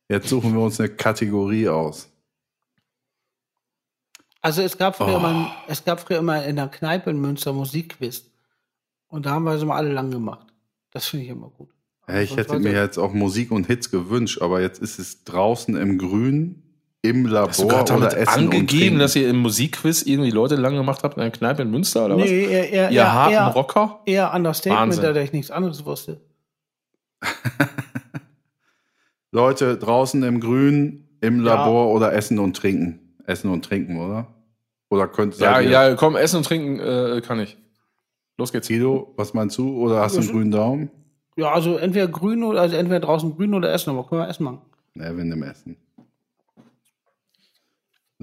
Jetzt 0.09 0.27
suchen 0.29 0.53
wir 0.53 0.61
uns 0.61 0.79
eine 0.79 0.89
Kategorie 0.89 1.69
aus. 1.69 2.09
also 4.41 4.61
es 4.61 4.77
gab 4.77 4.97
früher 4.97 5.13
Oh. 5.15 5.17
immer, 5.17 5.55
es 5.67 5.83
gab 5.85 6.01
früher 6.01 6.17
immer 6.19 6.43
in 6.45 6.57
der 6.57 6.67
Kneipe 6.67 7.09
in 7.11 7.19
Münster 7.21 7.53
Musikquiz. 7.53 8.25
Und 9.07 9.25
da 9.25 9.31
haben 9.31 9.43
wir 9.45 9.53
es 9.53 9.61
immer 9.61 9.75
alle 9.75 9.93
lang 9.93 10.11
gemacht. 10.11 10.47
Das 10.91 11.05
finde 11.07 11.25
ich 11.25 11.31
immer 11.31 11.49
gut. 11.49 11.69
Ja, 12.07 12.19
ich 12.19 12.35
hätte 12.35 12.59
mir 12.59 12.73
jetzt 12.73 12.97
auch 12.97 13.13
Musik 13.13 13.51
und 13.51 13.67
Hits 13.67 13.89
gewünscht, 13.89 14.41
aber 14.41 14.59
jetzt 14.61 14.81
ist 14.81 14.99
es 14.99 15.23
draußen 15.23 15.75
im 15.77 15.97
Grün, 15.97 16.62
im 17.03 17.25
Labor 17.25 17.49
Hast 17.49 17.59
du 17.59 17.65
oder 17.65 17.83
damit 17.83 18.13
Essen 18.13 18.47
und 18.47 18.53
angegeben, 18.53 18.67
Trinken. 18.67 18.99
dass 18.99 19.15
ihr 19.15 19.29
im 19.29 19.39
Musikquiz 19.39 20.03
irgendwie 20.03 20.31
Leute 20.31 20.55
lang 20.55 20.73
gemacht 20.75 21.03
habt 21.03 21.17
in 21.17 21.21
einer 21.21 21.31
Kneipe 21.31 21.61
in 21.61 21.69
Münster 21.69 22.05
oder 22.05 22.17
was? 22.17 22.23
Nee, 22.23 22.45
eher, 22.45 22.71
eher, 22.71 22.91
ihr 22.91 22.97
eher, 22.97 23.13
harten 23.13 23.33
eher, 23.33 23.47
Rocker? 23.47 23.99
eher 24.05 24.33
Understatement, 24.33 24.97
Wahnsinn. 24.97 25.13
da 25.13 25.21
ich 25.21 25.33
nichts 25.33 25.51
anderes 25.51 25.85
wusste. 25.85 26.21
Leute 29.31 29.77
draußen 29.77 30.23
im 30.23 30.39
Grün, 30.39 31.09
im 31.19 31.41
Labor 31.41 31.89
oder 31.89 32.13
Essen 32.13 32.39
und 32.39 32.55
Trinken. 32.55 33.17
Essen 33.25 33.49
und 33.49 33.65
Trinken, 33.65 33.99
oder? 33.99 34.27
Oder 34.89 35.07
könnt 35.07 35.37
Ja, 35.39 35.59
ja, 35.59 35.95
komm, 35.95 36.15
essen 36.15 36.37
und 36.37 36.43
trinken 36.45 36.79
äh, 36.79 37.21
kann 37.25 37.39
ich. 37.39 37.57
Los 38.37 38.51
geht's. 38.51 38.67
Guido, 38.67 39.13
was 39.17 39.33
meinst 39.33 39.57
du? 39.57 39.75
Oder 39.77 40.01
hast 40.01 40.15
du 40.15 40.21
einen 40.21 40.29
grünen 40.29 40.51
Daumen? 40.51 40.91
Ja, 41.35 41.51
also 41.51 41.77
entweder 41.77 42.07
grün 42.07 42.43
oder 42.43 42.61
also 42.61 42.75
entweder 42.75 42.99
draußen 42.99 43.35
grün 43.35 43.53
oder 43.53 43.73
essen, 43.73 43.89
aber 43.89 44.07
können 44.07 44.21
wir 44.21 44.29
essen 44.29 44.43
machen. 44.43 44.61
Ne, 44.93 45.17
wir 45.17 45.23
nehmen 45.23 45.43
Essen. 45.43 45.77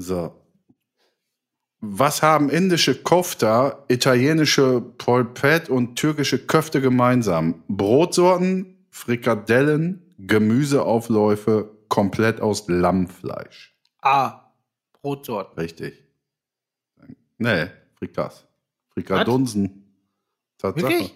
So. 0.01 0.35
Was 1.83 2.23
haben 2.23 2.51
indische 2.51 2.95
Kofta, 3.03 3.85
italienische 3.89 4.81
Polpette 4.81 5.73
und 5.73 5.97
türkische 5.97 6.39
Köfte 6.47 6.81
gemeinsam? 6.81 7.63
Brotsorten, 7.69 8.87
Frikadellen, 8.91 10.03
Gemüseaufläufe, 10.19 11.71
komplett 11.89 12.41
aus 12.41 12.69
Lammfleisch. 12.69 13.75
A. 14.03 14.53
Brotsorten. 15.01 15.59
Richtig. 15.59 16.03
Nee, 17.39 17.69
Frikas. 17.97 18.47
Frikadunsen. 18.93 19.95
Tatsache. 20.59 20.83
Wirklich? 20.83 21.15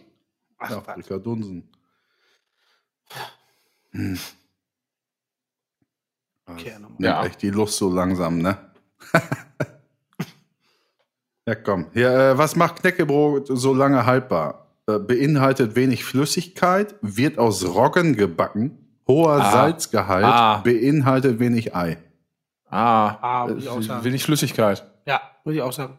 Ach, 0.59 0.71
Ja, 0.71 0.87
was? 0.87 0.95
Frikadunsen. 0.95 1.69
Hm. 3.91 4.19
Okay, 6.47 6.73
Ja. 6.99 7.25
echt 7.25 7.43
die 7.43 7.51
Lust 7.51 7.77
so 7.77 7.91
langsam, 7.93 8.39
ne? 8.39 8.74
Ja, 11.47 11.55
komm. 11.55 11.87
Hier, 11.93 12.11
äh, 12.11 12.39
was 12.39 12.57
macht 12.57 12.77
Knäckebrot 12.77 13.49
so 13.49 13.75
lange 13.75 14.07
haltbar? 14.07 14.67
Äh, 14.87 14.99
beinhaltet 14.99 15.77
wenig 15.77 16.05
Flüssigkeit, 16.05 16.95
wird 17.01 17.39
aus 17.39 17.65
Roggen 17.65 18.17
gebacken, 18.17 18.79
hoher 19.07 19.41
Ah. 19.43 19.51
Salzgehalt, 19.53 20.25
Ah. 20.25 20.59
beinhaltet 20.59 21.39
wenig 21.39 21.75
Ei. 21.75 21.99
Ah, 22.69 23.09
Ah, 23.21 23.45
äh, 23.45 23.49
würde 23.49 23.61
ich 23.61 23.69
auch 23.69 23.83
sagen. 23.83 24.05
wenig 24.05 24.25
Flüssigkeit. 24.25 24.85
Ja, 25.07 25.21
würde 25.45 25.57
ich 25.59 25.63
auch 25.63 25.73
sagen. 25.73 25.99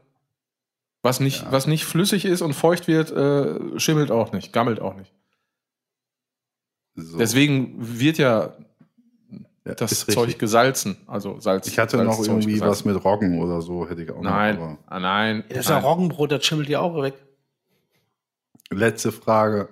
Was 1.04 1.20
nicht, 1.20 1.46
was 1.52 1.68
nicht 1.68 1.86
flüssig 1.86 2.26
ist 2.26 2.42
und 2.42 2.54
feucht 2.54 2.88
wird, 2.88 3.12
äh, 3.12 3.80
schimmelt 3.80 4.10
auch 4.12 4.32
nicht, 4.32 4.52
gammelt 4.54 4.80
auch 4.82 4.96
nicht. 4.96 5.14
So. 6.96 7.18
Deswegen 7.18 7.76
wird 7.78 8.18
ja 8.18 8.42
Ja, 8.48 8.54
das 9.74 9.92
ist 9.92 10.12
Zeug 10.12 10.26
richtig. 10.26 10.40
gesalzen. 10.40 10.98
Also 11.08 11.40
Salz. 11.40 11.68
Ich 11.68 11.80
hatte 11.80 11.98
noch 11.98 12.14
Salzzeug 12.14 12.28
irgendwie 12.36 12.62
was 12.62 12.84
gesalzen. 12.84 12.94
mit 12.94 13.04
Roggen 13.04 13.42
oder 13.42 13.62
so, 13.62 13.90
hätte 13.90 14.04
ich 14.04 14.12
auch 14.12 14.22
Nein, 14.22 14.56
noch. 14.58 14.64
aber- 14.64 14.78
ah, 14.86 15.00
nein. 15.00 15.44
Das 15.50 15.58
ist 15.60 15.70
ja. 15.70 15.80
Roggenbrot, 15.80 16.32
das 16.32 16.46
schimmelt 16.46 16.70
ja 16.70 16.82
auch 16.82 17.02
weg. 17.02 17.16
Letzte 18.70 19.12
Frage. 19.12 19.70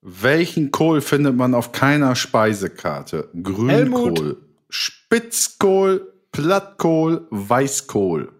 Welchen 0.00 0.70
Kohl 0.70 1.00
findet 1.00 1.34
man 1.36 1.54
auf 1.54 1.72
keiner 1.72 2.14
Speisekarte? 2.14 3.30
Grünkohl, 3.32 3.70
Helmut. 3.70 4.36
Spitzkohl, 4.68 6.12
Plattkohl, 6.30 7.26
Weißkohl. 7.30 8.32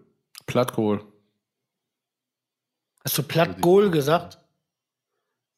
Plattkohl. 0.45 1.01
Hast 3.03 3.17
du 3.17 3.23
Plattkohl 3.23 3.89
gesagt? 3.89 4.39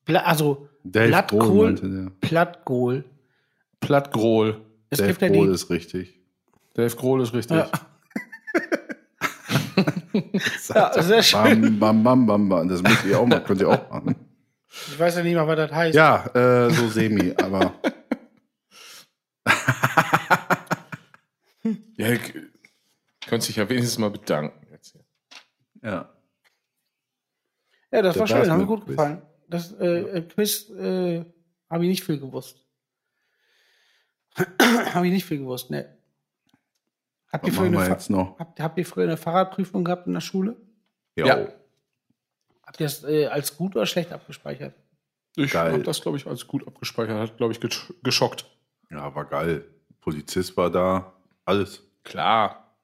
Pla 0.06 0.20
also 0.22 0.70
Dave 0.84 1.08
Blattkohl. 1.10 1.76
Grohl 1.76 3.04
der. 3.82 3.88
Plattkohl. 3.88 4.54
Plattgrohl. 4.54 4.66
Es 4.90 5.00
Dave 5.00 5.10
gibt 5.10 5.22
ja 5.22 5.28
Grohl 5.30 5.48
die. 5.48 5.54
ist 5.54 5.70
richtig. 5.70 6.20
Dave 6.74 6.96
Grohl 6.96 7.22
ist 7.22 7.34
richtig. 7.34 7.58
Ja. 7.58 7.70
Ja, 10.74 11.02
sehr 11.04 11.22
schön. 11.22 11.78
Bam, 11.80 12.04
bam, 12.04 12.04
bam, 12.04 12.26
bam, 12.26 12.50
bam. 12.50 12.68
Das 12.68 12.82
müsst 12.82 13.06
ihr 13.06 13.20
auch 13.20 13.26
mal, 13.28 13.44
könnt 13.44 13.62
ihr 13.62 13.70
auch 13.70 13.88
machen. 13.92 14.16
Ich 14.68 14.98
weiß 14.98 15.18
ja 15.18 15.24
nicht 15.24 15.36
mal, 15.36 15.48
was 15.48 15.56
das 15.58 15.72
heißt. 15.72 15.96
Ja, 15.96 16.26
äh, 16.34 16.72
so 16.72 16.88
semi, 16.90 17.34
aber 17.38 17.76
Ja, 21.98 22.12
ich 22.14 22.34
könnte 23.28 23.46
sich 23.46 23.56
ja 23.58 23.68
wenigstens 23.70 23.98
mal 24.00 24.10
bedanken. 24.10 24.66
Jetzt 24.72 24.92
hier. 24.94 25.04
ja. 25.84 26.14
Ja, 27.92 28.02
das 28.02 28.16
Das 28.16 28.20
war 28.20 28.28
schön, 28.28 28.52
hat 28.52 28.58
mir 28.60 28.66
gut 28.66 28.82
Quiz. 28.86 28.90
gefallen. 28.96 29.22
Das 29.48 29.72
äh, 29.74 30.22
Quiz 30.34 30.70
äh, 30.72 31.24
habe 31.70 31.84
ich 31.86 31.90
nicht 31.90 32.04
viel 32.04 32.20
gewusst. 32.20 32.67
habe 34.94 35.08
ich 35.08 35.14
nicht 35.14 35.26
viel 35.26 35.40
gewusst, 35.40 35.70
ne. 35.70 35.94
Habt 37.32 37.46
ihr, 37.48 37.54
früher 37.54 37.68
eine 37.68 37.88
jetzt 37.90 38.10
noch? 38.10 38.40
habt, 38.40 38.60
habt 38.60 38.78
ihr 38.78 38.86
früher 38.86 39.04
eine 39.04 39.18
Fahrradprüfung 39.18 39.84
gehabt 39.84 40.08
in 40.08 40.14
der 40.14 40.22
Schule? 40.22 40.56
Ja. 41.16 41.48
Habt 42.64 42.80
ihr 42.80 42.86
das 42.86 43.04
äh, 43.04 43.28
als 43.28 43.58
gut 43.58 43.76
oder 43.76 43.86
schlecht 43.86 44.12
abgespeichert? 44.14 44.74
Ich 45.36 45.54
habe 45.56 45.80
das, 45.84 46.02
glaube 46.02 46.18
ich, 46.18 46.26
als 46.26 46.48
gut 46.48 46.66
abgespeichert. 46.68 47.18
Hat, 47.32 47.38
glaube 47.38 47.54
ich, 47.54 47.60
gesch- 47.60 47.94
geschockt. 48.04 48.46
Ja, 48.90 49.14
war 49.14 49.26
geil. 49.26 49.66
Polizist 50.00 50.56
war 50.58 50.70
da, 50.72 51.14
alles. 51.46 51.84
Klar. 52.04 52.76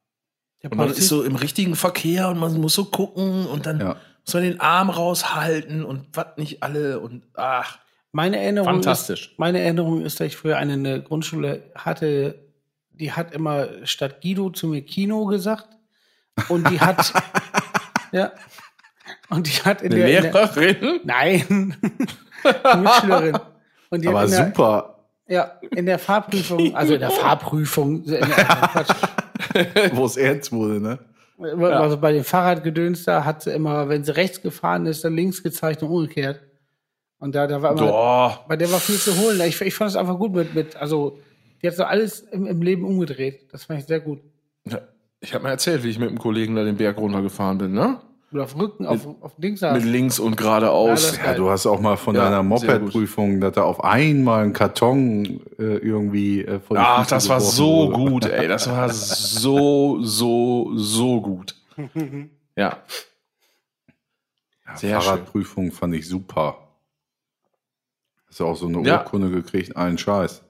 Der 0.61 0.71
Und 0.71 0.77
man 0.77 0.89
ist 0.89 1.07
so 1.07 1.23
im 1.23 1.35
richtigen 1.35 1.75
Verkehr 1.75 2.29
und 2.29 2.37
man 2.39 2.59
muss 2.59 2.73
so 2.75 2.85
gucken 2.85 3.45
und 3.47 3.65
dann 3.65 3.79
Ja. 3.79 3.97
muss 4.25 4.33
man 4.33 4.43
den 4.43 4.59
Arm 4.59 4.89
raushalten 4.89 5.83
und 5.85 6.07
was 6.13 6.37
nicht 6.37 6.61
alle 6.63 6.99
und 6.99 7.25
ach. 7.33 7.79
Meine 8.13 8.39
Erinnerung 8.39 8.75
Fantastisch. 8.75 9.31
Ist, 9.31 9.39
meine 9.39 9.59
Erinnerung 9.59 10.05
ist, 10.05 10.19
dass 10.19 10.27
ich 10.27 10.37
früher 10.37 10.57
eine, 10.57 10.73
eine 10.73 11.01
Grundschule 11.01 11.63
hatte, 11.75 12.39
die 12.91 13.11
hat 13.11 13.33
immer 13.33 13.67
statt 13.83 14.21
Guido 14.21 14.49
zu 14.51 14.67
mir 14.67 14.81
Kino 14.83 15.25
gesagt. 15.25 15.67
Und 16.47 16.69
die 16.69 16.79
hat, 16.79 17.11
ja, 18.11 18.31
und 19.29 19.47
die 19.47 19.61
hat 19.63 19.81
in 19.81 19.91
Eine 19.91 20.05
der, 20.05 20.17
in 20.17 20.31
der 20.31 20.33
Lehrerin? 20.33 20.99
Nein. 21.03 21.75
Mitschülerin. 22.81 23.39
Und 23.89 24.01
die 24.01 24.07
Aber 24.07 24.27
der, 24.27 24.45
super. 24.47 24.99
Ja, 25.27 25.59
in 25.71 25.85
der 25.85 25.99
Fahrprüfung, 25.99 26.75
also 26.75 26.93
in 26.93 26.99
der 26.99 27.09
Fahrprüfung, 27.09 28.03
in 28.03 28.11
der, 28.11 28.85
Wo 29.93 30.05
es 30.05 30.17
ernst 30.17 30.51
wurde, 30.51 30.79
ne? 30.79 30.99
also 31.39 31.97
bei 31.97 32.11
dem 32.13 32.23
Fahrradgedöns 32.23 33.03
da 33.05 33.25
hat 33.25 33.41
sie 33.41 33.51
immer, 33.51 33.89
wenn 33.89 34.03
sie 34.03 34.15
rechts 34.15 34.41
gefahren 34.41 34.85
ist, 34.85 35.03
dann 35.03 35.15
links 35.15 35.41
gezeigt 35.41 35.81
und 35.81 35.89
umgekehrt. 35.89 36.41
Und 37.23 37.33
da, 37.35 37.47
da 37.47 37.61
war 37.61 37.71
immer, 37.71 37.87
Boah. 37.87 38.45
bei 38.49 38.57
der 38.57 38.69
war 38.69 38.81
viel 38.81 38.97
zu 38.97 39.15
holen. 39.17 39.39
Ich, 39.47 39.61
ich 39.61 39.73
fand 39.73 39.91
es 39.91 39.95
einfach 39.95 40.17
gut 40.19 40.33
mit, 40.33 40.53
mit, 40.53 40.75
also, 40.75 41.19
die 41.61 41.67
hat 41.67 41.73
so 41.75 41.85
alles 41.85 42.19
im, 42.19 42.45
im 42.45 42.61
Leben 42.61 42.83
umgedreht. 42.83 43.47
Das 43.53 43.63
fand 43.63 43.79
ich 43.79 43.85
sehr 43.85 44.01
gut. 44.01 44.19
Ja, 44.69 44.79
Ich 45.21 45.33
habe 45.33 45.45
mir 45.45 45.51
erzählt, 45.51 45.85
wie 45.85 45.89
ich 45.89 45.97
mit 45.97 46.09
einem 46.09 46.17
Kollegen 46.19 46.53
da 46.57 46.65
den 46.65 46.75
Berg 46.75 46.97
runtergefahren 46.97 47.57
bin, 47.59 47.71
ne? 47.71 48.01
Und 48.33 48.41
auf 48.41 48.51
dem 48.51 48.59
Rücken, 48.59 48.85
auf, 48.85 49.07
auf 49.21 49.31
Ding 49.37 49.55
saß. 49.55 49.73
Mit 49.73 49.85
links 49.89 50.19
und 50.19 50.35
geradeaus. 50.35 51.15
Ja, 51.17 51.27
Ja, 51.31 51.33
du 51.37 51.49
hast 51.49 51.65
auch 51.65 51.79
mal 51.79 51.95
von 51.95 52.13
Ja, 52.13 52.25
deiner. 52.25 52.43
Moped-Prüfung, 52.43 53.39
dass 53.39 53.53
da 53.53 53.63
auf 53.63 53.81
einmal 53.85 54.43
ein 54.43 54.51
Karton 54.51 55.39
äh, 55.57 55.77
irgendwie 55.77 56.43
äh, 56.43 56.59
vor 56.59 56.75
die 56.75 56.83
Ach, 56.83 57.07
das 57.07 57.29
war 57.29 57.39
so 57.39 57.93
wurde. 57.93 58.09
gut, 58.09 58.25
ey. 58.25 58.49
Das 58.49 58.69
war 58.69 58.89
so, 58.89 59.99
so, 60.01 60.71
so 60.75 61.21
gut. 61.21 61.55
Ja. 62.57 62.79
Ja, 64.67 64.75
Sehr 64.75 64.99
Fahrradprüfung 65.01 65.71
fand 65.71 65.95
ich 65.95 66.05
super. 66.07 66.57
Hast 68.33 68.39
du 68.39 68.47
auch 68.47 68.55
so 68.55 68.65
eine 68.65 68.81
Ja. 68.81 68.97
Urkunde 68.97 69.29
gekriegt, 69.29 69.77
allen 69.77 69.99
Scheiß. 69.99 70.41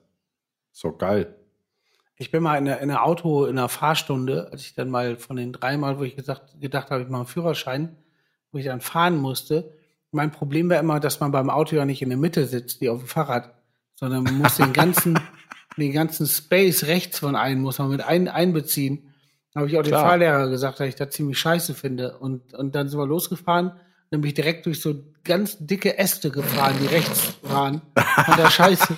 Ist 0.72 0.84
doch 0.86 0.98
geil. 0.98 1.36
Ich 2.16 2.32
bin 2.32 2.42
mal 2.42 2.58
in 2.58 2.64
der, 2.64 2.80
in 2.80 2.88
der 2.88 3.04
Auto, 3.04 3.44
in 3.44 3.58
der 3.58 3.68
Fahrstunde, 3.68 4.48
als 4.54 4.62
ich 4.62 4.74
dann 4.74 4.90
mal 4.90 5.18
von 5.18 5.36
den 5.36 5.52
dreimal, 5.52 6.00
wo 6.00 6.04
ich 6.04 6.16
gesagt, 6.16 6.62
gedacht 6.62 6.92
habe, 6.92 7.04
ich 7.04 7.10
mache 7.10 7.24
einen 7.24 7.28
Führerschein, 7.28 7.98
wo 8.54 8.58
ich 8.58 8.64
dann 8.64 8.80
fahren 8.80 9.18
musste. 9.18 9.74
Mein 10.12 10.32
Problem 10.32 10.70
war 10.70 10.80
immer, 10.80 11.02
dass 11.02 11.20
man 11.20 11.34
beim 11.34 11.50
Auto 11.50 11.76
ja 11.76 11.84
nicht 11.84 12.02
in 12.02 12.08
der 12.08 12.18
Mitte 12.18 12.46
sitzt, 12.46 12.80
wie 12.80 12.88
auf 12.88 13.00
dem 13.00 13.08
Fahrrad, 13.10 13.54
sondern 13.96 14.24
man 14.24 14.38
muss 14.38 14.56
den 14.56 14.72
ganzen, 14.74 15.20
den 15.76 15.92
ganzen 15.92 16.26
Space 16.26 16.86
rechts 16.86 17.20
von 17.20 17.36
einem 17.36 17.60
muss 17.60 17.80
man 17.80 17.90
mit 17.90 18.00
ein, 18.00 18.30
einbeziehen. 18.30 19.14
Da 19.52 19.60
habe 19.60 19.70
ich 19.70 19.78
auch 19.78 19.84
dem 19.84 19.90
Klar. 19.90 20.06
Fahrlehrer 20.06 20.48
gesagt, 20.48 20.80
dass 20.80 20.88
ich 20.88 20.96
das 20.96 21.10
ziemlich 21.10 21.38
scheiße 21.38 21.74
finde. 21.74 22.18
Und, 22.18 22.54
und 22.54 22.76
dann 22.76 22.88
sind 22.88 22.98
wir 22.98 23.08
losgefahren, 23.08 23.74
dann 24.10 24.22
bin 24.22 24.30
ich 24.30 24.36
direkt 24.36 24.68
durch 24.68 24.80
so 24.80 25.04
ganz 25.24 25.58
dicke 25.60 25.98
Äste 25.98 26.30
gefahren, 26.30 26.76
die 26.82 26.88
rechts 26.88 27.34
waren. 27.44 27.82
Fand 27.96 28.40
der 28.40 28.50
scheiße. 28.50 28.96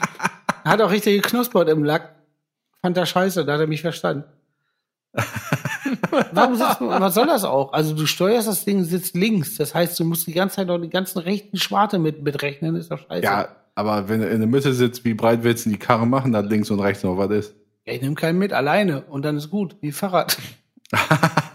Hat 0.64 0.81
auch 0.81 0.91
richtig 0.91 1.22
geknuspert 1.22 1.69
im 1.69 1.84
Lack. 1.84 2.15
Fand 2.81 2.97
der 2.97 3.06
scheiße, 3.06 3.45
da 3.45 3.53
hat 3.53 3.61
er 3.61 3.68
mich 3.68 3.81
verstanden. 3.81 4.26
Warum 6.31 6.56
sitzt 6.56 6.81
man, 6.81 7.02
was 7.02 7.14
soll 7.14 7.27
das 7.27 7.43
auch? 7.43 7.73
Also 7.73 7.95
du 7.95 8.06
steuerst 8.06 8.47
das 8.47 8.65
Ding, 8.65 8.84
sitzt 8.84 9.15
links. 9.15 9.56
Das 9.56 9.73
heißt, 9.73 9.99
du 9.99 10.06
musst 10.06 10.27
die 10.27 10.34
ganze 10.34 10.57
Zeit 10.57 10.68
noch 10.68 10.77
die 10.77 10.89
ganzen 10.89 11.19
rechten 11.19 11.57
Schwarte 11.57 11.99
mit, 11.99 12.23
mitrechnen. 12.23 12.76
Ist 12.76 12.91
doch 12.91 12.99
scheiße. 12.99 13.23
Ja, 13.23 13.49
aber 13.76 14.10
wenn 14.10 14.22
du 14.22 14.30
in 14.30 14.39
der 14.39 14.47
Mitte 14.47 14.73
sitzt, 14.73 15.06
wie 15.06 15.14
breit 15.14 15.43
willst 15.43 15.65
du 15.65 15.69
die 15.69 15.77
Karre 15.77 16.07
machen, 16.07 16.31
dass 16.31 16.45
links 16.45 16.69
und 16.72 16.80
rechts 16.80 17.03
noch 17.03 17.18
was 17.18 17.31
ist? 17.31 17.56
Ja, 17.85 17.93
ich 17.93 18.02
nehme 18.02 18.15
keinen 18.15 18.39
mit, 18.39 18.53
alleine. 18.53 19.03
Und 19.03 19.23
dann 19.23 19.38
ist 19.38 19.49
gut, 19.49 19.76
wie 19.81 19.91
Fahrrad. 19.91 20.38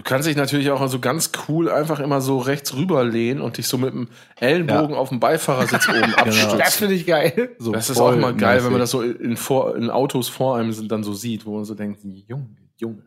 Du 0.00 0.04
kannst 0.04 0.26
dich 0.26 0.34
natürlich 0.34 0.70
auch 0.70 0.88
so 0.88 0.98
ganz 0.98 1.30
cool 1.46 1.68
einfach 1.68 2.00
immer 2.00 2.22
so 2.22 2.38
rechts 2.38 2.74
rüberlehnen 2.74 3.42
und 3.42 3.58
dich 3.58 3.68
so 3.68 3.76
mit 3.76 3.92
dem 3.92 4.08
Ellenbogen 4.36 4.96
auf 4.96 5.10
dem 5.10 5.20
Beifahrersitz 5.20 5.90
oben 5.90 6.14
abstützen. 6.16 6.58
Das 6.58 6.76
finde 6.76 6.94
ich 6.94 7.06
geil. 7.06 7.54
So 7.58 7.70
Das 7.70 7.90
ist 7.90 8.00
auch 8.00 8.16
mal 8.16 8.34
geil, 8.34 8.64
wenn 8.64 8.72
man 8.72 8.80
das 8.80 8.92
so 8.92 9.02
in, 9.02 9.36
vor, 9.36 9.76
in 9.76 9.90
Autos 9.90 10.30
vor 10.30 10.56
einem 10.56 10.72
sind, 10.72 10.90
dann 10.90 11.04
so 11.04 11.12
sieht, 11.12 11.44
wo 11.44 11.56
man 11.56 11.66
so 11.66 11.74
denkt, 11.74 12.00
Junge, 12.02 12.48
Junge. 12.78 13.02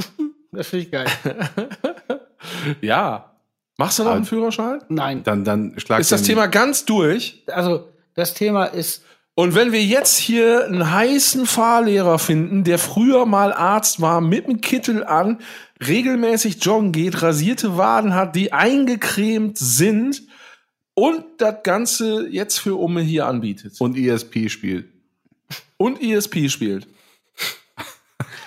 Das 0.50 0.68
finde 0.68 0.84
ich 0.86 0.90
geil. 0.90 1.06
Ja. 2.80 3.34
Machst 3.76 3.98
du 3.98 4.04
noch 4.04 4.12
einen 4.12 4.24
Führerschein? 4.24 4.80
Nein. 4.88 5.22
Dann, 5.24 5.44
dann 5.44 5.74
schlag 5.76 6.00
Ist 6.00 6.12
das 6.12 6.22
Thema 6.22 6.46
ganz 6.46 6.86
durch? 6.86 7.44
Also, 7.48 7.88
das 8.14 8.32
Thema 8.32 8.64
ist, 8.64 9.04
Und 9.34 9.54
wenn 9.54 9.70
wir 9.70 9.84
jetzt 9.84 10.16
hier 10.16 10.64
einen 10.64 10.90
heißen 10.90 11.46
Fahrlehrer 11.46 12.18
finden, 12.18 12.64
der 12.64 12.78
früher 12.78 13.26
mal 13.26 13.52
Arzt 13.52 14.00
war, 14.00 14.20
mit 14.20 14.48
dem 14.48 14.60
Kittel 14.60 15.04
an, 15.04 15.38
regelmäßig 15.86 16.64
joggen 16.64 16.92
geht, 16.92 17.22
rasierte 17.22 17.76
Waden 17.76 18.14
hat, 18.14 18.34
die 18.36 18.52
eingecremt 18.52 19.58
sind 19.58 20.22
und 20.94 21.24
das 21.38 21.62
Ganze 21.62 22.26
jetzt 22.28 22.58
für 22.58 22.74
Umme 22.74 23.00
hier 23.00 23.26
anbietet. 23.26 23.80
Und 23.80 23.96
ESP 23.96 24.48
spielt. 24.48 24.88
und 25.76 26.02
ESP 26.02 26.48
spielt. 26.48 26.86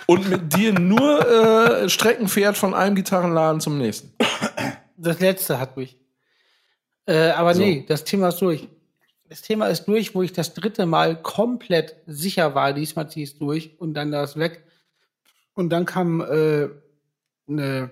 Und 0.06 0.30
mit 0.30 0.54
dir 0.54 0.78
nur 0.78 1.26
äh, 1.26 1.88
Strecken 1.88 2.28
fährt 2.28 2.58
von 2.58 2.74
einem 2.74 2.96
Gitarrenladen 2.96 3.62
zum 3.62 3.78
nächsten. 3.78 4.12
das 4.98 5.22
letzte 5.22 5.60
hat 5.60 5.78
mich. 5.78 5.98
Äh, 7.06 7.30
aber 7.30 7.54
nee, 7.54 7.86
das 7.88 8.04
Thema 8.04 8.28
ist 8.30 8.42
durch. 8.42 8.68
Das 9.30 9.42
Thema 9.42 9.68
ist 9.68 9.86
durch, 9.86 10.14
wo 10.14 10.22
ich 10.22 10.34
das 10.34 10.54
dritte 10.54 10.86
Mal 10.86 11.22
komplett 11.22 11.96
sicher 12.06 12.54
war, 12.54 12.74
diesmal 12.74 13.10
ziehe 13.10 13.24
ich 13.24 13.32
es 13.32 13.40
durch 13.40 13.80
und 13.80 13.94
dann 13.94 14.12
das 14.12 14.38
weg. 14.38 14.66
Und 15.54 15.70
dann 15.70 15.86
kam 15.86 16.20
äh, 16.20 16.68
eine 17.52 17.92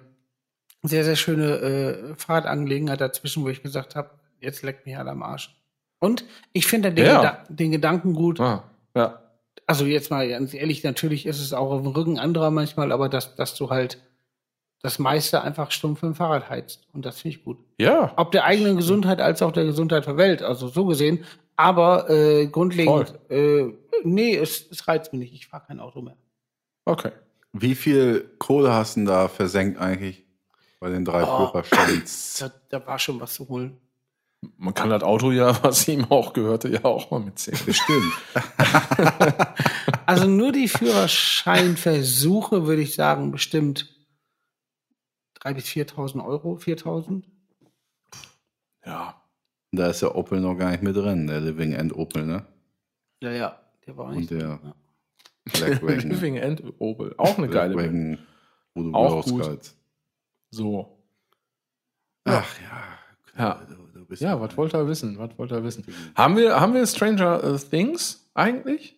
sehr, 0.83 1.03
sehr 1.03 1.15
schöne 1.15 1.45
äh, 1.57 2.15
Fahrradangelegenheit 2.15 3.01
dazwischen, 3.01 3.43
wo 3.43 3.49
ich 3.49 3.61
gesagt 3.63 3.95
habe, 3.95 4.11
jetzt 4.39 4.63
leckt 4.63 4.85
mich 4.85 4.97
alle 4.97 5.11
am 5.11 5.23
Arsch. 5.23 5.55
Und 5.99 6.23
ich 6.53 6.65
finde 6.67 6.91
den, 6.93 7.05
Ja. 7.05 7.17
Geda 7.21 7.43
den 7.49 7.71
Gedanken 7.71 8.13
gut, 8.13 8.39
Ah, 8.39 8.63
ja. 8.95 9.21
also 9.67 9.85
jetzt 9.85 10.09
mal 10.11 10.27
ganz 10.29 10.53
ehrlich, 10.53 10.83
natürlich 10.83 11.25
ist 11.25 11.41
es 11.41 11.51
auch 11.53 11.71
auf 11.71 11.81
dem 11.81 11.91
Rücken 11.91 12.17
anderer 12.17 12.51
manchmal, 12.51 12.91
aber 12.93 13.09
dass, 13.09 13.35
dass 13.35 13.55
du 13.55 13.69
halt 13.69 14.01
das 14.81 14.97
meiste 14.97 15.41
einfach 15.41 15.71
stumpf 15.71 16.03
im 16.03 16.15
Fahrrad 16.15 16.49
heizt. 16.49 16.87
Und 16.93 17.05
das 17.05 17.19
finde 17.19 17.37
ich 17.37 17.43
gut. 17.43 17.57
Ja. 17.81 18.13
Ob 18.15 18.31
der 18.31 18.45
eigenen 18.45 18.77
Gesundheit 18.77 19.19
als 19.19 19.41
auch 19.41 19.51
der 19.51 19.65
Gesundheit 19.65 20.05
der 20.07 20.15
Welt, 20.15 20.41
also 20.41 20.69
so 20.69 20.85
gesehen. 20.85 21.25
Aber 21.57 22.09
äh, 22.09 22.47
grundlegend, 22.47 23.13
äh, 23.29 23.73
nee, 24.05 24.37
es, 24.37 24.71
es 24.71 24.87
reizt 24.87 25.11
mich 25.11 25.19
nicht. 25.19 25.33
Ich 25.33 25.47
fahre 25.47 25.65
kein 25.67 25.81
Auto 25.81 26.01
mehr. 26.01 26.15
Okay. 26.85 27.11
Wie 27.53 27.75
viel 27.75 28.29
Kohle 28.37 28.73
hast 28.73 28.95
du 28.95 28.99
denn 29.01 29.05
da 29.07 29.27
versenkt 29.27 29.79
eigentlich 29.79 30.23
bei 30.79 30.89
den 30.89 31.03
drei 31.05 31.23
Oh. 31.23 31.47
Führerscheins? 31.47 32.37
Da, 32.39 32.51
da 32.69 32.87
war 32.87 32.99
schon 32.99 33.19
was 33.19 33.33
zu 33.33 33.49
holen. 33.49 33.77
Man 34.57 34.73
kann 34.73 34.89
das 34.89 35.03
Auto 35.03 35.31
ja, 35.31 35.61
was 35.63 35.87
ihm 35.87 36.05
auch 36.09 36.31
gehörte, 36.33 36.69
ja 36.69 36.85
auch 36.85 37.11
mal 37.11 37.19
mitzählen. 37.19 37.59
Bestimmt. 37.65 38.13
Also 40.05 40.25
nur 40.25 40.51
die 40.51 40.67
Führerscheinversuche 40.67 42.65
würde 42.65 42.81
ich 42.81 42.95
sagen, 42.95 43.29
bestimmt 43.31 43.95
3.000 45.43 45.53
bis 45.53 45.65
4.000 45.65 46.25
Euro, 46.25 46.55
4.000. 46.55 47.25
Ja. 48.83 49.21
Da 49.71 49.87
ist 49.87 50.01
der 50.01 50.15
Opel 50.15 50.39
noch 50.41 50.55
gar 50.55 50.71
nicht 50.71 50.81
mit 50.81 50.95
drin, 50.95 51.27
der 51.27 51.41
Living 51.41 51.73
End 51.73 51.95
Opel, 51.95 52.25
ne? 52.25 52.43
Ja, 53.21 53.29
ja, 53.31 53.59
der 53.85 53.97
war 53.97 54.11
nicht. 54.11 54.31
Und 54.31 54.39
der 54.39 54.47
ja. 54.63 54.75
Blackwagon. 55.53 55.99
Living 56.09 56.35
End 56.37 56.63
Opel. 56.79 57.13
Auch 57.17 57.37
eine 57.37 57.47
geile 57.47 57.75
Band. 57.75 57.91
Blackwagon, 57.91 58.27
wo 58.73 58.83
du 58.83 58.93
Auch 58.93 59.25
gut. 59.25 59.71
So. 60.51 60.97
Ach 62.25 62.55
ja. 62.61 62.83
Ja. 63.37 63.61
Du, 63.67 63.99
du 63.99 64.05
bist 64.05 64.21
Ja, 64.21 64.39
was 64.39 64.55
wollt 64.57 64.73
ihr 64.73 64.87
wissen? 64.87 65.17
Was 65.17 65.37
wollt 65.37 65.51
ihr 65.51 65.63
wissen? 65.63 65.85
Haben 66.15 66.37
wir, 66.37 66.59
haben 66.59 66.73
wir 66.73 66.85
Stranger 66.85 67.57
Things 67.69 68.29
eigentlich? 68.33 68.95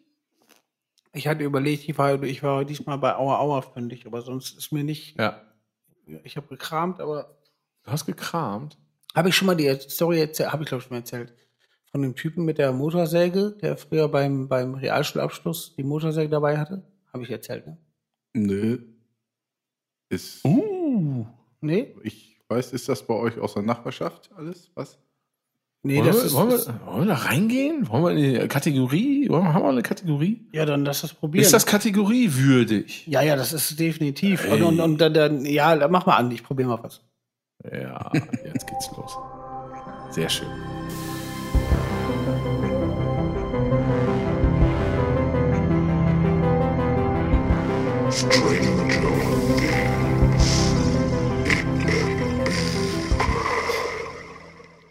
Ich 1.14 1.28
hatte 1.28 1.44
überlegt, 1.44 1.88
ich 1.90 1.98
war, 1.98 2.22
ich 2.24 2.42
war 2.42 2.64
diesmal 2.64 2.98
bei 2.98 3.16
Aua 3.16 3.40
Aua 3.40 3.62
fündig, 3.62 4.06
aber 4.06 4.22
sonst 4.22 4.58
ist 4.58 4.72
mir 4.72 4.84
nicht. 4.84 5.20
Ja. 5.20 5.42
Ich 6.24 6.38
habe 6.38 6.48
gekramt, 6.48 7.00
aber 7.00 7.38
Du 7.84 7.92
hast 7.92 8.06
gekramt. 8.06 8.78
habe 9.16 9.30
ich 9.30 9.36
schon 9.36 9.48
mal 9.48 9.56
die 9.56 9.70
Story 9.90 10.20
erzählt, 10.22 10.52
habe 10.54 10.64
ich 10.64 10.70
glaube 10.70 10.82
ich 10.82 10.88
schon 10.88 10.96
mal 10.96 11.00
erzählt. 11.02 11.34
Von 11.92 12.02
dem 12.04 12.16
Typen 12.16 12.46
mit 12.46 12.58
der 12.58 12.72
Motorsäge, 12.72 13.52
der 13.62 13.76
früher 13.76 14.08
beim, 14.08 14.48
beim 14.48 14.76
Realschulabschluss 14.76 15.76
die 15.76 15.84
Motorsäge 15.84 16.30
dabei 16.30 16.58
hatte. 16.58 16.84
Habe 17.12 17.24
ich 17.24 17.30
erzählt, 17.32 17.68
ne? 17.68 17.78
Nö. 18.34 18.80
Ist, 20.10 20.44
Uh. 20.46 21.26
Nee? 21.60 21.94
ich 22.04 22.40
weiß, 22.48 22.72
ist 22.74 22.88
das 22.90 23.06
bei 23.06 23.14
euch 23.14 23.38
aus 23.40 23.54
der 23.54 23.64
Nachbarschaft 23.64 24.30
alles? 24.36 24.72
Was? 24.74 24.98
Nee, 25.84 25.98
wollen, 25.98 26.08
das 26.08 26.16
wir, 26.18 26.24
ist. 26.26 26.34
wollen, 26.34 26.50
ist- 26.52 26.68
wir, 26.68 26.86
wollen 26.86 27.00
wir 27.00 27.06
da 27.08 27.14
reingehen? 27.16 27.90
Wollen 27.90 28.04
wir 28.04 28.12
in 28.12 28.42
die 28.42 28.48
Kategorie? 28.48 29.28
Wollen 29.30 29.44
wir, 29.44 29.54
haben 29.54 29.64
wir 29.64 29.70
eine 29.70 29.82
Kategorie? 29.82 30.48
ja, 30.54 30.66
dann 30.66 30.86
lass 30.86 31.02
das 31.02 31.14
probieren. 31.14 31.44
Ist 31.44 31.54
das 31.54 31.66
kategoriewürdig? 31.66 33.06
ja, 33.08 33.22
ja, 33.22 33.36
das 33.36 33.52
ist 33.52 33.80
definitiv. 33.80 34.46
Ey. 34.46 34.54
Und, 34.62 34.64
und, 34.64 34.80
und 34.80 34.98
dann, 35.02 35.14
dann, 35.14 35.46
ja, 35.46 35.76
dann 35.76 35.92
mach 35.92 36.06
mal 36.06 36.16
an, 36.18 36.32
ich 36.32 36.44
probiere 36.44 36.70
mal 36.70 36.84
was. 36.84 37.02
Ja, 37.70 38.12
jetzt 38.46 38.66
geht's 38.68 38.90
los. 38.96 39.18
Sehr 40.12 40.30
schön. 40.30 40.48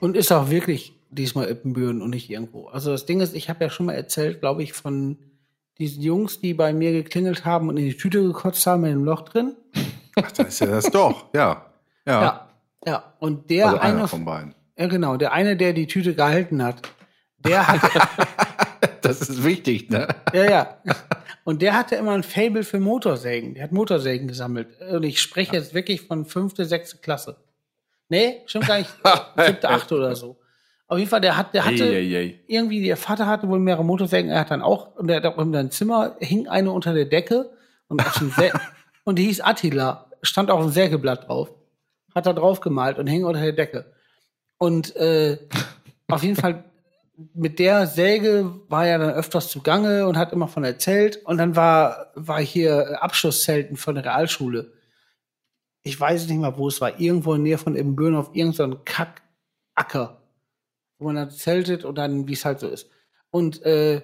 Und 0.00 0.16
ist 0.16 0.32
auch 0.32 0.48
wirklich 0.48 0.94
diesmal 1.10 1.50
Ippenbüren 1.50 2.00
und 2.00 2.10
nicht 2.10 2.30
irgendwo. 2.30 2.68
Also 2.68 2.92
das 2.92 3.04
Ding 3.04 3.20
ist, 3.20 3.34
ich 3.34 3.50
habe 3.50 3.64
ja 3.64 3.70
schon 3.70 3.86
mal 3.86 3.92
erzählt, 3.92 4.40
glaube 4.40 4.62
ich, 4.62 4.72
von 4.72 5.18
diesen 5.78 6.02
Jungs, 6.02 6.40
die 6.40 6.54
bei 6.54 6.72
mir 6.72 6.92
geklingelt 6.92 7.44
haben 7.44 7.68
und 7.68 7.76
in 7.76 7.84
die 7.84 7.96
Tüte 7.96 8.22
gekotzt 8.22 8.66
haben 8.66 8.82
mit 8.82 8.92
einem 8.92 9.04
Loch 9.04 9.22
drin. 9.22 9.54
Ach, 10.16 10.32
da 10.32 10.44
ist 10.44 10.60
ja 10.60 10.66
das 10.66 10.90
doch. 10.90 11.26
Ja. 11.34 11.66
Ja. 12.06 12.22
Ja. 12.22 12.48
Ja. 12.86 13.14
Und 13.18 13.50
der 13.50 13.66
also 13.66 13.78
eine, 13.78 14.08
von 14.08 14.24
beiden. 14.24 14.54
ja 14.78 14.86
genau, 14.86 15.16
der 15.16 15.32
eine, 15.32 15.56
der 15.56 15.74
die 15.74 15.86
Tüte 15.86 16.14
gehalten 16.14 16.62
hat, 16.62 16.88
der 17.38 17.68
hat, 17.68 17.80
Das 19.02 19.22
ist 19.22 19.42
wichtig, 19.44 19.90
ne? 19.90 20.08
ja, 20.32 20.44
ja. 20.44 20.78
Und 21.44 21.62
der 21.62 21.74
hatte 21.74 21.96
immer 21.96 22.12
ein 22.12 22.22
Fable 22.22 22.62
für 22.62 22.78
Motorsägen. 22.78 23.54
Der 23.54 23.64
hat 23.64 23.72
Motorsägen 23.72 24.28
gesammelt. 24.28 24.68
Und 24.80 25.02
ich 25.04 25.20
spreche 25.20 25.56
jetzt 25.56 25.74
wirklich 25.74 26.02
von 26.02 26.24
fünfte, 26.24 26.64
sechste 26.64 26.98
Klasse. 26.98 27.36
Nee, 28.08 28.42
stimmt 28.46 28.66
gar 28.66 28.78
nicht. 28.78 28.90
Siebte, 29.46 29.68
achte 29.68 29.94
oder 29.94 30.14
so. 30.14 30.36
Auf 30.90 30.98
jeden 30.98 31.08
Fall, 31.08 31.20
der 31.20 31.36
hat, 31.36 31.54
der 31.54 31.64
hatte, 31.64 31.84
Ei, 31.84 31.98
ei, 31.98 32.16
ei. 32.16 32.40
irgendwie, 32.48 32.84
der 32.84 32.96
Vater 32.96 33.26
hatte 33.26 33.48
wohl 33.48 33.60
mehrere 33.60 33.84
Motorsägen, 33.84 34.28
er 34.28 34.40
hat 34.40 34.50
dann 34.50 34.60
auch, 34.60 34.96
und 34.96 35.08
er 35.08 35.18
hat 35.18 35.26
auch 35.26 35.38
in 35.38 35.52
seinem 35.52 35.70
Zimmer 35.70 36.16
hing 36.18 36.48
eine 36.48 36.72
unter 36.72 36.92
der 36.92 37.04
Decke 37.04 37.50
und, 37.86 38.02
und 39.04 39.16
die 39.16 39.22
hieß 39.26 39.40
Attila, 39.40 40.10
stand 40.22 40.50
auf 40.50 40.60
dem 40.60 40.72
Sägeblatt 40.72 41.28
drauf, 41.28 41.52
hat 42.12 42.26
da 42.26 42.32
drauf 42.32 42.58
gemalt 42.58 42.98
und 42.98 43.06
hing 43.06 43.24
unter 43.24 43.40
der 43.40 43.52
Decke. 43.52 43.86
Und 44.58 44.96
äh, 44.96 45.38
auf 46.08 46.24
jeden 46.24 46.34
Fall 46.34 46.64
mit 47.34 47.58
der 47.58 47.86
Säge 47.86 48.60
war 48.68 48.86
er 48.86 48.98
dann 48.98 49.12
öfters 49.12 49.48
zugange 49.48 50.06
und 50.06 50.16
hat 50.16 50.32
immer 50.32 50.48
von 50.48 50.64
erzählt. 50.64 51.16
Und 51.24 51.38
dann 51.38 51.56
war, 51.56 52.12
war 52.14 52.40
hier 52.40 53.02
Abschlusszelten 53.02 53.76
von 53.76 53.94
der 53.94 54.04
Realschule. 54.04 54.72
Ich 55.82 55.98
weiß 55.98 56.26
nicht 56.28 56.38
mal, 56.38 56.56
wo 56.56 56.68
es 56.68 56.80
war. 56.80 57.00
Irgendwo 57.00 57.34
in 57.34 57.44
der 57.44 57.50
Nähe 57.50 57.58
von 57.58 57.76
Ibbenbüren 57.76 58.16
auf 58.16 58.30
irgendeinem 58.34 58.84
Kackacker 58.84 60.20
wo 61.00 61.06
man 61.06 61.16
dann 61.16 61.30
zeltet 61.30 61.84
und 61.84 61.98
dann, 61.98 62.28
wie 62.28 62.34
es 62.34 62.44
halt 62.44 62.60
so 62.60 62.68
ist. 62.68 62.88
Und 63.30 63.62
äh, 63.64 64.02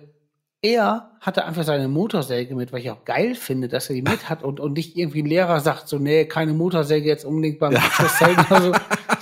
er 0.63 1.11
hatte 1.21 1.45
einfach 1.45 1.63
seine 1.63 1.89
Motorsäge 1.89 2.55
mit, 2.57 2.73
weil 2.73 2.81
ich 2.81 2.91
auch 2.91 3.05
geil 3.05 3.35
finde, 3.35 3.69
dass 3.69 3.91
er 3.91 3.95
die 3.95 4.03
mit 4.03 4.29
hat 4.29 4.43
und, 4.43 4.59
und 4.59 4.73
nicht 4.73 4.97
irgendwie 4.97 5.23
ein 5.23 5.27
Lehrer 5.27 5.61
sagt 5.61 5.89
so, 5.89 5.99
nee, 5.99 6.25
keine 6.25 6.55
Motorsäge 6.55 7.07
jetzt 7.07 7.25
unbedingt 7.25 7.59
beim 7.59 7.77
Abschlusszelten 7.77 8.47
oder 8.47 8.63
so. 8.63 8.73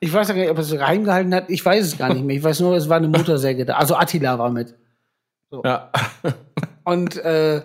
Ich 0.00 0.12
weiß 0.12 0.28
gar 0.28 0.34
nicht, 0.34 0.50
ob 0.50 0.56
er 0.56 0.62
es 0.62 0.78
reingehalten 0.78 1.34
hat. 1.34 1.50
Ich 1.50 1.64
weiß 1.64 1.84
es 1.84 1.98
gar 1.98 2.12
nicht 2.12 2.24
mehr. 2.24 2.36
Ich 2.36 2.42
weiß 2.42 2.60
nur, 2.60 2.76
es 2.76 2.88
war 2.88 2.98
eine 2.98 3.08
Motorsäge 3.08 3.64
da. 3.64 3.76
Also 3.76 3.96
Attila 3.96 4.38
war 4.38 4.50
mit. 4.50 4.74
Ja. 5.50 5.90
Und 6.84 7.16
äh, 7.16 7.62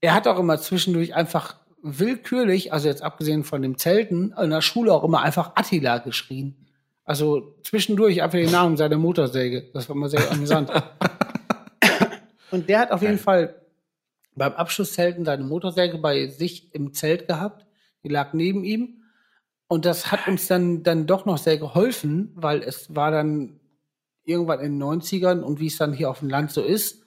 er 0.00 0.14
hat 0.14 0.26
auch 0.26 0.38
immer 0.38 0.58
zwischendurch 0.58 1.14
einfach 1.14 1.56
willkürlich, 1.82 2.72
also 2.72 2.88
jetzt 2.88 3.02
abgesehen 3.02 3.44
von 3.44 3.62
dem 3.62 3.78
Zelten, 3.78 4.34
in 4.40 4.50
der 4.50 4.60
Schule 4.60 4.92
auch 4.92 5.04
immer 5.04 5.22
einfach 5.22 5.52
Attila 5.54 5.98
geschrien. 5.98 6.66
Also 7.04 7.54
zwischendurch 7.62 8.22
einfach 8.22 8.38
den 8.38 8.50
Namen 8.50 8.76
seiner 8.76 8.98
Motorsäge. 8.98 9.70
Das 9.72 9.88
war 9.88 9.94
immer 9.94 10.08
sehr 10.08 10.30
amüsant. 10.30 10.70
Und 12.50 12.68
der 12.68 12.80
hat 12.80 12.90
auf 12.90 13.02
jeden 13.02 13.18
Fall 13.18 13.54
beim 14.34 14.52
Abschlusszelten 14.52 15.24
seine 15.24 15.44
Motorsäge 15.44 15.98
bei 15.98 16.26
sich 16.26 16.74
im 16.74 16.92
Zelt 16.92 17.28
gehabt. 17.28 17.66
Die 18.02 18.08
lag 18.08 18.32
neben 18.32 18.64
ihm. 18.64 19.02
Und 19.68 19.84
das 19.84 20.12
hat 20.12 20.28
uns 20.28 20.46
dann, 20.46 20.82
dann 20.82 21.06
doch 21.06 21.24
noch 21.26 21.38
sehr 21.38 21.58
geholfen, 21.58 22.30
weil 22.34 22.62
es 22.62 22.94
war 22.94 23.10
dann 23.10 23.58
irgendwann 24.24 24.60
in 24.60 24.78
den 24.78 24.82
90ern 24.82 25.40
und 25.40 25.60
wie 25.60 25.66
es 25.66 25.76
dann 25.76 25.92
hier 25.92 26.10
auf 26.10 26.20
dem 26.20 26.28
Land 26.28 26.50
so 26.52 26.62
ist, 26.62 27.02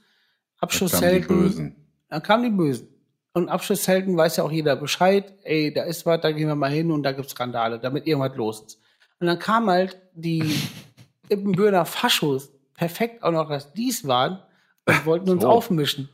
Da 0.59 0.67
kamen 0.67 1.21
die. 1.21 1.27
Bösen. 1.27 1.75
Dann 2.09 2.23
kamen 2.23 2.43
die 2.43 2.49
Bösen. 2.49 2.87
Und 3.33 3.49
Abschlusszelten 3.49 4.17
weiß 4.17 4.37
ja 4.37 4.43
auch 4.43 4.51
jeder 4.51 4.75
Bescheid, 4.75 5.33
ey, 5.43 5.71
da 5.71 5.83
ist 5.83 6.05
was, 6.05 6.19
da 6.21 6.31
gehen 6.31 6.47
wir 6.47 6.55
mal 6.55 6.71
hin 6.71 6.91
und 6.91 7.03
da 7.03 7.11
gibt's 7.11 7.31
Skandale, 7.31 7.79
damit 7.79 8.07
irgendwas 8.07 8.35
los 8.35 8.61
ist. 8.61 8.79
Und 9.19 9.27
dann 9.27 9.39
kam 9.39 9.69
halt 9.69 9.97
die 10.13 10.43
Ippenbürner 11.29 11.85
Faschos, 11.85 12.51
perfekt 12.73 13.23
auch 13.23 13.31
noch, 13.31 13.47
dass 13.49 13.71
dies 13.73 14.07
waren, 14.07 14.39
und 14.85 15.05
wollten 15.05 15.29
uns 15.29 15.43
So. 15.43 15.49
aufmischen. 15.49 16.09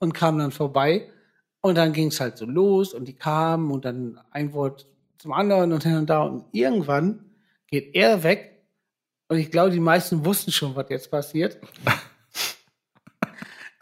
Und 0.00 0.12
kamen 0.12 0.38
dann 0.38 0.50
vorbei. 0.50 1.08
Und 1.60 1.76
dann 1.76 1.92
ging's 1.92 2.20
halt 2.20 2.36
so 2.38 2.44
los 2.46 2.94
und 2.94 3.06
die 3.06 3.14
kamen 3.16 3.70
und 3.70 3.84
dann 3.84 4.20
ein 4.30 4.52
Wort 4.52 4.86
zum 5.18 5.32
anderen 5.32 5.72
und 5.72 5.82
hin 5.82 5.96
und 5.96 6.08
da. 6.08 6.22
Und 6.22 6.44
irgendwann 6.52 7.24
geht 7.66 7.94
er 7.94 8.22
weg. 8.22 8.62
Und 9.28 9.38
ich 9.38 9.50
glaube, 9.50 9.70
die 9.70 9.80
meisten 9.80 10.24
wussten 10.24 10.52
schon, 10.52 10.74
was 10.74 10.86
jetzt 10.88 11.10
passiert. 11.10 11.58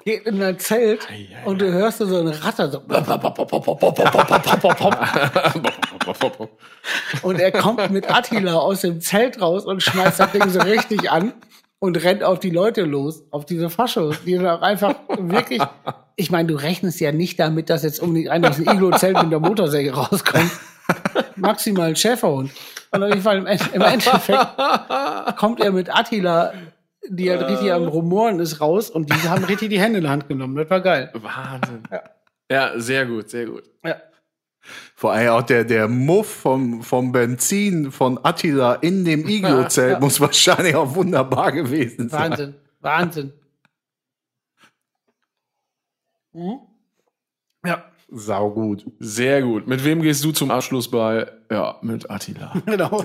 Geht 0.05 0.27
in 0.27 0.41
ein 0.41 0.59
Zelt 0.61 1.09
und 1.45 1.61
du 1.61 1.73
hörst 1.73 1.99
so 1.99 2.21
ein 2.21 2.29
Ratter 2.29 2.71
so. 2.71 2.79
Und 7.23 7.41
er 7.41 7.51
kommt 7.51 7.91
mit 7.91 8.09
Attila 8.09 8.55
aus 8.55 8.83
dem 8.83 9.01
Zelt 9.01 9.41
raus 9.41 9.65
und 9.65 9.83
schmeißt 9.83 10.21
das 10.21 10.31
Ding 10.31 10.49
so 10.49 10.61
richtig 10.61 11.11
an 11.11 11.33
und 11.81 12.01
rennt 12.05 12.23
auf 12.23 12.39
die 12.39 12.51
Leute 12.51 12.83
los, 12.83 13.25
auf 13.33 13.47
diese 13.47 13.69
Faschos, 13.69 14.23
die 14.25 14.37
dann 14.37 14.47
auch 14.47 14.63
einfach 14.63 14.95
wirklich, 15.19 15.61
ich 16.15 16.31
meine, 16.31 16.47
du 16.47 16.55
rechnest 16.55 17.01
ja 17.01 17.11
nicht 17.11 17.41
damit, 17.41 17.69
dass 17.69 17.83
jetzt 17.83 17.99
unbedingt 18.01 18.29
einer 18.29 18.51
aus 18.51 18.57
dem 18.57 18.69
Iglo-Zelt 18.69 19.21
mit 19.21 19.33
der 19.33 19.41
Motorsäge 19.41 19.93
rauskommt. 19.93 20.53
Maximal 21.37 21.95
Schäferhund. 21.97 22.51
Und 22.91 23.03
auf 23.03 23.09
jeden 23.11 23.23
Fall 23.23 23.39
im, 23.39 23.47
End- 23.47 23.73
im 23.75 23.83
Endeffekt 23.83 24.47
kommt 25.37 25.61
er 25.61 25.73
mit 25.73 25.95
Attila, 25.95 26.53
die 27.09 27.31
halt 27.31 27.49
richtig 27.49 27.73
am 27.73 27.87
Rumoren 27.89 28.41
ist, 28.41 28.61
raus 28.61 28.91
und 28.91 29.11
die 29.11 29.29
haben 29.29 29.45
richtig 29.45 29.71
die 29.71 29.81
Hände 29.81 29.99
in 29.99 30.05
die 30.05 30.11
Hand 30.11 30.29
genommen. 30.29 30.57
Das 30.57 30.69
war 30.71 30.81
geil. 30.81 31.11
Wahnsinn. 31.15 31.83
Ja. 32.51 32.79
sehr 32.81 33.07
gut, 33.07 33.29
sehr 33.31 33.47
gut. 33.47 33.65
Ja. 33.85 33.97
Vor 34.97 35.13
allem 35.13 35.29
auch 35.31 35.43
der, 35.43 35.65
der 35.65 35.87
Muff 35.89 36.27
vom, 36.29 36.83
vom 36.83 37.13
Benzin 37.13 37.93
von 37.93 38.19
Attila 38.25 38.75
in 38.75 39.05
dem 39.05 39.29
Iglo-Zelt 39.29 39.93
Ja. 39.95 40.01
muss 40.01 40.21
wahrscheinlich 40.21 40.75
auch 40.75 40.95
wunderbar 40.97 41.53
gewesen 41.53 42.09
sein. 42.09 42.31
Wahnsinn. 42.31 42.55
Wahnsinn. 42.81 43.33
Mhm. 46.33 46.59
Sau 48.09 48.51
gut. 48.51 48.87
Sehr 49.01 49.43
gut. 49.43 49.67
Mit 49.67 49.85
wem 49.85 50.01
gehst 50.03 50.23
du 50.25 50.33
zum 50.33 50.51
Abschluss 50.51 50.91
bei? 50.91 51.31
Ja, 51.51 51.79
mit 51.83 52.09
Attila. 52.11 52.53
Genau. 52.67 53.03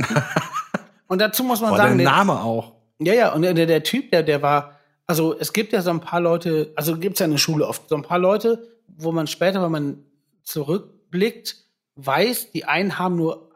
Und 1.07 1.19
dazu 1.19 1.43
muss 1.43 1.59
man 1.61 1.71
War 1.71 1.77
sagen, 1.77 1.97
der 1.97 2.05
der, 2.07 2.15
Name 2.15 2.39
auch. 2.41 2.73
ja, 2.99 3.13
ja, 3.13 3.33
und 3.33 3.41
der, 3.41 3.53
der 3.53 3.83
Typ, 3.83 4.11
der, 4.11 4.23
der 4.23 4.41
war, 4.41 4.79
also 5.07 5.37
es 5.37 5.51
gibt 5.53 5.73
ja 5.73 5.81
so 5.81 5.89
ein 5.89 5.99
paar 5.99 6.21
Leute, 6.21 6.71
also 6.75 6.97
gibt's 6.97 7.19
ja 7.19 7.25
in 7.25 7.31
der 7.31 7.37
Schule 7.37 7.67
oft, 7.67 7.89
so 7.89 7.95
ein 7.95 8.01
paar 8.03 8.19
Leute, 8.19 8.65
wo 8.87 9.11
man 9.11 9.27
später, 9.27 9.61
wenn 9.61 9.71
man 9.71 9.97
zurückblickt, 10.43 11.57
weiß, 11.95 12.51
die 12.51 12.65
einen 12.65 12.97
haben 12.97 13.15
nur 13.17 13.51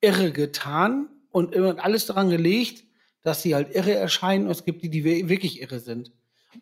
irre 0.00 0.30
getan 0.32 1.08
und 1.30 1.54
immer 1.54 1.76
alles 1.84 2.06
daran 2.06 2.30
gelegt, 2.30 2.84
dass 3.22 3.42
sie 3.42 3.54
halt 3.54 3.74
irre 3.74 3.92
erscheinen 3.94 4.46
und 4.46 4.52
es 4.52 4.64
gibt 4.64 4.82
die, 4.82 4.88
die 4.90 5.04
wir- 5.04 5.28
wirklich 5.28 5.60
irre 5.60 5.80
sind. 5.80 6.12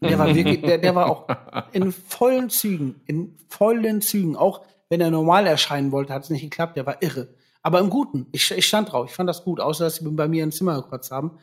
Der 0.00 0.18
war 0.18 0.34
wirklich, 0.34 0.62
der, 0.62 0.78
der 0.78 0.94
war 0.94 1.10
auch 1.10 1.26
in 1.72 1.92
vollen 1.92 2.50
Zügen, 2.50 3.00
in 3.06 3.36
vollen 3.48 4.00
Zügen. 4.00 4.36
Auch 4.36 4.62
wenn 4.88 5.00
er 5.00 5.10
normal 5.10 5.46
erscheinen 5.46 5.92
wollte, 5.92 6.12
hat 6.12 6.24
es 6.24 6.30
nicht 6.30 6.42
geklappt. 6.42 6.76
Der 6.76 6.86
war 6.86 7.02
irre. 7.02 7.28
Aber 7.62 7.78
im 7.78 7.90
Guten. 7.90 8.26
Ich, 8.32 8.50
ich 8.50 8.66
stand 8.66 8.92
drauf. 8.92 9.08
Ich 9.08 9.14
fand 9.14 9.28
das 9.28 9.44
gut, 9.44 9.60
außer 9.60 9.84
dass 9.84 9.96
sie 9.96 10.08
bei 10.10 10.28
mir 10.28 10.42
ein 10.42 10.52
Zimmer 10.52 10.82
gekotzt 10.82 11.10
haben. 11.10 11.38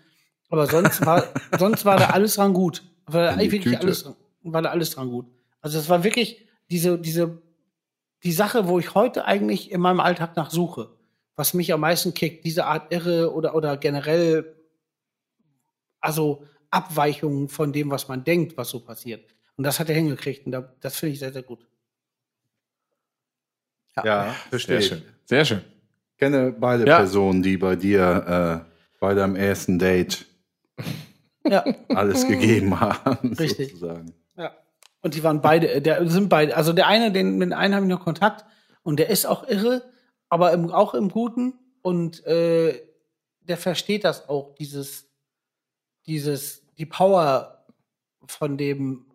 Aber 0.49 0.67
sonst 0.67 1.05
war, 1.05 1.23
sonst 1.59 1.85
war 1.85 1.97
da 1.97 2.07
alles 2.07 2.35
dran 2.35 2.53
gut. 2.53 2.83
War 3.05 3.31
da 3.31 3.37
wirklich 3.39 3.63
Tüte. 3.63 3.79
alles, 3.79 4.09
war 4.43 4.61
da 4.61 4.69
alles 4.69 4.91
dran 4.91 5.09
gut. 5.09 5.27
Also 5.61 5.79
es 5.79 5.89
war 5.89 6.03
wirklich 6.03 6.47
diese, 6.69 6.99
diese, 6.99 7.41
die 8.23 8.31
Sache, 8.31 8.67
wo 8.67 8.79
ich 8.79 8.95
heute 8.95 9.25
eigentlich 9.25 9.71
in 9.71 9.81
meinem 9.81 9.99
Alltag 9.99 10.35
nach 10.35 10.51
suche. 10.51 10.91
Was 11.35 11.53
mich 11.53 11.73
am 11.73 11.79
meisten 11.79 12.13
kickt, 12.13 12.45
diese 12.45 12.65
Art 12.65 12.91
Irre 12.91 13.33
oder, 13.33 13.55
oder 13.55 13.77
generell, 13.77 14.55
also 16.01 16.43
Abweichungen 16.71 17.49
von 17.49 17.73
dem, 17.73 17.89
was 17.91 18.07
man 18.07 18.23
denkt, 18.23 18.57
was 18.57 18.69
so 18.69 18.79
passiert. 18.79 19.25
Und 19.55 19.63
das 19.63 19.79
hat 19.79 19.89
er 19.89 19.95
hingekriegt 19.95 20.45
und 20.45 20.51
da, 20.53 20.73
das 20.79 20.97
finde 20.97 21.13
ich 21.13 21.19
sehr, 21.19 21.33
sehr 21.33 21.43
gut. 21.43 21.65
Ja, 24.03 24.31
verstehe. 24.49 24.75
Sehr 24.75 24.79
ich. 24.79 24.87
schön. 24.87 25.01
Sehr 25.25 25.45
schön. 25.45 25.61
kenne 26.17 26.51
beide 26.53 26.87
Ja. 26.87 26.97
Personen, 26.97 27.43
die 27.43 27.57
bei 27.57 27.75
dir 27.75 28.65
äh, 28.65 28.69
bei 28.99 29.13
deinem 29.13 29.35
ersten 29.35 29.77
Date 29.79 30.25
Ja, 31.45 31.65
alles 31.89 32.27
gegeben 32.27 32.79
haben. 32.79 33.33
Richtig. 33.39 33.71
Sozusagen. 33.71 34.13
ja. 34.37 34.55
Und 35.01 35.15
die 35.15 35.23
waren 35.23 35.41
beide, 35.41 35.81
der 35.81 36.07
sind 36.09 36.29
beide, 36.29 36.55
also 36.55 36.71
der 36.73 36.87
eine, 36.87 37.11
den, 37.11 37.37
mit 37.37 37.49
dem 37.51 37.57
einen 37.57 37.73
habe 37.75 37.85
ich 37.85 37.89
noch 37.89 38.03
Kontakt 38.03 38.45
und 38.83 38.99
der 38.99 39.09
ist 39.09 39.25
auch 39.25 39.47
irre, 39.47 39.83
aber 40.29 40.51
im, 40.53 40.71
auch 40.71 40.93
im 40.93 41.09
Guten 41.09 41.53
und 41.81 42.25
äh, 42.25 42.81
der 43.41 43.57
versteht 43.57 44.03
das 44.03 44.27
auch, 44.29 44.55
dieses, 44.55 45.08
dieses, 46.09 46.65
die 46.77 46.85
Power 46.85 47.63
von 48.27 48.57
dem 48.57 49.05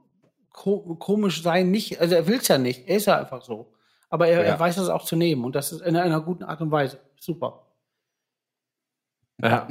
ko 0.51 0.95
komisch 0.97 1.43
sein 1.43 1.71
nicht, 1.71 2.01
also 2.01 2.15
er 2.15 2.27
will 2.27 2.39
es 2.39 2.49
ja 2.49 2.59
nicht, 2.59 2.89
er 2.89 2.97
ist 2.97 3.07
ja 3.07 3.19
einfach 3.19 3.43
so. 3.43 3.75
Aber 4.09 4.29
er, 4.29 4.41
Ja. 4.43 4.47
er 4.53 4.61
weiß 4.61 4.77
das 4.77 4.89
auch 4.89 5.05
zu 5.05 5.17
nehmen 5.17 5.45
und 5.45 5.55
das 5.57 5.73
ist 5.73 5.83
in 5.83 5.97
einer 5.97 6.21
guten 6.21 6.45
Art 6.45 6.61
und 6.61 6.71
Weise. 6.71 7.01
Super. 7.19 7.67
Ja. 9.43 9.69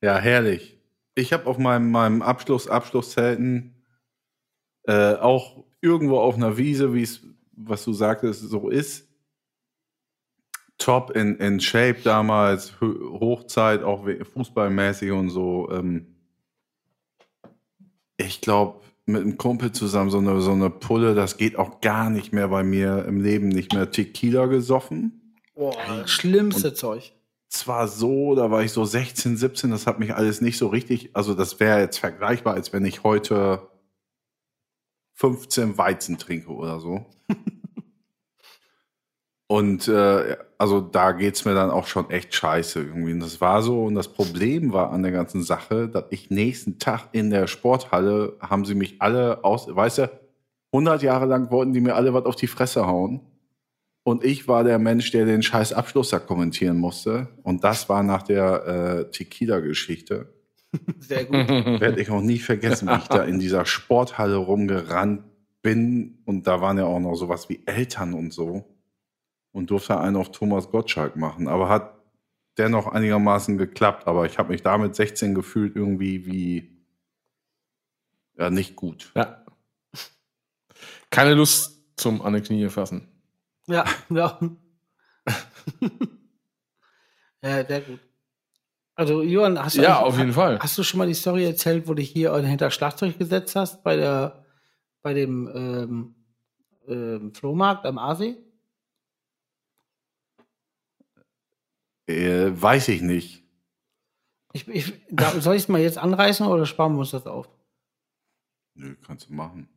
Ja, 0.00 0.18
herrlich. 0.18 0.78
Ich 1.14 1.32
habe 1.32 1.46
auf 1.46 1.58
meinem, 1.58 1.90
meinem 1.90 2.22
Abschluss, 2.22 2.68
Abschlusszelten 2.68 3.74
äh, 4.84 5.14
auch 5.14 5.64
irgendwo 5.80 6.18
auf 6.20 6.36
einer 6.36 6.56
Wiese, 6.56 6.94
wie 6.94 7.02
es, 7.02 7.20
was 7.52 7.84
du 7.84 7.92
sagtest, 7.92 8.42
so 8.42 8.68
ist. 8.68 9.07
Top 10.78 11.10
in, 11.10 11.36
in 11.36 11.60
Shape 11.60 11.98
damals, 12.04 12.72
Hochzeit, 12.80 13.82
auch 13.82 14.06
fußballmäßig 14.32 15.10
und 15.10 15.30
so. 15.30 15.68
Ähm, 15.70 16.06
ich 18.16 18.40
glaube, 18.40 18.80
mit 19.06 19.22
einem 19.22 19.38
Kumpel 19.38 19.72
zusammen 19.72 20.10
so 20.10 20.18
eine, 20.18 20.40
so 20.40 20.52
eine 20.52 20.70
Pulle, 20.70 21.14
das 21.14 21.36
geht 21.36 21.56
auch 21.56 21.80
gar 21.80 22.10
nicht 22.10 22.32
mehr 22.32 22.48
bei 22.48 22.62
mir 22.62 23.06
im 23.06 23.22
Leben 23.22 23.48
nicht 23.48 23.72
mehr. 23.72 23.90
Tequila 23.90 24.46
gesoffen 24.46 25.34
Boah, 25.54 25.74
das 25.88 26.10
schlimmste 26.10 26.74
Zeug. 26.74 27.12
zwar 27.48 27.88
so, 27.88 28.34
da 28.34 28.50
war 28.50 28.62
ich 28.62 28.72
so 28.72 28.84
16, 28.84 29.36
17, 29.36 29.70
das 29.70 29.86
hat 29.86 29.98
mich 29.98 30.14
alles 30.14 30.40
nicht 30.40 30.58
so 30.58 30.68
richtig, 30.68 31.10
also 31.14 31.34
das 31.34 31.58
wäre 31.58 31.80
jetzt 31.80 31.98
vergleichbar, 31.98 32.54
als 32.54 32.72
wenn 32.72 32.84
ich 32.84 33.02
heute 33.02 33.66
15 35.14 35.76
Weizen 35.78 36.18
trinke 36.18 36.50
oder 36.50 36.78
so. 36.78 37.06
und 39.50 39.88
äh, 39.88 40.36
also 40.58 40.80
da 40.80 41.12
geht's 41.12 41.46
mir 41.46 41.54
dann 41.54 41.70
auch 41.70 41.86
schon 41.86 42.10
echt 42.10 42.34
scheiße 42.34 42.80
irgendwie. 42.80 43.14
Und 43.14 43.20
das 43.20 43.40
war 43.40 43.62
so, 43.62 43.84
und 43.84 43.94
das 43.94 44.08
Problem 44.08 44.74
war 44.74 44.92
an 44.92 45.02
der 45.02 45.10
ganzen 45.10 45.42
Sache, 45.42 45.88
dass 45.88 46.04
ich 46.10 46.30
nächsten 46.30 46.78
Tag 46.78 47.08
in 47.12 47.30
der 47.30 47.46
Sporthalle 47.46 48.36
haben 48.40 48.66
sie 48.66 48.74
mich 48.74 48.96
alle 49.00 49.42
aus, 49.44 49.66
weißt 49.74 49.98
du, 49.98 50.10
100 50.72 51.02
Jahre 51.02 51.24
lang 51.24 51.50
wollten 51.50 51.72
die 51.72 51.80
mir 51.80 51.94
alle 51.94 52.12
was 52.12 52.26
auf 52.26 52.36
die 52.36 52.46
Fresse 52.46 52.86
hauen. 52.86 53.22
Und 54.02 54.22
ich 54.22 54.48
war 54.48 54.64
der 54.64 54.78
Mensch, 54.78 55.10
der 55.12 55.24
den 55.24 55.42
scheiß 55.42 55.72
Abschluss 55.72 56.10
da 56.10 56.18
kommentieren 56.18 56.78
musste. 56.78 57.28
Und 57.42 57.64
das 57.64 57.88
war 57.88 58.02
nach 58.02 58.22
der 58.22 58.66
äh, 58.66 59.10
Tequila-Geschichte. 59.10 60.32
Sehr 60.98 61.24
gut. 61.24 61.48
Werde 61.80 62.00
ich 62.00 62.10
auch 62.10 62.20
nie 62.20 62.38
vergessen, 62.38 62.88
wie 62.88 62.96
ich 62.96 63.08
da 63.08 63.22
in 63.22 63.38
dieser 63.38 63.64
Sporthalle 63.64 64.36
rumgerannt 64.36 65.22
bin. 65.62 66.18
Und 66.26 66.46
da 66.46 66.60
waren 66.60 66.76
ja 66.76 66.84
auch 66.84 67.00
noch 67.00 67.14
sowas 67.14 67.48
wie 67.48 67.62
Eltern 67.64 68.12
und 68.12 68.32
so. 68.32 68.77
Und 69.58 69.70
durfte 69.70 69.98
einen 69.98 70.14
auf 70.14 70.30
Thomas 70.30 70.70
Gottschalk 70.70 71.16
machen. 71.16 71.48
Aber 71.48 71.68
hat 71.68 72.00
dennoch 72.58 72.86
einigermaßen 72.86 73.58
geklappt. 73.58 74.06
Aber 74.06 74.24
ich 74.24 74.38
habe 74.38 74.52
mich 74.52 74.62
damit 74.62 74.94
16 74.94 75.34
gefühlt 75.34 75.74
irgendwie 75.74 76.26
wie 76.26 76.84
ja 78.36 78.50
nicht 78.50 78.76
gut. 78.76 79.10
ja. 79.16 79.44
Keine 81.10 81.34
Lust 81.34 81.82
zum 81.96 82.22
an 82.22 82.34
die 82.34 82.40
Knie 82.40 82.68
fassen. 82.68 83.08
Ja, 83.66 83.84
ja. 84.10 84.38
ja, 87.42 87.64
sehr 87.66 87.80
gut. 87.80 87.98
Also, 88.94 89.22
Johann, 89.22 89.58
hast 89.58 89.76
du, 89.76 89.82
Ja, 89.82 89.98
auf 89.98 90.18
jeden 90.18 90.34
Fall. 90.34 90.60
hast 90.60 90.78
du 90.78 90.84
schon 90.84 90.98
mal 90.98 91.08
die 91.08 91.14
Story 91.14 91.44
erzählt, 91.44 91.88
wo 91.88 91.94
du 91.94 92.02
hier 92.02 92.32
hinter 92.36 92.70
Schlagzeug 92.70 93.18
gesetzt 93.18 93.56
hast 93.56 93.82
bei 93.82 93.96
der, 93.96 94.44
bei 95.02 95.14
dem 95.14 95.50
ähm, 95.52 96.14
ähm, 96.86 97.34
Flohmarkt 97.34 97.86
am 97.86 97.98
Aasee? 97.98 98.36
Äh, 102.08 102.50
weiß 102.60 102.88
ich 102.88 103.02
nicht. 103.02 103.44
Ich, 104.54 104.66
ich, 104.66 104.92
soll 105.40 105.56
ich 105.56 105.62
es 105.62 105.68
mal 105.68 105.80
jetzt 105.80 105.98
anreißen 105.98 106.46
oder 106.46 106.64
sparen 106.64 106.94
wir 106.94 107.00
uns 107.00 107.10
das 107.10 107.26
auf? 107.26 107.48
Nö, 108.74 108.96
kannst 109.06 109.28
du 109.28 109.34
machen. 109.34 109.68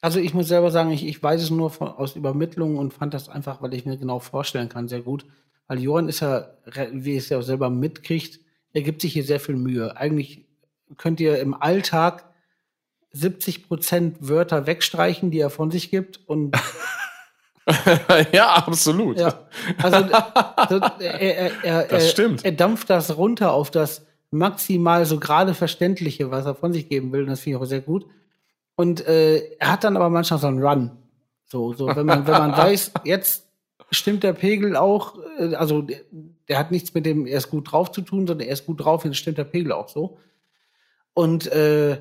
Also 0.00 0.18
ich 0.18 0.34
muss 0.34 0.48
selber 0.48 0.70
sagen, 0.70 0.90
ich, 0.90 1.06
ich 1.06 1.22
weiß 1.22 1.42
es 1.42 1.50
nur 1.50 1.70
von, 1.70 1.88
aus 1.88 2.16
Übermittlungen 2.16 2.76
und 2.76 2.92
fand 2.92 3.14
das 3.14 3.28
einfach, 3.28 3.62
weil 3.62 3.72
ich 3.72 3.86
mir 3.86 3.96
genau 3.96 4.18
vorstellen 4.18 4.68
kann, 4.68 4.88
sehr 4.88 5.00
gut. 5.00 5.26
Weil 5.68 5.80
Johann 5.80 6.08
ist 6.08 6.20
ja, 6.20 6.50
wie 6.92 7.16
es 7.16 7.28
ja 7.28 7.38
auch 7.38 7.42
selber 7.42 7.70
mitkriegt, 7.70 8.40
er 8.72 8.82
gibt 8.82 9.00
sich 9.00 9.12
hier 9.12 9.24
sehr 9.24 9.40
viel 9.40 9.56
Mühe. 9.56 9.96
Eigentlich 9.96 10.44
könnt 10.96 11.20
ihr 11.20 11.40
im 11.40 11.54
Alltag 11.54 12.28
70 13.12 13.66
Prozent 13.68 14.16
Wörter 14.20 14.66
wegstreichen, 14.66 15.30
die 15.30 15.38
er 15.40 15.50
von 15.50 15.70
sich 15.70 15.90
gibt 15.90 16.28
und 16.28 16.56
ja, 18.32 18.54
absolut. 18.54 19.18
ja, 19.18 19.46
also 19.82 20.08
so, 20.68 20.76
er, 21.00 21.20
er, 21.20 21.64
er, 21.64 21.82
Das 21.88 22.10
stimmt. 22.10 22.44
er 22.44 22.52
dampft 22.52 22.90
das 22.90 23.16
runter 23.16 23.52
auf 23.52 23.70
das 23.70 24.06
maximal 24.30 25.04
so 25.04 25.18
gerade 25.18 25.54
Verständliche, 25.54 26.30
was 26.30 26.46
er 26.46 26.54
von 26.54 26.72
sich 26.72 26.88
geben 26.88 27.12
will. 27.12 27.22
Und 27.22 27.30
das 27.30 27.40
finde 27.40 27.56
ich 27.56 27.62
auch 27.62 27.66
sehr 27.66 27.80
gut. 27.80 28.06
Und 28.76 29.06
äh, 29.06 29.38
er 29.58 29.72
hat 29.72 29.84
dann 29.84 29.96
aber 29.96 30.10
manchmal 30.10 30.38
so 30.38 30.46
einen 30.46 30.62
Run. 30.62 30.90
So, 31.44 31.72
so 31.72 31.86
wenn 31.88 32.06
man, 32.06 32.26
wenn 32.26 32.34
man 32.34 32.52
weiß, 32.56 32.92
jetzt 33.04 33.48
stimmt 33.90 34.22
der 34.22 34.32
Pegel 34.32 34.76
auch, 34.76 35.18
äh, 35.38 35.54
also 35.54 35.82
der, 35.82 36.00
der 36.48 36.58
hat 36.58 36.70
nichts 36.70 36.94
mit 36.94 37.06
dem, 37.06 37.26
er 37.26 37.38
ist 37.38 37.50
gut 37.50 37.72
drauf 37.72 37.90
zu 37.90 38.02
tun, 38.02 38.26
sondern 38.26 38.46
er 38.46 38.52
ist 38.52 38.66
gut 38.66 38.84
drauf, 38.84 39.04
jetzt 39.04 39.16
stimmt 39.16 39.38
der 39.38 39.44
Pegel 39.44 39.72
auch 39.72 39.88
so. 39.88 40.18
Und 41.14 41.46
äh, 41.48 41.98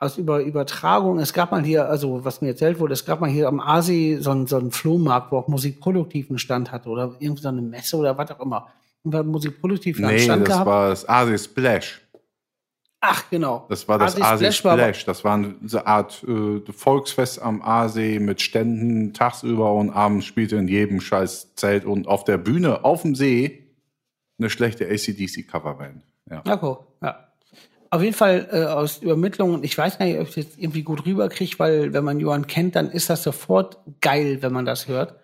aus 0.00 0.16
Über 0.16 0.40
Übertragung, 0.42 1.18
es 1.18 1.32
gab 1.32 1.50
mal 1.50 1.62
hier, 1.62 1.88
also 1.88 2.24
was 2.24 2.40
mir 2.40 2.48
erzählt 2.48 2.78
wurde, 2.78 2.92
es 2.92 3.04
gab 3.04 3.20
mal 3.20 3.28
hier 3.28 3.48
am 3.48 3.58
Aasee 3.60 4.18
so 4.20 4.30
einen, 4.30 4.46
so 4.46 4.56
einen 4.56 4.70
Flohmarkt, 4.70 5.32
wo 5.32 5.38
auch 5.38 5.48
Musikproduktiv 5.48 6.30
einen 6.30 6.38
Stand 6.38 6.70
hatte 6.70 6.88
oder 6.88 7.16
irgendwie 7.18 7.42
so 7.42 7.48
eine 7.48 7.62
Messe 7.62 7.96
oder 7.96 8.16
was 8.16 8.30
auch 8.30 8.40
immer. 8.40 8.68
Und 9.02 9.12
wir 9.12 9.18
haben 9.18 9.30
Musikproduktiv 9.30 9.98
Nee, 9.98 10.20
Stand 10.20 10.42
das 10.42 10.48
gehabt. 10.48 10.66
war 10.66 10.88
das 10.90 11.08
Asi 11.08 11.38
Splash. 11.38 12.00
Ach, 13.00 13.24
genau. 13.30 13.66
Das 13.68 13.86
war 13.88 13.98
das 13.98 14.14
Asi 14.14 14.46
Asi 14.46 14.52
Splash 14.52 14.74
Splash. 14.74 15.04
Das 15.04 15.24
war 15.24 15.34
eine 15.34 15.86
Art 15.86 16.24
äh, 16.24 16.60
Volksfest 16.72 17.40
am 17.40 17.62
Aasee 17.62 18.20
mit 18.20 18.40
Ständen 18.40 19.12
tagsüber 19.14 19.72
und 19.72 19.90
abends 19.90 20.26
spielte 20.26 20.56
in 20.56 20.68
jedem 20.68 21.00
scheiß 21.00 21.54
Zelt 21.56 21.84
und 21.84 22.06
auf 22.06 22.24
der 22.24 22.38
Bühne 22.38 22.84
auf 22.84 23.02
dem 23.02 23.14
See 23.14 23.64
eine 24.38 24.50
schlechte 24.50 24.84
ACDC-Coverband. 24.86 26.02
Ja. 26.30 26.42
Cool. 26.62 26.78
ja. 27.02 27.27
Auf 27.90 28.02
jeden 28.02 28.14
Fall 28.14 28.48
äh, 28.52 28.64
aus 28.64 28.98
Übermittlungen, 28.98 29.64
ich 29.64 29.76
weiß 29.76 29.98
nicht, 29.98 30.18
ob 30.18 30.28
ich 30.28 30.36
jetzt 30.36 30.58
irgendwie 30.58 30.82
gut 30.82 31.06
rüberkriege, 31.06 31.58
weil 31.58 31.92
wenn 31.92 32.04
man 32.04 32.20
Johann 32.20 32.46
kennt, 32.46 32.76
dann 32.76 32.90
ist 32.90 33.08
das 33.08 33.22
sofort 33.22 33.78
geil, 34.00 34.38
wenn 34.42 34.52
man 34.52 34.66
das 34.66 34.88
hört. 34.88 35.14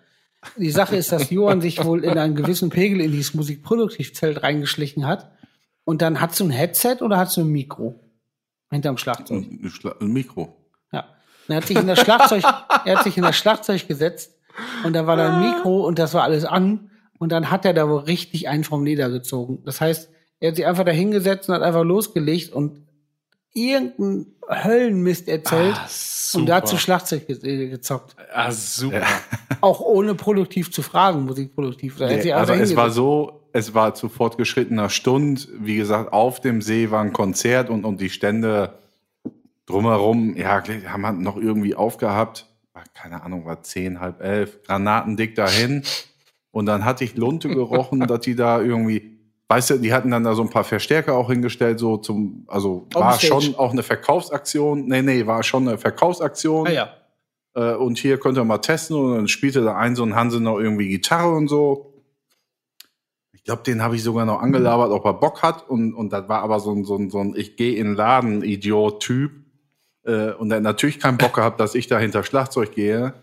Die 0.56 0.70
Sache 0.70 0.96
ist, 0.96 1.12
dass 1.12 1.30
Johann 1.30 1.60
sich 1.60 1.84
wohl 1.84 2.04
in 2.04 2.18
einen 2.18 2.34
gewissen 2.34 2.70
Pegel 2.70 3.00
in 3.00 3.12
dieses 3.12 3.34
Musikproduktivzelt 3.34 4.42
reingeschlichen 4.42 5.06
hat. 5.06 5.30
Und 5.84 6.00
dann 6.02 6.20
hast 6.20 6.40
du 6.40 6.44
ein 6.44 6.50
Headset 6.50 6.96
oder 7.00 7.18
hast 7.18 7.36
du 7.36 7.42
ein 7.42 7.48
Mikro 7.48 8.00
hinterm 8.70 8.96
Schlagzeug? 8.96 9.44
Ein, 9.44 9.70
Schla 9.70 9.94
ein 10.00 10.12
Mikro. 10.12 10.56
Ja. 10.92 11.04
Er 11.48 11.56
hat 11.56 11.66
sich 11.66 11.76
in 11.76 11.86
das 11.86 12.00
Schlagzeug, 12.00 12.42
er 12.84 12.96
hat 12.96 13.04
sich 13.04 13.16
in 13.16 13.22
das 13.22 13.36
Schlagzeug 13.36 13.86
gesetzt 13.86 14.32
und 14.84 14.94
da 14.94 15.06
war 15.06 15.16
da 15.16 15.34
ein 15.34 15.40
Mikro 15.40 15.86
und 15.86 15.98
das 15.98 16.14
war 16.14 16.22
alles 16.22 16.44
an 16.44 16.90
und 17.18 17.32
dann 17.32 17.50
hat 17.50 17.64
er 17.64 17.74
da 17.74 17.88
wohl 17.88 18.00
richtig 18.00 18.48
einen 18.48 18.64
vom 18.64 18.84
Leder 18.84 19.10
gezogen. 19.10 19.62
Das 19.64 19.80
heißt, 19.80 20.10
er 20.44 20.48
hat 20.48 20.56
sich 20.56 20.66
einfach 20.66 20.84
da 20.84 20.90
hingesetzt 20.90 21.48
und 21.48 21.54
hat 21.54 21.62
einfach 21.62 21.84
losgelegt 21.84 22.52
und 22.52 22.82
irgendeinen 23.54 24.26
Höllenmist 24.46 25.26
erzählt 25.26 25.74
Ah, 25.74 25.88
und 26.36 26.46
dazu 26.46 26.76
Schlagzeug 26.76 27.26
ge 27.26 27.36
äh, 27.42 27.68
gezockt. 27.70 28.14
Ah, 28.30 28.50
super. 28.50 29.06
Auch 29.62 29.80
ohne 29.80 30.14
produktiv 30.14 30.70
zu 30.70 30.82
fragen, 30.82 31.24
musikproduktiv. 31.24 31.96
Da 31.96 32.10
hat 32.10 32.20
sich 32.20 32.34
also 32.34 32.52
einfach 32.52 32.64
es 32.64 32.76
war 32.76 32.90
so, 32.90 33.40
es 33.54 33.72
war 33.72 33.94
zu 33.94 34.10
fortgeschrittener 34.10 34.90
Stunde. 34.90 35.40
Wie 35.60 35.76
gesagt, 35.76 36.12
auf 36.12 36.40
dem 36.40 36.60
See 36.60 36.90
war 36.90 37.00
ein 37.00 37.14
Konzert 37.14 37.70
und, 37.70 37.86
und 37.86 38.02
die 38.02 38.10
Stände 38.10 38.74
drumherum, 39.64 40.36
ja, 40.36 40.62
haben 40.88 41.06
halt 41.06 41.20
noch 41.20 41.38
irgendwie 41.38 41.74
aufgehabt. 41.74 42.50
Keine 42.92 43.22
Ahnung, 43.22 43.46
war 43.46 43.62
zehn, 43.62 43.98
halb 43.98 44.20
elf, 44.20 44.62
granatendick 44.64 45.36
dahin. 45.36 45.84
Und 46.50 46.66
dann 46.66 46.84
hatte 46.84 47.02
ich 47.02 47.16
Lunte 47.16 47.48
gerochen, 47.48 48.00
dass 48.06 48.20
die 48.20 48.36
da 48.36 48.60
irgendwie, 48.60 49.13
weißt 49.54 49.70
du, 49.70 49.78
die 49.78 49.92
hatten 49.94 50.10
dann 50.10 50.24
da 50.24 50.34
so 50.34 50.42
ein 50.42 50.50
paar 50.50 50.64
Verstärker 50.64 51.14
auch 51.14 51.30
hingestellt, 51.30 51.78
so 51.78 51.96
zum, 51.96 52.44
also 52.48 52.88
Auf 52.92 53.00
war 53.00 53.12
Stage. 53.12 53.42
schon 53.42 53.54
auch 53.54 53.70
eine 53.70 53.84
Verkaufsaktion. 53.84 54.86
Nee, 54.86 55.02
nee, 55.02 55.26
war 55.26 55.44
schon 55.44 55.68
eine 55.68 55.78
Verkaufsaktion. 55.78 56.66
Ah 56.66 56.72
ja. 56.72 56.88
Äh, 57.54 57.74
und 57.76 57.98
hier 57.98 58.18
könnt 58.18 58.36
ihr 58.36 58.44
mal 58.44 58.58
testen. 58.58 58.96
Und 58.96 59.14
dann 59.14 59.28
spielte 59.28 59.62
da 59.62 59.76
ein 59.76 59.94
so 59.94 60.02
ein 60.02 60.16
Hanse 60.16 60.40
noch 60.40 60.58
irgendwie 60.58 60.88
Gitarre 60.88 61.32
und 61.32 61.46
so. 61.46 61.94
Ich 63.32 63.44
glaube, 63.44 63.62
den 63.62 63.80
habe 63.80 63.94
ich 63.94 64.02
sogar 64.02 64.24
noch 64.24 64.40
angelabert, 64.40 64.90
ob 64.90 65.04
er 65.04 65.14
Bock 65.14 65.42
hat. 65.42 65.68
Und, 65.68 65.94
und 65.94 66.12
das 66.12 66.28
war 66.28 66.42
aber 66.42 66.58
so 66.58 66.72
ein, 66.72 66.84
so 66.84 66.96
ein, 66.96 67.10
so 67.10 67.20
ein 67.20 67.34
Ich 67.36 67.54
gehe 67.54 67.76
in 67.76 67.88
den 67.88 67.94
Laden, 67.94 68.42
Idiot-Typ. 68.42 69.30
Äh, 70.02 70.32
und 70.32 70.50
er 70.50 70.56
hat 70.56 70.64
natürlich 70.64 70.98
keinen 70.98 71.18
Bock 71.18 71.34
gehabt, 71.34 71.60
dass 71.60 71.76
ich 71.76 71.86
da 71.86 72.00
hinter 72.00 72.24
Schlagzeug 72.24 72.72
gehe. 72.72 73.14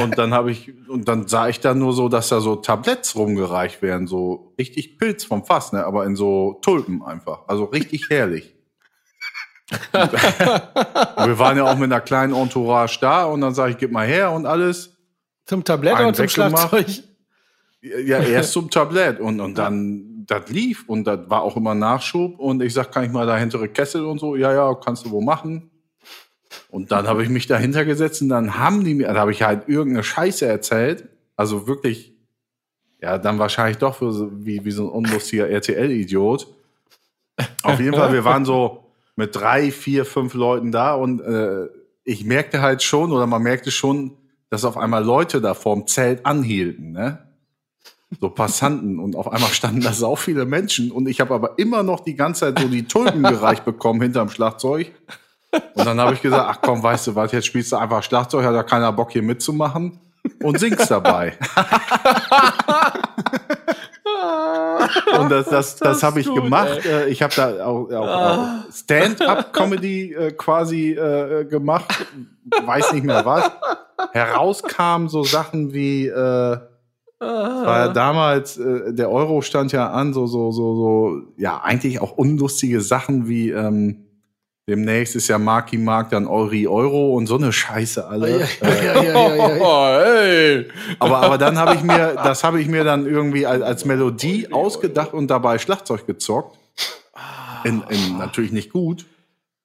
Und 0.00 0.18
dann 0.18 0.32
habe 0.32 0.50
ich, 0.50 0.72
und 0.88 1.08
dann 1.08 1.28
sah 1.28 1.48
ich 1.48 1.60
da 1.60 1.74
nur 1.74 1.92
so, 1.92 2.08
dass 2.08 2.28
da 2.28 2.40
so 2.40 2.56
Tabletts 2.56 3.14
rumgereicht 3.16 3.82
werden, 3.82 4.06
so 4.06 4.54
richtig 4.58 4.98
Pilz 4.98 5.24
vom 5.24 5.44
Fass, 5.44 5.72
ne? 5.72 5.84
aber 5.84 6.06
in 6.06 6.16
so 6.16 6.58
Tulpen 6.62 7.02
einfach. 7.02 7.42
Also 7.48 7.64
richtig 7.64 8.08
herrlich. 8.08 8.54
Wir 9.92 11.38
waren 11.38 11.56
ja 11.56 11.64
auch 11.64 11.76
mit 11.76 11.92
einer 11.92 12.00
kleinen 12.00 12.34
Entourage 12.34 12.98
da 13.00 13.24
und 13.24 13.40
dann 13.40 13.54
sage 13.54 13.72
ich, 13.72 13.78
gib 13.78 13.92
mal 13.92 14.06
her 14.06 14.32
und 14.32 14.46
alles. 14.46 14.96
Zum 15.46 15.64
Tablett 15.64 15.94
Einen 15.94 16.08
oder 16.08 16.16
zum. 16.16 16.28
Schlagzeug? 16.28 16.86
Ja, 17.82 18.18
erst 18.18 18.52
zum 18.52 18.70
Tablett 18.70 19.20
und, 19.20 19.40
und 19.40 19.56
dann, 19.56 20.24
das 20.26 20.48
lief 20.48 20.88
und 20.88 21.04
das 21.04 21.20
war 21.30 21.42
auch 21.42 21.56
immer 21.56 21.74
Nachschub 21.74 22.38
und 22.38 22.62
ich 22.62 22.74
sag, 22.74 22.92
kann 22.92 23.04
ich 23.04 23.10
mal 23.10 23.26
da 23.26 23.36
hintere 23.38 23.68
Kessel 23.68 24.04
und 24.04 24.18
so? 24.18 24.36
Ja, 24.36 24.52
ja, 24.52 24.74
kannst 24.74 25.06
du 25.06 25.10
wohl 25.10 25.24
machen. 25.24 25.70
Und 26.68 26.92
dann 26.92 27.06
habe 27.06 27.22
ich 27.22 27.28
mich 27.28 27.46
dahinter 27.46 27.84
gesetzt 27.84 28.22
und 28.22 28.28
dann 28.28 28.58
haben 28.58 28.84
die 28.84 28.94
mir, 28.94 29.08
dann 29.08 29.18
habe 29.18 29.32
ich 29.32 29.42
halt 29.42 29.68
irgendeine 29.68 30.02
Scheiße 30.02 30.46
erzählt. 30.46 31.08
Also 31.36 31.66
wirklich, 31.66 32.12
ja, 33.00 33.18
dann 33.18 33.38
wahrscheinlich 33.38 33.78
doch 33.78 33.96
für 33.96 34.12
so, 34.12 34.30
wie, 34.44 34.64
wie 34.64 34.70
so 34.70 34.84
ein 34.84 34.90
unlustiger 34.90 35.48
RTL-Idiot. 35.48 36.46
Auf 37.62 37.80
jeden 37.80 37.94
Fall, 37.94 38.12
wir 38.12 38.24
waren 38.24 38.44
so 38.44 38.84
mit 39.16 39.34
drei, 39.34 39.70
vier, 39.70 40.04
fünf 40.04 40.34
Leuten 40.34 40.72
da 40.72 40.94
und 40.94 41.20
äh, 41.20 41.68
ich 42.04 42.24
merkte 42.24 42.60
halt 42.60 42.82
schon, 42.82 43.12
oder 43.12 43.26
man 43.26 43.42
merkte 43.42 43.70
schon, 43.70 44.16
dass 44.50 44.64
auf 44.64 44.76
einmal 44.76 45.04
Leute 45.04 45.40
da 45.40 45.54
vorm 45.54 45.86
Zelt 45.86 46.26
anhielten, 46.26 46.92
ne? 46.92 47.26
So 48.20 48.28
Passanten 48.28 48.98
und 48.98 49.14
auf 49.14 49.30
einmal 49.30 49.50
standen 49.50 49.82
da 49.82 49.92
sau 49.92 50.16
viele 50.16 50.44
Menschen 50.44 50.90
und 50.90 51.06
ich 51.06 51.20
habe 51.20 51.32
aber 51.32 51.58
immer 51.58 51.84
noch 51.84 52.00
die 52.00 52.16
ganze 52.16 52.40
Zeit 52.40 52.58
so 52.58 52.66
die 52.66 52.86
Tulpen 52.86 53.22
gereicht 53.22 53.64
bekommen 53.64 54.02
hinterm 54.02 54.30
Schlagzeug. 54.30 54.92
Und 55.52 55.84
dann 55.84 56.00
habe 56.00 56.14
ich 56.14 56.22
gesagt, 56.22 56.46
ach 56.48 56.58
komm, 56.62 56.82
weißt 56.82 57.08
du 57.08 57.14
was, 57.14 57.32
jetzt 57.32 57.46
spielst 57.46 57.72
du 57.72 57.76
einfach 57.76 58.02
Schlagzeug, 58.02 58.44
hat 58.44 58.54
ja 58.54 58.62
keiner 58.62 58.92
Bock 58.92 59.12
hier 59.12 59.22
mitzumachen 59.22 59.98
und 60.42 60.58
singst 60.58 60.90
dabei. 60.90 61.34
und 65.18 65.30
das, 65.30 65.48
das, 65.48 65.76
das 65.76 66.02
habe 66.02 66.20
ich 66.20 66.26
gut, 66.26 66.44
gemacht. 66.44 66.84
Äh, 66.84 67.08
Ich 67.08 67.22
habe 67.22 67.34
da 67.34 67.64
auch, 67.64 67.90
auch, 67.90 68.08
auch 68.08 68.46
Stand-up-Comedy 68.72 70.14
äh, 70.14 70.32
quasi 70.32 70.92
äh, 70.92 71.44
gemacht, 71.44 72.06
weiß 72.64 72.92
nicht 72.92 73.04
mehr 73.04 73.24
was. 73.24 73.50
Herauskamen 74.12 75.08
so 75.08 75.24
Sachen 75.24 75.74
wie 75.74 76.06
äh, 76.06 76.58
war 77.20 77.78
ja 77.78 77.88
damals, 77.88 78.56
äh, 78.56 78.94
der 78.94 79.10
Euro 79.10 79.42
stand 79.42 79.72
ja 79.72 79.90
an, 79.90 80.14
so, 80.14 80.26
so, 80.26 80.52
so, 80.52 80.74
so, 80.74 81.20
ja, 81.36 81.60
eigentlich 81.62 82.00
auch 82.00 82.12
unlustige 82.12 82.80
Sachen 82.80 83.28
wie, 83.28 83.50
ähm, 83.50 84.06
demnächst 84.70 85.16
ist 85.16 85.26
ja 85.26 85.36
Marki 85.36 85.76
Mark 85.76 86.10
dann 86.10 86.28
Euri 86.28 86.66
Euro 86.68 87.14
und 87.16 87.26
so 87.26 87.34
eine 87.36 87.52
Scheiße 87.52 88.06
alle. 88.06 88.40
Ja, 88.40 88.46
ja, 88.62 89.02
ja. 89.02 89.56
Oh, 89.60 89.86
hey. 89.86 90.68
Aber, 91.00 91.18
aber 91.18 91.38
dann 91.38 91.58
habe 91.58 91.74
ich 91.74 91.82
mir, 91.82 92.14
das 92.14 92.44
habe 92.44 92.60
ich 92.60 92.68
mir 92.68 92.84
dann 92.84 93.04
irgendwie 93.04 93.46
als, 93.46 93.62
als 93.62 93.84
Melodie 93.84 94.52
ausgedacht 94.52 95.12
und 95.12 95.28
dabei 95.28 95.58
Schlagzeug 95.58 96.06
gezockt. 96.06 96.56
In, 97.64 97.82
in, 97.88 98.16
natürlich 98.16 98.52
nicht 98.52 98.72
gut. 98.72 99.06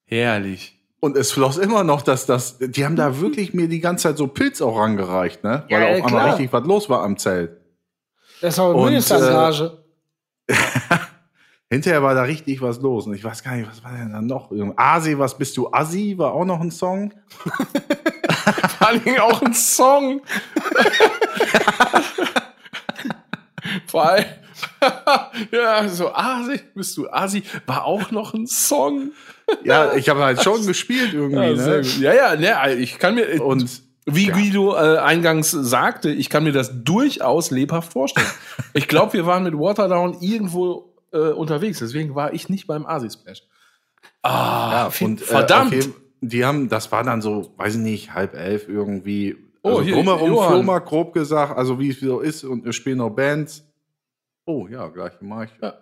Herrlich. 0.06 0.78
Und 1.00 1.16
es 1.16 1.32
floss 1.32 1.58
immer 1.58 1.84
noch, 1.84 2.02
dass 2.02 2.26
das, 2.26 2.58
die 2.60 2.84
haben 2.84 2.96
da 2.96 3.22
wirklich 3.22 3.54
mir 3.54 3.68
die 3.68 3.80
ganze 3.80 4.10
Zeit 4.10 4.18
so 4.18 4.28
Pilz 4.28 4.60
auch 4.60 4.78
rangereicht, 4.78 5.44
ne? 5.44 5.64
Weil 5.70 5.82
Ja, 5.82 5.88
auf 5.90 5.98
ja, 6.00 6.06
einmal 6.06 6.30
richtig 6.32 6.52
was 6.52 6.66
los 6.66 6.90
war 6.90 7.04
am 7.04 7.18
Zelt. 7.18 7.52
Das 8.42 8.56
ist 8.56 8.60
auch 8.60 8.74
Und, 8.74 8.86
Mindestengage. 8.86 9.78
Hinterher 11.76 12.02
war 12.02 12.16
da 12.16 12.22
richtig 12.24 12.62
was 12.62 12.80
los. 12.80 13.06
Und 13.06 13.16
ich 13.16 13.24
weiß 13.26 13.44
gar 13.44 13.54
nicht, 13.58 13.68
was 13.70 13.84
war 13.84 13.92
denn 13.92 14.14
da 14.14 14.22
noch? 14.22 14.50
Asi, 14.78 15.20
was 15.20 15.38
bist 15.38 15.58
du? 15.58 15.68
Assi 15.74 16.18
war 16.18 16.32
auch 16.32 16.46
noch 16.46 16.62
ein 16.62 16.72
Song. 16.72 17.14
Vor 18.80 18.94
Dingen 19.00 19.20
auch 19.20 19.42
ein 19.42 19.54
Song. 19.54 20.22
Vor 23.88 24.10
allem, 24.10 24.24
ja, 25.52 25.86
so 25.90 26.14
Asi, 26.14 26.62
bist 26.76 26.96
du 26.96 27.10
Asi, 27.10 27.44
war 27.66 27.84
auch 27.84 28.10
noch 28.12 28.34
ein 28.34 28.48
Song. 28.48 29.12
Ja, 29.66 29.94
ich 29.96 30.08
habe 30.08 30.24
halt 30.24 30.42
schon 30.42 30.66
gespielt 30.66 31.14
irgendwie, 31.14 31.36
Ja, 31.36 31.52
ne? 31.52 31.82
gut. 31.82 31.98
ja, 32.00 32.14
ja, 32.14 32.36
ne, 32.38 32.76
ich 32.76 33.00
kann 33.00 33.16
mir, 33.16 33.44
Und 33.44 33.82
wie 34.06 34.28
Guido 34.28 34.76
äh, 34.76 35.00
eingangs 35.00 35.52
sagte, 35.52 36.10
ich 36.10 36.30
kann 36.30 36.46
mir 36.46 36.54
das 36.54 36.72
durchaus 36.86 37.52
lebhaft 37.52 37.92
vorstellen. 37.92 38.28
ich 38.74 38.88
glaube, 38.88 39.12
wir 39.12 39.26
waren 39.26 39.44
mit 39.44 39.56
Waterdown 39.58 40.18
irgendwo 40.22 40.95
äh, 41.16 41.32
unterwegs, 41.32 41.80
deswegen 41.80 42.14
war 42.16 42.34
ich 42.34 42.50
nicht 42.50 42.68
beim 42.68 42.86
Asi 42.86 43.10
Splash. 43.10 43.44
Ah, 44.22 44.90
ja, 45.00 45.06
und, 45.06 45.22
äh, 45.22 45.26
verdammt. 45.26 45.68
auf 45.68 45.74
jeden- 45.74 45.94
die 46.22 46.44
haben, 46.46 46.70
das 46.70 46.92
war 46.92 47.04
dann 47.04 47.22
so, 47.22 47.54
weiß 47.58 47.76
ich 47.76 47.82
nicht, 47.82 48.14
halb 48.14 48.34
elf 48.36 48.68
irgendwie. 48.68 49.36
Oh, 49.64 49.70
Also 49.70 49.82
hier, 49.84 49.96
drumherum 49.96 50.30
Johann. 50.32 50.50
Flohmarkt, 50.54 50.88
grob 50.88 51.14
gesagt, 51.14 51.58
also 51.58 51.80
wie 51.80 51.90
es 51.90 52.00
so 52.00 52.20
ist 52.20 52.44
und 52.44 52.66
wir 52.66 52.74
spielen 52.74 52.98
noch 53.00 53.10
Bands. 53.12 53.64
Oh 54.46 54.68
ja, 54.68 54.88
gleich 54.90 55.14
mach 55.22 55.44
ich. 55.46 55.52
Ja. 55.62 55.74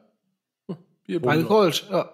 Hier, 1.05 1.19
Meine 1.19 1.43
Bruder. 1.43 1.55
Colch, 1.55 1.85
ja. 1.91 2.09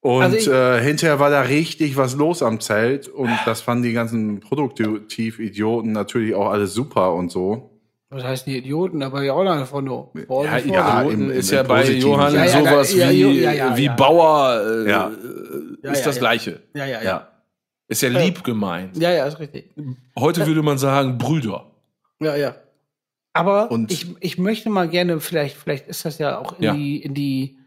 Und 0.00 0.22
Also 0.22 0.36
ich- 0.36 0.48
äh, 0.48 0.80
hinterher 0.82 1.18
war 1.18 1.30
da 1.30 1.42
richtig 1.42 1.96
was 1.96 2.14
los 2.14 2.42
am 2.42 2.60
Zelt 2.60 3.08
und 3.08 3.30
das 3.44 3.60
fanden 3.60 3.82
die 3.84 3.92
ganzen 3.92 4.40
Produktiv-Idioten 4.40 5.92
natürlich 5.92 6.34
auch 6.34 6.48
alles 6.50 6.72
super 6.74 7.12
und 7.14 7.30
so. 7.30 7.75
Was 8.08 8.22
heißt 8.22 8.46
die 8.46 8.56
Idioten, 8.58 9.02
aber 9.02 9.22
ja 9.24 9.32
auch 9.32 9.42
noch 9.42 9.66
von 9.66 9.84
nur. 9.84 10.12
Ja, 10.14 10.58
ja. 10.58 11.02
Idioten 11.02 11.22
im- 11.24 11.30
ist 11.30 11.50
im 11.50 11.56
ja 11.56 11.62
bei. 11.64 11.84
Johann 11.90 12.34
Ja, 12.34 12.44
ja, 12.44 12.50
sowas 12.60 12.94
ja, 12.94 13.10
wie, 13.10 13.40
ja, 13.40 13.52
ja, 13.52 13.76
wie 13.76 13.84
ja. 13.86 13.94
Bauer 13.96 14.60
äh, 14.64 14.80
ist 14.82 15.98
ja, 16.00 16.04
das 16.04 16.14
ja. 16.16 16.20
Gleiche. 16.20 16.62
Ja, 16.74 16.84
ja, 16.86 16.98
ja. 16.98 17.04
Ja. 17.04 17.28
Ist 17.88 18.02
ja 18.02 18.08
lieb 18.08 18.42
gemeint. 18.44 18.96
Ja, 18.96 19.10
ja, 19.12 19.26
ist 19.26 19.38
richtig. 19.40 19.72
Heute 20.18 20.46
würde 20.46 20.62
man 20.62 20.78
sagen 20.78 21.18
Brüder. 21.18 21.66
Ja, 22.20 22.36
ja. 22.36 22.54
Aber 23.32 23.70
Und- 23.70 23.90
ich, 23.92 24.06
ich 24.20 24.38
möchte 24.38 24.70
mal 24.70 24.88
gerne, 24.88 25.20
vielleicht, 25.20 25.56
vielleicht 25.56 25.88
ist 25.88 26.04
das 26.04 26.18
ja 26.18 26.38
auch 26.38 26.56
in 26.58 26.64
Ja. 26.64 26.74
die, 26.74 27.02
in 27.02 27.12
die 27.14 27.58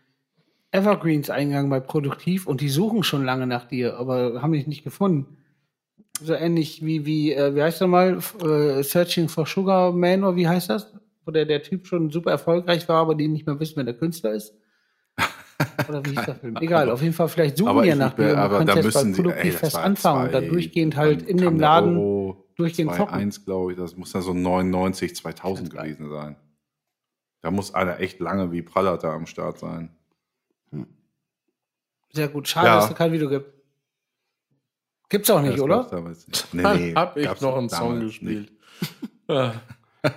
Evergreens 0.71 1.29
eingegangen 1.29 1.69
bei 1.69 1.79
Produktiv 1.79 2.47
und 2.47 2.61
die 2.61 2.69
suchen 2.69 3.03
schon 3.03 3.25
lange 3.25 3.45
nach 3.47 3.65
dir, 3.67 3.97
aber 3.97 4.41
haben 4.41 4.53
dich 4.53 4.67
nicht 4.67 4.83
gefunden. 4.83 5.37
So 6.21 6.33
ähnlich 6.33 6.83
wie, 6.85 7.05
wie, 7.05 7.33
äh, 7.33 7.55
wie 7.55 7.61
heißt 7.63 7.79
der 7.81 7.87
mal? 7.87 8.19
Äh, 8.43 8.83
Searching 8.83 9.29
for 9.29 9.45
Sugar 9.45 9.91
Man 9.91 10.23
oder 10.23 10.35
wie 10.35 10.47
heißt 10.47 10.69
das? 10.69 10.91
Wo 11.25 11.31
der, 11.31 11.45
der 11.45 11.63
Typ 11.63 11.85
schon 11.87 12.09
super 12.09 12.31
erfolgreich 12.31 12.87
war, 12.89 12.97
aber 13.01 13.15
die 13.15 13.27
nicht 13.27 13.45
mehr 13.45 13.59
wissen, 13.59 13.77
wer 13.77 13.83
der 13.85 13.93
Künstler 13.93 14.33
ist. 14.33 14.53
Oder 15.87 16.03
wie 16.05 16.11
hieß 16.11 16.25
der 16.25 16.35
Film? 16.35 16.55
Egal, 16.61 16.89
auf 16.89 17.01
jeden 17.01 17.13
Fall, 17.13 17.27
vielleicht 17.29 17.57
suchen 17.57 17.83
die 17.83 17.89
ja 17.89 17.95
nach 17.95 18.13
du 18.13 18.37
aber 18.37 18.63
da 18.65 18.75
müssen 18.75 19.13
sie- 19.13 19.21
Produktiv 19.21 19.43
ey, 19.45 19.51
fest 19.51 19.75
anfangen 19.75 20.25
und 20.27 20.33
dann 20.33 20.47
durchgehend 20.47 20.95
halt 20.95 21.21
in 21.21 21.37
dem 21.37 21.59
Laden 21.59 21.97
Euro 21.97 22.45
durchgehend 22.55 22.95
zocken. 22.95 23.15
2.1, 23.31 23.45
glaube 23.45 23.71
ich, 23.73 23.77
das 23.77 23.95
muss 23.95 24.11
dann 24.11 24.21
so 24.21 24.33
99, 24.33 25.15
2000 25.15 25.69
Ganz 25.69 25.75
geil. 25.81 25.93
gewesen 25.93 26.09
sein. 26.09 26.35
Da 27.41 27.51
muss 27.51 27.73
einer 27.73 27.99
echt 27.99 28.19
lange 28.19 28.51
wie 28.51 28.61
Prallata 28.61 29.13
am 29.13 29.25
Start 29.25 29.59
sein. 29.59 29.95
Sehr 32.11 32.27
gut. 32.27 32.47
Schade, 32.47 32.67
Ja. 32.67 32.75
dass 32.77 32.89
es 32.89 32.95
kein 32.95 33.11
Video 33.11 33.29
gibt. 33.29 33.53
Gibt's 35.09 35.29
auch 35.29 35.41
nicht, 35.41 35.53
Das 35.55 35.61
oder? 35.61 35.83
damals 35.85 36.27
nicht. 36.27 36.53
Nee, 36.53 36.61
nee, 36.77 36.93
hab 36.95 37.17
ich 37.17 37.41
noch 37.41 37.57
einen 37.57 37.69
Song 37.69 37.99
gespielt. 37.99 38.51
Ja, 39.27 39.61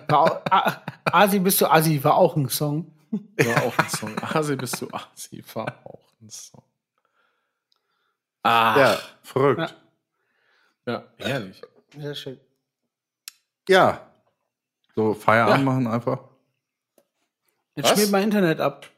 War 0.08 0.42
A- 0.50 0.82
Asi 1.04 1.38
bist 1.38 1.60
du 1.60 1.66
Asi 1.66 2.02
war 2.04 2.14
auch 2.14 2.34
ein 2.36 2.48
Song. 2.48 2.90
war 3.10 3.62
auch 3.64 3.76
ein 3.78 3.88
Song. 3.90 4.18
Asi 4.22 4.56
bist 4.56 4.80
du 4.80 4.88
Asi, 4.90 5.44
war 5.54 5.66
auch 5.84 6.08
ein 6.22 6.30
Song. 6.30 6.62
Ah, 8.42 8.78
Ja, 8.78 8.98
verrückt. 9.22 9.74
ja, 10.86 11.04
herrlich. 11.18 11.60
Sehr 11.96 12.14
schön. 12.14 12.40
Ja. 13.68 14.00
So 14.94 15.14
Feierabend 15.14 15.58
Ja. 15.58 15.64
machen 15.64 15.86
einfach. 15.86 16.20
Jetzt 17.74 17.86
Was? 17.90 17.92
spielt 17.92 18.10
mein 18.12 18.24
Internet 18.24 18.60
ab. 18.60 18.88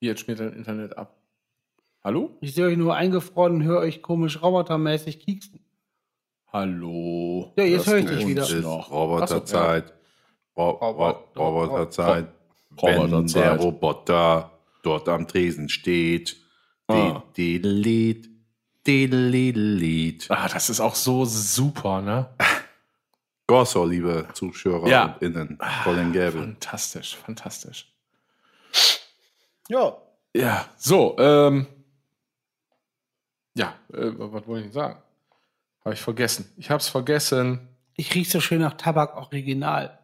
Jetzt 0.00 0.20
schmiert 0.22 0.40
dein 0.40 0.52
Internet 0.52 0.96
ab. 0.98 1.15
Hallo? 2.06 2.30
Ich 2.40 2.54
sehe 2.54 2.66
euch 2.66 2.76
nur 2.76 2.94
eingefroren, 2.94 3.64
höre 3.64 3.80
euch 3.80 4.00
komisch 4.00 4.40
robotermäßig 4.40 5.18
kieksen. 5.18 5.58
Hallo. 6.52 7.52
Ja, 7.56 7.64
jetzt 7.64 7.88
höre 7.88 7.98
ich 7.98 8.06
dich 8.06 8.24
wieder. 8.28 8.44
Ist 8.44 8.62
Noch? 8.62 8.92
Roboterzeit. 8.92 9.92
Ro 10.56 10.70
Ro 10.70 10.90
Robot- 10.90 11.36
Roboterzeit. 11.36 12.28
wenn 12.80 12.96
Roboterzeit. 12.96 13.42
der 13.44 13.56
Roboter 13.56 14.52
dort 14.84 15.08
am 15.08 15.26
Tresen 15.26 15.68
steht. 15.68 16.36
Ah. 16.86 17.24
Lied, 17.34 17.66
Lied. 19.56 20.26
Ah, 20.30 20.46
das 20.46 20.70
ist 20.70 20.78
auch 20.78 20.94
so 20.94 21.24
super, 21.24 22.00
ne? 22.02 22.28
Gosso, 23.48 23.84
liebe 23.84 24.28
Zuschauer 24.32 24.86
Ja. 24.88 25.06
und 25.06 25.22
Innen. 25.22 25.58
Colin 25.82 26.12
Gable. 26.12 26.40
Fantastisch, 26.40 27.16
fantastisch. 27.16 27.92
Ja. 29.68 29.96
Ja, 30.36 30.66
so, 30.76 31.16
ähm. 31.18 31.66
Ja, 33.56 33.74
äh, 33.92 34.10
was 34.16 34.46
wollte 34.46 34.66
ich 34.66 34.66
denn 34.66 34.72
sagen? 34.72 34.98
Habe 35.84 35.94
ich 35.94 36.00
vergessen. 36.00 36.50
Ich 36.56 36.70
habe 36.70 36.80
es 36.80 36.88
vergessen. 36.88 37.68
Ich 37.96 38.14
riech 38.14 38.28
so 38.30 38.40
schön 38.40 38.60
nach 38.60 38.74
Tabak 38.76 39.16
Original. 39.16 39.98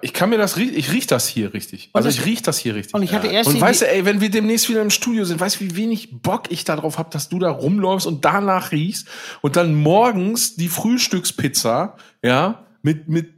Ich 0.00 0.14
kann 0.14 0.30
mir 0.30 0.38
das 0.38 0.56
ich 0.56 0.90
riech 0.90 1.06
das 1.06 1.28
hier 1.28 1.52
richtig. 1.52 1.90
Also 1.92 2.08
das- 2.08 2.16
ich 2.16 2.24
riech 2.24 2.40
das 2.40 2.56
hier 2.58 2.74
richtig. 2.74 2.94
Und 2.94 3.02
ich 3.02 3.12
hatte 3.12 3.26
erst 3.26 3.50
Und 3.50 3.60
weißt 3.60 3.82
du, 3.82 3.90
ey, 3.90 4.06
wenn 4.06 4.22
wir 4.22 4.30
demnächst 4.30 4.70
wieder 4.70 4.80
im 4.80 4.88
Studio 4.88 5.24
sind, 5.26 5.38
weißt 5.38 5.56
du, 5.60 5.64
wie 5.64 5.76
wenig 5.76 6.22
Bock 6.22 6.50
ich 6.50 6.64
darauf 6.64 6.96
habe, 6.96 7.10
dass 7.10 7.28
du 7.28 7.38
da 7.38 7.50
rumläufst 7.50 8.06
und 8.06 8.24
danach 8.24 8.72
riechst 8.72 9.06
und 9.42 9.56
dann 9.56 9.74
morgens 9.74 10.56
die 10.56 10.68
Frühstückspizza, 10.70 11.96
ja, 12.22 12.66
mit, 12.80 13.08
mit 13.08 13.34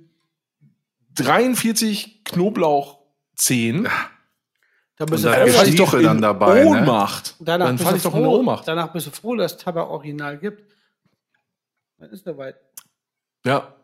43 1.17 2.23
Knoblauchzehen. 2.25 3.89
Da 4.97 5.05
bist 5.07 5.25
Und 5.25 5.33
du 5.33 5.37
da 5.37 5.41
froh, 5.43 5.47
ist 5.49 5.57
fall 5.57 5.69
ich 5.69 5.77
doch 5.77 5.95
in 5.95 6.03
dann 6.05 6.23
dabei, 6.23 6.65
ne? 6.65 6.71
Ohnmacht. 6.71 7.35
danach 7.41 7.67
dann 7.67 7.77
bist 7.77 7.91
du 7.91 7.97
ich 7.97 8.03
doch 8.03 8.15
in 8.15 8.25
froh, 8.25 8.39
Ohnmacht. 8.39 8.69
danach 8.69 8.93
bist 8.93 9.07
du 9.07 9.11
froh, 9.11 9.35
dass 9.37 9.53
es 9.53 9.59
Tabak 9.59 9.89
Original 9.89 10.39
gibt. 10.39 10.63
Dann 11.99 12.11
ist 12.11 12.25
soweit. 12.25 12.57
Ja. 13.45 13.75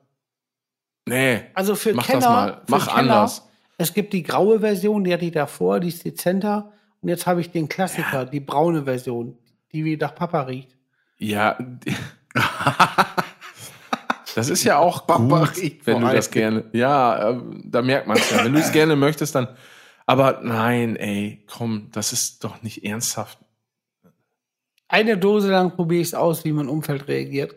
Nee. 1.06 1.42
Also 1.54 1.74
für 1.74 1.94
Mach 1.94 2.06
Kenner, 2.06 2.20
das 2.20 2.28
mal. 2.28 2.52
für 2.64 2.70
Mach 2.70 2.86
Kenner, 2.86 2.98
anders. 2.98 3.48
Es 3.78 3.94
gibt 3.94 4.12
die 4.12 4.22
graue 4.22 4.60
Version, 4.60 5.04
die 5.04 5.12
hatte 5.12 5.24
ich 5.24 5.32
davor, 5.32 5.80
die 5.80 5.88
ist 5.88 6.04
dezenter. 6.04 6.72
Und 7.00 7.08
jetzt 7.08 7.26
habe 7.26 7.40
ich 7.40 7.50
den 7.50 7.68
Klassiker, 7.68 8.26
die 8.26 8.40
braune 8.40 8.84
Version, 8.84 9.38
die 9.72 9.84
wie 9.84 9.96
nach 9.96 10.14
Papa 10.14 10.42
riecht. 10.42 10.76
Ja. 11.18 11.58
Das 14.34 14.48
ist 14.48 14.62
ja 14.64 14.78
auch 14.78 15.06
Papa 15.06 15.40
gut, 15.40 15.56
riecht 15.56 15.86
wenn 15.86 16.00
du 16.00 16.06
das 16.06 16.30
gerne. 16.30 16.64
Ja, 16.72 17.30
äh, 17.30 17.40
da 17.64 17.82
merkt 17.82 18.06
man 18.06 18.16
es 18.16 18.30
ja. 18.30 18.44
Wenn 18.44 18.52
du 18.52 18.60
es 18.60 18.70
gerne 18.70 18.96
möchtest, 18.96 19.34
dann. 19.34 19.48
Aber 20.10 20.40
nein, 20.42 20.96
ey, 20.96 21.44
komm, 21.46 21.86
das 21.92 22.12
ist 22.12 22.42
doch 22.42 22.64
nicht 22.64 22.84
ernsthaft. 22.84 23.38
Eine 24.88 25.16
Dose 25.16 25.52
lang 25.52 25.76
probiere 25.76 26.02
ich 26.02 26.08
es 26.08 26.14
aus, 26.14 26.44
wie 26.44 26.50
mein 26.50 26.68
Umfeld 26.68 27.06
reagiert. 27.06 27.54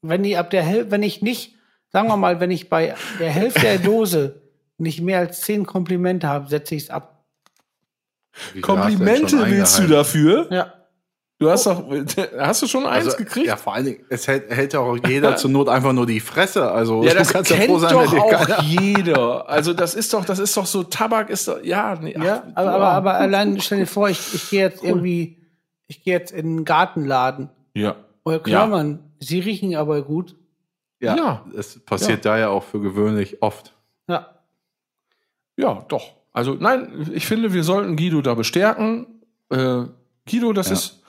Wenn 0.00 0.24
ich 0.24 0.38
ab 0.38 0.48
der 0.48 0.62
Häl 0.62 0.90
wenn 0.90 1.02
ich 1.02 1.20
nicht, 1.20 1.56
sagen 1.92 2.08
wir 2.08 2.16
mal, 2.16 2.40
wenn 2.40 2.50
ich 2.50 2.70
bei 2.70 2.94
der 3.18 3.28
Hälfte 3.28 3.60
der 3.60 3.78
Dose 3.80 4.40
nicht 4.78 5.02
mehr 5.02 5.18
als 5.18 5.42
zehn 5.42 5.66
Komplimente 5.66 6.26
habe, 6.26 6.48
setze 6.48 6.74
ich 6.74 6.84
es 6.84 6.90
ab. 6.90 7.22
Komplimente 8.62 9.36
willst 9.44 9.78
du 9.78 9.86
dafür? 9.86 10.48
Ja. 10.50 10.72
Du 11.40 11.50
hast 11.50 11.66
doch, 11.66 11.82
hast 12.38 12.60
du 12.62 12.66
schon 12.66 12.84
eins 12.86 13.06
Also, 13.06 13.16
gekriegt? 13.16 13.46
Ja, 13.46 13.56
vor 13.56 13.74
allen 13.74 13.86
Dingen, 13.86 14.04
es 14.10 14.28
hält, 14.28 14.50
hält 14.50 14.74
ja 14.74 14.80
auch 14.80 14.96
jeder 15.08 15.36
zur 15.38 15.50
Not 15.50 15.68
einfach 15.70 15.92
nur 15.94 16.04
die 16.06 16.20
Fresse. 16.20 16.70
Also, 16.70 17.02
Ja, 17.02 17.12
du 17.12 17.18
das 17.18 17.32
kannst 17.32 17.50
ja 17.50 17.56
kennt 17.56 17.70
froh 17.70 17.78
sein, 17.78 17.92
doch 17.94 18.12
auch 18.14 18.30
keiner- 18.30 18.62
jeder. 18.62 19.48
Also 19.48 19.72
das 19.72 19.94
ist 19.94 20.12
doch, 20.12 20.24
das 20.24 20.38
ist 20.38 20.54
doch 20.56 20.66
so, 20.66 20.82
Tabak 20.84 21.30
ist 21.30 21.48
doch, 21.48 21.62
ja, 21.64 21.96
nee, 22.00 22.14
ach, 22.18 22.22
Ja, 22.24 22.42
aber, 22.54 22.70
aber, 22.72 22.88
aber 22.90 23.14
allein 23.14 23.58
stell 23.60 23.78
dir 23.78 23.86
vor, 23.86 24.10
ich, 24.10 24.34
ich 24.34 24.50
gehe 24.50 24.60
jetzt 24.60 24.84
irgendwie, 24.84 25.38
ich 25.86 26.04
gehe 26.04 26.12
jetzt 26.12 26.30
in 26.30 26.46
einen 26.46 26.64
Gartenladen. 26.64 27.48
ja. 27.74 27.96
Euer 28.22 28.42
Klammern, 28.42 28.98
sie 29.18 29.40
riechen 29.40 29.74
aber 29.76 30.02
gut. 30.02 30.36
Ja, 31.00 31.16
Ja. 31.16 31.44
es 31.56 31.82
passiert 31.82 32.26
da 32.26 32.38
ja 32.38 32.50
auch 32.50 32.62
für 32.64 32.78
gewöhnlich 32.78 33.40
oft. 33.42 33.74
Ja. 34.08 34.28
Ja, 35.56 35.86
doch. 35.88 36.12
Also 36.34 36.52
nein, 36.52 37.10
ich 37.14 37.26
finde, 37.26 37.54
wir 37.54 37.64
sollten 37.64 37.96
Guido 37.96 38.20
da 38.20 38.34
bestärken. 38.34 39.06
Äh, 39.48 39.84
Guido, 40.30 40.52
das 40.52 40.66
Ja. 40.68 40.74
ist, 40.74 40.99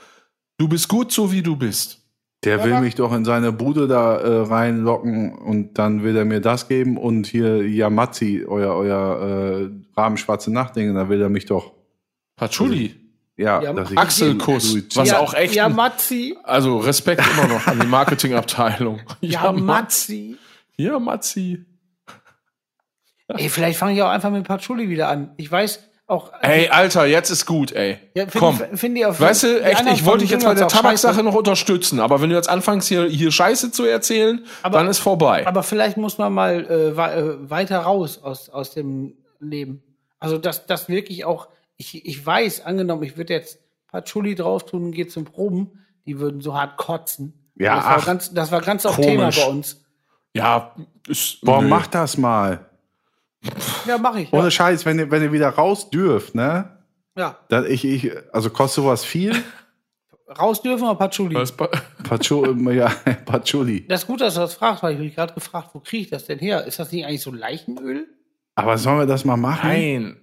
du 0.62 0.68
bist 0.68 0.88
gut 0.88 1.12
so, 1.12 1.32
wie 1.32 1.42
du 1.42 1.56
bist. 1.56 1.98
Der 2.44 2.64
will 2.64 2.80
mich 2.82 2.94
doch 2.94 3.12
in 3.14 3.26
seine 3.26 3.52
Bude 3.52 3.88
da 3.88 4.18
äh, 4.18 4.42
reinlocken 4.48 5.34
und 5.34 5.78
dann 5.80 6.04
will 6.04 6.16
er 6.16 6.26
mir 6.26 6.40
das 6.40 6.68
geben 6.68 6.98
und 6.98 7.26
hier 7.28 7.68
Yamazi, 7.68 8.46
euer, 8.48 8.76
euer 8.76 9.62
äh, 9.62 9.70
Rabenschwarze 10.00 10.52
Nachtding, 10.52 10.94
da 10.94 11.10
will 11.10 11.22
er 11.22 11.30
mich 11.30 11.46
doch, 11.46 11.74
Patchouli, 12.36 12.96
ja, 13.38 13.62
Ja, 13.62 13.76
ich 13.90 13.98
Achselkuss, 13.98 14.76
was 14.96 15.10
ja, 15.10 15.20
auch 15.20 15.34
echt, 15.34 15.56
Ja, 15.56 15.70
Matzi. 15.70 16.36
also 16.44 16.78
Respekt 16.78 17.24
immer 17.34 17.48
noch 17.48 17.66
an 17.68 17.80
die 17.80 17.88
Marketingabteilung. 17.88 19.02
Ja. 19.22 19.46
Ja, 20.78 21.00
Matzi. 21.00 21.66
Ey, 23.28 23.50
vielleicht 23.50 23.80
fange 23.80 23.94
ich 23.94 24.02
auch 24.02 24.10
einfach 24.10 24.32
mit 24.32 24.48
Patchouli 24.48 24.90
wieder 24.90 25.10
an. 25.10 25.32
Ich 25.38 25.52
weiß 25.52 25.91
auch. 26.12 26.32
Ey, 26.42 26.68
Alter, 26.70 27.06
jetzt 27.06 27.30
ist 27.30 27.46
gut, 27.46 27.72
ey. 27.72 27.98
ja, 28.14 28.24
find 28.28 28.34
Komm. 28.44 28.62
Ich, 28.74 28.80
find 28.80 28.98
ich 28.98 29.06
auf, 29.06 29.20
Weißt 29.20 29.44
du, 29.44 29.64
echt, 29.64 29.84
ich 29.94 30.06
wollte 30.06 30.20
dich 30.24 30.32
jetzt 30.32 30.44
bei 30.46 30.54
der 30.54 30.68
auch 30.68 30.72
Tabaksache 30.72 31.14
scheiße. 31.16 31.24
noch 31.24 31.34
unterstützen, 31.36 32.00
aber 32.00 32.22
wenn 32.22 32.30
du 32.30 32.36
jetzt 32.36 32.50
anfängst, 32.50 32.88
hier, 32.88 33.06
hier 33.06 33.32
Scheiße 33.32 33.72
zu 33.72 33.86
erzählen, 33.86 34.46
Aber- 34.62 34.78
dann 34.80 34.88
ist 34.88 35.00
vorbei. 35.00 35.48
Aber 35.48 35.64
vielleicht 35.64 35.98
muss 35.98 36.18
man 36.18 36.34
mal 36.34 36.66
äh, 36.70 36.90
äh, 36.90 37.50
weiter 37.50 37.80
raus 37.80 38.20
aus, 38.22 38.50
aus 38.50 38.72
dem 38.74 39.14
Leben. 39.40 39.82
Also, 40.20 40.38
dass 40.38 40.68
das 40.68 40.88
wirklich 40.90 41.26
auch, 41.26 41.48
ich, 41.78 42.06
ich 42.06 42.24
weiß, 42.26 42.66
angenommen, 42.66 43.02
ich 43.04 43.18
würde 43.18 43.34
jetzt 43.34 43.58
Patchouli 43.92 44.36
drauf 44.36 44.66
tun 44.66 44.84
und 44.86 44.92
gehe 44.92 45.08
zum 45.08 45.26
Proben, 45.26 45.72
die 46.06 46.20
würden 46.20 46.42
so 46.42 46.56
hart 46.56 46.78
kotzen. 46.78 47.34
Ja, 47.56 47.76
das 47.76 47.86
war 47.86 47.98
ach, 47.98 48.06
ganz, 48.06 48.34
das 48.34 48.52
war 48.52 48.62
ganz 48.62 48.86
auf. 48.86 48.96
Thema 48.98 49.30
bei 49.30 49.44
uns. 49.46 49.84
ja, 50.34 50.74
ist, 51.08 51.42
Boah, 51.42 51.62
nö. 51.62 51.68
mach 51.68 51.88
das 51.88 52.18
mal. 52.18 52.68
Ja, 53.88 53.98
mache 53.98 54.22
ich. 54.22 54.34
Ohne 54.34 54.44
Ja. 54.46 54.52
Scheiß, 54.52 54.86
wenn 54.86 55.00
ihr, 55.00 55.10
wenn 55.12 55.24
ihr 55.24 55.32
wieder 55.32 55.50
raus 55.50 55.90
dürft, 55.90 56.36
ne? 56.36 56.78
ja. 57.18 57.38
Dann 57.50 57.66
ich, 57.70 57.84
ich, 57.86 58.12
also 58.34 58.50
kostet 58.50 58.84
sowas 58.84 59.04
viel? 59.04 59.36
Raus 60.40 60.62
dürfen 60.62 60.84
wir 60.86 60.96
Patchouli. 60.96 61.36
Was 61.36 61.52
bei- 61.52 61.68
Patchouli, 62.08 62.78
ja, 62.78 62.88
Patchouli. 63.26 63.86
Das 63.88 64.04
ist 64.04 64.08
gut, 64.08 64.22
dass 64.22 64.36
du 64.36 64.40
das 64.40 64.54
fragst, 64.54 64.82
weil 64.82 64.94
ich 64.94 65.00
mich 65.00 65.14
gerade 65.16 65.34
gefragt, 65.34 65.72
wo 65.74 65.80
kriege 65.82 66.04
ich 66.04 66.10
das 66.10 66.24
denn 66.26 66.40
her? 66.40 66.66
Ist 66.66 66.80
das 66.80 66.90
nicht 66.92 67.06
eigentlich 67.06 67.22
so 67.22 67.32
Leichenöl? 67.34 68.08
Aber 68.56 68.78
sollen 68.78 69.00
wir 69.00 69.06
das 69.06 69.26
mal 69.26 69.36
machen? 69.36 69.68
Nein. 69.68 70.18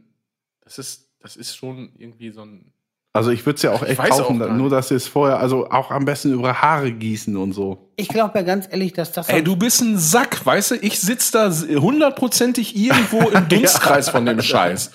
Das 0.62 0.78
ist, 0.78 1.10
das 1.20 1.36
ist 1.36 1.54
schon 1.56 1.92
irgendwie 1.98 2.30
so 2.30 2.40
ein. 2.42 2.72
Also 3.18 3.32
ich 3.32 3.44
würde 3.44 3.56
es 3.56 3.62
ja 3.62 3.72
auch 3.72 3.82
echt 3.82 3.98
auch 3.98 4.08
kaufen, 4.08 4.38
nicht. 4.38 4.52
nur 4.52 4.70
dass 4.70 4.92
es 4.92 5.08
vorher, 5.08 5.40
also 5.40 5.68
auch 5.70 5.90
am 5.90 6.04
besten 6.04 6.32
über 6.32 6.62
Haare 6.62 6.92
gießen 6.92 7.36
und 7.36 7.52
so. 7.52 7.90
Ich 7.96 8.06
glaube 8.06 8.38
ja 8.38 8.44
ganz 8.44 8.68
ehrlich, 8.70 8.92
dass 8.92 9.10
das. 9.10 9.28
Ey, 9.28 9.42
du 9.42 9.56
bist 9.56 9.80
ein 9.80 9.98
Sack, 9.98 10.46
weißt 10.46 10.70
du? 10.70 10.74
Ich 10.76 11.00
sitz 11.00 11.32
da 11.32 11.50
hundertprozentig 11.50 12.76
irgendwo 12.76 13.28
im 13.28 13.48
Dunstkreis 13.48 14.08
von 14.08 14.24
dem 14.24 14.40
Scheiß. 14.40 14.92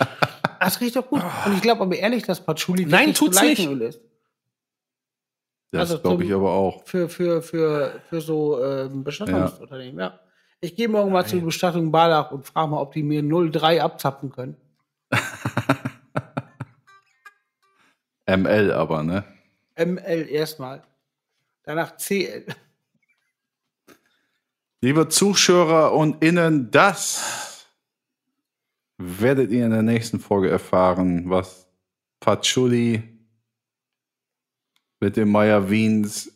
das 0.57 0.79
riecht 0.79 0.95
doch 0.95 1.05
gut. 1.05 1.21
Und 1.45 1.55
ich 1.55 1.61
glaube 1.61 1.81
aber 1.81 1.97
ehrlich, 1.97 2.23
dass 2.23 2.39
Patchouli 2.39 2.85
Nein, 2.85 3.13
tut's 3.13 3.41
nicht. 3.41 3.59
Ist. 3.59 3.99
Das 5.71 5.91
Also 5.91 5.99
glaube 5.99 6.23
ich 6.23 6.33
aber 6.33 6.51
auch. 6.51 6.83
Für, 6.85 7.09
für, 7.09 7.41
für, 7.41 7.91
für 8.09 8.21
so 8.21 8.63
ähm, 8.63 9.03
Bestattungsunternehmen, 9.03 9.99
ja. 9.99 10.17
Ich 10.61 10.77
gehe 10.77 10.87
morgen 10.87 11.11
mal 11.11 11.25
zur 11.25 11.41
Bestattung 11.41 11.91
Barlach 11.91 12.31
und 12.31 12.45
frage 12.45 12.69
mal, 12.69 12.79
ob 12.79 12.93
die 12.93 13.03
mir 13.03 13.21
03 13.21 13.83
abzapfen 13.83 14.31
können. 14.31 14.55
ML 18.25 18.71
aber, 18.71 19.03
ne? 19.03 19.23
ML 19.75 20.27
erstmal. 20.29 20.83
Danach 21.63 21.97
CL. 21.97 22.45
Liebe 24.81 25.07
Zuschauer 25.07 25.93
und 25.93 26.23
Innen, 26.23 26.69
das 26.69 27.67
werdet 28.97 29.51
ihr 29.51 29.65
in 29.65 29.71
der 29.71 29.81
nächsten 29.81 30.19
Folge 30.19 30.49
erfahren, 30.49 31.29
was 31.29 31.67
Patchouli 32.19 33.01
mit 34.99 35.17
den 35.17 35.29
Meyer 35.29 35.69
Wiens 35.69 36.31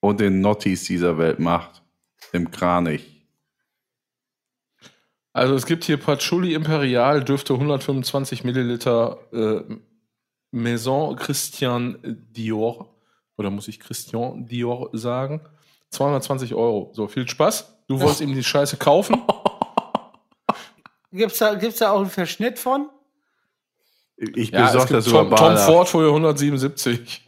und 0.00 0.20
den 0.20 0.40
Nottis 0.40 0.84
dieser 0.84 1.18
Welt 1.18 1.38
macht. 1.38 1.82
Im 2.32 2.50
Kranich. 2.50 3.26
Also 5.32 5.54
es 5.54 5.66
gibt 5.66 5.84
hier 5.84 5.96
Patchouli 5.96 6.54
Imperial, 6.54 7.22
dürfte 7.22 7.54
125 7.54 8.44
Milliliter 8.44 9.18
äh, 9.32 9.76
Maison 10.54 11.16
Christian 11.16 11.98
Dior. 12.30 12.88
Oder 13.36 13.50
muss 13.50 13.66
ich 13.68 13.80
Christian 13.80 14.46
Dior 14.46 14.88
sagen? 14.92 15.40
220 15.90 16.54
Euro. 16.54 16.90
So, 16.92 17.08
viel 17.08 17.28
Spaß. 17.28 17.76
Du 17.88 18.00
wolltest 18.00 18.20
ihm 18.22 18.32
die 18.34 18.44
Scheiße 18.44 18.76
kaufen. 18.76 19.20
Gibt's 21.12 21.38
da, 21.38 21.54
gibt's 21.54 21.78
da 21.78 21.90
auch 21.92 22.00
einen 22.00 22.10
Verschnitt 22.10 22.58
von? 22.58 22.88
Ich 24.16 24.50
Ja, 24.50 24.66
es 24.66 24.72
besorge 24.72 24.94
das 24.94 25.06
über 25.08 25.28
Tom, 25.30 25.36
Tom. 25.36 25.56
Ford 25.58 25.88
für 25.88 26.06
177. 26.08 27.20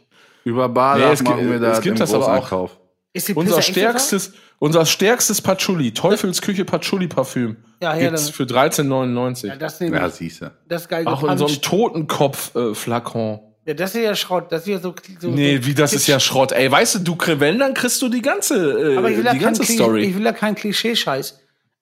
Über 0.45 0.69
Barlach 0.69 1.07
Nee, 1.07 1.13
es 1.13 1.19
gibt- 1.19 1.29
machen 1.29 1.49
wir 1.51 1.59
da 1.59 1.71
es 1.73 1.81
gibt 1.81 1.97
den 1.97 1.99
das 1.99 2.13
aber 2.13 2.25
auch. 2.25 2.29
Großeinkauf. 2.35 2.79
Ist 3.17 3.27
die 3.27 3.33
Unser 3.33 3.61
stärkstes, 3.61 4.33
unser 4.59 4.85
stärkstes 4.85 5.41
Patchouli, 5.41 5.93
Teufelsküche 5.93 6.65
Patchouli 6.65 7.07
Parfüm, 7.07 7.57
Ja, 7.81 7.95
ja, 7.95 8.07
gibt's 8.09 8.25
dann- 8.25 8.33
für 8.33 8.45
13,99. 8.45 9.49
Ja, 9.49 9.55
das 9.55 9.79
nehme 9.79 9.97
Ja, 9.97 10.09
siehste. 10.09 10.51
Das 10.67 10.83
ist 10.83 10.87
geil 10.89 11.05
auch 11.07 11.23
in 11.23 11.37
so 11.37 11.45
einem 11.45 11.53
gepanscht. 11.53 11.65
Totenkopf-Flakon. 11.65 13.39
Ja, 13.65 13.73
das 13.73 13.95
ist 13.95 14.01
ja 14.01 14.15
Schrott. 14.15 14.45
Das 14.51 14.61
ist 14.61 14.67
ja 14.67 14.79
so. 14.79 14.95
so 15.19 15.27
nee, 15.27 15.57
so, 15.57 15.65
wie 15.65 15.73
das 15.73 15.91
ist 15.93 16.07
ja 16.07 16.19
Schrott. 16.21 16.53
Ey, 16.53 16.71
weißt 16.71 16.95
du, 16.95 16.99
du 16.99 17.17
wenn, 17.39 17.59
dann 17.59 17.73
kriegst 17.73 18.01
du 18.01 18.07
die 18.07 18.21
ganze, 18.21 18.55
äh, 18.93 18.97
Aber 18.97 19.09
ich 19.11 19.17
will 19.17 19.25
ja 19.25 19.33
die 19.33 19.39
kein, 19.39 19.53
ganze 19.53 19.63
Story. 19.65 20.05
Ich 20.05 20.15
will 20.15 20.23
ja 20.23 20.31
keinen 20.31 20.55
Klischee-Scheiß. 20.55 21.39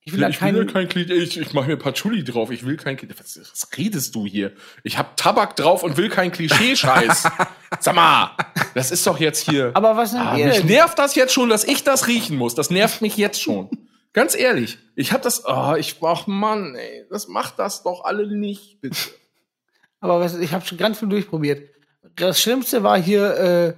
Ich 0.07 0.13
will 0.13 0.21
Ich 0.21 0.27
will 0.29 0.33
keinen. 0.37 0.67
ja 0.67 0.71
kein 0.71 0.87
Klischee. 0.87 1.13
Ich, 1.15 1.39
ich 1.39 1.53
mache 1.53 1.67
mir 1.67 1.77
Patchouli 1.77 2.23
drauf. 2.23 2.51
Ich 2.51 2.63
will 2.63 2.77
kein 2.77 2.95
Klischee. 2.95 3.15
Was, 3.19 3.39
was 3.39 3.67
redest 3.75 4.13
du 4.13 4.27
hier? 4.27 4.53
Ich 4.83 4.99
hab 4.99 5.17
Tabak 5.17 5.55
drauf 5.55 5.81
und 5.81 5.97
will 5.97 6.09
kein 6.09 6.31
Klischee-Scheiß. 6.31 7.23
Sag 7.79 7.95
mal, 7.95 8.37
das 8.75 8.91
ist 8.91 9.05
doch 9.07 9.19
jetzt 9.19 9.39
hier. 9.49 9.71
aber 9.73 9.97
was 9.97 10.13
Ah, 10.13 10.37
ihr 10.37 10.47
mich 10.47 10.63
nervt 10.63 10.99
das 10.99 11.15
jetzt 11.15 11.33
schon, 11.33 11.49
dass 11.49 11.63
ich 11.63 11.83
das 11.83 12.07
riechen 12.07 12.37
muss. 12.37 12.53
Das 12.53 12.69
nervt 12.69 13.01
mich 13.01 13.17
jetzt 13.17 13.41
schon. 13.41 13.69
Ganz 14.13 14.35
ehrlich, 14.35 14.77
ich 14.95 15.11
hab 15.11 15.23
das. 15.23 15.43
Oh, 15.45 15.73
ich 15.75 15.97
ach 16.01 16.27
Mann, 16.27 16.75
ey, 16.75 17.05
das 17.09 17.27
macht 17.27 17.57
das 17.59 17.81
doch 17.83 18.05
alle 18.05 18.27
nicht, 18.27 18.79
bitte. 18.81 18.95
Aber 19.99 20.19
was, 20.19 20.35
ich 20.37 20.53
habe 20.53 20.63
schon 20.65 20.77
ganz 20.77 20.99
viel 20.99 21.09
durchprobiert. 21.09 21.67
Das 22.15 22.39
Schlimmste 22.39 22.83
war 22.83 23.01
hier 23.01 23.25
äh, 23.25 23.73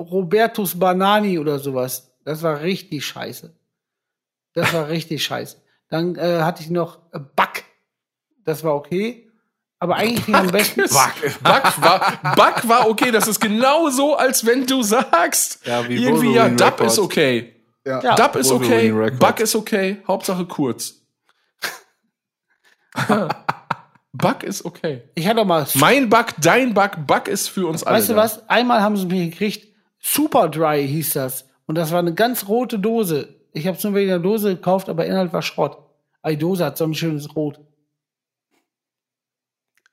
Robertus 0.00 0.78
Banani 0.78 1.38
oder 1.40 1.58
sowas. 1.58 2.12
Das 2.24 2.42
war 2.42 2.60
richtig 2.60 3.04
scheiße. 3.04 3.52
Das 4.58 4.72
war 4.72 4.88
richtig 4.88 5.24
scheiße. 5.24 5.56
Dann 5.88 6.16
äh, 6.16 6.40
hatte 6.42 6.62
ich 6.62 6.70
noch 6.70 6.98
äh, 7.12 7.20
Back. 7.36 7.64
Das 8.44 8.64
war 8.64 8.74
okay. 8.74 9.30
Aber 9.78 9.94
eigentlich 9.96 10.24
fing 10.24 10.34
am 10.34 10.48
besten. 10.48 10.80
Back, 10.82 11.42
Back 11.42 11.80
war, 11.82 12.34
Back 12.34 12.68
war 12.68 12.88
okay. 12.88 13.12
Das 13.12 13.28
ist 13.28 13.38
genauso, 13.40 14.16
als 14.16 14.44
wenn 14.44 14.66
du 14.66 14.82
sagst, 14.82 15.64
Ja, 15.64 15.88
wie 15.88 15.94
irgendwie 15.96 16.32
ja, 16.32 16.42
Wolverine 16.50 16.56
Dub 16.56 16.72
Records. 16.72 16.92
ist 16.94 16.98
okay. 16.98 17.54
Ja. 17.86 18.14
Dub 18.16 18.36
ist 18.36 18.50
okay, 18.50 18.90
Records. 18.90 19.18
Bug 19.18 19.40
ist 19.40 19.54
okay, 19.54 20.02
Hauptsache 20.06 20.44
kurz. 20.46 20.94
Bug 24.12 24.42
ist 24.42 24.64
okay. 24.64 25.02
Ich 25.14 25.28
hatte 25.28 25.44
mal. 25.44 25.66
Mein 25.74 26.08
Bug, 26.10 26.26
dein 26.40 26.74
Bug, 26.74 27.06
Bug 27.06 27.28
ist 27.28 27.48
für 27.48 27.66
uns 27.68 27.84
alle. 27.84 27.98
weißt 27.98 28.10
du 28.10 28.16
was? 28.16 28.48
Einmal 28.48 28.82
haben 28.82 28.96
sie 28.96 29.06
mich 29.06 29.30
gekriegt. 29.30 29.68
Super 30.00 30.48
Dry 30.48 30.86
hieß 30.86 31.12
das. 31.14 31.48
Und 31.66 31.76
das 31.76 31.92
war 31.92 32.00
eine 32.00 32.14
ganz 32.14 32.48
rote 32.48 32.78
Dose. 32.78 33.37
Ich 33.52 33.66
habe 33.66 33.76
es 33.76 33.84
nur 33.84 33.94
wegen 33.94 34.08
der 34.08 34.18
Dose 34.18 34.54
gekauft, 34.56 34.88
aber 34.88 35.06
Inhalt 35.06 35.32
war 35.32 35.42
Schrott. 35.42 35.78
Aber 36.22 36.30
die 36.32 36.38
Dose 36.38 36.64
hat 36.64 36.76
so 36.78 36.84
ein 36.84 36.94
schönes 36.94 37.34
Rot. 37.34 37.60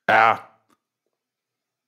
Ja. 0.08 0.48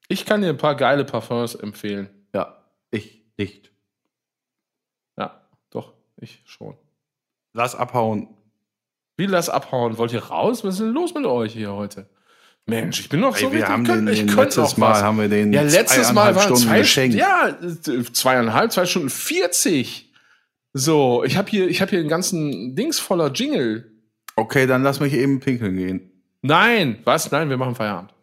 Ich 0.08 0.24
kann 0.24 0.40
dir 0.42 0.48
ein 0.48 0.56
paar 0.56 0.74
geile 0.74 1.04
Parfums 1.04 1.54
empfehlen. 1.54 2.08
Ja, 2.34 2.64
ich 2.90 3.22
nicht. 3.36 3.70
Ja, 5.18 5.46
doch, 5.70 5.92
ich 6.16 6.42
schon. 6.46 6.76
Lass 7.52 7.74
abhauen. 7.74 8.28
Wie 9.16 9.26
lass 9.26 9.50
abhauen? 9.50 9.98
Wollt 9.98 10.12
ihr 10.12 10.22
raus? 10.24 10.64
Was 10.64 10.74
ist 10.74 10.80
denn 10.80 10.90
los 10.92 11.12
mit 11.14 11.26
euch 11.26 11.52
hier 11.52 11.72
heute? 11.72 12.08
Mensch, 12.66 13.00
ich 13.00 13.08
bin 13.08 13.20
noch 13.20 13.34
so 13.36 13.46
Ey, 13.46 13.52
wir 13.52 13.58
richtig- 13.60 13.72
haben 13.72 13.84
den, 13.84 14.08
ich 14.08 14.18
den 14.26 14.28
letztes 14.36 14.76
Mal 14.76 14.90
was. 14.92 15.02
haben 15.02 15.18
wir 15.18 15.28
den 15.28 15.52
Ja, 15.52 15.62
letztes 15.62 16.12
Mal 16.12 16.34
zweieinhalb 16.34 16.36
waren 16.36 16.44
Stunden 16.44 16.62
zwei 16.68 16.78
geschenkt. 16.78 17.16
Ja, 17.16 17.48
äh, 17.48 18.12
zweieinhalb, 18.12 18.72
zwei 18.72 18.86
Stunden 18.86 19.10
40. 19.10 20.07
So, 20.72 21.24
ich 21.24 21.36
habe 21.36 21.50
hier, 21.50 21.68
ich 21.68 21.80
habe 21.80 21.90
hier 21.90 22.00
einen 22.00 22.08
ganzen 22.08 22.74
Dings 22.74 22.98
voller 22.98 23.32
Jingle. 23.32 23.90
Okay, 24.36 24.66
dann 24.66 24.82
lass 24.82 25.00
mich 25.00 25.14
eben 25.14 25.40
pinkeln 25.40 25.76
gehen. 25.76 26.12
Nein, 26.42 27.00
was? 27.04 27.30
Nein, 27.30 27.50
wir 27.50 27.56
machen 27.56 27.74
Feierabend. 27.74 28.14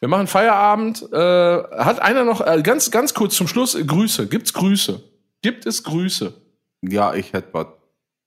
Wir 0.00 0.08
machen 0.08 0.26
Feierabend. 0.26 1.02
Äh, 1.12 1.16
hat 1.16 2.02
einer 2.02 2.24
noch 2.24 2.40
äh, 2.46 2.60
ganz, 2.62 2.90
ganz 2.90 3.14
kurz 3.14 3.36
zum 3.36 3.46
Schluss 3.46 3.74
äh, 3.74 3.84
Grüße? 3.84 4.26
Gibt's 4.28 4.52
Grüße? 4.52 5.02
Gibt 5.40 5.64
es 5.64 5.84
Grüße? 5.84 6.34
Ja, 6.82 7.14
ich 7.14 7.32
hätte 7.32 7.48
was. 7.52 7.66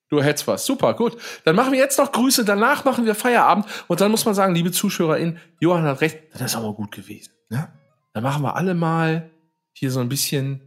Du 0.10 0.22
hättest 0.22 0.48
was. 0.48 0.66
Super, 0.66 0.94
gut. 0.94 1.18
Dann 1.44 1.56
machen 1.56 1.74
wir 1.74 1.80
jetzt 1.80 1.98
noch 1.98 2.12
Grüße, 2.12 2.46
danach 2.46 2.86
machen 2.86 3.06
wir 3.06 3.16
Feierabend 3.16 3.66
und 3.88 4.00
dann 4.00 4.12
muss 4.12 4.26
man 4.26 4.36
sagen, 4.36 4.56
liebe 4.56 4.72
ZuschauerInnen, 4.72 5.40
Johann 5.60 5.84
hat 5.84 6.02
recht, 6.02 6.20
das 6.34 6.42
ist 6.42 6.56
aber 6.56 6.74
gut 6.74 6.92
gewesen. 6.92 7.34
Ne? 7.50 7.68
Dann 8.14 8.24
machen 8.24 8.44
wir 8.44 8.56
alle 8.56 8.76
mal 8.76 9.32
hier 9.74 9.92
so 9.92 10.00
ein 10.00 10.10
bisschen, 10.10 10.62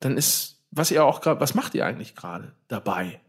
dann 0.00 0.16
ist, 0.16 0.55
was 0.76 0.90
ihr 0.90 1.04
auch 1.04 1.20
gerade, 1.20 1.40
was 1.40 1.54
macht 1.54 1.74
ihr 1.74 1.86
eigentlich 1.86 2.14
gerade 2.14 2.52
dabei? 2.68 3.20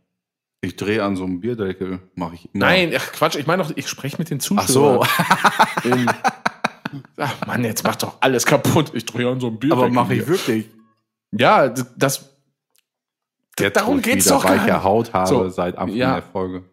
Ich 0.62 0.76
drehe 0.76 1.04
an 1.04 1.16
so 1.16 1.24
einem 1.24 1.40
Bierdeckel, 1.40 2.00
mache 2.16 2.36
ich 2.36 2.50
immer. 2.54 2.66
Nein, 2.66 2.94
ach 2.96 3.12
Quatsch, 3.12 3.36
ich 3.36 3.48
meine 3.48 3.64
doch, 3.64 3.72
ich 3.76 3.88
spreche 3.88 4.18
mit 4.18 4.30
den 4.30 4.40
Ach 4.56 4.68
so, 4.68 5.04
Zuschauern. 5.04 6.12
Ach 7.18 7.46
Mann, 7.46 7.64
jetzt 7.64 7.84
macht 7.84 8.04
doch 8.04 8.18
alles 8.22 8.46
kaputt. 8.46 8.92
Ich 8.94 9.06
drehe 9.06 9.30
an 9.30 9.40
so 9.40 9.48
einem 9.48 9.60
Bier. 9.60 9.74
aber 9.74 9.90
mache 9.90 10.16
ich 10.16 10.28
wirklich. 10.28 10.70
Ja, 11.32 11.68
das. 11.68 12.34
Jetzt, 13.60 13.76
darum 13.76 13.98
ich 13.98 14.04
geht's 14.04 14.26
wieder 14.26 14.36
doch 14.36 14.44
gar 14.44 14.56
weiche 14.56 14.74
nicht. 14.74 14.84
Haut 14.84 15.14
habe 15.14 15.28
So, 15.28 15.50
seit 15.50 15.78
Anfang 15.78 15.98
ja. 15.98 16.14
der 16.14 16.24
Folge. 16.24 16.64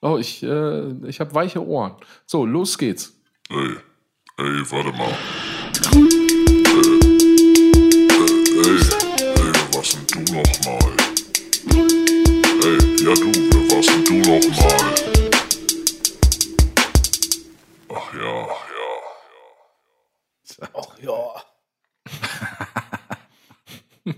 Oh, 0.00 0.16
ich, 0.18 0.42
äh, 0.42 0.90
ich 1.06 1.20
habe 1.20 1.34
weiche 1.34 1.64
Ohren. 1.64 1.94
So, 2.26 2.44
los 2.44 2.78
geht's. 2.78 3.12
Ey, 3.48 3.76
ey, 4.38 4.70
warte 4.70 4.92
mal. 4.92 6.15
Was 10.26 10.32
denn 10.32 10.34
du 10.34 10.34
noch 10.34 10.64
mal? 10.64 10.92
Ey, 12.64 12.78
ja 13.04 13.14
du, 13.14 13.28
wer 13.32 13.62
was 13.70 13.86
denn 13.86 14.04
du 14.04 14.14
noch 14.18 14.46
mal? 14.60 14.84
Ach 17.94 18.08
ja, 18.14 18.34
ja. 18.74 18.92
Ach 20.74 20.92
ja. 21.00 21.20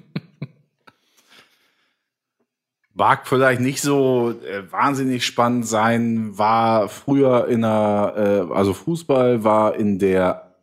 Mag 2.95 3.27
vielleicht 3.27 3.61
nicht 3.61 3.81
so 3.81 4.35
äh, 4.45 4.71
wahnsinnig 4.73 5.27
spannend 5.27 5.67
sein, 5.67 6.37
war 6.37 6.89
früher 6.89 7.49
in 7.49 7.63
der, 7.63 8.15
äh, 8.17 8.55
also 8.55 8.73
Fußball 8.75 9.45
war 9.45 9.77
in 9.77 9.99
der 9.99 10.55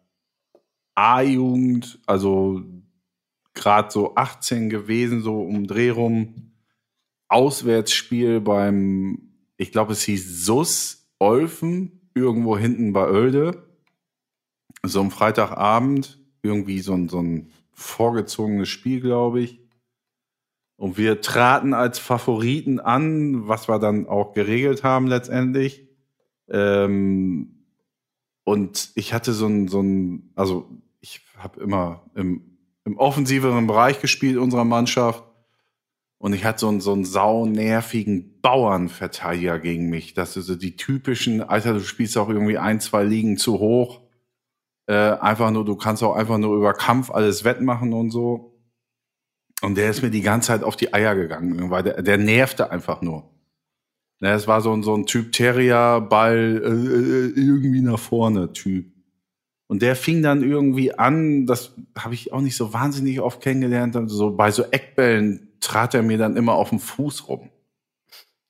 A-Jugend, 0.95 1.99
also 2.05 2.61
gerade 3.55 3.91
so 3.91 4.15
18 4.15 4.69
gewesen, 4.69 5.21
so 5.21 5.41
um 5.41 5.67
Dreh 5.67 5.89
rum. 5.89 6.51
Auswärtsspiel 7.27 8.39
beim, 8.41 9.33
ich 9.57 9.71
glaube, 9.71 9.93
es 9.93 10.03
hieß 10.03 10.45
SUS 10.45 11.09
Olfen, 11.17 12.09
irgendwo 12.13 12.57
hinten 12.57 12.93
bei 12.93 13.09
Oelde. 13.09 13.63
So 14.83 14.99
am 14.99 15.11
Freitagabend, 15.11 16.19
irgendwie 16.43 16.79
so 16.81 16.93
ein, 16.93 17.09
so 17.09 17.19
ein 17.21 17.49
vorgezogenes 17.71 18.69
Spiel, 18.69 19.01
glaube 19.01 19.41
ich. 19.41 19.59
Und 20.77 20.97
wir 20.97 21.21
traten 21.21 21.73
als 21.73 21.99
Favoriten 21.99 22.79
an, 22.79 23.47
was 23.47 23.67
wir 23.67 23.79
dann 23.79 24.07
auch 24.07 24.33
geregelt 24.33 24.83
haben 24.83 25.07
letztendlich. 25.07 25.87
Ähm, 26.49 27.65
und 28.43 28.91
ich 28.95 29.13
hatte 29.13 29.33
so 29.33 29.47
ein, 29.47 29.67
so 29.67 29.81
ein 29.81 30.31
also 30.35 30.69
ich 30.99 31.21
habe 31.37 31.61
immer 31.61 32.03
im, 32.13 32.54
im 32.85 32.97
offensiveren 32.97 33.67
Bereich 33.67 33.99
gespielt 33.99 34.37
unserer 34.37 34.63
Mannschaft. 34.63 35.23
Und 36.17 36.33
ich 36.33 36.45
hatte 36.45 36.59
so 36.59 36.69
einen, 36.69 36.81
so 36.81 36.93
einen 36.93 37.03
saunervigen 37.03 38.39
Bauernverteidiger 38.41 39.59
gegen 39.59 39.89
mich. 39.89 40.13
Das 40.13 40.37
ist 40.37 40.45
so 40.45 40.55
die 40.55 40.75
typischen, 40.75 41.41
Alter, 41.41 41.73
du 41.73 41.81
spielst 41.81 42.17
auch 42.17 42.29
irgendwie 42.29 42.57
ein, 42.57 42.79
zwei 42.79 43.03
Ligen 43.03 43.37
zu 43.37 43.59
hoch. 43.59 44.01
Äh, 44.87 44.93
einfach 44.93 45.51
nur, 45.51 45.65
du 45.65 45.75
kannst 45.75 46.03
auch 46.03 46.15
einfach 46.15 46.37
nur 46.37 46.55
über 46.55 46.73
Kampf 46.73 47.11
alles 47.11 47.43
wettmachen 47.43 47.91
und 47.93 48.11
so. 48.11 48.55
Und 49.61 49.75
der 49.75 49.89
ist 49.89 50.03
mir 50.03 50.11
die 50.11 50.21
ganze 50.21 50.47
Zeit 50.47 50.63
auf 50.63 50.75
die 50.75 50.93
Eier 50.93 51.15
gegangen, 51.15 51.69
weil 51.69 51.83
der, 51.83 52.01
der 52.01 52.17
nervte 52.17 52.71
einfach 52.71 53.01
nur. 53.01 53.29
Ne, 54.19 54.31
Es 54.31 54.47
war 54.47 54.61
so 54.61 54.71
ein, 54.73 54.83
so 54.83 54.95
ein 54.95 55.05
Typ 55.05 55.31
Terrier, 55.31 56.01
Ball 56.01 56.61
äh, 56.63 56.69
äh, 56.69 57.33
irgendwie 57.35 57.81
nach 57.81 57.99
vorne 57.99 58.53
Typ. 58.53 58.94
Und 59.67 59.81
der 59.81 59.95
fing 59.95 60.21
dann 60.21 60.43
irgendwie 60.43 60.93
an, 60.97 61.45
das 61.47 61.73
habe 61.97 62.13
ich 62.13 62.31
auch 62.31 62.41
nicht 62.41 62.55
so 62.55 62.73
wahnsinnig 62.73 63.19
oft 63.19 63.41
kennengelernt, 63.41 63.97
so 64.07 64.35
bei 64.35 64.51
so 64.51 64.63
Eckbällen 64.63 65.53
trat 65.59 65.95
er 65.95 66.03
mir 66.03 66.17
dann 66.17 66.37
immer 66.37 66.53
auf 66.53 66.69
den 66.69 66.79
Fuß 66.79 67.27
rum. 67.27 67.49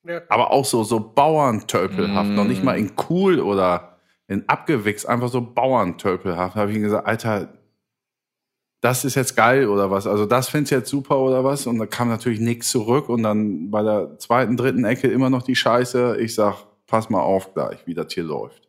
Ja. 0.06 0.22
Aber 0.30 0.52
auch 0.52 0.66
so, 0.66 0.84
so 0.84 1.00
Bauerntölpelhaft, 1.00 2.30
Mm. 2.30 2.36
noch 2.36 2.46
nicht 2.46 2.64
mal 2.64 2.78
in 2.78 2.92
cool 3.10 3.40
oder 3.40 3.98
in 4.28 4.48
abgewichst, 4.50 5.08
einfach 5.08 5.30
so 5.30 5.42
Bauerntölpelhaft. 5.42 6.56
habe 6.56 6.72
ich 6.72 6.78
ihm 6.78 6.84
gesagt, 6.84 7.08
Alter, 7.08 7.50
das 8.82 9.04
ist 9.06 9.16
jetzt 9.16 9.36
geil 9.36 9.68
oder 9.68 9.90
was? 9.90 10.06
Also 10.06 10.26
das 10.26 10.50
findest 10.50 10.72
du 10.72 10.76
jetzt 10.76 10.90
super 10.90 11.18
oder 11.20 11.44
was? 11.44 11.66
Und 11.66 11.80
da 11.80 11.86
kam 11.88 12.08
natürlich 12.10 12.40
nichts 12.40 12.70
zurück 12.70 13.10
und 13.10 13.24
dann 13.24 13.72
bei 13.72 13.82
der 13.82 14.20
zweiten, 14.20 14.58
dritten 14.58 14.84
Ecke 14.84 15.08
immer 15.08 15.30
noch 15.32 15.42
die 15.42 15.56
Scheiße. 15.56 16.18
Ich 16.20 16.36
sag, 16.36 16.66
pass 16.86 17.10
mal 17.10 17.22
auf 17.22 17.54
gleich, 17.56 17.80
wie 17.88 17.96
das 17.96 18.14
hier 18.14 18.24
läuft. 18.24 18.65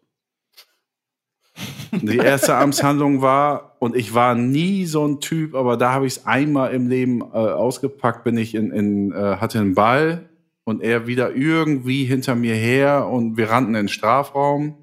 Die 1.92 2.18
erste 2.18 2.56
Amtshandlung 2.56 3.22
war, 3.22 3.76
und 3.78 3.94
ich 3.94 4.14
war 4.14 4.34
nie 4.34 4.86
so 4.86 5.06
ein 5.06 5.20
Typ, 5.20 5.54
aber 5.54 5.76
da 5.76 5.92
habe 5.92 6.06
ich 6.06 6.16
es 6.16 6.26
einmal 6.26 6.72
im 6.74 6.88
Leben 6.88 7.20
äh, 7.20 7.24
ausgepackt, 7.24 8.24
bin 8.24 8.36
ich 8.36 8.54
in, 8.54 8.70
in 8.70 9.12
äh, 9.12 9.36
hatte 9.36 9.60
einen 9.60 9.74
Ball 9.74 10.28
und 10.64 10.82
er 10.82 11.06
wieder 11.06 11.34
irgendwie 11.34 12.04
hinter 12.04 12.34
mir 12.34 12.54
her 12.54 13.06
und 13.06 13.36
wir 13.36 13.50
rannten 13.50 13.74
in 13.74 13.82
den 13.82 13.88
Strafraum 13.88 14.76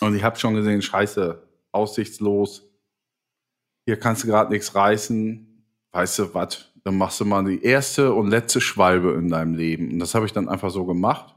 und 0.00 0.16
ich 0.16 0.24
habe 0.24 0.38
schon 0.38 0.54
gesehen, 0.54 0.82
scheiße, 0.82 1.42
aussichtslos, 1.70 2.68
hier 3.84 3.98
kannst 3.98 4.24
du 4.24 4.28
gerade 4.28 4.52
nichts 4.52 4.74
reißen, 4.74 5.64
weißt 5.92 6.18
du 6.18 6.34
was, 6.34 6.72
dann 6.84 6.96
machst 6.96 7.20
du 7.20 7.24
mal 7.24 7.44
die 7.44 7.62
erste 7.62 8.12
und 8.12 8.28
letzte 8.28 8.60
Schwalbe 8.60 9.12
in 9.12 9.28
deinem 9.28 9.54
Leben. 9.54 9.92
Und 9.92 9.98
das 10.00 10.14
habe 10.14 10.26
ich 10.26 10.32
dann 10.32 10.48
einfach 10.48 10.70
so 10.70 10.84
gemacht. 10.84 11.34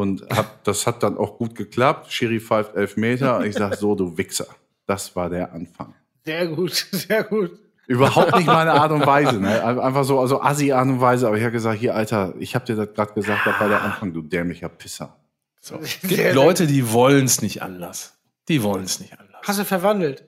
Und 0.00 0.22
hab, 0.30 0.64
das 0.64 0.86
hat 0.86 1.02
dann 1.02 1.18
auch 1.18 1.36
gut 1.36 1.54
geklappt. 1.54 2.10
Schiri 2.10 2.40
pfeift 2.40 2.74
elf 2.74 2.96
Meter. 2.96 3.44
Ich 3.44 3.54
sag 3.54 3.74
so, 3.74 3.94
du 3.94 4.16
Wichser. 4.16 4.46
Das 4.86 5.14
war 5.14 5.28
der 5.28 5.52
Anfang. 5.52 5.92
Sehr 6.24 6.46
gut, 6.46 6.72
sehr 6.90 7.22
gut. 7.22 7.50
Überhaupt 7.86 8.34
nicht 8.34 8.46
meine 8.46 8.72
Art 8.72 8.92
und 8.92 9.04
Weise, 9.04 9.38
ne? 9.38 9.62
Einfach 9.82 10.04
so, 10.04 10.18
also 10.18 10.40
assi 10.40 10.72
Art 10.72 10.88
und 10.88 11.02
Weise. 11.02 11.26
Aber 11.26 11.36
ich 11.36 11.42
habe 11.42 11.52
gesagt, 11.52 11.78
hier, 11.78 11.94
Alter, 11.94 12.32
ich 12.38 12.54
habe 12.54 12.64
dir 12.64 12.76
das 12.76 12.94
gerade 12.94 13.12
gesagt, 13.12 13.46
das 13.46 13.60
war 13.60 13.68
der 13.68 13.82
Anfang, 13.82 14.14
du 14.14 14.22
dämlicher 14.22 14.70
Pisser. 14.70 15.18
So. 15.60 15.76
Es 15.82 16.00
gibt 16.00 16.34
Leute, 16.34 16.66
die 16.66 16.90
wollen 16.92 17.26
es 17.26 17.42
nicht 17.42 17.60
anders. 17.60 18.14
Die 18.48 18.62
wollen 18.62 18.84
es 18.84 19.00
nicht 19.00 19.20
anders. 19.20 19.42
Hast 19.42 19.58
du 19.58 19.66
verwandelt? 19.66 20.24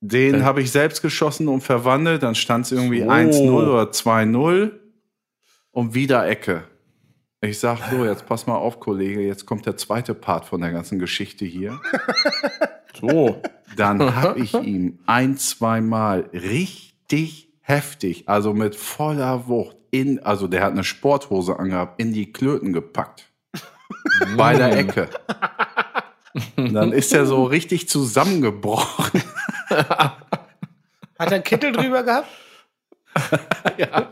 Den 0.00 0.36
äh. 0.36 0.42
habe 0.42 0.62
ich 0.62 0.72
selbst 0.72 1.02
geschossen 1.02 1.48
und 1.48 1.60
verwandelt. 1.60 2.22
Dann 2.22 2.34
stand 2.34 2.64
es 2.64 2.72
irgendwie 2.72 3.02
so. 3.02 3.10
1-0 3.10 3.50
oder 3.50 3.90
2-0 3.90 4.70
und 5.70 5.92
wieder 5.92 6.26
Ecke. 6.26 6.64
Ich 7.44 7.58
sag 7.58 7.90
so, 7.90 8.04
jetzt 8.04 8.26
pass 8.26 8.46
mal 8.46 8.54
auf, 8.54 8.78
Kollege, 8.78 9.20
jetzt 9.20 9.46
kommt 9.46 9.66
der 9.66 9.76
zweite 9.76 10.14
Part 10.14 10.44
von 10.44 10.60
der 10.60 10.70
ganzen 10.70 11.00
Geschichte 11.00 11.44
hier. 11.44 11.80
so. 13.00 13.42
Dann 13.76 14.14
habe 14.14 14.38
ich 14.38 14.54
ihm 14.54 15.00
ein, 15.06 15.36
zweimal 15.36 16.30
richtig 16.32 17.48
heftig, 17.62 18.28
also 18.28 18.54
mit 18.54 18.76
voller 18.76 19.48
Wucht 19.48 19.76
in, 19.90 20.22
also 20.24 20.46
der 20.46 20.62
hat 20.62 20.72
eine 20.72 20.84
Sporthose 20.84 21.58
angehabt, 21.58 22.00
in 22.00 22.12
die 22.12 22.32
Klöten 22.32 22.72
gepackt. 22.72 23.28
bei 24.36 24.54
der 24.54 24.78
Ecke. 24.78 25.08
Dann 26.56 26.92
ist 26.92 27.12
er 27.12 27.26
so 27.26 27.42
richtig 27.44 27.88
zusammengebrochen. 27.88 29.20
Hat 29.68 30.16
er 31.18 31.32
einen 31.32 31.44
Kittel 31.44 31.72
drüber 31.72 32.04
gehabt? 32.04 32.28
ja. 33.76 34.08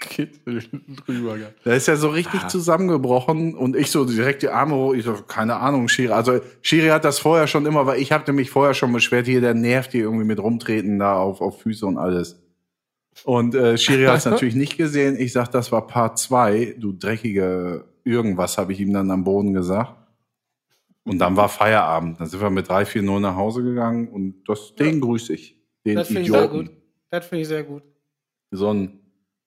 Kittel 0.00 0.64
drüber. 1.06 1.36
Da 1.64 1.72
ist 1.72 1.86
ja 1.86 1.96
so 1.96 2.08
richtig 2.08 2.40
ah. 2.42 2.48
zusammengebrochen 2.48 3.54
und 3.54 3.76
ich 3.76 3.90
so 3.90 4.04
direkt 4.04 4.42
die 4.42 4.48
Arme 4.48 4.74
hoch. 4.74 4.94
Ich 4.94 5.04
so, 5.04 5.14
keine 5.14 5.56
Ahnung, 5.56 5.88
Schiri. 5.88 6.12
Also 6.12 6.40
Schiri 6.62 6.88
hat 6.88 7.04
das 7.04 7.18
vorher 7.18 7.46
schon 7.46 7.66
immer, 7.66 7.86
weil 7.86 8.00
ich 8.00 8.10
hatte 8.10 8.32
mich 8.32 8.50
vorher 8.50 8.74
schon 8.74 8.92
beschwert, 8.92 9.26
hier 9.26 9.40
der 9.40 9.54
nervt 9.54 9.92
hier 9.92 10.02
irgendwie 10.02 10.24
mit 10.24 10.40
rumtreten 10.40 10.98
da 10.98 11.16
auf, 11.16 11.40
auf 11.40 11.60
Füße 11.60 11.86
und 11.86 11.98
alles. 11.98 12.42
Und 13.24 13.54
äh, 13.54 13.76
Schiri 13.76 14.04
hat 14.04 14.18
es 14.18 14.24
natürlich 14.24 14.54
nicht 14.54 14.76
gesehen. 14.76 15.16
Ich 15.18 15.32
sag, 15.32 15.48
das 15.48 15.70
war 15.70 15.86
Part 15.86 16.18
2, 16.18 16.76
du 16.78 16.92
dreckige 16.92 17.84
irgendwas, 18.04 18.58
habe 18.58 18.72
ich 18.72 18.80
ihm 18.80 18.92
dann 18.92 19.10
am 19.10 19.24
Boden 19.24 19.52
gesagt. 19.52 19.94
Und 21.04 21.18
dann 21.18 21.36
war 21.36 21.48
Feierabend. 21.48 22.20
Dann 22.20 22.28
sind 22.28 22.40
wir 22.40 22.50
mit 22.50 22.68
3, 22.68 22.84
4, 22.84 23.02
0 23.02 23.20
nach 23.20 23.36
Hause 23.36 23.62
gegangen 23.62 24.08
und 24.08 24.44
das, 24.46 24.74
den 24.74 24.94
ja. 24.94 25.00
grüße 25.00 25.32
ich. 25.32 25.56
Den 25.84 25.96
das 25.96 26.08
finde 26.08 26.22
ich 26.22 26.30
sehr 26.30 26.48
gut. 26.48 26.70
Das 27.10 27.26
finde 27.26 27.42
ich 27.42 27.48
sehr 27.48 27.64
gut. 27.64 27.82
So 28.50 28.72
ein, 28.72 28.99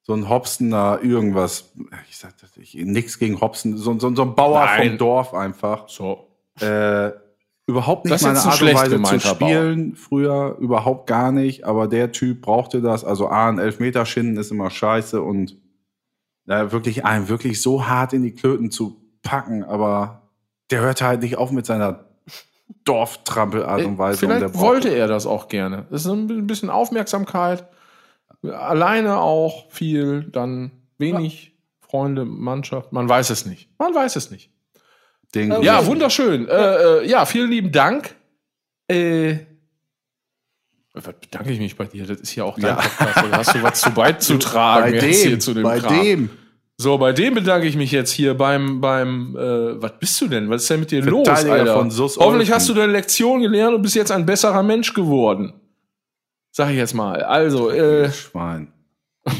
so 0.04 0.14
ein 0.14 0.30
Hobsener 0.30 1.00
irgendwas. 1.02 1.72
Ich 2.10 2.18
sag 2.18 2.38
das 2.40 2.56
nicht, 2.58 2.76
nichts 2.76 3.18
gegen 3.18 3.40
Hobson. 3.40 3.78
So, 3.78 3.98
so, 3.98 4.14
so 4.14 4.22
ein 4.22 4.36
Bauer 4.36 4.66
Nein. 4.66 4.90
vom 4.90 4.98
Dorf 4.98 5.34
einfach. 5.34 5.88
So. 5.88 6.28
Äh, 6.60 7.12
überhaupt 7.66 8.06
nicht 8.06 8.22
meine 8.22 8.40
Art 8.40 8.62
und 8.62 8.74
Weise 8.74 9.02
zu 9.02 9.20
spielen. 9.20 9.92
Bauer. 9.92 9.98
Früher 9.98 10.58
überhaupt 10.60 11.08
gar 11.08 11.32
nicht. 11.32 11.64
Aber 11.64 11.88
der 11.88 12.12
Typ 12.12 12.42
brauchte 12.42 12.82
das. 12.82 13.06
Also 13.06 13.30
A, 13.30 13.48
ein 13.48 13.60
Elfmeterschinden 13.60 14.38
ist 14.38 14.52
immer 14.52 14.70
scheiße 14.70 15.22
und 15.22 15.58
äh, 16.48 16.72
wirklich 16.72 17.06
einen 17.06 17.30
wirklich 17.30 17.62
so 17.62 17.88
hart 17.88 18.12
in 18.12 18.24
die 18.24 18.34
Klöten 18.34 18.72
zu 18.72 19.02
packen. 19.22 19.64
Aber 19.64 20.30
der 20.70 20.82
hörte 20.82 21.06
halt 21.06 21.22
nicht 21.22 21.38
auf 21.38 21.52
mit 21.52 21.66
seiner 21.66 22.06
Dorftrampelat 22.84 23.86
und 23.86 23.98
Weise. 23.98 24.20
Vielleicht 24.20 24.60
wollte 24.60 24.90
er 24.90 25.08
das 25.08 25.26
auch 25.26 25.48
gerne. 25.48 25.86
Das 25.90 26.06
ist 26.06 26.12
ein 26.12 26.46
bisschen 26.46 26.70
Aufmerksamkeit. 26.70 27.66
Alleine 28.44 29.20
auch 29.20 29.72
viel, 29.72 30.24
dann 30.24 30.72
wenig 30.98 31.46
ja. 31.46 31.88
Freunde, 31.88 32.26
Mannschaft. 32.26 32.92
Man 32.92 33.08
weiß 33.08 33.30
es 33.30 33.46
nicht. 33.46 33.70
Man 33.78 33.94
weiß 33.94 34.16
es 34.16 34.32
nicht. 34.32 34.52
Den 35.36 35.64
ja, 35.64 35.86
wunderschön. 35.86 36.48
Äh, 36.48 36.54
äh, 36.54 37.10
ja, 37.10 37.26
vielen 37.26 37.50
lieben 37.50 37.72
Dank. 37.72 38.16
Äh, 38.88 39.38
was 40.94 41.04
bedanke 41.06 41.52
ich 41.52 41.60
mich 41.60 41.76
bei 41.76 41.86
dir? 41.86 42.06
Das 42.06 42.20
ist 42.20 42.36
ja 42.36 42.44
auch 42.44 42.56
dein 42.60 42.76
ja. 42.76 42.76
Podcast. 42.76 43.34
Hast 43.34 43.56
du 43.56 43.64
was 43.64 43.82
zu 43.82 43.92
beizutragen 43.92 44.92
bei 45.00 45.00
dem, 45.00 45.40
zu 45.40 45.54
dem 45.54 45.64
bei 45.64 45.80
Kram. 45.80 46.02
dem. 46.02 46.30
So, 46.78 46.98
bei 46.98 47.14
dem 47.14 47.34
bedanke 47.34 47.68
ich 47.68 47.76
mich 47.76 47.92
jetzt 47.92 48.12
hier 48.12 48.36
beim, 48.36 48.82
beim, 48.82 49.36
äh, 49.36 49.82
was 49.82 49.98
bist 50.00 50.20
du 50.22 50.28
denn? 50.28 50.50
Was 50.50 50.64
ist 50.64 50.70
denn 50.70 50.82
mit 50.82 50.92
dir 50.92 51.02
los, 51.02 51.28
Alter? 51.28 51.74
Von 51.74 51.92
Sus 51.92 52.18
Hoffentlich 52.18 52.52
hast 52.52 52.70
du 52.70 52.74
deine 52.74 52.92
Lektion 52.92 53.42
gelernt 53.42 53.76
und 53.76 53.82
bist 53.82 53.96
jetzt 53.96 54.12
ein 54.12 54.26
besserer 54.26 54.64
Mensch 54.64 54.94
geworden. 54.94 55.54
Sag 56.56 56.70
ich 56.70 56.78
jetzt 56.78 56.94
mal. 56.94 57.24
Also, 57.24 57.72
äh. 57.72 58.12
Schwein. 58.12 58.72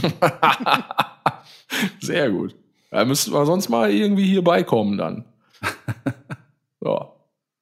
Sehr 2.02 2.32
gut. 2.32 2.56
Da 2.90 3.06
müssten 3.06 3.32
wir 3.32 3.46
sonst 3.46 3.70
mal 3.70 3.92
irgendwie 3.92 4.26
hier 4.26 4.44
beikommen 4.44 4.98
dann. 4.98 5.26
so. 6.80 7.14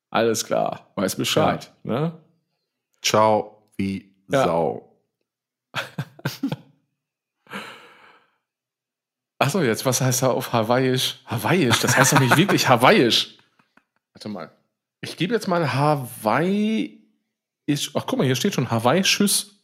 Alles 0.10 0.46
klar. 0.46 0.90
Weiß 0.96 1.18
Bescheid. 1.18 1.70
Ja. 1.84 1.92
Ne? 1.92 2.14
Ciao 3.02 3.68
wie 3.76 4.16
ja. 4.32 4.46
Sau. 4.46 4.98
Achso, 9.38 9.62
jetzt, 9.62 9.86
was 9.86 10.00
heißt 10.00 10.24
da 10.24 10.32
auf 10.32 10.54
Hawaiisch? 10.54 11.20
Hawaiisch, 11.26 11.82
das 11.82 11.98
heißt 11.98 12.14
doch 12.14 12.22
nicht 12.22 12.38
wirklich 12.38 12.70
Hawaiisch. 12.70 13.38
Warte 14.14 14.30
mal. 14.30 14.50
Ich 15.02 15.18
gebe 15.18 15.34
jetzt 15.34 15.50
mal 15.50 15.74
Hawaii. 15.74 17.01
Ach, 17.94 18.06
guck 18.06 18.18
mal, 18.18 18.26
hier 18.26 18.36
steht 18.36 18.54
schon 18.54 18.70
Hawaii-Schüss. 18.70 19.60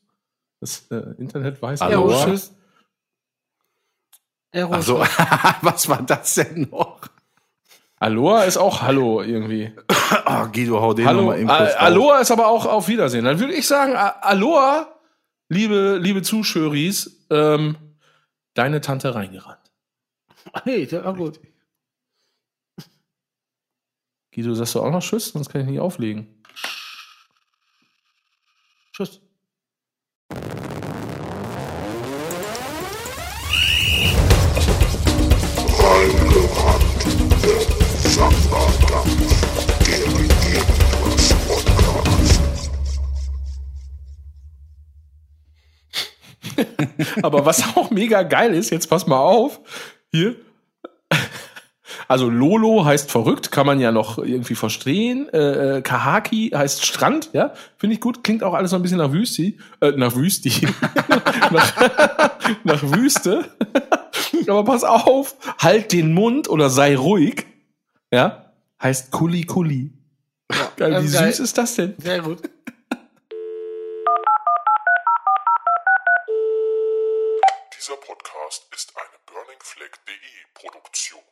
Das 0.59 0.87
äh, 0.89 1.13
Internet 1.17 1.61
weiß 1.61 1.81
Aeroschüss. 1.81 2.53
Also, 4.51 4.99
was 5.61 5.87
war 5.87 6.01
das 6.01 6.35
denn 6.35 6.67
noch? 6.71 7.01
Aloha 7.99 8.43
ist 8.43 8.57
auch 8.57 8.81
Hallo 8.81 9.21
irgendwie. 9.21 9.71
oh, 10.25 10.47
Guido, 10.51 10.81
hau 10.81 10.93
den 10.93 11.07
Hallo. 11.07 11.21
nochmal 11.21 11.39
eben 11.39 11.47
kurz 11.47 11.75
Aloha 11.75 12.19
ist 12.19 12.31
aber 12.31 12.47
auch 12.47 12.65
auf 12.65 12.87
Wiedersehen. 12.87 13.25
Dann 13.25 13.39
würde 13.39 13.53
ich 13.53 13.67
sagen, 13.67 13.95
Aloha, 13.95 14.99
liebe, 15.49 15.97
liebe 16.01 16.21
Zuschöris, 16.21 17.25
ähm, 17.29 17.75
deine 18.53 18.81
Tante 18.81 19.15
reingerannt. 19.15 19.71
Hey, 20.63 20.85
der 20.85 21.05
war 21.05 21.15
gut. 21.15 21.39
Guido, 24.33 24.53
sagst 24.53 24.75
du 24.75 24.81
auch 24.81 24.91
noch 24.91 25.01
Tschüss? 25.01 25.29
Sonst 25.29 25.49
kann 25.49 25.61
ich 25.61 25.67
nicht 25.67 25.79
auflegen. 25.79 26.36
Tschüss. 28.97 29.21
Reingerannt, 35.77 37.05
der 37.43 37.61
Samba-Dampf, 38.09 39.21
der 39.85 40.01
Podcast. 41.45 42.41
Aber 47.21 47.45
was 47.45 47.77
auch 47.77 47.91
mega 47.91 48.23
geil 48.23 48.55
ist, 48.55 48.71
jetzt 48.71 48.89
pass 48.89 49.05
mal 49.05 49.19
auf, 49.19 49.59
hier. 50.11 50.37
Also 52.07 52.29
Lolo 52.29 52.85
heißt 52.85 53.11
verrückt, 53.11 53.51
kann 53.51 53.65
man 53.65 53.79
ja 53.79 53.91
noch 53.91 54.17
irgendwie 54.17 54.55
verstehen. 54.55 55.27
Äh, 55.33 55.77
äh, 55.77 55.81
Kahaki 55.81 56.51
heißt 56.55 56.85
Strand, 56.85 57.29
ja, 57.33 57.53
finde 57.77 57.95
ich 57.95 58.01
gut. 58.01 58.23
Klingt 58.23 58.43
auch 58.43 58.53
alles 58.53 58.71
so 58.71 58.77
ein 58.77 58.81
bisschen 58.81 58.99
nach 58.99 59.11
Wüsti, 59.11 59.57
äh, 59.81 59.91
nach 59.91 60.15
Wüsti, 60.15 60.67
nach, 61.51 61.73
nach 62.63 62.83
Wüste. 62.83 63.45
Aber 64.47 64.63
pass 64.63 64.83
auf, 64.85 65.35
halt 65.59 65.91
den 65.91 66.13
Mund 66.13 66.49
oder 66.49 66.69
sei 66.69 66.95
ruhig, 66.95 67.45
ja, 68.11 68.53
heißt 68.81 69.11
Kuli 69.11 69.43
Kuli. 69.43 69.91
Ja, 70.49 70.71
geil, 70.77 71.03
wie 71.03 71.11
geil. 71.11 71.31
süß 71.31 71.39
ist 71.41 71.57
das 71.57 71.75
denn? 71.75 71.95
Sehr 71.97 72.21
gut. 72.21 72.41
Dieser 77.77 77.95
Podcast 77.97 78.67
ist 78.73 78.93
eine 78.95 79.17
burningfleck.de 79.25 80.13
Produktion. 80.53 81.26